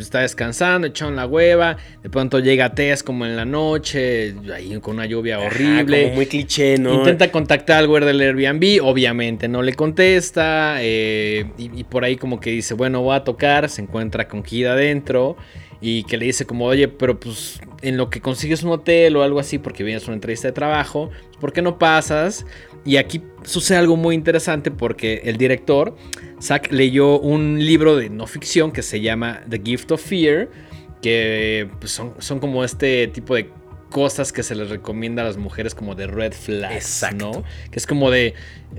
está 0.00 0.20
descansando, 0.20 0.86
echado 0.86 1.10
en 1.10 1.16
la 1.16 1.26
hueva, 1.26 1.76
de 2.02 2.10
pronto 2.10 2.38
llega 2.38 2.74
Tess 2.74 3.02
como 3.02 3.24
en 3.26 3.36
la 3.36 3.44
noche, 3.44 4.34
ahí 4.54 4.78
con 4.80 4.96
una 4.96 5.06
lluvia 5.06 5.36
Ajá, 5.36 5.46
horrible. 5.46 6.02
como 6.04 6.14
muy 6.16 6.26
cliché, 6.26 6.78
¿no? 6.78 6.94
Intenta 6.94 7.30
contactar 7.30 7.78
al 7.78 7.88
güey 7.88 8.04
del 8.04 8.20
Airbnb, 8.20 8.82
obviamente 8.82 9.48
no 9.48 9.62
le 9.62 9.74
contesta. 9.74 10.76
eh, 10.80 11.46
y, 11.58 11.80
y 11.80 11.84
por 11.84 12.04
ahí 12.04 12.16
como 12.16 12.40
que 12.40 12.50
dice, 12.50 12.74
bueno, 12.74 13.02
voy 13.02 13.16
a 13.16 13.24
tocar, 13.24 13.68
se 13.68 13.82
encuentra 13.82 14.28
con 14.28 14.42
Kid 14.42 14.66
adentro. 14.66 15.36
Y 15.78 16.04
que 16.04 16.16
le 16.16 16.24
dice 16.24 16.46
como, 16.46 16.64
oye, 16.64 16.88
pero 16.88 17.20
pues 17.20 17.60
en 17.82 17.98
lo 17.98 18.08
que 18.08 18.22
consigues 18.22 18.62
un 18.62 18.70
hotel 18.70 19.14
o 19.14 19.22
algo 19.22 19.38
así, 19.38 19.58
porque 19.58 19.84
vienes 19.84 20.04
a 20.04 20.06
una 20.06 20.14
entrevista 20.14 20.48
de 20.48 20.52
trabajo, 20.52 21.10
¿por 21.38 21.52
qué 21.52 21.60
no 21.60 21.78
pasas? 21.78 22.46
Y 22.86 22.96
aquí 22.98 23.20
sucede 23.42 23.78
algo 23.78 23.96
muy 23.96 24.14
interesante 24.14 24.70
porque 24.70 25.22
el 25.24 25.36
director, 25.36 25.96
Zach, 26.40 26.70
leyó 26.70 27.18
un 27.18 27.58
libro 27.58 27.96
de 27.96 28.08
no 28.08 28.26
ficción 28.26 28.70
que 28.70 28.82
se 28.82 29.00
llama 29.00 29.40
The 29.48 29.60
Gift 29.62 29.90
of 29.90 30.00
Fear, 30.02 30.48
que 31.02 31.68
pues, 31.80 31.92
son, 31.92 32.14
son 32.20 32.38
como 32.38 32.64
este 32.64 33.08
tipo 33.08 33.34
de 33.34 33.50
cosas 33.90 34.32
que 34.32 34.42
se 34.42 34.54
les 34.54 34.68
recomienda 34.68 35.22
a 35.22 35.24
las 35.24 35.36
mujeres 35.36 35.74
como 35.74 35.94
de 35.94 36.06
red 36.06 36.32
flags, 36.32 36.74
Exacto. 36.74 37.30
¿no? 37.32 37.44
Que 37.70 37.78
es 37.78 37.86
como 37.86 38.10
de, 38.10 38.34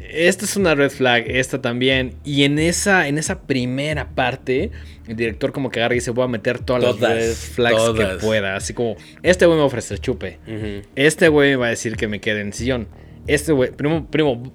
esta 0.09 0.45
es 0.45 0.55
una 0.57 0.75
red 0.75 0.89
flag, 0.89 1.23
esta 1.27 1.61
también. 1.61 2.15
Y 2.23 2.43
en 2.43 2.59
esa, 2.59 3.07
en 3.07 3.17
esa 3.17 3.41
primera 3.41 4.09
parte, 4.09 4.71
el 5.07 5.15
director 5.15 5.51
como 5.51 5.69
que 5.69 5.79
agarra 5.79 5.95
y 5.95 5.99
dice, 5.99 6.11
voy 6.11 6.25
a 6.25 6.27
meter 6.27 6.59
todas, 6.59 6.83
Todas, 6.83 7.01
las 7.01 7.11
red 7.17 7.33
flags 7.33 7.77
todas. 7.77 8.15
que 8.15 8.25
pueda. 8.25 8.55
Así 8.55 8.73
como, 8.73 8.95
este 9.23 9.45
güey 9.45 9.57
me 9.57 9.65
ofrece 9.65 9.93
el 9.93 10.01
chupe. 10.01 10.39
Este 10.95 11.29
güey 11.29 11.51
me 11.51 11.55
va 11.57 11.65
a 11.67 11.69
decir 11.69 11.95
que 11.95 12.07
me 12.07 12.19
quede 12.21 12.41
en 12.41 12.53
sillón. 12.53 12.87
Este 13.27 13.53
primo, 13.71 14.07
primo, 14.07 14.53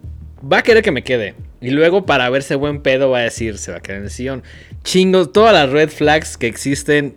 va 0.50 0.58
a 0.58 0.62
querer 0.62 0.82
que 0.82 0.90
me 0.90 1.04
quede. 1.04 1.34
Y 1.60 1.70
luego 1.70 2.06
para 2.06 2.28
verse 2.30 2.56
buen 2.56 2.80
pedo 2.80 3.10
va 3.10 3.18
a 3.18 3.22
decir, 3.22 3.58
se 3.58 3.70
va 3.70 3.78
a 3.78 3.80
quedar 3.80 3.98
en 3.98 4.04
el 4.04 4.10
sillón. 4.10 4.42
Chingos, 4.82 5.32
todas 5.32 5.52
las 5.52 5.70
red 5.70 5.88
flags 5.88 6.36
que 6.36 6.48
existen, 6.48 7.14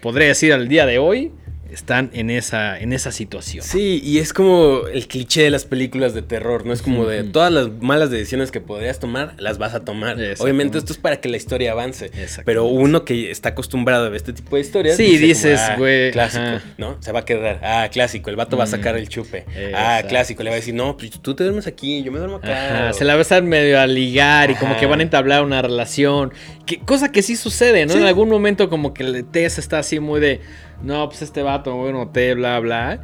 podría 0.00 0.28
decir 0.28 0.52
al 0.52 0.68
día 0.68 0.84
de 0.84 0.98
hoy, 0.98 1.32
están 1.72 2.10
en 2.12 2.30
esa, 2.30 2.78
en 2.78 2.92
esa 2.92 3.12
situación. 3.12 3.64
Sí, 3.64 4.00
y 4.04 4.18
es 4.18 4.32
como 4.32 4.82
el 4.92 5.06
cliché 5.08 5.42
de 5.42 5.50
las 5.50 5.64
películas 5.64 6.14
de 6.14 6.22
terror, 6.22 6.66
¿no? 6.66 6.72
Es 6.72 6.82
como 6.82 7.06
de 7.06 7.24
todas 7.24 7.52
las 7.52 7.68
malas 7.80 8.10
decisiones 8.10 8.50
que 8.50 8.60
podrías 8.60 8.98
tomar, 8.98 9.34
las 9.38 9.58
vas 9.58 9.74
a 9.74 9.80
tomar. 9.84 10.16
Obviamente 10.38 10.78
esto 10.78 10.92
es 10.92 10.98
para 10.98 11.20
que 11.20 11.28
la 11.28 11.36
historia 11.36 11.72
avance. 11.72 12.10
Pero 12.44 12.64
uno 12.66 13.04
que 13.04 13.30
está 13.30 13.50
acostumbrado 13.50 14.06
a 14.06 14.08
ver 14.08 14.16
este 14.16 14.32
tipo 14.32 14.56
de 14.56 14.62
historias... 14.62 14.96
Sí, 14.96 15.04
dice 15.16 15.26
dices, 15.26 15.60
"Ah, 15.60 15.76
güey, 15.78 16.10
Clásico, 16.12 16.42
ajá. 16.44 16.62
¿no? 16.78 16.96
Se 17.00 17.10
va 17.12 17.20
a 17.20 17.24
quedar. 17.24 17.60
Ah, 17.62 17.88
clásico, 17.90 18.30
el 18.30 18.36
vato 18.36 18.56
va 18.56 18.64
a 18.64 18.66
sacar 18.66 18.96
el 18.96 19.08
chupe. 19.08 19.44
Ah, 19.74 20.02
clásico, 20.08 20.42
le 20.42 20.50
va 20.50 20.54
a 20.54 20.58
decir, 20.58 20.74
no, 20.74 20.96
pues 20.96 21.10
tú 21.20 21.34
te 21.34 21.44
duermes 21.44 21.66
aquí, 21.66 22.02
yo 22.02 22.12
me 22.12 22.18
duermo 22.18 22.36
acá. 22.36 22.66
Ajá, 22.82 22.90
o- 22.90 22.92
se 22.92 23.04
la 23.04 23.14
va 23.14 23.20
a 23.20 23.22
estar 23.22 23.42
medio 23.42 23.80
a 23.80 23.86
ligar 23.86 24.50
y 24.50 24.54
como 24.54 24.76
que 24.76 24.86
van 24.86 25.00
a 25.00 25.02
entablar 25.02 25.42
una 25.42 25.62
relación. 25.62 26.32
Que, 26.66 26.78
cosa 26.80 27.10
que 27.10 27.22
sí 27.22 27.34
sucede, 27.36 27.86
¿no? 27.86 27.92
Sí. 27.94 27.98
En 27.98 28.04
algún 28.04 28.28
momento 28.28 28.68
como 28.68 28.92
que 28.94 29.02
el 29.02 29.24
Tess 29.24 29.58
está 29.58 29.78
así 29.80 29.98
muy 30.00 30.20
de, 30.20 30.40
no, 30.82 31.08
pues 31.08 31.22
este 31.22 31.42
vato, 31.42 31.74
bueno, 31.76 32.08
te, 32.10 32.34
bla, 32.34 32.58
bla. 32.60 33.02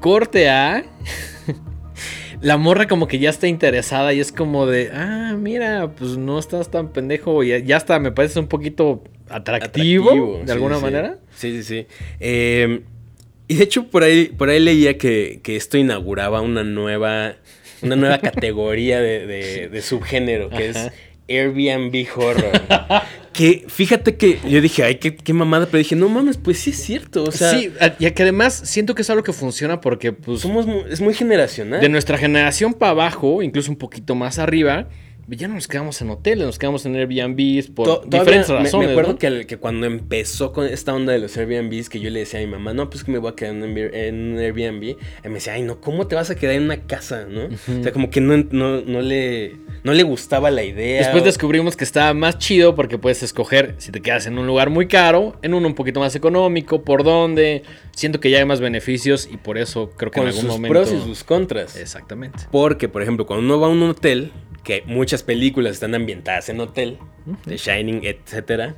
Corte 0.00 0.48
a... 0.48 0.84
La 2.40 2.56
morra 2.56 2.88
como 2.88 3.06
que 3.06 3.20
ya 3.20 3.30
está 3.30 3.46
interesada 3.46 4.12
y 4.12 4.18
es 4.18 4.32
como 4.32 4.66
de, 4.66 4.90
ah, 4.92 5.36
mira, 5.38 5.92
pues 5.96 6.16
no 6.16 6.40
estás 6.40 6.72
tan 6.72 6.88
pendejo 6.88 7.44
y 7.44 7.50
ya, 7.50 7.58
ya 7.58 7.76
está, 7.76 8.00
me 8.00 8.10
parece 8.10 8.40
un 8.40 8.48
poquito 8.48 9.04
atractivo, 9.28 10.08
atractivo, 10.10 10.38
de 10.40 10.46
sí, 10.46 10.50
alguna 10.52 10.76
sí. 10.78 10.82
manera. 10.82 11.18
Sí, 11.36 11.52
sí, 11.52 11.62
sí. 11.62 11.86
Eh, 12.18 12.80
y 13.46 13.54
de 13.54 13.62
hecho, 13.62 13.88
por 13.88 14.02
ahí, 14.02 14.24
por 14.26 14.48
ahí 14.48 14.58
leía 14.58 14.98
que, 14.98 15.38
que 15.44 15.54
esto 15.54 15.78
inauguraba 15.78 16.40
una 16.40 16.64
nueva, 16.64 17.34
una 17.80 17.94
nueva 17.94 18.18
categoría 18.20 19.00
de, 19.00 19.24
de- 19.28 19.68
de 19.68 19.80
subgénero, 19.82 20.48
que 20.50 20.70
Ajá. 20.70 20.86
es 20.86 20.92
Airbnb 21.28 22.06
Horror. 22.16 22.60
que 23.32 23.64
fíjate 23.68 24.16
que 24.16 24.38
yo 24.48 24.60
dije, 24.60 24.84
ay, 24.84 24.96
qué, 24.96 25.16
qué 25.16 25.32
mamada, 25.32 25.66
pero 25.66 25.78
dije, 25.78 25.96
no 25.96 26.08
mames, 26.08 26.36
pues 26.36 26.58
sí 26.58 26.70
es 26.70 26.82
cierto. 26.82 27.24
O 27.24 27.32
sea, 27.32 27.50
sí, 27.50 27.72
y 27.98 28.10
que 28.10 28.22
además 28.22 28.54
siento 28.64 28.94
que 28.94 29.02
es 29.02 29.10
algo 29.10 29.22
que 29.22 29.32
funciona 29.32 29.80
porque 29.80 30.12
pues 30.12 30.40
somos, 30.40 30.66
es 30.90 31.00
muy 31.00 31.14
generacional. 31.14 31.80
De 31.80 31.88
nuestra 31.88 32.18
generación 32.18 32.74
para 32.74 32.90
abajo, 32.90 33.42
incluso 33.42 33.70
un 33.70 33.78
poquito 33.78 34.14
más 34.14 34.38
arriba, 34.38 34.88
ya 35.28 35.48
no 35.48 35.54
nos 35.54 35.68
quedamos 35.68 36.00
en 36.02 36.10
hoteles, 36.10 36.44
nos 36.46 36.58
quedamos 36.58 36.84
en 36.84 36.96
Airbnbs 36.96 37.68
por 37.68 37.86
To- 37.86 38.02
diferentes 38.06 38.50
me- 38.50 38.56
razones. 38.58 38.86
Me, 38.88 38.90
acuerdo 38.92 39.12
¿no? 39.12 39.46
que, 39.46 39.56
cuando 39.58 39.86
empezó 39.86 40.52
con 40.52 40.66
esta 40.66 40.92
onda 40.94 41.12
de 41.12 41.18
los 41.20 41.36
Airbnbs, 41.36 41.88
que 41.88 42.00
yo 42.00 42.10
le 42.10 42.20
decía 42.20 42.40
a 42.40 42.42
mi 42.42 42.48
mamá, 42.50 42.74
no, 42.74 42.90
pues 42.90 43.04
que 43.04 43.12
me 43.12 43.18
voy 43.18 43.30
a 43.32 43.34
quedar 43.36 43.54
en 43.54 43.62
un, 43.62 43.76
Air- 43.76 43.94
en 43.94 44.32
un 44.32 44.38
Airbnb. 44.38 44.82
Y 44.82 44.96
me 45.28 45.34
decía, 45.34 45.54
ay, 45.54 45.62
no, 45.62 45.80
¿cómo 45.80 46.06
te 46.06 46.14
vas 46.16 46.30
a 46.30 46.34
quedar 46.34 46.54
en 46.56 46.64
una 46.64 46.76
casa, 46.86 47.26
no? 47.28 47.44
O 47.46 47.82
sea, 47.82 47.92
como 47.92 48.10
que 48.10 48.20
no, 48.20 48.36
no, 48.50 48.80
no, 48.82 49.00
le, 49.00 49.56
no 49.84 49.92
le 49.94 50.02
gustaba 50.02 50.50
la 50.50 50.64
idea. 50.64 50.98
Después 50.98 51.22
o- 51.22 51.26
descubrimos 51.26 51.76
que 51.76 51.84
estaba 51.84 52.12
más 52.14 52.38
chido 52.38 52.74
porque 52.74 52.98
puedes 52.98 53.22
escoger 53.22 53.74
si 53.78 53.92
te 53.92 54.00
quedas 54.00 54.26
en 54.26 54.38
un 54.38 54.46
lugar 54.46 54.70
muy 54.70 54.86
caro, 54.88 55.36
en 55.42 55.54
uno 55.54 55.66
un 55.68 55.74
poquito 55.74 56.00
más 56.00 56.14
económico, 56.16 56.82
por 56.82 57.04
dónde. 57.04 57.62
Siento 57.94 58.20
que 58.20 58.30
ya 58.30 58.38
hay 58.38 58.44
más 58.44 58.60
beneficios 58.60 59.28
y 59.30 59.36
por 59.36 59.58
eso 59.58 59.90
creo 59.96 60.10
que 60.10 60.18
con 60.20 60.28
en 60.28 60.34
algún 60.34 60.42
sus 60.42 60.50
momento. 60.50 60.72
pros 60.72 60.92
y 60.92 61.00
sus 61.02 61.24
contras. 61.24 61.76
Exactamente. 61.76 62.38
Porque, 62.50 62.88
por 62.88 63.02
ejemplo, 63.02 63.26
cuando 63.26 63.44
uno 63.44 63.60
va 63.60 63.66
a 63.66 63.70
un 63.70 63.82
hotel, 63.82 64.32
que 64.64 64.82
muchas 64.86 65.22
películas 65.22 65.72
están 65.74 65.94
ambientadas 65.94 66.48
en 66.48 66.60
hotel, 66.60 66.98
The 67.46 67.56
Shining, 67.56 68.02
etcétera, 68.04 68.74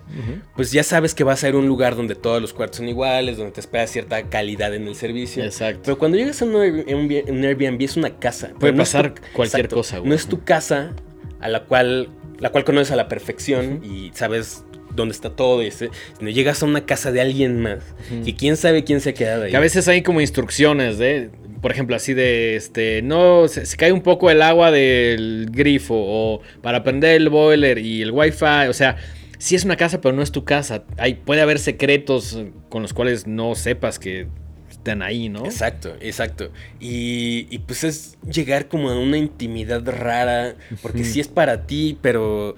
pues 0.56 0.72
ya 0.72 0.82
sabes 0.82 1.14
que 1.14 1.24
vas 1.24 1.44
a 1.44 1.48
ir 1.48 1.54
a 1.54 1.58
un 1.58 1.66
lugar 1.66 1.94
donde 1.96 2.14
todos 2.14 2.40
los 2.40 2.52
cuartos 2.52 2.78
son 2.78 2.88
iguales, 2.88 3.36
donde 3.36 3.52
te 3.52 3.60
espera 3.60 3.86
cierta 3.86 4.22
calidad 4.28 4.74
en 4.74 4.86
el 4.88 4.94
servicio. 4.94 5.44
Exacto. 5.44 5.80
Pero 5.84 5.98
cuando 5.98 6.16
llegas 6.18 6.40
a 6.42 6.44
un 6.46 6.54
Airbnb, 6.56 7.82
es 7.82 7.96
una 7.96 8.18
casa. 8.18 8.50
Puede 8.58 8.72
no 8.72 8.78
pasar 8.78 9.14
tu- 9.14 9.22
cualquier 9.32 9.68
cosa, 9.68 9.98
güey. 9.98 10.08
No 10.08 10.14
es 10.14 10.26
tu 10.26 10.42
casa 10.44 10.92
a 11.40 11.48
la 11.48 11.64
cual, 11.64 12.08
la 12.38 12.50
cual 12.50 12.64
conoces 12.64 12.90
a 12.92 12.96
la 12.96 13.08
perfección 13.08 13.82
y 13.84 14.10
sabes 14.14 14.64
dónde 14.94 15.12
está 15.12 15.30
todo. 15.30 15.62
Y 15.62 15.66
este, 15.66 15.90
sino 16.18 16.30
llegas 16.30 16.62
a 16.62 16.66
una 16.66 16.86
casa 16.86 17.12
de 17.12 17.20
alguien 17.20 17.60
más 17.60 17.80
y 18.24 18.34
quién 18.34 18.56
sabe 18.56 18.84
quién 18.84 19.00
se 19.00 19.10
ha 19.10 19.14
quedado 19.14 19.44
ahí. 19.44 19.50
Que 19.50 19.56
a 19.56 19.60
veces 19.60 19.88
hay 19.88 20.02
como 20.02 20.20
instrucciones 20.20 20.98
de, 20.98 21.30
por 21.64 21.72
ejemplo, 21.72 21.96
así 21.96 22.12
de, 22.12 22.56
este, 22.56 23.00
no, 23.00 23.48
se, 23.48 23.64
se 23.64 23.78
cae 23.78 23.90
un 23.90 24.02
poco 24.02 24.30
el 24.30 24.42
agua 24.42 24.70
del 24.70 25.48
grifo 25.50 25.94
o 25.96 26.42
para 26.60 26.82
prender 26.82 27.16
el 27.16 27.30
boiler 27.30 27.78
y 27.78 28.02
el 28.02 28.10
wifi, 28.10 28.68
o 28.68 28.74
sea, 28.74 28.98
sí 29.38 29.54
es 29.54 29.64
una 29.64 29.74
casa, 29.78 30.02
pero 30.02 30.14
no 30.14 30.20
es 30.20 30.30
tu 30.30 30.44
casa. 30.44 30.84
Hay, 30.98 31.14
puede 31.14 31.40
haber 31.40 31.58
secretos 31.58 32.38
con 32.68 32.82
los 32.82 32.92
cuales 32.92 33.26
no 33.26 33.54
sepas 33.54 33.98
que 33.98 34.26
están 34.70 35.00
ahí, 35.00 35.30
¿no? 35.30 35.46
Exacto, 35.46 35.96
exacto. 36.02 36.50
Y, 36.80 37.46
y, 37.48 37.60
pues 37.60 37.82
es 37.82 38.18
llegar 38.30 38.68
como 38.68 38.90
a 38.90 38.98
una 38.98 39.16
intimidad 39.16 39.82
rara, 39.86 40.56
porque 40.82 41.02
sí 41.02 41.18
es 41.18 41.28
para 41.28 41.66
ti, 41.66 41.96
pero... 42.02 42.56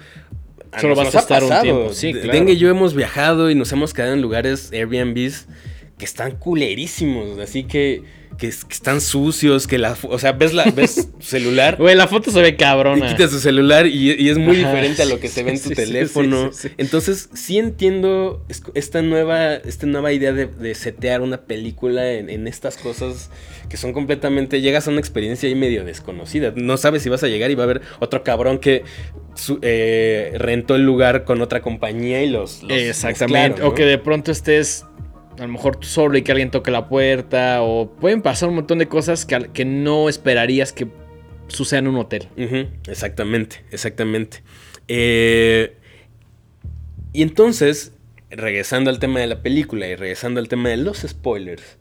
Solo 0.80 0.96
vas 0.96 1.14
a 1.14 1.20
estar 1.20 1.44
un 1.44 1.61
tiempo, 1.62 1.92
sí, 1.92 2.12
claro. 2.12 2.32
Dengue 2.32 2.54
y 2.54 2.57
yo 2.57 2.68
hemos 2.68 2.92
viajado 2.92 3.52
y 3.52 3.54
nos 3.54 3.70
hemos 3.70 3.94
quedado 3.94 4.14
en 4.14 4.20
lugares 4.20 4.72
Airbnbs 4.72 5.46
que 5.96 6.04
están 6.04 6.32
culerísimos, 6.32 7.38
así 7.38 7.62
que, 7.62 8.02
que, 8.39 8.49
es- 8.49 8.64
que 8.64 8.74
están 8.74 9.01
sucios, 9.01 9.66
que 9.66 9.78
la... 9.78 9.97
O 10.09 10.18
sea, 10.18 10.32
ves, 10.32 10.53
la, 10.53 10.64
ves 10.70 11.09
celular 11.20 11.76
Güey, 11.78 11.95
la 11.97 12.07
foto 12.09 12.30
se 12.30 12.41
ve 12.43 12.49
y 12.51 12.57
cabrona. 12.57 13.09
quitas 13.09 13.30
tu 13.30 13.39
celular 13.39 13.87
y, 13.87 14.12
y 14.12 14.28
es 14.28 14.39
muy 14.39 14.59
Ajá, 14.61 14.68
diferente 14.70 15.03
a 15.03 15.07
lo 15.07 15.18
que 15.20 15.28
se 15.28 15.43
ve 15.43 15.53
en 15.53 15.62
tu 15.62 15.70
sí, 15.70 15.74
teléfono. 15.74 16.53
sí, 16.53 16.59
sí, 16.62 16.68
sí. 16.68 16.74
Entonces, 16.78 17.28
sí 17.34 17.59
entiendo 17.59 18.45
es- 18.49 18.62
esta 18.74 19.03
nueva, 19.03 19.55
esta 19.55 19.87
nueva 19.87 20.12
idea 20.12 20.32
de, 20.32 20.47
de 20.47 20.74
setear 20.74 21.20
una 21.22 21.43
película 21.43 22.12
en, 22.12 22.28
en 22.30 22.47
estas 22.47 22.76
cosas 22.76 23.30
que 23.68 23.76
son 23.76 23.93
completamente. 23.93 24.61
Llegas 24.61 24.87
a 24.87 24.91
una 24.91 25.01
experiencia 25.01 25.49
ahí 25.49 25.55
medio 25.55 25.84
desconocida. 25.84 26.53
No 26.55 26.76
sabes 26.76 27.03
si 27.03 27.09
vas 27.09 27.22
a 27.22 27.28
llegar 27.28 27.51
y 27.51 27.55
va 27.55 27.62
a 27.62 27.64
haber 27.64 27.80
otro 28.01 28.22
cabrón 28.22 28.59
que 28.59 28.84
su- 29.34 29.59
eh, 29.62 30.32
rentó 30.37 30.74
el 30.76 30.82
lugar 30.82 31.24
con 31.24 31.41
otra 31.43 31.61
compañía 31.62 32.22
y 32.22 32.28
los. 32.30 32.62
los 32.62 32.72
Exactamente. 32.72 33.49
mezclaron, 33.49 33.72
O 33.72 33.74
que 33.74 33.84
de 33.84 33.99
pronto 33.99 34.30
estés 34.32 34.84
a 35.39 35.43
lo 35.43 35.49
mejor 35.49 35.76
tú 35.76 35.87
solo 35.87 36.16
y 36.18 36.22
que 36.22 36.32
alguien 36.32 36.51
toque 36.51 36.70
la 36.70 36.89
puerta. 36.89 37.62
O 37.62 37.91
pueden 37.91 38.22
pasar 38.22 38.49
un 38.49 38.57
montón 38.57 38.78
de 38.78 38.89
cosas 38.89 39.26
que, 39.26 39.51
que 39.53 39.64
no 39.64 40.09
esperarías 40.09 40.72
que 40.72 40.89
sucedan 41.49 41.84
en 41.87 41.91
un 41.91 41.97
hotel. 41.97 42.28
Exactamente, 42.89 43.64
exactamente. 43.70 44.43
Eh, 44.89 45.76
y 47.12 47.22
entonces, 47.22 47.93
regresando 48.30 48.91
al 48.91 48.99
tema 48.99 49.20
de 49.20 49.26
la 49.26 49.43
película 49.43 49.87
y 49.87 49.95
regresando 49.95 50.41
al 50.41 50.49
tema 50.49 50.68
de 50.70 50.76
los 50.76 50.99
spoilers, 50.99 51.78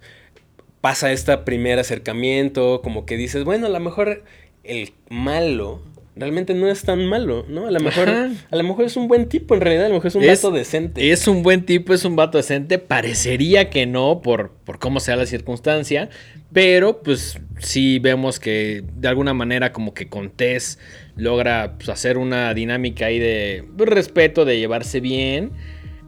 pasa 0.82 1.12
este 1.12 1.38
primer 1.40 1.80
acercamiento, 1.80 2.82
como 2.84 3.06
que 3.06 3.18
dices, 3.18 3.44
bueno, 3.44 3.68
a 3.68 3.70
lo 3.70 3.80
mejor 3.80 4.24
el 4.64 4.94
malo 5.10 5.82
realmente 6.16 6.54
no 6.54 6.68
es 6.70 6.82
tan 6.84 7.06
malo, 7.08 7.46
¿no? 7.50 7.68
A 7.68 7.72
lo 7.72 7.80
mejor, 7.80 8.08
Ajá. 8.10 8.30
a 8.50 8.56
lo 8.56 8.64
mejor 8.64 8.86
es 8.86 8.96
un 8.98 9.08
buen 9.08 9.28
tipo, 9.28 9.54
en 9.56 9.62
realidad, 9.62 9.86
a 9.86 9.90
lo 9.90 9.96
mejor 9.96 10.08
es 10.08 10.16
un 10.16 10.24
Es- 10.24 10.42
vato 10.42 10.56
decente. 10.56 11.12
Es 11.12 11.28
un 11.28 11.44
buen 11.44 11.66
tipo, 11.66 11.94
es 11.94 12.06
un 12.06 12.16
vato 12.16 12.38
decente. 12.38 12.80
Parecería 12.80 13.70
que 13.70 13.86
no, 13.86 14.22
por, 14.22 14.52
por 14.64 14.80
cómo 14.80 15.00
sea 15.00 15.16
la 15.16 15.26
circunstancia. 15.26 16.10
Pero, 16.54 17.02
pues, 17.02 17.38
sí 17.60 18.00
vemos 18.00 18.40
que 18.40 18.84
de 18.96 19.08
alguna 19.10 19.34
manera, 19.34 19.74
como 19.74 19.94
que 19.94 20.08
con 20.08 20.30
Tess 20.30 20.80
logra 21.18 21.74
pues, 21.78 21.90
hacer 21.90 22.18
una 22.18 22.54
dinámica 22.54 23.08
ahí 23.08 23.20
de 23.20 23.64
respeto, 23.78 24.46
de 24.46 24.58
llevarse 24.58 25.02
bien. 25.02 25.52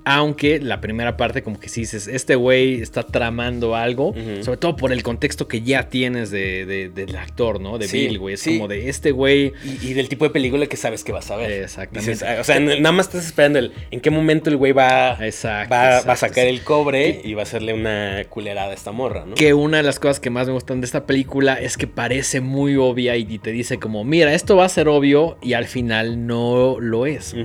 Aunque 0.09 0.59
la 0.59 0.79
primera 0.79 1.17
parte, 1.17 1.43
como 1.43 1.59
que 1.59 1.67
sí 1.69 1.81
dices, 1.81 2.07
este 2.07 2.35
güey 2.35 2.81
está 2.81 3.03
tramando 3.03 3.75
algo. 3.75 4.13
Sobre 4.41 4.57
todo 4.57 4.75
por 4.75 4.91
el 4.93 5.03
contexto 5.03 5.47
que 5.47 5.61
ya 5.61 5.89
tienes 5.89 6.31
de, 6.31 6.65
de- 6.65 6.89
del 6.89 7.15
actor, 7.17 7.59
¿no? 7.59 7.77
De 7.77 7.87
Sí, 7.87 8.07
Bill, 8.07 8.19
güey. 8.19 8.33
Es 8.35 8.41
sí. 8.41 8.55
como 8.57 8.67
de 8.67 8.87
este 8.89 9.11
güey. 9.11 9.53
Y, 9.63 9.87
y 9.89 9.93
del 9.93 10.07
tipo 10.09 10.23
de 10.25 10.31
película 10.31 10.65
que 10.67 10.77
sabes 10.77 11.03
que 11.03 11.11
vas 11.11 11.29
a 11.31 11.35
ver. 11.35 11.51
Exactamente. 11.51 12.11
Dices, 12.11 12.27
ah, 12.27 12.37
o 12.39 12.43
sea, 12.43 12.59
nada 12.59 12.91
más 12.91 13.07
estás 13.07 13.25
esperando 13.25 13.59
el, 13.59 13.73
en 13.91 13.99
qué 13.99 14.09
momento 14.09 14.49
el 14.49 14.57
güey 14.57 14.71
va, 14.71 15.17
Exacto, 15.25 15.73
va, 15.73 16.01
va 16.01 16.13
a 16.13 16.15
sacar 16.15 16.47
el 16.47 16.61
cobre 16.61 17.21
y 17.23 17.33
va 17.33 17.41
a 17.41 17.43
hacerle 17.43 17.73
una 17.73 18.23
culerada 18.29 18.71
a 18.71 18.73
esta 18.73 18.91
morra, 18.91 19.25
¿no? 19.25 19.35
Que 19.35 19.53
una 19.53 19.77
de 19.77 19.83
las 19.83 19.99
cosas 19.99 20.19
que 20.19 20.29
más 20.29 20.47
me 20.47 20.53
gustan 20.53 20.79
de 20.81 20.85
esta 20.85 21.05
película 21.05 21.55
es 21.55 21.75
que 21.77 21.87
parece 21.87 22.39
muy 22.41 22.75
obvia 22.77 23.15
y 23.17 23.39
te 23.39 23.51
dice 23.51 23.77
como, 23.79 24.03
mira, 24.03 24.33
esto 24.33 24.55
va 24.55 24.65
a 24.65 24.69
ser 24.69 24.87
obvio 24.87 25.37
y 25.41 25.53
al 25.53 25.65
final 25.65 26.25
no 26.27 26.77
lo 26.79 27.05
es. 27.05 27.35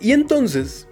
Y 0.00 0.12
entonces, 0.12 0.88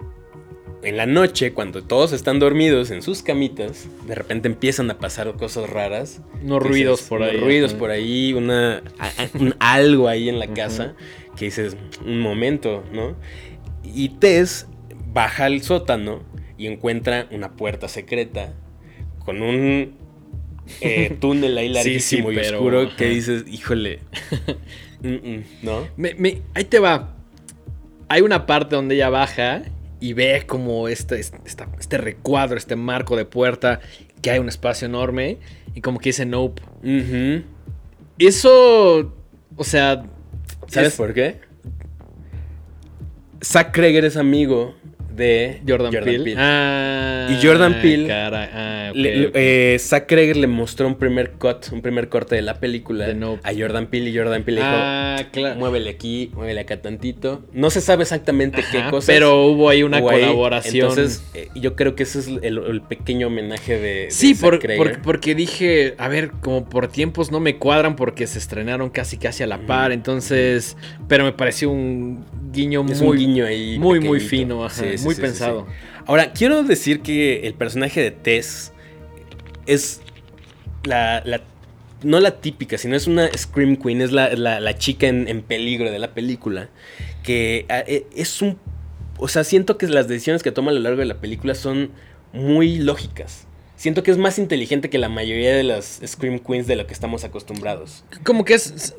en 0.82 0.96
la 0.96 1.06
noche, 1.06 1.52
cuando 1.52 1.82
todos 1.82 2.12
están 2.12 2.38
dormidos 2.38 2.90
en 2.90 3.02
sus 3.02 3.22
camitas, 3.22 3.86
de 4.06 4.14
repente 4.14 4.48
empiezan 4.48 4.90
a 4.90 4.98
pasar 4.98 5.34
cosas 5.36 5.68
raras. 5.70 6.20
Unos 6.42 6.62
ruidos 6.62 7.02
por 7.02 7.22
ahí. 7.22 7.36
ruidos 7.38 7.74
por 7.74 7.90
ahí, 7.90 8.32
una, 8.34 8.82
un 9.38 9.54
algo 9.58 10.08
ahí 10.08 10.28
en 10.28 10.38
la 10.38 10.48
casa 10.48 10.94
que 11.36 11.46
dices, 11.46 11.76
un 12.04 12.20
momento, 12.20 12.84
¿no? 12.92 13.16
Y 13.84 14.10
Tess 14.10 14.66
baja 15.12 15.46
al 15.46 15.62
sótano 15.62 16.22
y 16.58 16.66
encuentra 16.66 17.26
una 17.30 17.52
puerta 17.56 17.88
secreta 17.88 18.52
con 19.24 19.42
un 19.42 19.94
eh, 20.80 21.16
túnel 21.20 21.56
ahí 21.56 21.68
larguísimo 21.68 22.28
sí, 22.28 22.34
y 22.34 22.38
pero, 22.38 22.58
oscuro 22.58 22.96
que 22.96 23.08
dices, 23.08 23.44
híjole, 23.48 24.00
mm, 25.02 25.08
mm, 25.08 25.44
¿no? 25.62 25.88
Me- 25.96 26.14
me- 26.14 26.42
ahí 26.54 26.64
te 26.64 26.78
va. 26.78 27.14
Hay 28.08 28.22
una 28.22 28.46
parte 28.46 28.74
donde 28.76 28.94
ella 28.94 29.10
baja 29.10 29.62
y 30.00 30.12
ve 30.12 30.44
como 30.46 30.88
este, 30.88 31.18
este, 31.20 31.38
este 31.78 31.98
recuadro, 31.98 32.56
este 32.56 32.76
marco 32.76 33.16
de 33.16 33.24
puerta, 33.24 33.80
que 34.22 34.30
hay 34.30 34.38
un 34.38 34.48
espacio 34.48 34.86
enorme 34.86 35.38
y 35.74 35.80
como 35.80 35.98
que 35.98 36.08
dice 36.10 36.24
nope. 36.26 36.62
Eso, 38.18 39.14
o 39.56 39.64
sea... 39.64 40.04
¿Sabes 40.68 40.90
es- 40.90 40.96
por 40.96 41.14
qué? 41.14 41.40
Zack 43.42 43.72
Kreger 43.72 44.04
es 44.04 44.16
amigo 44.16 44.74
de 45.18 45.60
Jordan, 45.68 45.90
Peele. 45.92 46.34
Ah, 46.38 47.28
Y 47.30 47.44
Jordan 47.46 47.74
Peele- 47.82 48.06
cara- 48.08 48.50
ah, 48.52 48.92
Le- 48.94 49.30
eh, 49.34 49.78
Zack 49.78 50.06
Cregger 50.08 50.36
le 50.36 50.46
mostró 50.46 50.86
un 50.86 50.94
primer 50.94 51.32
cut, 51.32 51.66
un 51.72 51.82
primer 51.82 52.08
corte 52.08 52.34
de 52.36 52.42
la 52.42 52.58
película 52.58 53.12
Nope. 53.12 53.40
a 53.44 53.52
Jordan 53.56 53.86
Peele 53.88 54.10
y 54.10 54.16
Jordan 54.16 54.42
Peele 54.44 54.60
le 54.60 54.66
dijo, 54.66 54.76
ah, 54.78 55.16
claro. 55.32 55.56
muévele 55.60 55.90
aquí, 55.90 56.30
muévele 56.34 56.60
acá 56.60 56.80
tantito. 56.80 57.44
No 57.52 57.68
se 57.70 57.80
sabe 57.80 58.02
exactamente 58.04 58.62
qué 58.72 58.78
Ajá, 58.78 58.90
cosas. 58.90 59.14
pero 59.14 59.44
hubo 59.46 59.68
ahí 59.68 59.82
una 59.82 59.98
hubo 60.00 60.10
ahí. 60.10 60.20
colaboración. 60.22 60.88
Entonces, 60.88 61.22
eh, 61.34 61.48
yo 61.54 61.76
creo 61.76 61.94
que 61.94 62.04
ese 62.04 62.20
es 62.20 62.28
el, 62.28 62.58
el 62.58 62.80
pequeño 62.82 63.26
homenaje 63.26 63.78
de, 63.78 63.88
de 64.06 64.10
Sí, 64.10 64.34
por- 64.34 64.58
por- 64.76 65.02
porque 65.02 65.34
dije, 65.34 65.94
a 65.98 66.08
ver, 66.08 66.30
como 66.40 66.68
por 66.68 66.88
tiempos 66.88 67.30
no 67.30 67.40
me 67.40 67.56
cuadran 67.56 67.96
porque 67.96 68.26
se 68.26 68.38
estrenaron 68.38 68.88
casi 68.90 69.18
casi 69.18 69.42
a 69.42 69.46
la 69.46 69.58
par, 69.66 69.92
entonces, 69.92 70.76
pero 71.08 71.24
me 71.24 71.32
pareció 71.32 71.70
un 71.70 72.24
guiño 72.52 72.84
Es 72.88 73.02
muy, 73.02 73.10
un 73.10 73.16
guiño 73.16 73.44
ahí. 73.44 73.78
muy, 73.78 74.00
muy 74.00 74.20
fino, 74.20 74.64
ajá, 74.64 74.82
Sí, 74.82 74.98
sí, 74.98 75.04
muy 75.08 75.14
sí, 75.14 75.20
pensado. 75.20 75.66
sí. 75.68 75.74
Ahora, 76.06 76.32
quiero 76.32 76.62
decir 76.62 77.00
que 77.00 77.46
el 77.46 77.54
personaje 77.54 78.00
de 78.00 78.10
Tess 78.10 78.72
es 79.66 80.00
la, 80.84 81.22
la- 81.24 81.42
no 82.02 82.20
la 82.20 82.40
típica, 82.40 82.78
sino 82.78 82.94
es 82.96 83.06
una 83.06 83.28
Scream 83.36 83.76
Queen, 83.76 84.00
es 84.00 84.12
la, 84.12 84.30
la- 84.34 84.60
la 84.60 84.78
chica 84.78 85.06
en, 85.08 85.28
en 85.28 85.42
peligro 85.42 85.90
de 85.90 85.98
la 85.98 86.14
película. 86.14 86.68
Que 87.22 87.66
eh, 87.68 88.06
es 88.14 88.40
un... 88.40 88.58
O 89.18 89.26
sea, 89.28 89.42
siento 89.44 89.76
que 89.78 89.86
las 89.88 90.06
decisiones 90.08 90.42
que 90.42 90.52
toma 90.52 90.70
a 90.70 90.74
lo 90.74 90.80
largo 90.80 91.00
de 91.00 91.06
la 91.06 91.20
película 91.20 91.54
son 91.56 91.90
muy 92.32 92.78
lógicas. 92.78 93.46
Siento 93.76 94.02
que 94.02 94.10
es 94.12 94.18
más 94.18 94.38
inteligente 94.38 94.90
que 94.90 94.98
la 94.98 95.08
mayoría 95.08 95.54
de 95.54 95.62
las 95.64 96.00
Scream 96.06 96.38
Queens 96.38 96.66
de 96.66 96.76
lo 96.76 96.86
que 96.86 96.92
estamos 96.94 97.24
acostumbrados. 97.24 98.04
Como 98.24 98.44
que 98.44 98.54
es- 98.54 98.94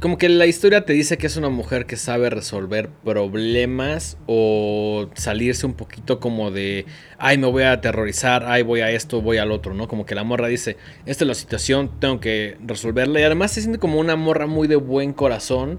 como 0.00 0.16
que 0.16 0.30
la 0.30 0.46
historia 0.46 0.86
te 0.86 0.94
dice 0.94 1.18
que 1.18 1.26
es 1.26 1.36
una 1.36 1.50
mujer 1.50 1.84
que 1.84 1.96
sabe 1.96 2.30
resolver 2.30 2.88
problemas 3.04 4.16
o 4.26 5.10
salirse 5.14 5.66
un 5.66 5.74
poquito 5.74 6.20
como 6.20 6.50
de, 6.50 6.86
ay, 7.18 7.36
me 7.36 7.46
voy 7.46 7.64
a 7.64 7.72
aterrorizar, 7.72 8.44
ay, 8.46 8.62
voy 8.62 8.80
a 8.80 8.90
esto, 8.90 9.20
voy 9.20 9.36
al 9.36 9.52
otro, 9.52 9.74
¿no? 9.74 9.88
Como 9.88 10.06
que 10.06 10.14
la 10.14 10.24
morra 10.24 10.48
dice, 10.48 10.78
esta 11.04 11.24
es 11.24 11.28
la 11.28 11.34
situación, 11.34 11.90
tengo 12.00 12.18
que 12.18 12.56
resolverla. 12.66 13.20
Y 13.20 13.24
además 13.24 13.52
se 13.52 13.60
siente 13.60 13.78
como 13.78 14.00
una 14.00 14.16
morra 14.16 14.46
muy 14.46 14.68
de 14.68 14.76
buen 14.76 15.12
corazón 15.12 15.78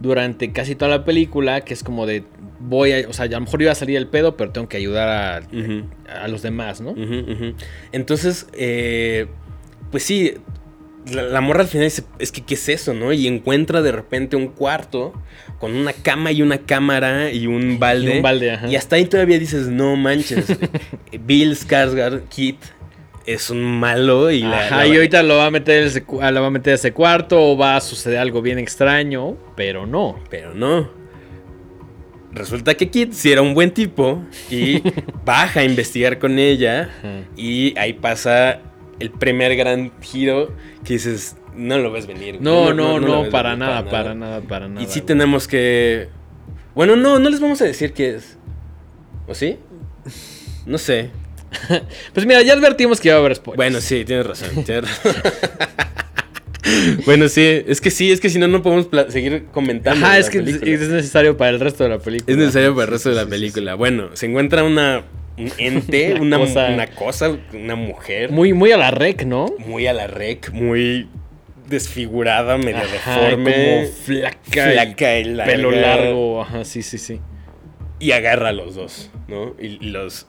durante 0.00 0.50
casi 0.50 0.74
toda 0.74 0.90
la 0.90 1.04
película, 1.04 1.60
que 1.60 1.72
es 1.72 1.84
como 1.84 2.04
de, 2.04 2.24
voy 2.58 2.92
a, 2.92 3.08
o 3.08 3.12
sea, 3.12 3.26
a 3.26 3.28
lo 3.28 3.40
mejor 3.42 3.62
iba 3.62 3.70
a 3.70 3.76
salir 3.76 3.96
el 3.96 4.08
pedo, 4.08 4.36
pero 4.36 4.50
tengo 4.50 4.68
que 4.68 4.76
ayudar 4.76 5.44
a, 6.08 6.28
los 6.28 6.42
demás, 6.42 6.80
¿no? 6.80 6.96
Entonces, 7.92 8.48
eh, 8.54 9.28
pues 9.92 10.02
sí, 10.02 10.34
la, 11.10 11.22
la 11.22 11.40
morra 11.40 11.62
al 11.62 11.68
final 11.68 11.86
dice, 11.86 12.04
es 12.18 12.30
que, 12.32 12.42
¿qué 12.42 12.54
es 12.54 12.68
eso, 12.68 12.94
no? 12.94 13.12
Y 13.12 13.26
encuentra 13.26 13.82
de 13.82 13.92
repente 13.92 14.36
un 14.36 14.48
cuarto 14.48 15.12
con 15.58 15.74
una 15.74 15.92
cama 15.92 16.30
y 16.32 16.42
una 16.42 16.58
cámara 16.58 17.30
y 17.32 17.46
un 17.46 17.78
balde. 17.78 18.14
Y 18.14 18.16
un 18.18 18.22
balde, 18.22 18.50
ajá. 18.52 18.68
Y 18.68 18.76
hasta 18.76 18.96
ahí 18.96 19.06
todavía 19.06 19.38
dices, 19.38 19.68
no 19.68 19.96
manches, 19.96 20.46
Bill 21.20 21.56
Skarsgård, 21.56 22.22
Kit, 22.28 22.58
es 23.26 23.50
un 23.50 23.62
malo 23.62 24.30
y 24.32 24.40
la- 24.40 24.66
Ajá, 24.66 24.76
la- 24.78 24.86
y 24.88 24.94
ahorita 24.96 25.22
lo 25.22 25.36
va 25.36 25.46
a 25.46 25.50
meter 25.50 25.90
lo 26.08 26.40
va 26.40 26.46
a 26.46 26.50
meter 26.50 26.72
a 26.72 26.74
ese 26.76 26.92
cuarto 26.92 27.40
o 27.40 27.56
va 27.56 27.76
a 27.76 27.80
suceder 27.80 28.18
algo 28.18 28.42
bien 28.42 28.58
extraño, 28.58 29.36
pero 29.56 29.86
no. 29.86 30.18
Pero 30.30 30.54
no. 30.54 30.90
Resulta 32.32 32.74
que 32.74 32.88
Kit 32.88 33.12
sí 33.12 33.30
era 33.30 33.42
un 33.42 33.52
buen 33.52 33.72
tipo 33.72 34.24
y 34.50 34.82
baja 35.24 35.60
a 35.60 35.64
investigar 35.64 36.18
con 36.18 36.38
ella. 36.38 36.90
Ajá. 36.98 37.08
Y 37.36 37.78
ahí 37.78 37.92
pasa 37.92 38.60
el 39.02 39.10
primer 39.10 39.56
gran 39.56 39.90
giro 40.00 40.54
que 40.84 40.94
dices, 40.94 41.36
no 41.56 41.76
lo 41.78 41.90
ves 41.90 42.06
venir. 42.06 42.38
güey. 42.38 42.44
No, 42.44 42.72
no, 42.72 43.00
no, 43.00 43.28
para, 43.30 43.50
venir 43.50 43.66
nada, 43.66 43.90
para 43.90 44.14
nada, 44.14 44.40
para 44.40 44.68
nada. 44.68 44.80
Y 44.80 44.86
sí 44.86 45.00
güey. 45.00 45.06
tenemos 45.06 45.48
que... 45.48 46.08
Bueno, 46.74 46.94
no, 46.94 47.18
no 47.18 47.28
les 47.28 47.40
vamos 47.40 47.60
a 47.60 47.64
decir 47.64 47.92
qué 47.92 48.14
es. 48.14 48.38
¿O 49.26 49.34
sí? 49.34 49.58
No 50.66 50.78
sé. 50.78 51.10
Pues 52.14 52.24
mira, 52.24 52.42
ya 52.42 52.54
advertimos 52.54 53.00
que 53.00 53.08
iba 53.08 53.16
a 53.16 53.20
haber 53.20 53.34
spoilers. 53.34 53.56
Bueno, 53.56 53.80
sí, 53.80 54.04
tienes 54.04 54.24
razón. 54.24 54.64
tienes 54.64 54.84
razón. 54.84 55.22
bueno, 57.04 57.28
sí, 57.28 57.42
es 57.66 57.80
que 57.80 57.90
sí, 57.90 58.10
es 58.12 58.20
que 58.20 58.30
si 58.30 58.38
no, 58.38 58.48
no 58.48 58.62
podemos 58.62 58.88
seguir 59.12 59.46
comentando. 59.52 60.06
Es 60.12 60.30
que 60.30 60.38
película. 60.38 60.70
es 60.70 60.88
necesario 60.88 61.36
para 61.36 61.50
el 61.50 61.60
resto 61.60 61.84
de 61.84 61.90
la 61.90 61.98
película. 61.98 62.32
Es 62.32 62.38
necesario 62.38 62.74
para 62.74 62.84
el 62.84 62.90
resto 62.92 63.10
de 63.10 63.16
la 63.16 63.26
película. 63.26 63.74
Bueno, 63.74 64.10
se 64.14 64.26
encuentra 64.26 64.64
una 64.64 65.02
un 65.38 65.50
ente, 65.58 66.14
una, 66.20 66.36
Una 66.36 66.38
cosa- 66.38 66.68
una 66.70 66.86
cosa, 66.88 67.38
una 67.54 67.74
mujer 67.76 68.30
Muy, 68.30 68.52
muy 68.52 68.72
a 68.72 68.76
la 68.76 68.90
rec, 68.90 69.24
¿no? 69.24 69.46
muy 69.58 69.86
a 69.86 69.92
la 69.92 70.06
rec, 70.06 70.50
muy 70.52 71.08
desfigurada, 71.68 72.58
medio 72.58 72.76
Ajá, 72.78 73.20
deforme, 73.20 73.52
como 73.52 73.92
flaca 74.04 74.70
y 74.70 74.72
flaca 74.74 75.18
y 75.18 75.24
larga, 75.24 75.52
Pelo 75.52 75.70
largo, 75.70 76.42
ajá, 76.42 76.64
sí, 76.64 76.82
sí, 76.82 76.98
sí. 76.98 77.20
y 77.98 78.12
agarra 78.12 78.48
a 78.50 78.52
los 78.52 78.74
dos, 78.74 79.10
¿no? 79.28 79.54
Y, 79.60 79.78
y 79.84 79.90
los 79.90 80.26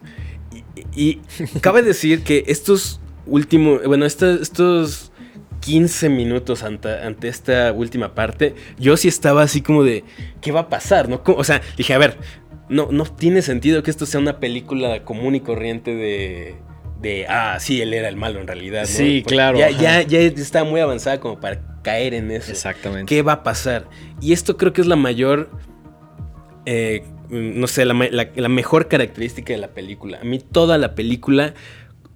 y, 0.53 0.63
y 0.95 1.21
cabe 1.59 1.81
decir 1.83 2.23
que 2.23 2.43
estos 2.47 3.01
últimos, 3.25 3.83
bueno, 3.85 4.05
estos, 4.05 4.41
estos 4.41 5.11
15 5.61 6.09
minutos 6.09 6.61
ante, 6.63 6.89
ante 6.89 7.27
esta 7.29 7.71
última 7.71 8.13
parte, 8.13 8.53
yo 8.77 8.95
sí 8.97 9.07
estaba 9.07 9.43
así 9.43 9.61
como 9.61 9.83
de, 9.83 10.03
¿qué 10.41 10.51
va 10.51 10.61
a 10.61 10.69
pasar? 10.69 11.07
¿No? 11.09 11.21
O 11.25 11.43
sea, 11.43 11.61
dije, 11.77 11.93
a 11.93 11.97
ver, 11.97 12.17
no, 12.69 12.89
no 12.91 13.05
tiene 13.05 13.41
sentido 13.41 13.83
que 13.83 13.91
esto 13.91 14.05
sea 14.05 14.19
una 14.19 14.39
película 14.39 15.03
común 15.03 15.35
y 15.35 15.39
corriente 15.41 15.93
de, 15.95 16.55
de 17.01 17.25
ah, 17.27 17.57
sí, 17.59 17.81
él 17.81 17.93
era 17.93 18.07
el 18.09 18.15
malo 18.15 18.39
en 18.39 18.47
realidad. 18.47 18.81
¿no? 18.81 18.87
Sí, 18.87 19.21
Porque 19.23 19.35
claro, 19.35 19.57
Ya, 19.59 19.69
ya, 19.71 20.01
ya 20.01 20.19
está 20.19 20.63
muy 20.63 20.79
avanzada 20.79 21.19
como 21.19 21.39
para 21.39 21.61
caer 21.83 22.13
en 22.13 22.31
eso. 22.31 22.51
Exactamente. 22.51 23.13
¿Qué 23.13 23.21
va 23.21 23.33
a 23.33 23.43
pasar? 23.43 23.87
Y 24.21 24.33
esto 24.33 24.55
creo 24.57 24.71
que 24.73 24.81
es 24.81 24.87
la 24.87 24.95
mayor. 24.95 25.49
eh, 26.65 27.03
no 27.29 27.67
sé, 27.67 27.83
la, 27.85 27.93
la- 28.11 28.29
la 28.35 28.49
mejor 28.49 28.87
característica 28.87 29.53
de 29.53 29.59
la 29.59 29.69
película. 29.69 30.19
A 30.21 30.23
mí, 30.23 30.39
toda 30.39 30.77
la 30.77 30.93
película. 30.95 31.53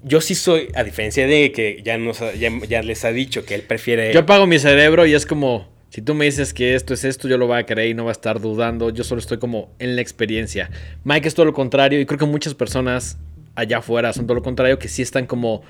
Yo 0.03 0.21
sí 0.21 0.35
soy, 0.35 0.69
a 0.75 0.83
diferencia 0.83 1.25
de 1.27 1.51
que 1.51 1.81
ya, 1.83 1.97
nos 1.97 2.19
ya, 2.39 2.49
ya 2.69 2.81
les 2.83 3.03
ha 3.03 3.11
dicho 3.11 3.43
que 3.43 3.55
él 3.55 3.63
prefiere. 3.63 4.13
Yo 4.13 4.21
apago 4.21 4.45
mi 4.45 4.59
cerebro 4.59 5.05
y 5.05 5.13
es 5.15 5.25
como, 5.25 5.67
si 5.97 6.03
tú 6.03 6.13
me 6.13 6.25
dices 6.25 6.53
que 6.53 6.75
esto 6.75 6.93
es 6.93 7.03
esto, 7.03 7.27
yo 7.27 7.39
lo 7.39 7.47
voy 7.47 7.57
a 7.57 7.65
creer 7.65 7.89
y 7.89 7.93
no 7.95 8.03
va 8.05 8.11
a 8.11 8.13
estar 8.13 8.39
dudando. 8.39 8.91
Yo 8.91 9.03
solo 9.03 9.17
estoy 9.17 9.39
como 9.39 9.73
en 9.79 9.95
la 9.95 10.03
experiencia. 10.03 10.69
Mike 11.03 11.27
es 11.27 11.33
todo 11.33 11.47
lo 11.47 11.53
contrario 11.53 11.99
y 11.99 12.05
creo 12.05 12.19
que 12.19 12.27
muchas 12.27 12.53
personas 12.53 13.17
allá 13.55 13.79
afuera 13.79 14.13
son 14.13 14.27
todo 14.27 14.35
lo 14.35 14.43
contrario, 14.43 14.77
que 14.77 14.89
sí 14.89 15.01
están 15.01 15.25
como 15.25 15.63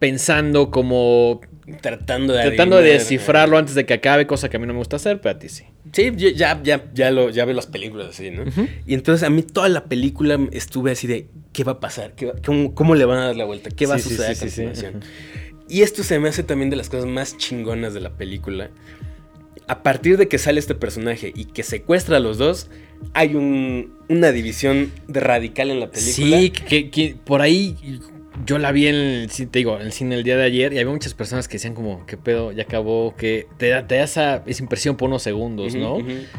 pensando, 0.00 0.72
como 0.72 1.40
tratando 1.80 2.32
de. 2.32 2.42
tratando 2.42 2.78
de 2.78 2.90
descifrarlo 2.94 3.56
antes 3.56 3.76
de 3.76 3.86
que 3.86 3.94
acabe, 3.94 4.26
cosa 4.26 4.48
que 4.48 4.56
a 4.56 4.58
mí 4.58 4.66
no 4.66 4.72
me 4.72 4.80
gusta 4.80 4.96
hacer, 4.96 5.20
pero 5.20 5.36
a 5.36 5.38
ti 5.38 5.48
sí. 5.48 5.62
Sí, 5.92 6.10
yo 6.16 6.30
ya, 6.30 6.60
ya, 6.64 6.86
ya, 6.92 7.12
lo, 7.12 7.30
ya 7.30 7.44
veo 7.44 7.54
las 7.54 7.68
películas 7.68 8.08
así, 8.08 8.32
¿no? 8.32 8.42
Y 8.84 8.94
entonces 8.94 9.22
a 9.24 9.30
mí 9.30 9.44
toda 9.44 9.68
la 9.68 9.84
película 9.84 10.40
estuve 10.50 10.90
así 10.90 11.06
de, 11.06 11.28
¿qué 11.52 11.62
va 11.62 11.72
a 11.72 11.78
pasar? 11.78 12.14
¿Qué 12.16 12.26
va- 12.26 12.34
cómo, 12.44 12.74
cómo 12.74 12.96
le 12.96 13.04
van 13.04 13.18
a 13.18 13.26
dar 13.26 13.36
la 13.36 13.44
vuelta? 13.44 13.70
¿Qué 13.70 13.86
va 13.86 13.96
Sí, 13.96 14.08
a 14.08 14.10
suceder 14.10 14.34
sí, 14.34 14.44
a 14.44 14.48
sí, 14.48 14.50
sí. 14.50 14.62
continuación? 14.64 15.00
Y 15.68 15.82
esto 15.82 16.02
se 16.02 16.18
me 16.18 16.28
hace 16.28 16.42
también 16.42 16.68
de 16.68 16.74
las 16.74 16.88
cosas 16.88 17.06
más 17.06 17.36
chingonas 17.36 17.94
de 17.94 18.00
la 18.00 18.10
película. 18.10 18.70
A 19.68 19.82
partir 19.82 20.16
de 20.18 20.28
que 20.28 20.38
sale 20.38 20.58
este 20.60 20.74
personaje 20.74 21.32
y 21.34 21.46
que 21.46 21.62
secuestra 21.62 22.16
a 22.16 22.20
los 22.20 22.38
dos, 22.38 22.68
hay 23.14 23.34
un- 23.34 23.94
una 24.08 24.32
división 24.32 24.92
de 25.08 25.20
radical 25.20 25.70
en 25.70 25.80
la 25.80 25.90
película. 25.90 26.38
Sí, 26.38 26.50
que 26.50 27.16
por 27.24 27.40
ahí 27.42 27.76
yo 28.46 28.58
la 28.58 28.72
vi 28.72 28.86
en 28.86 28.94
el, 28.94 29.30
cine, 29.30 29.48
te 29.50 29.58
digo, 29.58 29.76
en 29.78 29.86
el 29.86 29.92
cine 29.92 30.14
el 30.14 30.22
día 30.22 30.36
de 30.36 30.44
ayer 30.44 30.72
y 30.72 30.78
había 30.78 30.90
muchas 30.90 31.14
personas 31.14 31.48
que 31.48 31.54
decían 31.54 31.74
como, 31.74 32.04
¿qué 32.06 32.16
pedo? 32.16 32.52
Ya 32.52 32.64
acabó, 32.64 33.14
que 33.16 33.46
te 33.58 33.68
da, 33.68 33.86
te 33.86 33.96
da 33.96 34.04
esa, 34.04 34.42
esa 34.46 34.62
impresión 34.62 34.96
por 34.96 35.08
unos 35.08 35.22
segundos, 35.22 35.74
¿no? 35.74 35.98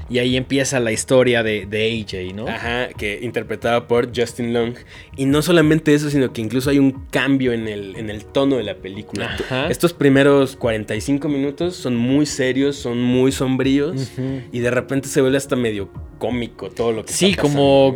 Y 0.10 0.20
ahí 0.20 0.36
empieza 0.36 0.80
la 0.80 0.91
historia 0.91 1.44
de, 1.44 1.66
de 1.66 2.06
AJ, 2.06 2.36
¿no? 2.36 2.48
Ajá, 2.48 2.89
que 2.89 3.20
interpretaba 3.22 3.88
por 3.88 4.10
Justin 4.16 4.54
Long. 4.54 4.76
Y 5.16 5.26
no 5.26 5.41
solamente 5.41 5.94
eso, 5.94 6.10
sino 6.10 6.34
que 6.34 6.41
incluso 6.41 6.70
hay 6.70 6.80
un 6.80 7.06
cambio 7.12 7.54
en 7.54 7.68
el, 7.68 7.96
en 7.96 8.10
el 8.10 8.26
tono 8.26 8.58
de 8.58 8.64
la 8.64 8.76
película. 8.76 9.36
Ajá. 9.39 9.68
Estos 9.70 9.94
primeros 9.94 10.56
45 10.56 11.28
minutos 11.30 11.76
son 11.76 11.96
muy 11.96 12.26
serios, 12.26 12.76
son 12.76 13.02
muy 13.02 13.32
sombríos. 13.32 14.12
Y 14.52 14.60
de 14.60 14.72
repente 14.72 15.08
se 15.08 15.22
vuelve 15.22 15.38
hasta 15.38 15.56
medio 15.56 15.89
cómico 16.18 16.70
todo 16.70 16.91
lo 16.91 17.06
que 17.06 17.14
Sí, 17.14 17.32
está 17.32 17.41
como. 17.41 17.96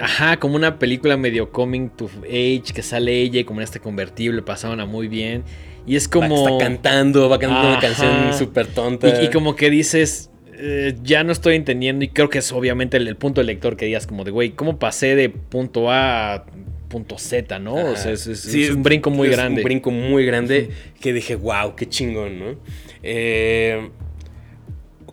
Ajá, 0.00 0.38
como 0.38 0.56
una 0.56 0.78
película 0.78 1.16
medio 1.16 1.50
coming 1.50 1.88
to 1.88 2.10
age 2.24 2.72
que 2.74 2.82
sale 2.82 3.21
ella 3.22 3.44
como 3.44 3.60
en 3.60 3.64
este 3.64 3.80
convertible 3.80 4.42
pasaban 4.42 4.80
a 4.80 4.86
muy 4.86 5.08
bien. 5.08 5.44
Y 5.86 5.96
es 5.96 6.06
como. 6.08 6.46
Está 6.48 6.64
cantando, 6.64 7.28
va 7.28 7.38
cantando 7.38 7.68
una 7.70 7.80
canción 7.80 8.32
súper 8.38 8.66
tonta. 8.68 9.08
Y, 9.22 9.26
y 9.26 9.30
como 9.30 9.56
que 9.56 9.68
dices, 9.70 10.30
eh, 10.54 10.94
ya 11.02 11.24
no 11.24 11.32
estoy 11.32 11.56
entendiendo, 11.56 12.04
y 12.04 12.08
creo 12.08 12.28
que 12.28 12.38
es 12.38 12.52
obviamente 12.52 12.96
el, 12.98 13.08
el 13.08 13.16
punto 13.16 13.40
del 13.40 13.48
lector 13.48 13.76
que 13.76 13.86
digas, 13.86 14.06
como 14.06 14.22
de, 14.24 14.30
güey, 14.30 14.50
¿cómo 14.50 14.78
pasé 14.78 15.16
de 15.16 15.28
punto 15.28 15.90
A 15.90 16.34
a 16.34 16.44
punto 16.88 17.18
Z, 17.18 17.58
no? 17.58 17.74
O 17.74 17.96
sea, 17.96 18.12
es, 18.12 18.26
es- 18.26 18.40
Sí, 18.40 18.64
es 18.64 18.70
un 18.70 18.82
brinco 18.82 19.10
muy 19.10 19.28
es 19.28 19.36
grande. 19.36 19.62
Un 19.62 19.64
brinco 19.64 19.90
muy 19.90 20.24
grande 20.26 20.70
que 21.00 21.12
dije, 21.12 21.34
wow, 21.36 21.74
qué 21.74 21.88
chingón, 21.88 22.38
¿no? 22.38 22.56
Eh, 23.02 23.88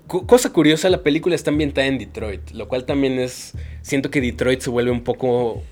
cosa 0.10 0.52
curiosa, 0.52 0.90
la 0.90 1.04
película 1.04 1.36
está 1.36 1.52
ambientada 1.52 1.88
en 1.88 1.98
Detroit, 1.98 2.52
lo 2.52 2.68
cual 2.68 2.86
también 2.86 3.20
es. 3.20 3.54
Siento 3.82 4.12
que 4.12 4.20
Detroit 4.20 4.60
se 4.60 4.70
vuelve 4.70 4.92
un 4.92 5.04
poco 5.04 5.64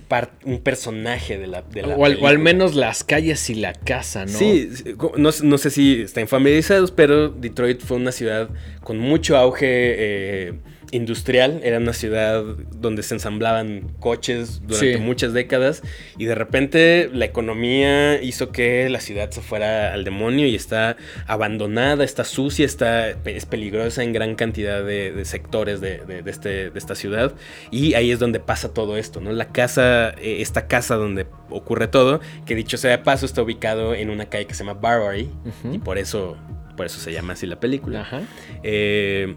un 0.45 0.59
personaje 0.61 1.37
de 1.37 1.47
la, 1.47 1.61
de 1.63 1.81
la 1.81 1.89
o, 1.89 1.91
al, 1.91 1.99
o 1.99 2.03
al 2.05 2.13
película. 2.13 2.39
menos 2.39 2.75
las 2.75 3.03
calles 3.03 3.49
y 3.49 3.55
la 3.55 3.73
casa, 3.73 4.25
¿no? 4.25 4.31
Sí, 4.31 4.69
no, 5.17 5.31
no 5.43 5.57
sé 5.57 5.69
si 5.69 6.01
están 6.01 6.27
familiarizados, 6.27 6.91
pero 6.91 7.29
Detroit 7.29 7.81
fue 7.81 7.97
una 7.97 8.11
ciudad 8.11 8.49
con 8.83 8.97
mucho 8.97 9.35
auge 9.35 9.65
eh, 9.67 10.53
industrial, 10.91 11.59
era 11.63 11.77
una 11.79 11.93
ciudad 11.93 12.43
donde 12.75 13.03
se 13.03 13.13
ensamblaban 13.15 13.91
coches 13.99 14.61
durante 14.65 14.93
Sí. 14.95 14.99
muchas 14.99 15.33
décadas 15.33 15.83
y 16.17 16.25
de 16.25 16.35
repente 16.35 17.09
la 17.11 17.25
economía 17.25 18.21
hizo 18.21 18.51
que 18.51 18.87
la 18.89 18.99
ciudad 19.01 19.29
se 19.31 19.41
fuera 19.41 19.93
al 19.93 20.03
demonio 20.03 20.47
y 20.47 20.55
está 20.55 20.95
abandonada, 21.27 22.03
está 22.03 22.23
sucia, 22.23 22.65
está, 22.65 23.09
es 23.09 23.45
peligrosa 23.45 24.03
en 24.03 24.13
gran 24.13 24.35
cantidad 24.35 24.83
de, 24.83 25.11
de 25.11 25.25
sectores 25.25 25.81
de, 25.81 25.99
de- 26.05 26.21
de 26.21 26.31
este, 26.31 26.69
de 26.69 26.79
esta 26.79 26.95
ciudad 26.95 27.33
y 27.69 27.93
ahí 27.95 28.11
es 28.11 28.19
donde 28.19 28.39
pasa 28.39 28.73
todo 28.73 28.97
esto, 28.97 29.19
¿no? 29.19 29.31
La 29.33 29.49
casa, 29.49 30.11
eh, 30.11 30.37
esta 30.41 30.67
casa 30.67 30.95
donde 30.95 31.27
ocurre 31.49 31.87
todo, 31.87 32.21
que 32.45 32.55
dicho 32.55 32.77
sea 32.77 32.91
de 32.91 32.97
paso 32.99 33.25
está 33.25 33.41
ubicado 33.41 33.93
en 33.93 34.09
una 34.09 34.27
calle 34.29 34.45
que 34.47 34.53
se 34.53 34.63
llama 34.63 34.79
Barbary 34.79 35.29
y 35.71 35.79
por 35.79 35.97
eso, 35.97 36.37
por 36.75 36.85
eso 36.85 36.99
se 36.99 37.11
llama 37.11 37.33
así 37.33 37.45
la 37.45 37.59
película. 37.59 38.01
Ajá. 38.01 38.21
Eh, 38.63 39.35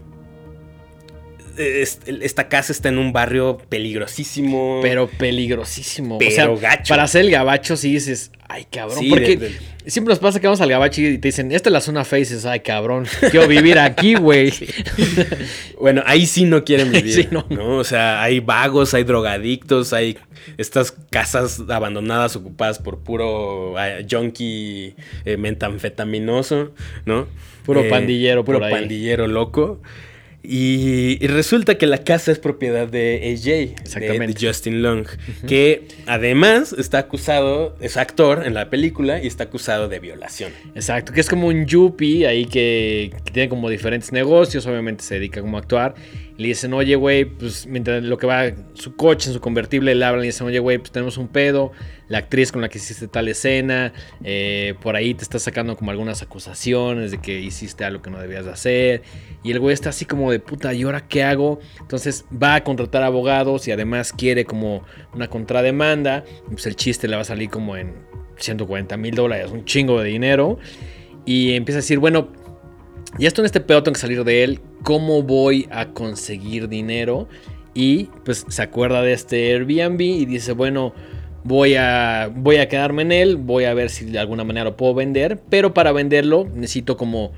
esta 1.57 2.47
casa 2.49 2.71
está 2.71 2.89
en 2.89 2.97
un 2.97 3.13
barrio 3.13 3.57
peligrosísimo. 3.69 4.79
Pero 4.81 5.07
peligrosísimo. 5.07 6.17
Pero 6.17 6.53
o 6.53 6.57
sea, 6.57 6.69
gacho. 6.69 6.89
para 6.89 7.03
hacer 7.03 7.21
el 7.21 7.31
gabacho 7.31 7.75
sí 7.77 7.93
dices, 7.93 8.31
ay 8.47 8.65
cabrón. 8.71 8.99
Sí, 8.99 9.09
porque 9.09 9.37
de- 9.37 9.49
de- 9.49 9.89
siempre 9.91 10.11
nos 10.11 10.19
pasa 10.19 10.39
que 10.39 10.47
vamos 10.47 10.61
al 10.61 10.69
gabacho 10.69 11.01
y 11.01 11.17
te 11.17 11.27
dicen, 11.29 11.51
esta 11.51 11.69
es 11.69 11.73
la 11.73 11.81
zona 11.81 12.03
face, 12.03 12.17
y 12.17 12.35
dices, 12.35 12.45
ay 12.45 12.59
cabrón, 12.61 13.05
quiero 13.31 13.47
vivir 13.47 13.79
aquí, 13.79 14.13
güey. 14.15 14.51
Bueno, 15.79 16.03
ahí 16.05 16.27
sí 16.27 16.43
no 16.45 16.63
quieren 16.63 16.91
vivir. 16.91 17.11
Sí, 17.13 17.27
no. 17.31 17.45
no. 17.49 17.77
O 17.77 17.83
sea, 17.83 18.21
hay 18.21 18.39
vagos, 18.39 18.93
hay 18.93 19.03
drogadictos, 19.03 19.93
hay 19.93 20.17
estas 20.57 20.91
casas 21.09 21.59
abandonadas 21.69 22.35
ocupadas 22.35 22.77
por 22.77 22.99
puro 22.99 23.73
eh, 23.79 24.05
junkie 24.09 24.95
eh, 25.25 25.37
metanfetaminoso, 25.37 26.71
¿no? 27.05 27.27
Puro 27.65 27.81
Eh, 27.83 27.89
pandillero 27.89 28.45
Puro 28.45 28.59
pandillero 28.59 29.27
loco. 29.27 29.81
Y, 30.43 31.23
y 31.23 31.27
resulta 31.27 31.77
que 31.77 31.85
la 31.85 31.99
casa 31.99 32.31
es 32.31 32.39
propiedad 32.39 32.87
de 32.87 33.31
AJ, 33.35 33.45
de- 33.45 33.63
Exactamente. 33.81 34.39
de, 34.39 34.47
Justin 34.47 34.81
Long, 34.81 35.05
que 35.47 35.87
además 36.07 36.73
está 36.77 36.97
acusado, 36.99 37.75
es 37.79 37.95
actor 37.97 38.43
en 38.45 38.53
la 38.55 38.69
película 38.69 39.21
y 39.21 39.27
está 39.27 39.43
acusado 39.45 39.87
de 39.87 39.99
violación. 39.99 40.51
Exacto, 40.73 41.13
que 41.13 41.21
es 41.21 41.29
como 41.29 41.47
un 41.47 41.67
yuppie 41.67 42.25
ahí 42.25 42.45
que, 42.45 43.13
que 43.23 43.31
tiene 43.31 43.49
como 43.49 43.69
diferentes 43.69 44.11
negocios, 44.11 44.65
obviamente 44.65 45.03
se 45.03 45.15
dedica 45.15 45.41
como 45.41 45.57
a 45.57 45.59
actuar. 45.61 45.93
Le 46.41 46.47
dicen, 46.47 46.73
oye, 46.73 46.95
güey, 46.95 47.25
pues 47.25 47.67
mientras 47.67 48.01
lo 48.01 48.17
que 48.17 48.25
va 48.25 48.51
su 48.73 48.95
coche, 48.95 49.29
en 49.29 49.33
su 49.35 49.41
convertible, 49.41 49.93
le 49.93 50.03
hablan 50.03 50.23
y 50.23 50.29
dicen, 50.29 50.47
oye, 50.47 50.57
güey, 50.57 50.79
pues 50.79 50.91
tenemos 50.91 51.17
un 51.17 51.27
pedo. 51.27 51.71
La 52.07 52.17
actriz 52.17 52.51
con 52.51 52.61
la 52.61 52.69
que 52.69 52.79
hiciste 52.79 53.07
tal 53.07 53.27
escena, 53.27 53.93
eh, 54.23 54.73
por 54.81 54.95
ahí 54.95 55.13
te 55.13 55.21
está 55.21 55.37
sacando 55.37 55.77
como 55.77 55.91
algunas 55.91 56.23
acusaciones 56.23 57.11
de 57.11 57.19
que 57.19 57.39
hiciste 57.39 57.85
algo 57.85 58.01
que 58.01 58.09
no 58.09 58.19
debías 58.19 58.45
de 58.45 58.51
hacer. 58.51 59.03
Y 59.43 59.51
el 59.51 59.59
güey 59.59 59.75
está 59.75 59.89
así 59.89 60.05
como 60.05 60.31
de 60.31 60.39
puta, 60.39 60.73
¿y 60.73 60.81
ahora 60.81 61.07
qué 61.07 61.23
hago? 61.23 61.59
Entonces 61.79 62.25
va 62.31 62.55
a 62.55 62.63
contratar 62.63 63.03
abogados 63.03 63.67
y 63.67 63.71
además 63.71 64.11
quiere 64.11 64.43
como 64.43 64.83
una 65.13 65.29
contrademanda. 65.29 66.23
Pues 66.49 66.65
el 66.65 66.75
chiste 66.75 67.07
le 67.07 67.17
va 67.17 67.21
a 67.21 67.25
salir 67.25 67.51
como 67.51 67.77
en 67.77 67.93
140 68.37 68.97
mil 68.97 69.13
dólares, 69.13 69.51
un 69.51 69.63
chingo 69.65 70.01
de 70.01 70.09
dinero. 70.09 70.57
Y 71.23 71.53
empieza 71.53 71.77
a 71.77 71.81
decir, 71.81 71.99
bueno, 71.99 72.29
ya 73.17 73.27
estoy 73.27 73.43
en 73.43 73.47
este 73.47 73.61
pedo, 73.61 73.83
tengo 73.83 73.93
que 73.93 73.99
salir 74.01 74.23
de 74.23 74.43
él. 74.43 74.59
¿Cómo 74.83 75.23
voy 75.23 75.67
a 75.71 75.87
conseguir 75.87 76.67
dinero? 76.69 77.27
Y 77.73 78.05
pues 78.25 78.45
se 78.47 78.61
acuerda 78.61 79.01
de 79.01 79.13
este 79.13 79.53
Airbnb 79.53 80.01
y 80.01 80.25
dice, 80.25 80.53
bueno, 80.53 80.93
voy 81.43 81.75
a, 81.75 82.31
voy 82.33 82.57
a 82.57 82.67
quedarme 82.67 83.03
en 83.03 83.11
él, 83.11 83.37
voy 83.37 83.65
a 83.65 83.73
ver 83.73 83.89
si 83.89 84.05
de 84.05 84.19
alguna 84.19 84.43
manera 84.43 84.65
lo 84.65 84.77
puedo 84.77 84.93
vender. 84.93 85.39
Pero 85.49 85.73
para 85.73 85.91
venderlo 85.91 86.47
necesito 86.53 86.97
como 86.97 87.31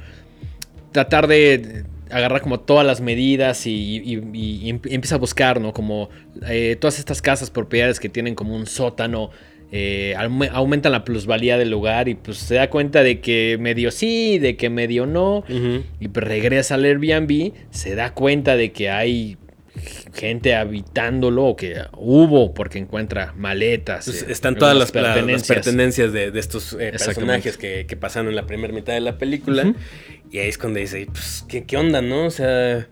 tratar 0.91 1.27
de 1.27 1.85
agarrar 2.09 2.41
como 2.41 2.59
todas 2.59 2.85
las 2.85 3.01
medidas 3.01 3.65
y, 3.65 4.13
em- 4.13 4.81
empieza 4.85 5.15
a 5.15 5.17
buscar, 5.17 5.59
¿no? 5.59 5.73
Como 5.73 6.09
eh, 6.47 6.77
todas 6.79 6.99
estas 6.99 7.21
casas, 7.21 7.49
propiedades 7.49 7.99
que 7.99 8.09
tienen 8.09 8.35
como 8.35 8.55
un 8.55 8.67
sótano, 8.67 9.31
eh, 9.75 10.13
aume- 10.19 10.51
aumentan 10.53 10.91
la 10.91 11.03
plusvalía 11.03 11.57
del 11.57 11.71
lugar 11.71 12.07
y 12.07 12.13
pues 12.13 12.37
se 12.37 12.53
da 12.55 12.69
cuenta 12.69 13.01
de 13.01 13.19
que 13.21 13.57
medio 13.59 13.89
sí, 13.89 14.37
de 14.37 14.55
que 14.55 14.69
medio 14.69 15.07
no. 15.07 15.43
Y 15.99 16.07
pues 16.09 16.27
regresa 16.27 16.75
al 16.75 16.85
Airbnb, 16.85 17.53
se 17.71 17.95
da 17.95 18.13
cuenta 18.13 18.55
de 18.55 18.71
que 18.71 18.91
hay 18.91 19.37
gente 20.13 20.53
habitándolo 20.53 21.45
o 21.47 21.55
que 21.55 21.77
hubo 21.97 22.53
porque 22.53 22.77
encuentra 22.77 23.33
maletas. 23.35 24.05
Pues, 24.05 24.21
eh, 24.21 24.25
están 24.29 24.55
todas 24.55 24.77
las 24.77 24.91
pertenencias, 24.91 26.13
de, 26.13 26.29
de 26.29 26.39
estos 26.39 26.73
eh, 26.73 26.91
personajes 26.91 27.57
que, 27.57 27.85
que 27.87 27.97
pasaron 27.97 28.29
en 28.29 28.35
la 28.35 28.45
primera 28.45 28.71
mitad 28.71 28.93
de 28.93 29.01
la 29.01 29.17
película. 29.17 29.73
Y 30.31 30.37
ahí 30.37 30.49
es 30.49 30.59
cuando 30.59 30.79
dice, 30.79 31.07
pues, 31.11 31.43
¿qué, 31.49 31.63
qué 31.63 31.77
onda, 31.77 32.03
no? 32.03 32.25
O 32.25 32.29
sea, 32.29 32.87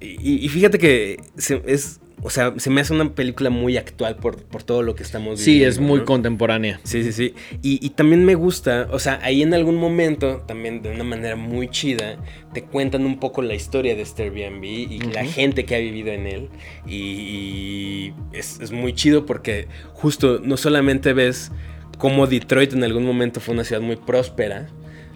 y, 0.00 0.44
y 0.44 0.48
fíjate 0.48 0.78
que 0.78 1.18
se, 1.36 1.60
es, 1.66 2.00
o 2.22 2.30
sea, 2.30 2.54
se 2.56 2.70
me 2.70 2.80
hace 2.80 2.92
una 2.92 3.14
película 3.14 3.50
muy 3.50 3.76
actual 3.76 4.16
por, 4.16 4.42
por 4.42 4.62
todo 4.62 4.82
lo 4.82 4.94
que 4.94 5.02
estamos 5.02 5.38
Sí, 5.38 5.52
viviendo. 5.52 5.68
es 5.70 5.78
muy 5.78 5.98
¿no? 6.00 6.04
contemporánea. 6.06 6.80
Sí, 6.82 7.04
sí, 7.04 7.12
sí. 7.12 7.34
Y, 7.62 7.84
y 7.84 7.90
también 7.90 8.24
me 8.24 8.34
gusta, 8.34 8.88
o 8.90 8.98
sea, 8.98 9.20
ahí 9.22 9.42
en 9.42 9.54
algún 9.54 9.76
momento, 9.76 10.42
también 10.46 10.82
de 10.82 10.90
una 10.90 11.04
manera 11.04 11.36
muy 11.36 11.68
chida, 11.68 12.16
te 12.52 12.62
cuentan 12.62 13.04
un 13.04 13.18
poco 13.20 13.42
la 13.42 13.54
historia 13.54 13.94
de 13.94 14.02
este 14.02 14.24
Airbnb 14.24 14.64
y 14.64 14.98
la 15.12 15.24
gente 15.24 15.64
que 15.66 15.76
ha 15.76 15.78
vivido 15.78 16.10
en 16.12 16.26
él. 16.26 16.48
Y, 16.86 16.94
y 16.94 18.14
es, 18.32 18.60
es 18.60 18.72
muy 18.72 18.92
chido 18.94 19.26
porque 19.26 19.68
justo 19.92 20.40
no 20.42 20.56
solamente 20.56 21.12
ves 21.12 21.52
cómo 21.98 22.26
Detroit 22.26 22.72
en 22.72 22.82
algún 22.84 23.04
momento 23.04 23.40
fue 23.40 23.54
una 23.54 23.64
ciudad 23.64 23.82
muy 23.82 23.96
próspera, 23.96 24.68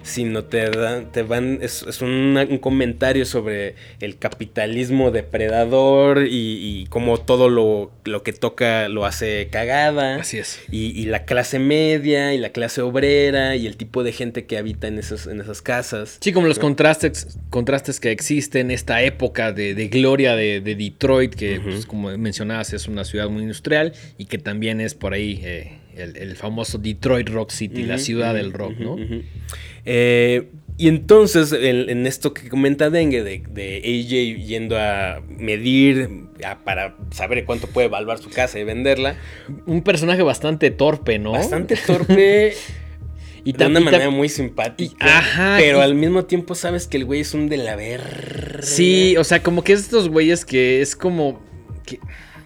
sino 0.02 0.44
te, 0.44 0.70
dan, 0.70 1.12
te 1.12 1.22
van, 1.22 1.58
es, 1.60 1.82
es 1.88 2.00
una- 2.00 2.44
un 2.44 2.58
comentario 2.58 3.24
sobre 3.26 3.74
el 4.00 4.16
capitalismo 4.18 5.10
depredador 5.10 6.26
y, 6.26 6.80
y 6.80 6.86
cómo 6.88 7.18
todo 7.18 7.48
lo, 7.48 7.90
lo 8.04 8.22
que 8.22 8.32
toca 8.32 8.88
lo 8.88 9.04
hace 9.04 9.48
cagada. 9.50 10.16
Así 10.16 10.38
es. 10.38 10.60
Y, 10.70 10.98
y 11.00 11.04
la 11.06 11.24
clase 11.24 11.58
media 11.58 12.32
y 12.34 12.38
la 12.38 12.50
clase 12.50 12.80
obrera 12.82 13.56
y 13.56 13.66
el 13.66 13.76
tipo 13.76 14.02
de 14.02 14.12
gente 14.12 14.46
que 14.46 14.58
habita 14.58 14.88
en 14.88 14.98
esas, 14.98 15.26
en 15.26 15.40
esas 15.40 15.62
casas. 15.62 16.18
Sí, 16.20 16.32
como 16.32 16.46
los 16.46 16.58
contrastes, 16.58 17.38
contrastes 17.50 18.00
que 18.00 18.10
existen, 18.10 18.70
esta 18.70 19.02
época 19.02 19.52
de, 19.52 19.74
de 19.74 19.88
gloria 19.88 20.34
de, 20.36 20.60
de 20.60 20.74
Detroit, 20.74 21.34
que 21.34 21.60
pues, 21.60 21.86
como 21.86 22.16
mencionabas 22.16 22.72
es 22.72 22.88
una 22.88 23.04
ciudad 23.04 23.28
muy 23.28 23.42
industrial 23.42 23.92
y 24.18 24.24
que 24.26 24.38
también 24.38 24.80
es 24.80 24.94
por 24.94 25.12
ahí 25.12 25.40
eh, 25.44 25.72
el, 26.00 26.16
el 26.16 26.36
famoso 26.36 26.78
Detroit 26.78 27.28
Rock 27.28 27.50
City, 27.50 27.82
la 27.84 27.98
ciudad 27.98 28.34
del 28.34 28.52
rock, 28.52 28.72
¿no? 28.78 28.96
Eh, 29.84 30.48
y 30.76 30.88
entonces, 30.88 31.52
en, 31.52 31.90
en 31.90 32.06
esto 32.06 32.32
que 32.32 32.48
comenta 32.48 32.88
Dengue, 32.90 33.22
de, 33.22 33.42
de 33.50 33.76
AJ 33.78 34.46
yendo 34.46 34.78
a 34.78 35.20
medir 35.28 36.08
a- 36.44 36.58
para 36.64 36.96
saber 37.10 37.44
cuánto 37.44 37.66
puede 37.66 37.86
evaluar 37.88 38.18
su 38.18 38.30
casa 38.30 38.58
y 38.58 38.64
venderla, 38.64 39.16
Un 39.66 39.82
personaje 39.82 40.22
bastante 40.22 40.70
torpe, 40.70 41.18
¿no? 41.18 41.32
bastante 41.32 41.76
torpe. 41.86 42.54
y 43.44 43.52
de 43.52 43.66
una 43.66 43.80
manera 43.80 44.08
muy 44.10 44.30
simpática. 44.30 45.04
y- 45.06 45.08
ajá, 45.10 45.56
pero 45.58 45.78
y- 45.78 45.82
al 45.82 45.94
mismo 45.94 46.24
tiempo 46.24 46.54
sabes 46.54 46.86
que 46.86 46.96
el 46.96 47.04
güey 47.04 47.20
es 47.20 47.34
un 47.34 47.48
de 47.50 47.58
la 47.58 47.76
verga. 47.76 48.62
Sí, 48.62 49.16
o 49.18 49.24
sea, 49.24 49.42
como 49.42 49.62
que 49.62 49.74
es 49.74 49.80
estos 49.80 50.08
güeyes 50.08 50.44
que 50.46 50.80
es 50.80 50.96
como. 50.96 51.42
Que, 51.84 51.98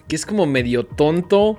que 0.09 0.15
es 0.15 0.25
como 0.25 0.45
medio 0.45 0.85
tonto, 0.85 1.57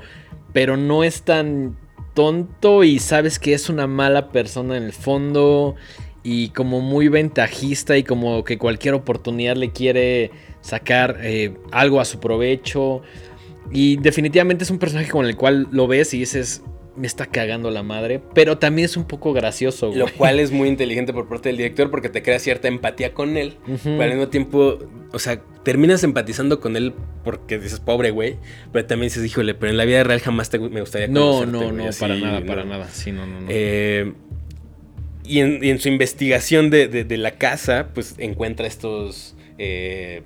pero 0.53 0.77
no 0.77 1.05
es 1.05 1.23
tan 1.23 1.77
tonto 2.17 2.83
y 2.83 2.99
sabes 2.99 3.39
que 3.39 3.53
es 3.53 3.69
una 3.69 3.87
mala 3.87 4.31
persona 4.31 4.77
en 4.77 4.83
el 4.83 4.93
fondo 4.93 5.77
y 6.25 6.49
como 6.49 6.81
muy 6.81 7.07
ventajista 7.07 7.97
y 7.97 8.03
como 8.03 8.43
que 8.43 8.59
cualquier 8.59 8.95
oportunidad 8.95 9.55
le 9.55 9.71
quiere 9.71 10.33
sacar 10.63 11.19
eh, 11.21 11.55
algo 11.71 12.01
a 12.01 12.05
su 12.05 12.19
provecho. 12.19 13.03
Y 13.71 13.99
definitivamente 13.99 14.65
es 14.65 14.71
un 14.71 14.79
personaje 14.79 15.11
con 15.11 15.27
el 15.27 15.37
cual 15.37 15.69
lo 15.71 15.87
ves 15.87 16.15
y 16.15 16.19
dices, 16.19 16.63
me 16.97 17.07
está 17.07 17.27
cagando 17.27 17.71
la 17.71 17.83
madre, 17.83 18.21
pero 18.35 18.59
también 18.59 18.87
es 18.87 18.97
un 18.97 19.05
poco 19.05 19.33
gracioso, 19.33 19.89
güey. 19.89 19.99
Lo 19.99 20.09
cual 20.09 20.41
es 20.41 20.51
muy 20.51 20.69
inteligente 20.71 21.13
por 21.13 21.29
parte 21.29 21.49
del 21.51 21.59
director 21.59 21.91
porque 21.91 22.09
te 22.09 22.23
crea 22.23 22.39
cierta 22.39 22.69
empatía 22.69 23.13
con 23.13 23.37
él. 23.37 23.57
Ujú. 23.69 23.79
Pero 23.85 24.03
al 24.03 24.09
mismo 24.11 24.29
tiempo, 24.29 24.79
o 25.13 25.19
sea, 25.19 25.41
terminas 25.63 26.03
empatizando 26.05 26.59
con 26.61 26.77
él 26.77 26.95
porque 27.25 27.59
dices, 27.59 27.81
pobre 27.81 28.11
güey. 28.11 28.37
Pero 28.73 28.87
también 28.87 29.09
dices, 29.11 29.25
híjole, 29.25 29.55
pero 29.55 29.71
en 29.71 29.77
la 29.77 29.85
vida 29.85 30.03
real 30.05 30.21
jamás 30.21 30.49
te, 30.51 30.59
me 30.59 30.81
gustaría 30.81 31.09
No, 31.09 31.45
no, 31.45 31.59
güey, 31.59 31.73
no, 31.73 31.89
así, 31.89 32.01
para 32.01 32.17
nada, 32.17 32.41
¿no? 32.41 32.47
para 32.47 32.65
nada. 32.65 32.89
Sí, 32.89 33.13
no, 33.13 33.27
no, 33.27 33.41
no. 33.43 33.47
Eh, 33.51 34.13
y, 35.25 35.41
en, 35.41 35.63
y 35.63 35.71
en 35.71 35.79
su 35.81 35.89
investigación 35.89 36.71
de, 36.71 36.89
de- 36.89 37.05
de 37.05 37.17
la 37.17 37.33
casa, 37.33 37.89
pues 37.95 38.15
encuentra 38.19 38.67
estos... 38.67 39.35
eh, 39.59 40.23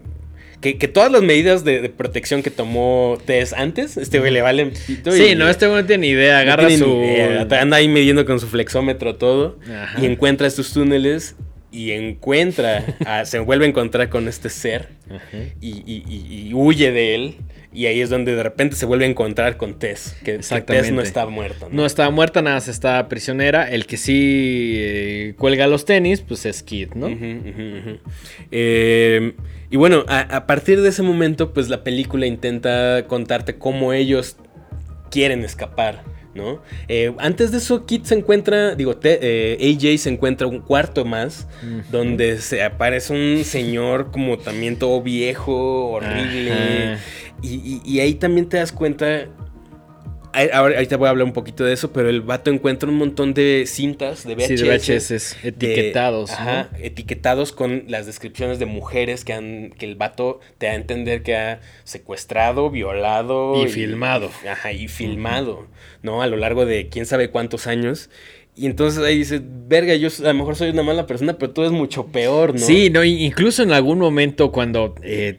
que, 0.60 0.76
que 0.78 0.88
todas 0.88 1.10
las 1.10 1.22
medidas 1.22 1.64
de, 1.64 1.80
de 1.80 1.88
protección 1.88 2.42
que 2.42 2.50
tomó 2.50 3.18
Tess 3.24 3.52
antes, 3.52 3.96
este 3.96 4.18
güey 4.18 4.30
le 4.32 4.42
valen 4.42 4.72
pito 4.86 5.10
Sí, 5.12 5.28
y- 5.32 5.34
no, 5.34 5.48
este 5.48 5.66
güey 5.66 5.80
no 5.82 5.86
tiene 5.86 6.02
ni 6.06 6.12
idea. 6.12 6.34
no 6.34 6.40
Agarra 6.40 6.66
tiene 6.68 6.82
su. 6.84 6.90
idea, 6.90 7.46
anda 7.60 7.76
ahí 7.78 7.88
midiendo 7.88 8.24
con 8.26 8.38
su 8.40 8.46
flexómetro 8.46 9.16
todo 9.16 9.58
Ajá. 9.64 10.00
y 10.00 10.06
encuentra 10.06 10.46
estos 10.46 10.72
túneles 10.72 11.36
y 11.72 11.92
encuentra, 11.92 12.84
a- 13.06 13.24
se 13.24 13.38
vuelve 13.38 13.64
a 13.64 13.68
encontrar 13.68 14.08
con 14.08 14.26
este 14.28 14.48
ser 14.50 14.88
y, 15.60 15.68
y- 15.70 16.04
y- 16.08 16.48
y 16.48 16.54
huye 16.54 16.90
de 16.92 17.14
él. 17.14 17.36
Y 17.72 17.86
ahí 17.86 18.00
es 18.00 18.10
donde 18.10 18.34
de 18.34 18.42
repente 18.42 18.74
se 18.74 18.84
vuelve 18.84 19.04
a 19.04 19.08
encontrar 19.08 19.56
con 19.56 19.78
Tess, 19.78 20.16
que, 20.24 20.38
que 20.38 20.60
Tess 20.62 20.90
no 20.90 21.02
está 21.02 21.24
muerta. 21.26 21.66
¿no? 21.70 21.76
No 21.82 21.86
estaba 21.86 22.10
muerta, 22.10 22.42
nada 22.42 22.56
más 22.56 22.66
está 22.66 23.06
prisionera. 23.06 23.70
El 23.70 23.86
que 23.86 23.96
sí 23.96 24.72
eh, 24.76 25.34
cuelga 25.38 25.68
los 25.68 25.84
tenis, 25.84 26.20
pues 26.20 26.44
es 26.46 26.64
Kid, 26.64 26.88
¿no? 26.96 27.06
Ujú. 27.06 28.00
Eh, 28.50 29.34
y 29.70 29.76
bueno, 29.76 30.04
a, 30.08 30.20
a 30.20 30.46
partir 30.46 30.80
de 30.82 30.88
ese 30.88 31.02
momento, 31.02 31.52
pues 31.52 31.68
la 31.68 31.82
película 31.84 32.26
intenta 32.26 33.06
contarte 33.06 33.56
cómo 33.56 33.92
ellos 33.92 34.36
quieren 35.10 35.44
escapar, 35.44 36.02
¿no? 36.34 36.60
Eh, 36.88 37.12
antes 37.18 37.50
de 37.52 37.58
eso, 37.58 37.86
Kit 37.86 38.04
se 38.04 38.14
encuentra, 38.14 38.74
digo, 38.74 38.96
te- 38.96 39.18
eh, 39.22 39.74
AJ 39.76 39.98
se 39.98 40.10
encuentra 40.10 40.46
un 40.46 40.60
cuarto 40.60 41.04
más, 41.04 41.46
donde 41.90 42.38
se 42.38 42.62
aparece 42.62 43.12
un 43.12 43.44
señor 43.44 44.10
como 44.10 44.38
también 44.38 44.76
todo 44.76 45.02
viejo, 45.02 45.90
horrible. 45.90 46.52
Ajá. 46.94 47.00
Y, 47.42 47.54
y- 47.54 47.80
y 47.84 48.00
ahí 48.00 48.14
también 48.14 48.48
te 48.48 48.56
das 48.58 48.70
cuenta. 48.72 49.26
Ahorita 50.32 50.96
voy 50.96 51.06
a 51.06 51.10
hablar 51.10 51.26
un 51.26 51.32
poquito 51.32 51.64
de 51.64 51.72
eso, 51.72 51.92
pero 51.92 52.08
el 52.08 52.20
vato 52.20 52.50
encuentra 52.50 52.88
un 52.88 52.96
montón 52.96 53.34
de 53.34 53.64
cintas 53.66 54.26
de 54.26 54.34
VHS. 54.34 54.46
Sí, 54.46 54.54
de 54.56 54.64
VHS 54.78 55.08
de- 55.42 55.48
etiquetados. 55.48 56.30
¿no? 56.30 56.36
ajá, 56.36 56.70
etiquetados 56.80 57.52
con 57.52 57.84
las 57.88 58.06
descripciones 58.06 58.58
de 58.58 58.66
mujeres 58.66 59.24
que 59.24 59.32
han 59.32 59.70
que 59.78 59.86
el 59.86 59.96
vato 59.96 60.40
te 60.58 60.66
da 60.66 60.72
a 60.72 60.74
entender 60.76 61.22
que 61.22 61.36
ha 61.36 61.60
secuestrado, 61.84 62.70
violado 62.70 63.64
Y 63.64 63.68
filmado. 63.68 64.30
Ajá, 64.50 64.72
y 64.72 64.88
filmado, 64.88 65.66
¿no? 66.02 66.22
A 66.22 66.26
lo 66.26 66.36
largo 66.36 66.66
de 66.66 66.88
quién 66.88 67.06
sabe 67.06 67.30
cuántos 67.30 67.66
años. 67.66 68.10
Y 68.56 68.66
entonces 68.66 69.02
ahí 69.02 69.16
dice, 69.18 69.40
verga, 69.42 69.94
yo 69.94 70.08
a 70.08 70.22
lo 70.28 70.34
mejor 70.34 70.56
soy 70.56 70.70
una 70.70 70.82
mala 70.82 71.06
persona, 71.06 71.38
pero 71.38 71.52
tú 71.52 71.62
es 71.64 71.70
mucho 71.70 72.06
peor, 72.08 72.52
¿no? 72.52 72.58
Sí, 72.58 72.90
no, 72.90 73.02
incluso 73.04 73.62
en 73.62 73.72
algún 73.72 73.98
momento 73.98 74.50
cuando 74.52 74.94
eh, 75.02 75.38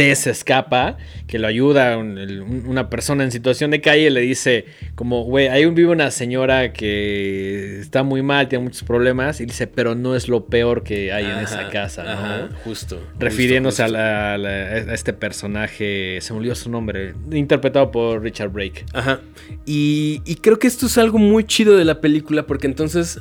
Tess 0.00 0.26
escapa, 0.26 0.96
que 1.26 1.38
lo 1.38 1.46
ayuda 1.46 1.98
un- 1.98 2.16
el- 2.16 2.40
un- 2.40 2.64
una 2.66 2.88
persona 2.88 3.22
en 3.22 3.30
situación 3.30 3.70
de 3.70 3.82
calle, 3.82 4.08
le 4.10 4.22
dice 4.22 4.64
como, 4.94 5.24
güey, 5.24 5.48
ahí 5.48 5.66
vive 5.66 5.90
una 5.90 6.10
señora 6.10 6.72
que 6.72 7.80
está 7.80 8.02
muy 8.02 8.22
mal, 8.22 8.48
tiene 8.48 8.64
muchos 8.64 8.82
problemas, 8.84 9.40
y 9.42 9.44
dice, 9.44 9.66
pero 9.66 9.94
no 9.94 10.16
es 10.16 10.26
lo 10.28 10.46
peor 10.46 10.82
que 10.84 11.12
hay 11.12 11.24
en 11.26 11.38
esa 11.40 11.68
casa, 11.68 12.04
¿no? 12.04 12.10
Ajá, 12.10 12.48
justo. 12.64 12.98
Refiriéndose 13.18 13.82
justo, 13.82 13.96
A, 13.98 13.98
justo. 14.00 14.02
la- 14.02 14.34
a 14.34 14.38
la- 14.38 14.48
a 14.90 14.94
este 14.94 15.12
personaje, 15.12 16.18
se 16.22 16.32
me 16.32 16.38
olvidó 16.38 16.54
su 16.54 16.70
nombre, 16.70 17.12
interpretado 17.32 17.90
por 17.90 18.22
Richard 18.22 18.48
Brake. 18.50 18.86
Ajá. 18.94 19.20
Y, 19.66 20.22
y 20.24 20.36
creo 20.36 20.58
que 20.58 20.66
esto 20.66 20.86
es 20.86 20.96
algo 20.96 21.18
muy 21.18 21.44
chido 21.44 21.76
de 21.76 21.84
la 21.84 22.00
película 22.00 22.46
porque 22.46 22.66
entonces 22.66 23.20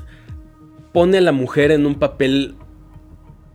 pone 0.93 1.17
a 1.17 1.21
la 1.21 1.31
mujer 1.33 1.71
en 1.71 1.85
un 1.85 1.95
papel 1.95 2.55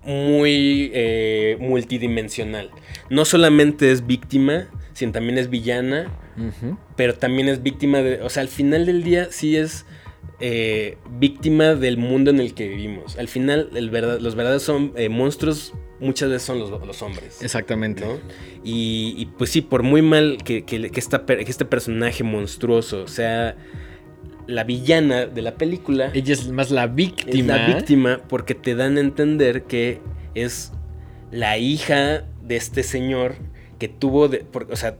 muy 0.04 0.90
eh, 0.94 1.56
multidimensional. 1.60 2.70
No 3.10 3.24
solamente 3.24 3.90
es 3.92 4.06
víctima, 4.06 4.66
sino 4.92 5.12
también 5.12 5.38
es 5.38 5.50
villana, 5.50 6.10
pero 6.96 7.14
también 7.14 7.48
es 7.48 7.62
víctima 7.62 7.98
de... 8.02 8.20
O 8.22 8.28
sea, 8.30 8.42
al 8.42 8.48
final 8.48 8.86
del 8.86 9.02
día 9.02 9.28
sí 9.30 9.56
es 9.56 9.86
eh, 10.40 10.98
víctima 11.18 11.74
del 11.74 11.96
mundo 11.96 12.30
en 12.30 12.40
el 12.40 12.54
que 12.54 12.68
vivimos. 12.68 13.16
Al 13.18 13.28
final 13.28 13.70
el 13.74 13.90
verdad- 13.90 14.20
los 14.20 14.34
verdaderos 14.34 14.62
son, 14.62 14.92
eh, 14.96 15.08
monstruos 15.08 15.72
muchas 16.00 16.28
veces 16.28 16.42
son 16.42 16.58
los, 16.58 16.70
los 16.86 17.02
hombres. 17.02 17.40
Exactamente. 17.42 18.04
¿no? 18.04 18.18
Y, 18.64 19.14
y, 19.16 19.26
pues 19.38 19.50
sí, 19.50 19.60
por 19.60 19.82
muy 19.84 20.02
mal 20.02 20.38
que, 20.44 20.64
que- 20.64 20.90
que 20.90 21.00
esta 21.00 21.24
per- 21.24 21.44
que 21.44 21.50
este 21.50 21.64
personaje 21.64 22.24
monstruoso 22.24 23.06
sea 23.06 23.56
la 24.46 24.64
villana 24.64 25.26
de 25.26 25.42
la 25.42 25.54
película, 25.54 26.10
Ella 26.14 26.32
es 26.34 26.48
más 26.48 26.70
la 26.70 26.84
es 26.84 26.94
víctima. 26.94 27.56
la 27.56 27.66
víctima 27.66 28.20
porque 28.28 28.54
te 28.54 28.74
dan 28.74 28.96
a 28.96 29.00
entender 29.00 29.64
que 29.64 30.00
es 30.34 30.72
la 31.30 31.58
hija 31.58 32.24
de 32.42 32.56
este 32.56 32.82
señor 32.82 33.36
que 33.78 33.88
tuvo, 33.88 34.28
de, 34.28 34.38
por- 34.40 34.70
o 34.70 34.76
sea, 34.76 34.96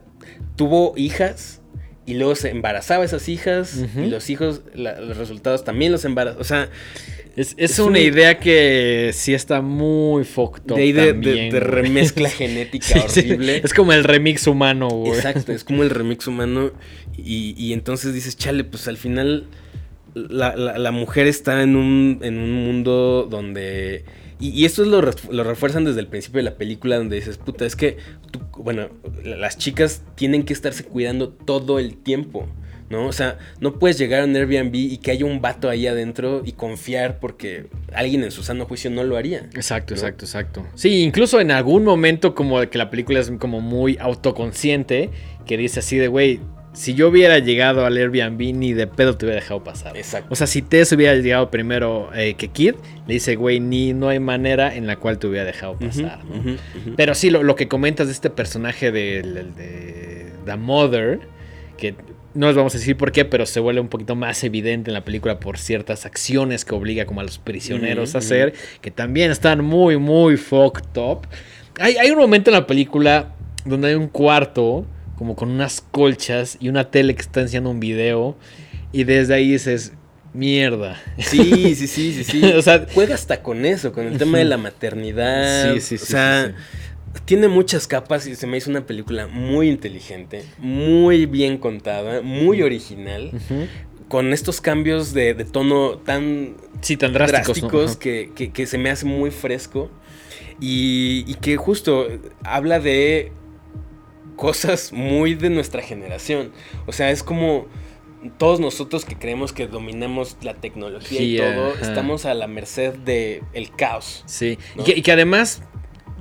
tuvo 0.55 0.93
hijas 0.97 1.61
y 2.05 2.15
luego 2.15 2.35
se 2.35 2.49
embarazaba 2.49 3.03
a 3.03 3.05
esas 3.05 3.29
hijas 3.29 3.83
y 3.97 4.07
los 4.07 4.29
hijos, 4.29 4.61
la- 4.73 4.99
los 4.99 5.17
resultados 5.17 5.63
también 5.63 5.91
los 5.91 6.05
embarazó. 6.05 6.39
O 6.39 6.43
sea, 6.43 6.69
Es, 7.35 7.53
es 7.57 7.71
Es 7.71 7.79
una 7.79 7.99
un- 7.99 8.05
idea 8.05 8.39
que 8.39 9.11
sí 9.13 9.33
está 9.33 9.61
muy 9.61 10.23
fucked 10.23 10.71
up 10.71 10.77
de 10.77 10.81
ahí 10.83 10.91
de, 10.93 11.01
de- 11.01 11.11
también, 11.13 11.49
de 11.51 11.59
güey. 11.59 11.71
remezcla 11.71 12.29
genética 12.29 12.85
Sí, 12.85 12.99
sí. 13.09 13.19
horrible. 13.31 13.61
Es 13.63 13.73
como 13.73 13.91
el 13.93 14.03
remix 14.03 14.47
humano, 14.47 14.87
güey. 14.89 15.13
Exacto, 15.13 15.51
es 15.51 15.63
como 15.63 15.83
el 15.83 15.89
remix 15.89 16.27
humano. 16.27 16.71
Y, 17.17 17.53
y 17.57 17.73
entonces 17.73 18.13
dices, 18.13 18.37
chale, 18.37 18.63
pues 18.63 18.87
al 18.87 18.97
final 18.97 19.47
la, 20.13 20.55
la- 20.55 20.77
la 20.77 20.91
mujer 20.91 21.27
está 21.27 21.61
en 21.61 21.75
un, 21.75 22.19
en 22.21 22.37
un 22.37 22.53
mundo 22.53 23.27
donde... 23.29 24.05
Y, 24.39 24.49
y 24.49 24.65
esto 24.65 24.81
es 24.83 24.89
lo, 24.89 25.01
lo 25.01 25.43
refuerzan 25.45 25.85
desde 25.85 26.01
el 26.01 26.07
principio 26.07 26.39
de 26.39 26.43
la 26.43 26.55
película, 26.55 26.97
donde 26.97 27.15
dices, 27.15 27.37
puta, 27.37 27.65
es 27.65 27.75
que, 27.75 27.97
tú- 28.31 28.41
bueno, 28.63 28.89
la- 29.23 29.35
las 29.37 29.57
chicas 29.57 30.03
tienen 30.15 30.43
que 30.43 30.53
estarse 30.53 30.83
cuidando 30.85 31.29
todo 31.29 31.79
el 31.79 31.95
tiempo. 31.97 32.47
¿No? 32.89 33.07
O 33.07 33.11
sea, 33.13 33.39
no 33.59 33.79
puedes 33.79 33.97
llegar 33.97 34.21
a 34.21 34.25
un 34.25 34.35
Airbnb 34.35 34.75
y 34.75 34.97
que 34.97 35.11
haya 35.11 35.25
un 35.25 35.41
vato 35.41 35.69
ahí 35.69 35.87
adentro 35.87 36.43
y 36.45 36.51
confiar 36.51 37.19
porque 37.19 37.65
alguien 37.93 38.23
en 38.23 38.31
su 38.31 38.43
sano 38.43 38.65
juicio 38.65 38.91
no 38.91 39.03
lo 39.03 39.17
haría. 39.17 39.49
Exacto, 39.55 39.95
¿no? 39.95 39.99
exacto, 39.99 40.25
exacto. 40.25 40.65
Sí, 40.75 41.01
incluso 41.01 41.39
en 41.39 41.49
algún 41.49 41.83
momento 41.83 42.35
como 42.35 42.61
que 42.69 42.77
la 42.77 42.91
película 42.91 43.19
es 43.19 43.31
como 43.39 43.59
muy 43.59 43.97
autoconsciente, 43.99 45.09
que 45.47 45.57
dice 45.57 45.79
así 45.79 45.97
de, 45.97 46.07
güey, 46.07 46.39
si 46.75 46.93
yo 46.93 47.07
hubiera 47.07 47.39
llegado 47.39 47.85
al 47.85 47.95
Airbnb, 47.97 48.53
ni 48.53 48.73
de 48.73 48.85
pedo 48.85 49.17
te 49.17 49.25
hubiera 49.25 49.39
dejado 49.39 49.63
pasar. 49.63 49.95
Exacto. 49.95 50.27
O 50.31 50.35
sea, 50.35 50.45
si 50.45 50.61
Tess 50.61 50.91
hubiera 50.91 51.15
llegado 51.15 51.49
primero 51.49 52.09
eh, 52.13 52.35
que 52.35 52.49
Kid, 52.49 52.75
le 53.07 53.13
dice, 53.13 53.35
güey, 53.35 53.59
ni 53.59 53.93
no 53.93 54.09
hay 54.09 54.19
manera 54.19 54.75
en 54.75 54.85
la 54.85 54.97
cual 54.97 55.17
te 55.17 55.27
hubiera 55.27 55.45
dejado 55.45 55.77
pasar. 55.79 56.19
Pero 56.97 57.15
sí, 57.15 57.29
lo, 57.29 57.43
lo 57.43 57.55
que 57.55 57.67
comentas 57.67 58.07
de 58.07 58.13
este 58.13 58.29
personaje 58.29 58.91
de, 58.91 59.21
de, 59.21 59.43
de 59.43 60.31
The 60.45 60.57
Mother, 60.57 61.21
que 61.77 61.95
no 62.35 62.47
les 62.47 62.55
vamos 62.55 62.75
a 62.75 62.77
decir 62.77 62.95
por 62.97 63.11
qué, 63.11 63.25
pero 63.25 63.45
se 63.45 63.59
vuelve 63.59 63.79
un 63.81 63.87
poquito 63.87 64.15
más 64.15 64.43
evidente 64.43 64.91
en 64.91 64.93
la 64.93 65.03
película 65.03 65.39
por 65.39 65.57
ciertas 65.57 66.05
acciones 66.05 66.65
que 66.65 66.75
obliga 66.75 67.05
como 67.05 67.21
a 67.21 67.23
los 67.23 67.39
prisioneros 67.39 68.13
a 68.13 68.19
hacer, 68.19 68.53
que 68.81 68.91
también 68.91 69.31
están 69.31 69.63
muy, 69.63 69.97
muy 69.97 70.37
fucked 70.37 70.97
up. 70.97 71.27
Hay, 71.79 71.95
hay 71.97 72.11
un 72.11 72.19
momento 72.19 72.49
en 72.51 72.55
la 72.55 72.67
película 72.67 73.33
donde 73.65 73.87
hay 73.89 73.95
un 73.95 74.07
cuarto 74.07 74.85
como 75.17 75.35
con 75.35 75.49
unas 75.49 75.81
colchas 75.81 76.57
y 76.59 76.69
una 76.69 76.91
tele 76.91 77.15
que 77.15 77.21
está 77.21 77.41
enseñando 77.41 77.69
un 77.69 77.79
video 77.79 78.35
y 78.91 79.05
desde 79.05 79.33
ahí 79.33 79.51
dices, 79.51 79.93
mierda. 80.33 81.01
Sí, 81.17 81.75
sí, 81.75 81.87
sí, 81.87 82.13
sí, 82.13 82.23
sí. 82.23 82.43
O 82.55 82.61
sea- 82.61 82.85
juega 82.93 83.15
hasta 83.15 83.41
con 83.41 83.65
eso, 83.65 83.91
con 83.93 84.05
el 84.07 84.17
tema 84.17 84.37
de 84.39 84.45
la 84.45 84.57
maternidad. 84.57 85.73
Sí, 85.73 85.79
sí, 85.81 85.97
sí, 85.97 86.03
O 86.03 86.05
sea, 86.05 86.47
sí, 86.47 86.53
tiene 87.25 87.47
muchas 87.47 87.87
capas 87.87 88.27
y 88.27 88.35
se 88.35 88.45
me 88.47 88.57
hizo 88.57 88.69
una 88.69 88.85
película 88.85 89.27
muy 89.27 89.69
inteligente, 89.69 90.43
muy 90.59 91.25
bien 91.25 91.57
contada, 91.57 92.21
muy 92.21 92.61
original, 92.61 93.31
con 94.09 94.33
estos 94.33 94.59
cambios 94.61 95.13
de, 95.13 95.33
de 95.33 95.45
tono 95.45 95.97
tan 95.99 96.57
Sí, 96.81 96.97
tan 96.97 97.13
drásticos. 97.13 97.95
que, 97.97 98.31
que- 98.35 98.51
que 98.51 98.67
se 98.67 98.77
me 98.77 98.89
hace 98.89 99.05
muy 99.05 99.31
fresco 99.31 99.89
y, 100.59 101.23
y 101.27 101.35
que 101.35 101.57
justo 101.57 102.07
habla 102.43 102.79
de 102.79 103.31
cosas 104.35 104.91
muy 104.91 105.33
de 105.35 105.49
nuestra 105.49 105.81
generación. 105.81 106.51
O 106.85 106.91
sea, 106.91 107.09
es 107.11 107.23
como 107.23 107.67
todos 108.37 108.59
nosotros 108.59 109.05
que 109.05 109.15
creemos 109.15 109.53
que 109.53 109.67
dominamos 109.67 110.37
la 110.41 110.55
tecnología 110.55 111.21
y 111.21 111.37
todo, 111.37 111.71
ajá. 111.73 111.81
estamos 111.81 112.25
a 112.25 112.33
la 112.33 112.47
merced 112.47 112.93
del 112.95 113.41
el 113.53 113.71
caos. 113.75 114.23
Sí, 114.25 114.57
¿no? 114.75 114.81
y, 114.81 114.85
que, 114.85 114.91
y 114.97 115.01
que 115.01 115.11
además, 115.11 115.61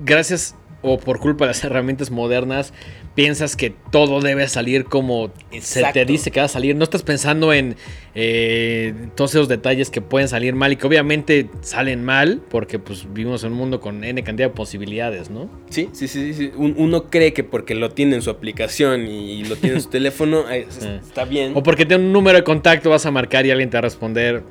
gracias 0.04 0.54
o 0.84 0.98
por 0.98 1.18
culpa 1.18 1.44
de 1.44 1.48
las 1.48 1.64
herramientas 1.64 2.10
modernas, 2.10 2.72
piensas 3.14 3.56
que 3.56 3.74
todo 3.90 4.20
debe 4.20 4.46
salir 4.48 4.84
como 4.84 5.32
se 5.60 5.82
te 5.92 6.04
dice 6.04 6.30
que 6.30 6.40
va 6.40 6.46
a 6.46 6.48
salir. 6.48 6.76
No 6.76 6.84
estás 6.84 7.02
pensando 7.02 7.52
en 7.52 7.76
eh, 8.14 8.94
todos 9.14 9.34
esos 9.34 9.48
detalles 9.48 9.90
que 9.90 10.00
pueden 10.00 10.28
salir 10.28 10.54
mal 10.54 10.72
y 10.72 10.76
que 10.76 10.86
obviamente 10.86 11.48
salen 11.62 12.04
mal 12.04 12.40
porque 12.50 12.78
pues 12.78 13.06
vivimos 13.12 13.42
en 13.44 13.52
un 13.52 13.58
mundo 13.58 13.80
con 13.80 14.04
N 14.04 14.22
cantidad 14.22 14.48
de 14.48 14.54
posibilidades, 14.54 15.30
¿no? 15.30 15.48
Sí, 15.70 15.88
sí, 15.92 16.06
sí, 16.06 16.34
sí. 16.34 16.52
Un- 16.56 16.74
uno 16.76 17.04
cree 17.10 17.32
que 17.32 17.44
porque 17.44 17.74
lo 17.74 17.90
tiene 17.90 18.16
en 18.16 18.22
su 18.22 18.30
aplicación 18.30 19.06
y 19.08 19.44
lo 19.44 19.56
tiene 19.56 19.76
en 19.76 19.82
su 19.82 19.88
teléfono, 19.90 20.50
eh, 20.50 20.66
Ah. 20.82 20.98
está 21.02 21.24
bien. 21.24 21.52
O 21.54 21.62
porque 21.62 21.86
tiene 21.86 22.04
un 22.04 22.12
número 22.12 22.38
de 22.38 22.44
contacto, 22.44 22.90
vas 22.90 23.06
a 23.06 23.10
marcar 23.10 23.46
y 23.46 23.50
alguien 23.50 23.70
te 23.70 23.76
va 23.76 23.80
a 23.80 23.82
responder. 23.82 24.42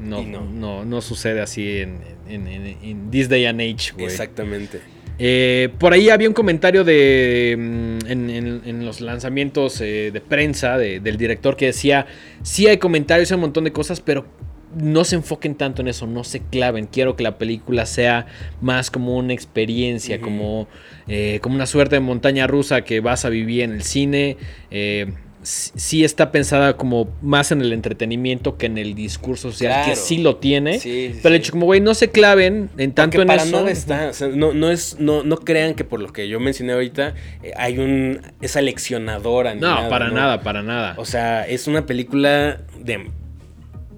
No. 0.00 0.22
no. 0.22 0.84
no, 0.84 1.00
sucede 1.00 1.40
así 1.40 1.78
en, 1.78 1.98
en, 2.28 2.46
en- 2.48 2.76
en 2.82 3.10
this 3.10 3.28
day 3.28 3.46
and 3.46 3.60
age, 3.60 3.92
güey. 3.94 4.06
Exactamente. 4.06 4.80
Eh, 5.18 5.68
por 5.78 5.92
ahí 5.92 6.08
había 6.10 6.28
un 6.28 6.34
comentario 6.34 6.84
de 6.84 7.54
mm, 7.58 8.06
en, 8.10 8.30
en- 8.30 8.62
en 8.64 8.84
los 8.86 9.00
lanzamientos 9.00 9.80
eh, 9.80 10.10
de 10.12 10.20
prensa 10.20 10.78
de- 10.78 11.00
del 11.00 11.16
director 11.16 11.56
que 11.56 11.66
decía, 11.66 12.06
sí 12.42 12.66
hay 12.66 12.78
comentarios, 12.78 13.30
hay 13.30 13.36
un 13.36 13.42
montón 13.42 13.64
de 13.64 13.72
cosas, 13.72 14.00
pero 14.00 14.26
no 14.74 15.04
se 15.04 15.16
enfoquen 15.16 15.54
tanto 15.54 15.82
en 15.82 15.88
eso, 15.88 16.06
no 16.06 16.24
se 16.24 16.40
claven. 16.40 16.86
Quiero 16.86 17.14
que 17.14 17.22
la 17.22 17.36
película 17.36 17.84
sea 17.84 18.26
más 18.62 18.90
como 18.90 19.16
una 19.18 19.34
experiencia, 19.34 20.20
como, 20.20 20.66
eh, 21.08 21.40
como 21.42 21.56
una 21.56 21.66
suerte 21.66 21.96
de 21.96 22.00
montaña 22.00 22.46
rusa 22.46 22.82
que 22.82 23.00
vas 23.00 23.24
a 23.26 23.28
vivir 23.28 23.62
en 23.62 23.72
el 23.72 23.82
cine. 23.82 24.38
Eh, 24.70 25.12
sí 25.42 26.04
está 26.04 26.30
pensada 26.32 26.76
como 26.76 27.08
más 27.20 27.50
en 27.52 27.60
el 27.62 27.72
entretenimiento 27.72 28.56
que 28.56 28.66
en 28.66 28.78
el 28.78 28.94
discurso 28.94 29.50
social, 29.50 29.80
que 29.84 29.92
Claro. 29.92 30.00
sí 30.06 30.18
lo 30.18 30.36
tiene. 30.36 30.78
Sí, 30.78 31.10
sí, 31.12 31.20
pero 31.22 31.34
el 31.34 31.40
hecho 31.40 31.52
como, 31.52 31.66
güey, 31.66 31.80
no 31.80 31.94
se 31.94 32.10
claven 32.10 32.70
en 32.78 32.92
tanto 32.92 33.16
Porque 33.16 33.22
en 33.22 33.26
para 33.28 33.42
eso. 33.42 33.56
nada 33.56 33.70
está. 33.70 34.08
o 34.08 34.12
sea, 34.12 34.28
no, 34.28 34.52
no, 34.52 34.70
es, 34.70 34.96
no, 35.00 35.22
no 35.24 35.36
crean 35.38 35.74
que 35.74 35.84
por 35.84 36.00
lo 36.00 36.12
que 36.12 36.28
yo 36.28 36.38
mencioné 36.40 36.72
ahorita 36.74 37.14
eh, 37.42 37.52
hay 37.56 37.78
un. 37.78 38.20
es 38.40 38.56
aleccionadora. 38.56 39.54
ni 39.54 39.60
No, 39.60 39.88
para 39.88 40.08
¿no? 40.08 40.14
nada, 40.14 40.42
para 40.42 40.62
nada. 40.62 40.94
O 40.96 41.04
sea, 41.04 41.46
es 41.46 41.66
una 41.66 41.86
película 41.86 42.60
de 42.78 43.10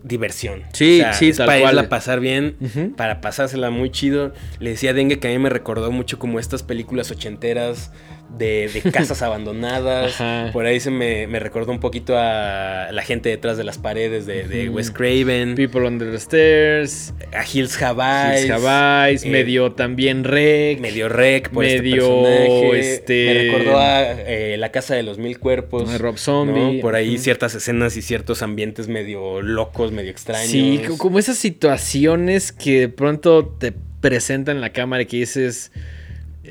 diversión. 0.02 0.62
Sí, 0.72 1.00
O 1.00 1.02
sea, 1.04 1.12
sí, 1.14 1.28
es 1.30 1.36
tal 1.38 1.46
para 1.46 1.60
cual. 1.60 1.72
irla 1.72 1.82
a 1.82 1.88
pasar 1.88 2.20
bien, 2.20 2.56
para 2.96 3.20
pasársela 3.20 3.70
muy 3.70 3.90
chido. 3.90 4.32
Le 4.60 4.70
decía 4.70 4.90
a 4.90 4.92
Dengue 4.92 5.18
que 5.18 5.28
a 5.28 5.30
mí 5.30 5.38
me 5.38 5.48
recordó 5.50 5.90
mucho 5.90 6.18
como 6.18 6.38
estas 6.38 6.62
películas 6.62 7.10
ochenteras 7.10 7.90
de, 8.39 8.69
de 8.73 8.82
casas 8.93 9.23
abandonadas. 9.23 10.20
Ajá. 10.20 10.51
Por 10.52 10.66
ahí 10.66 10.81
se 10.81 10.90
me, 10.90 11.27
me 11.27 11.39
recordó 11.39 11.73
un 11.73 11.81
poquito 11.81 12.15
a 12.19 12.89
La 12.93 13.02
gente 13.02 13.28
detrás 13.28 13.56
de 13.56 13.65
las 13.65 13.78
paredes 13.78 14.27
de. 14.27 14.69
Wes 14.69 14.90
Craven, 14.90 15.55
People 15.55 15.82
Under 15.86 16.11
the 16.11 16.16
Stairs, 16.19 17.12
a 17.32 17.44
Hills 17.44 17.81
Have 17.82 18.02
Eyes, 18.02 18.44
Hills 18.47 18.52
Have 18.65 19.11
Eyes, 19.11 19.24
eh, 19.24 19.31
medio 19.31 19.73
también 19.73 20.24
Rec. 20.24 20.81
medio 20.81 21.09
rec 21.09 21.51
por 21.51 21.65
medio, 21.65 22.27
este 22.27 22.36
personaje. 22.36 22.81
este- 22.81 23.27
Me 23.27 23.35
recordó 23.52 23.78
a 23.78 24.02
eh, 24.12 24.56
La 24.59 24.70
casa 24.70 24.94
de 24.94 25.02
los 25.02 25.19
mil 25.19 25.39
cuerpos. 25.39 25.90
de 25.90 25.98
Rob 25.98 26.16
Zombie. 26.19 26.77
¿no? 26.77 26.81
Por 26.81 26.94
ahí 26.94 27.19
ciertas 27.19 27.55
escenas 27.55 27.97
y 27.97 28.02
ciertos 28.02 28.43
ambientes 28.43 28.89
medio 28.89 29.40
locos, 29.43 29.93
medio 29.93 30.11
extraños. 30.11 30.51
Sí, 30.51 30.81
co- 30.86 30.98
como 30.98 31.19
esas 31.19 31.39
situaciones 31.39 32.52
que 32.52 32.81
de 32.81 32.89
pronto 32.89 33.47
te 33.59 33.73
presentan 34.01 34.56
en 34.56 34.61
la 34.61 34.70
cámara 34.73 35.02
y 35.02 35.06
que 35.06 35.19
dices. 35.19 35.73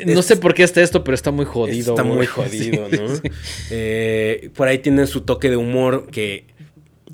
No 0.06 0.20
Es- 0.20 0.26
sé 0.26 0.38
por 0.38 0.53
qué 0.53 0.64
está 0.64 0.82
esto, 0.82 1.03
pero 1.03 1.15
está 1.15 1.32
muy 1.32 1.45
jodido. 1.45 1.94
Está 1.94 2.03
muy 2.03 2.15
güey". 2.26 2.28
jodido, 2.28 2.88
¿no? 2.90 3.15
sí. 3.15 3.22
Eh, 3.72 4.49
por 4.56 4.68
ahí 4.68 4.80
tiene 4.80 5.06
su 5.07 5.22
toque 5.22 5.49
de 5.49 5.57
humor 5.57 6.07
que, 6.11 6.45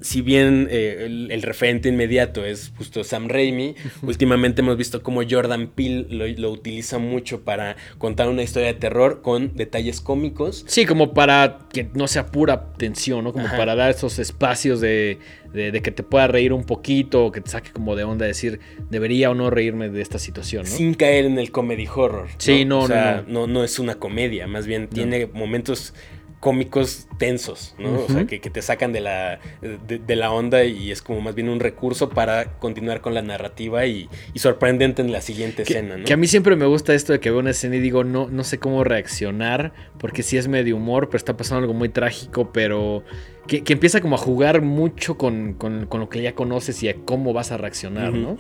si 0.02 0.22
bien 0.22 0.68
eh, 0.72 1.04
el, 1.06 1.32
el 1.32 1.42
referente 1.42 1.90
inmediato 1.90 2.46
es 2.46 2.72
justo 2.78 3.04
Sam 3.04 3.28
Raimi, 3.28 3.76
últimamente 4.02 4.62
hemos 4.62 4.78
visto 4.78 5.04
cómo 5.04 5.22
Jordan 5.30 5.68
Peele 5.68 6.06
lo, 6.10 6.28
lo 6.28 6.52
utiliza 6.52 6.98
mucho 7.00 7.42
para 7.42 7.76
contar 7.98 8.30
una 8.30 8.44
historia 8.44 8.68
de 8.70 8.76
terror 8.80 9.22
con 9.22 9.54
detalles 9.56 10.02
cómicos. 10.02 10.64
Sí, 10.68 10.86
como 10.86 11.14
para 11.14 11.60
que 11.74 11.90
no 11.94 12.08
sea 12.08 12.28
pura 12.28 12.72
tensión, 12.78 13.24
¿no? 13.24 13.34
Como 13.34 13.46
Ajá. 13.48 13.58
para 13.58 13.76
dar 13.76 13.92
esos 13.92 14.20
espacios 14.20 14.80
de, 14.82 15.20
de- 15.54 15.72
de 15.72 15.82
que 15.82 15.92
te 15.92 16.04
pueda 16.04 16.28
reír 16.28 16.54
un 16.54 16.64
poquito, 16.64 17.26
o 17.26 17.32
que 17.32 17.42
te 17.42 17.50
saque 17.50 17.72
como 17.72 17.96
de 17.96 18.04
onda 18.04 18.26
decir, 18.26 18.60
debería 18.90 19.30
o 19.32 19.36
no 19.36 19.50
reírme 19.50 19.90
de 19.90 20.02
esta 20.02 20.20
situación, 20.20 20.64
¿no? 20.64 20.70
Sin 20.70 20.94
caer 20.94 21.26
en 21.26 21.38
el 21.40 21.52
comedy 21.52 21.88
horror. 21.94 22.28
Sí, 22.38 22.66
no, 22.66 22.80
O 22.80 22.82
no, 22.84 22.88
sea, 22.88 23.24
no. 23.28 23.42
no. 23.42 23.48
no 23.48 23.64
es 23.64 23.80
una 23.80 23.96
comedia, 23.96 24.48
más 24.48 24.66
bien 24.68 24.88
tiene 24.88 25.26
momentos 25.28 25.94
cómicos 26.40 27.08
tensos, 27.18 27.76
¿no? 27.78 28.02
O 28.02 28.08
sea, 28.08 28.26
que, 28.26 28.40
que 28.40 28.50
te 28.50 28.62
sacan 28.62 28.94
de 28.94 29.02
la, 29.02 29.40
de, 29.62 30.00
de 30.00 30.16
la 30.16 30.32
onda 30.32 30.64
y 30.64 30.90
es 30.92 31.02
como 31.02 31.20
más 31.20 31.36
bien 31.36 31.50
un 31.50 31.60
recurso 31.60 32.10
para 32.10 32.58
continuar 32.60 33.02
con 33.02 33.14
la 33.14 33.22
narrativa 33.22 33.86
y, 33.86 34.10
y 34.34 34.40
sorprendente 34.40 35.02
en 35.02 35.12
la 35.12 35.22
siguiente 35.22 35.64
Que, 35.64 35.74
escena, 35.74 35.98
¿no? 35.98 36.06
que 36.06 36.14
a 36.14 36.18
mí 36.18 36.28
siempre 36.28 36.56
me 36.56 36.66
gusta 36.66 36.94
esto 36.94 37.12
de 37.12 37.20
que 37.20 37.30
veo 37.30 37.40
una 37.40 37.52
escena 37.52 37.76
y 37.76 37.80
digo, 37.82 38.06
no, 38.06 38.30
no 38.30 38.44
sé 38.46 38.58
cómo 38.58 38.86
reaccionar, 38.86 39.74
porque 39.98 40.24
sí 40.24 40.38
es 40.38 40.48
medio 40.48 40.78
humor, 40.78 41.08
pero 41.10 41.18
está 41.18 41.36
pasando 41.36 41.60
algo 41.64 41.74
muy 41.74 41.90
trágico, 41.90 42.52
pero 42.54 43.04
que, 43.50 43.64
que 43.64 43.74
empieza 43.74 44.00
como 44.00 44.16
a 44.16 44.18
jugar 44.20 44.62
mucho 44.62 45.18
con, 45.18 45.54
con- 45.54 45.88
con 45.88 46.00
lo 46.00 46.08
que 46.08 46.22
ya 46.22 46.36
conoces 46.36 46.82
y 46.84 46.88
a 46.90 46.94
cómo 46.96 47.34
vas 47.34 47.52
a 47.52 47.58
reaccionar, 47.58 48.14
¿no? 48.14 48.38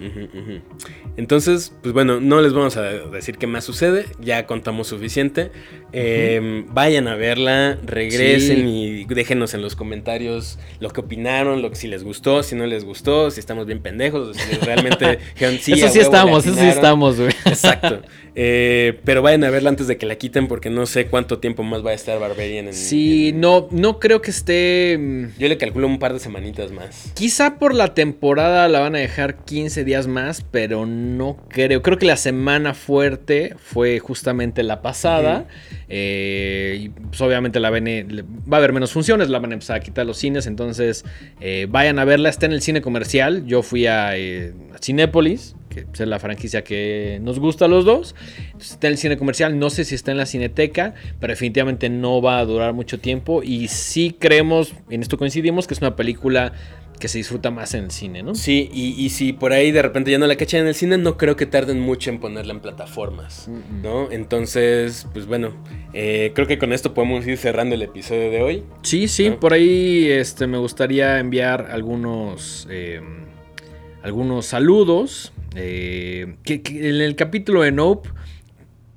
Entonces, 1.17 1.73
pues 1.81 1.93
bueno, 1.93 2.19
no 2.19 2.41
les 2.41 2.53
vamos 2.53 2.77
a 2.77 2.83
decir 2.83 3.37
qué 3.37 3.47
más 3.47 3.63
sucede, 3.65 4.05
ya 4.21 4.45
contamos 4.45 4.87
suficiente. 4.87 5.51
Eh, 5.91 6.63
Vayan 6.71 7.07
a 7.07 7.15
verla, 7.15 7.77
regresen 7.85 8.67
y 8.67 9.05
déjenos 9.05 9.53
en 9.53 9.61
los 9.61 9.75
comentarios 9.75 10.59
lo 10.79 10.89
que 10.91 11.01
opinaron, 11.01 11.61
lo 11.61 11.69
que 11.71 11.75
si 11.75 11.87
les 11.87 12.03
gustó, 12.03 12.43
si 12.43 12.55
no 12.55 12.65
les 12.67 12.85
gustó, 12.85 13.31
si 13.31 13.39
estamos 13.39 13.65
bien 13.65 13.79
pendejos, 13.81 14.37
si 14.37 14.55
realmente 14.65 15.19
dijeron 15.33 15.57
sí. 15.59 15.73
eso 15.73 15.89
sí 15.89 15.99
estamos, 15.99 16.45
eso 16.45 16.53
sí 16.53 16.59
atinaron". 16.59 16.75
estamos, 16.77 17.17
güey. 17.19 17.31
Exacto. 17.45 18.01
Eh, 18.35 18.99
pero 19.03 19.21
vayan 19.21 19.43
a 19.43 19.49
verla 19.49 19.69
antes 19.69 19.87
de 19.87 19.97
que 19.97 20.05
la 20.05 20.15
quiten 20.15 20.47
porque 20.47 20.69
no 20.69 20.85
sé 20.85 21.07
cuánto 21.07 21.39
tiempo 21.39 21.63
más 21.63 21.83
va 21.85 21.91
a 21.91 21.93
estar 21.93 22.19
Barbarian 22.19 22.67
en... 22.67 22.73
Sí, 22.73 23.29
en- 23.29 23.41
no, 23.41 23.67
no 23.71 23.99
creo 23.99 24.21
que 24.21 24.31
esté... 24.31 24.97
mm, 24.99 25.39
Yo 25.39 25.47
le 25.47 25.57
calculo 25.57 25.87
un 25.87 25.99
par 25.99 26.13
de 26.13 26.19
semanitas 26.19 26.71
más. 26.71 27.11
Quizá 27.15 27.57
por 27.57 27.73
la 27.73 27.93
temporada 27.93 28.67
la 28.67 28.79
van 28.79 28.95
a 28.95 28.99
dejar 28.99 29.37
15 29.45 29.83
días 29.83 30.07
más, 30.07 30.45
pero 30.51 30.85
no 30.85 31.37
creo. 31.49 31.81
Creo 31.81 31.97
que 31.97 32.05
la 32.05 32.17
semana 32.17 32.73
fuerte 32.73 33.55
fue 33.57 33.99
justamente 33.99 34.63
la 34.63 34.81
pasada. 34.81 35.47
Eh, 35.87 36.77
y 36.81 36.89
pues 36.89 37.19
obviamente 37.21 37.59
la 37.59 37.69
ven, 37.69 37.85
va 38.51 38.57
a 38.57 38.59
haber 38.59 38.73
menos 38.73 38.91
funciones, 38.91 39.29
la 39.29 39.39
van 39.39 39.51
a 39.51 39.53
empezar 39.53 39.77
a 39.77 39.79
quitar 39.79 40.05
los 40.05 40.17
cines. 40.17 40.47
Entonces 40.47 41.05
eh, 41.39 41.67
vayan 41.69 41.99
a 41.99 42.05
verla. 42.05 42.29
Está 42.29 42.45
en 42.45 42.53
el 42.53 42.61
cine 42.61 42.81
comercial. 42.81 43.45
Yo 43.45 43.61
fui 43.61 43.87
a, 43.87 44.17
eh, 44.17 44.53
a 44.73 44.77
Cinépolis, 44.79 45.55
que 45.85 46.03
es 46.03 46.09
la 46.09 46.19
franquicia 46.19 46.63
que 46.63 47.19
nos 47.21 47.39
gusta 47.39 47.65
a 47.65 47.67
los 47.67 47.85
dos. 47.85 48.15
Entonces, 48.45 48.71
está 48.71 48.87
en 48.87 48.93
el 48.93 48.97
cine 48.97 49.17
comercial. 49.17 49.57
No 49.59 49.69
sé 49.69 49.85
si 49.85 49.95
está 49.95 50.11
en 50.11 50.17
la 50.17 50.25
cineteca, 50.25 50.93
pero 51.19 51.31
definitivamente 51.31 51.89
no 51.89 52.21
va 52.21 52.39
a 52.39 52.45
durar 52.45 52.73
mucho 52.73 52.99
tiempo. 52.99 53.43
Y 53.43 53.67
sí 53.67 54.15
creemos, 54.17 54.73
en 54.89 55.01
esto 55.01 55.17
coincidimos, 55.17 55.67
que 55.67 55.73
es 55.73 55.81
una 55.81 55.95
película 55.95 56.53
que 56.99 57.07
se 57.07 57.17
disfruta 57.17 57.49
más 57.49 57.73
en 57.73 57.85
el 57.85 57.91
cine, 57.91 58.21
¿no? 58.21 58.35
Sí, 58.35 58.69
y, 58.71 58.89
y 59.03 59.09
si 59.09 59.33
por 59.33 59.53
ahí 59.53 59.71
de 59.71 59.81
repente 59.81 60.11
ya 60.11 60.19
no 60.19 60.27
la 60.27 60.35
cachan 60.35 60.61
en 60.61 60.67
el 60.67 60.75
cine, 60.75 60.97
no 60.97 61.17
creo 61.17 61.35
que 61.35 61.45
tarden 61.45 61.79
mucho 61.79 62.09
en 62.09 62.19
ponerla 62.19 62.53
en 62.53 62.59
plataformas. 62.59 63.49
¿no? 63.81 64.11
Entonces, 64.11 65.07
pues 65.13 65.25
bueno, 65.25 65.53
eh, 65.93 66.31
creo 66.35 66.45
que 66.45 66.59
con 66.59 66.73
esto 66.73 66.93
podemos 66.93 67.25
ir 67.25 67.37
cerrando 67.37 67.75
el 67.75 67.81
episodio 67.81 68.29
de 68.29 68.41
hoy. 68.41 68.63
Sí, 68.83 69.07
sí, 69.07 69.29
¿No? 69.29 69.39
por 69.39 69.53
ahí 69.53 70.07
este, 70.09 70.45
me 70.45 70.57
gustaría 70.57 71.19
enviar 71.19 71.69
algunos, 71.71 72.67
eh, 72.69 73.01
algunos 74.03 74.45
saludos. 74.45 75.31
Eh, 75.55 76.35
que, 76.43 76.61
que 76.61 76.89
en 76.89 77.01
el 77.01 77.15
capítulo 77.15 77.61
de 77.61 77.71
Nope, 77.71 78.09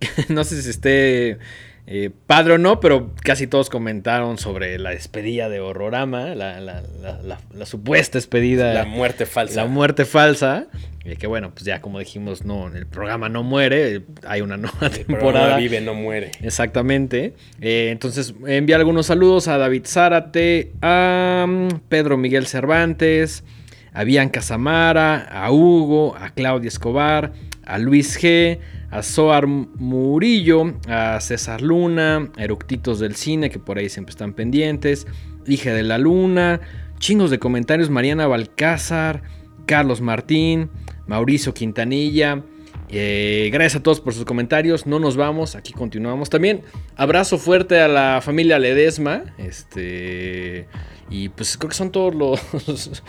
no 0.28 0.44
sé 0.44 0.60
si 0.62 0.70
esté 0.70 1.38
eh, 1.86 2.10
padre 2.26 2.54
o 2.54 2.58
no, 2.58 2.78
pero 2.80 3.12
casi 3.22 3.46
todos 3.46 3.68
comentaron 3.68 4.38
sobre 4.38 4.78
la 4.78 4.90
despedida 4.90 5.48
de 5.48 5.60
Horrorama, 5.60 6.34
la, 6.34 6.60
la- 6.60 6.82
la- 7.54 7.66
supuesta 7.66 8.18
despedida. 8.18 8.72
La 8.74 8.84
muerte 8.84 9.26
falsa. 9.26 9.62
La 9.62 9.68
muerte 9.68 10.04
falsa. 10.04 10.66
eh, 11.04 11.16
que 11.16 11.26
bueno, 11.26 11.50
pues 11.52 11.64
ya 11.64 11.80
como 11.80 11.98
dijimos, 11.98 12.44
no, 12.44 12.68
el 12.68 12.86
programa 12.86 13.28
no 13.28 13.42
muere, 13.42 14.02
hay 14.26 14.40
una 14.42 14.56
nueva 14.56 14.78
El 14.86 14.90
temporada. 15.06 15.56
vive, 15.56 15.80
no 15.80 15.94
muere. 15.94 16.30
Exactamente. 16.42 17.34
Eh, 17.60 17.88
entonces, 17.90 18.34
enviar 18.46 18.78
algunos 18.80 19.06
saludos 19.06 19.48
a 19.48 19.58
David 19.58 19.82
Zárate, 19.86 20.72
a 20.82 21.46
mm, 21.48 21.68
Pedro 21.88 22.16
Miguel 22.16 22.46
Cervantes, 22.46 23.42
a 23.94 24.04
Bianca 24.04 24.40
Samara, 24.40 25.28
a 25.30 25.50
Hugo, 25.52 26.16
a 26.16 26.30
Claudia 26.30 26.68
Escobar, 26.68 27.32
a 27.64 27.78
Luis 27.78 28.18
G, 28.20 28.58
a 28.90 29.02
Soar 29.02 29.46
Murillo, 29.46 30.74
a 30.88 31.20
César 31.20 31.62
Luna, 31.62 32.30
a 32.36 32.44
Eructitos 32.44 33.00
del 33.00 33.16
Cine, 33.16 33.50
que 33.50 33.58
por 33.58 33.78
ahí 33.78 33.88
siempre 33.88 34.10
están 34.10 34.32
pendientes, 34.34 35.06
Hija 35.46 35.72
de 35.72 35.82
la 35.82 35.98
Luna, 35.98 36.60
chingos 36.98 37.30
de 37.30 37.38
comentarios, 37.38 37.90
Mariana 37.90 38.26
Balcázar, 38.26 39.22
Carlos 39.66 40.00
Martín, 40.00 40.70
Mauricio 41.06 41.52
Quintanilla. 41.54 42.42
Eh, 42.88 43.48
gracias 43.52 43.80
a 43.80 43.82
todos 43.82 44.00
por 44.00 44.12
sus 44.12 44.24
comentarios. 44.24 44.86
No 44.86 44.98
nos 44.98 45.16
vamos, 45.16 45.56
aquí 45.56 45.72
continuamos. 45.72 46.30
También 46.30 46.62
abrazo 46.94 47.38
fuerte 47.38 47.80
a 47.80 47.88
la 47.88 48.20
familia 48.22 48.58
Ledesma. 48.58 49.24
Este. 49.38 50.68
Y 51.10 51.30
pues 51.30 51.56
creo 51.56 51.70
que 51.70 51.76
son 51.76 51.90
todos 51.90 52.14
los. 52.14 53.02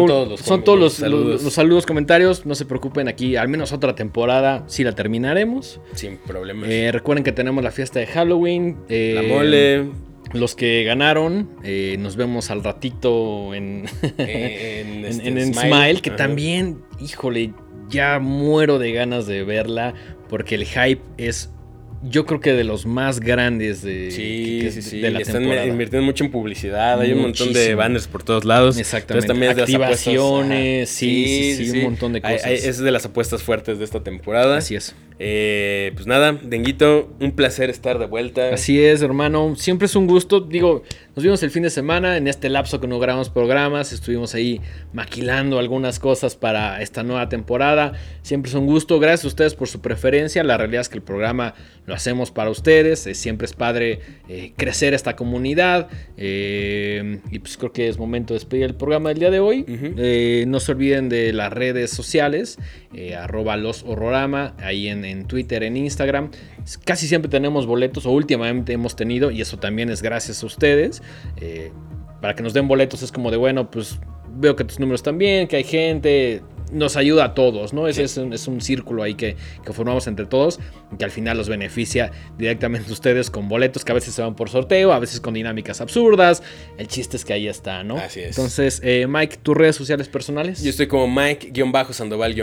Son 0.00 0.06
todos 0.06 0.28
los 0.28 0.40
son 0.40 0.56
com- 0.58 0.64
todos 0.64 0.78
los 0.78 0.84
los, 0.92 0.98
saludos. 0.98 1.26
los- 1.26 1.42
los 1.44 1.52
saludos, 1.52 1.86
comentarios. 1.86 2.46
No 2.46 2.54
se 2.54 2.64
preocupen, 2.64 3.08
aquí 3.08 3.36
al 3.36 3.48
menos 3.48 3.72
otra 3.72 3.94
temporada 3.94 4.64
sí 4.66 4.84
la 4.84 4.92
terminaremos. 4.94 5.80
Sin 5.94 6.16
problemas. 6.18 6.68
Eh, 6.70 6.90
recuerden 6.92 7.24
que 7.24 7.32
tenemos 7.32 7.62
la 7.64 7.70
fiesta 7.70 7.98
de 8.00 8.06
Halloween. 8.06 8.76
eh, 8.88 9.12
la 9.14 9.22
mole. 9.22 9.86
Los 10.32 10.56
que 10.56 10.82
ganaron, 10.82 11.48
eh, 11.62 11.96
nos 12.00 12.16
vemos 12.16 12.50
al 12.50 12.64
ratito 12.64 13.54
en, 13.54 13.86
en, 14.18 14.18
en, 14.18 15.04
este, 15.04 15.28
en- 15.28 15.38
en 15.38 15.54
Smile, 15.54 16.00
que 16.02 16.10
Ajá. 16.10 16.16
también, 16.16 16.78
híjole, 17.00 17.52
ya 17.88 18.18
muero 18.18 18.80
de 18.80 18.90
ganas 18.92 19.26
de 19.28 19.44
verla 19.44 19.94
porque 20.28 20.56
el 20.56 20.64
hype 20.64 21.00
es, 21.16 21.50
yo 22.08 22.26
creo 22.26 22.40
que 22.40 22.52
de 22.52 22.64
los 22.64 22.86
más 22.86 23.20
grandes 23.20 23.82
de, 23.82 24.10
Sí, 24.10 24.58
que- 24.62 24.70
sí, 24.70 24.82
sí. 24.82 25.00
de 25.00 25.10
la 25.10 25.20
están 25.20 25.40
temporada. 25.42 25.66
invirtiendo 25.66 26.04
mucho 26.06 26.24
en 26.24 26.30
publicidad. 26.30 27.00
Hay 27.00 27.12
un 27.12 27.22
montón 27.22 27.52
de 27.52 27.74
banners 27.74 28.06
por 28.08 28.22
todos 28.22 28.44
lados. 28.44 28.78
Exactamente. 28.78 29.26
Entonces, 29.32 29.56
también 29.56 29.90
Activaciones, 29.90 30.88
sí, 30.90 31.54
sí, 31.56 31.66
sí, 31.70 31.78
un 31.78 31.84
montón 31.84 32.12
de 32.12 32.20
Hay- 32.22 32.36
cosas. 32.36 32.46
hay- 32.50 32.54
es 32.56 32.78
de 32.78 32.90
las 32.90 33.04
apuestas 33.06 33.42
fuertes 33.42 33.78
de 33.78 33.84
esta 33.84 34.02
temporada. 34.02 34.58
Así 34.58 34.74
es. 34.76 34.94
Eh, 35.18 35.92
pues 35.94 36.06
nada, 36.06 36.32
Denguito, 36.42 37.10
un 37.20 37.32
placer 37.32 37.70
estar 37.70 37.98
de 37.98 38.06
vuelta. 38.06 38.50
Así 38.52 38.82
es, 38.82 39.02
hermano. 39.02 39.54
Siempre 39.56 39.86
es 39.86 39.96
un 39.96 40.06
gusto. 40.06 40.40
Digo, 40.40 40.82
Nos 41.16 41.22
vimos 41.22 41.42
el 41.42 41.50
fin 41.50 41.62
de 41.62 41.70
semana 41.70 42.18
en 42.18 42.28
este 42.28 42.50
lapso 42.50 42.78
que 42.78 42.86
no 42.86 42.98
grabamos 42.98 43.30
programas. 43.30 43.90
Estuvimos 43.90 44.34
ahí 44.34 44.60
maquilando 44.92 45.58
algunas 45.58 45.98
cosas 45.98 46.36
para 46.36 46.82
esta 46.82 47.02
nueva 47.04 47.30
temporada. 47.30 47.94
Siempre 48.20 48.50
es 48.50 48.54
un 48.54 48.66
gusto. 48.66 49.00
Gracias 49.00 49.24
a 49.24 49.28
ustedes 49.28 49.54
por 49.54 49.66
su 49.66 49.80
preferencia. 49.80 50.44
La 50.44 50.58
realidad 50.58 50.82
es 50.82 50.90
que 50.90 50.98
el 50.98 51.02
programa 51.02 51.54
lo 51.86 51.94
hacemos 51.94 52.30
para 52.30 52.50
ustedes. 52.50 53.06
Eh, 53.06 53.14
siempre 53.14 53.46
es 53.46 53.54
padre 53.54 54.00
eh, 54.28 54.52
crecer 54.58 54.92
esta 54.92 55.16
comunidad. 55.16 55.88
Eh, 56.18 57.20
y 57.30 57.38
pues 57.38 57.56
creo 57.56 57.72
que 57.72 57.88
es 57.88 57.96
momento 57.96 58.34
de 58.34 58.40
despedir 58.40 58.64
el 58.64 58.74
programa 58.74 59.08
del 59.08 59.18
día 59.18 59.30
de 59.30 59.40
hoy. 59.40 59.64
no 60.46 60.60
se 60.60 60.72
olviden 60.72 61.08
de 61.08 61.32
las 61.32 61.50
redes 61.50 61.92
sociales. 61.92 62.58
Arroba 63.16 63.56
los 63.56 63.82
horrorama. 63.84 64.54
Ahí 64.58 64.88
en, 64.88 65.04
en 65.04 65.26
Twitter, 65.26 65.62
en 65.62 65.76
Instagram. 65.76 66.30
Casi 66.84 67.06
siempre 67.08 67.30
tenemos 67.30 67.66
boletos. 67.66 68.06
O 68.06 68.10
últimamente 68.10 68.72
hemos 68.72 68.96
tenido. 68.96 69.30
Y 69.30 69.40
eso 69.40 69.58
también 69.58 69.90
es 69.90 70.02
gracias 70.02 70.42
a 70.42 70.46
ustedes. 70.46 71.02
Eh, 71.40 71.72
para 72.20 72.34
que 72.34 72.42
nos 72.42 72.54
den 72.54 72.68
boletos 72.68 73.02
es 73.02 73.12
como 73.12 73.30
de, 73.30 73.36
bueno, 73.36 73.70
pues 73.70 73.98
veo 74.38 74.56
que 74.56 74.64
tus 74.64 74.78
números 74.78 75.00
están 75.00 75.18
bien, 75.18 75.48
que 75.48 75.56
hay 75.56 75.64
gente, 75.64 76.42
nos 76.72 76.96
ayuda 76.96 77.24
a 77.24 77.34
todos, 77.34 77.72
¿no? 77.72 77.88
Ese 77.88 78.04
es, 78.04 78.16
un, 78.16 78.60
círculo 78.60 79.02
ahí 79.02 79.14
que, 79.14 79.36
formamos 79.72 80.06
entre 80.06 80.26
todos, 80.26 80.60
que 80.98 81.04
al 81.04 81.10
final 81.10 81.36
los 81.36 81.48
beneficia 81.48 82.10
directamente 82.38 82.90
a 82.90 82.92
ustedes 82.92 83.30
con 83.30 83.48
boletos 83.48 83.84
que 83.84 83.92
a 83.92 83.94
veces 83.94 84.14
se 84.14 84.22
van 84.22 84.34
por 84.34 84.50
sorteo, 84.50 84.92
a 84.92 84.98
veces 84.98 85.20
con 85.20 85.34
dinámicas 85.34 85.80
absurdas. 85.80 86.42
El 86.78 86.88
chiste 86.88 87.16
es 87.16 87.24
que 87.24 87.32
ahí 87.32 87.48
está, 87.48 87.84
¿no? 87.84 87.96
Así 87.96 88.20
es. 88.20 88.36
Entonces, 88.36 88.80
eh, 88.84 89.06
Mike, 89.08 89.38
tus 89.42 89.56
redes 89.56 89.76
sociales 89.76 90.08
personales. 90.08 90.62
Yo 90.62 90.70
estoy 90.70 90.86
como 90.86 91.06
Mike-Sandoval- 91.08 92.36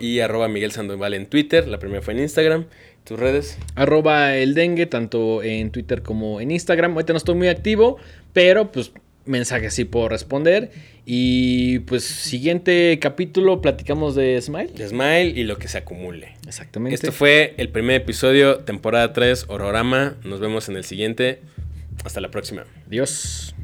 y 0.00 0.20
arroba 0.20 0.48
Miguel 0.48 0.72
Sandoval 0.72 1.14
en 1.14 1.26
Twitter. 1.26 1.66
La 1.68 1.78
primera 1.78 2.02
fue 2.02 2.14
en 2.14 2.20
Instagram. 2.20 2.66
¿Tus 3.04 3.18
redes? 3.18 3.58
Arroba 3.76 4.36
el 4.36 4.54
dengue, 4.54 4.86
tanto 4.86 5.42
en 5.42 5.70
Twitter 5.70 6.02
como 6.02 6.40
en 6.40 6.50
Instagram. 6.50 6.92
Ahorita 6.92 7.12
no 7.12 7.18
estoy 7.18 7.36
muy 7.36 7.48
activo, 7.48 7.98
pero 8.32 8.72
pues 8.72 8.92
mensajes 9.26 9.74
sí 9.74 9.84
puedo 9.84 10.08
responder. 10.08 10.70
Y 11.04 11.80
pues 11.80 12.04
siguiente 12.04 12.98
capítulo 13.00 13.60
platicamos 13.60 14.14
de 14.14 14.40
Smile. 14.40 14.72
De 14.74 14.88
Smile 14.88 15.26
y 15.26 15.44
lo 15.44 15.56
que 15.58 15.68
se 15.68 15.78
acumule. 15.78 16.36
Exactamente. 16.46 16.94
Esto 16.94 17.12
fue 17.12 17.54
el 17.58 17.68
primer 17.68 18.02
episodio, 18.02 18.58
temporada 18.58 19.12
3, 19.12 19.46
Horrorama. 19.48 20.16
Nos 20.24 20.40
vemos 20.40 20.68
en 20.68 20.76
el 20.76 20.84
siguiente. 20.84 21.40
Hasta 22.04 22.20
la 22.20 22.30
próxima. 22.30 22.64
Adiós. 22.86 23.54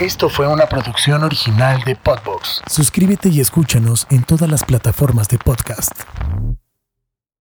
Esto 0.00 0.30
fue 0.30 0.46
una 0.48 0.64
producción 0.64 1.24
original 1.24 1.82
de 1.84 1.94
Podbox. 1.94 2.62
Suscríbete 2.66 3.28
y 3.28 3.40
escúchanos 3.40 4.06
en 4.10 4.22
todas 4.22 4.50
las 4.50 4.64
plataformas 4.64 5.28
de 5.28 5.36
podcast. 5.36 5.92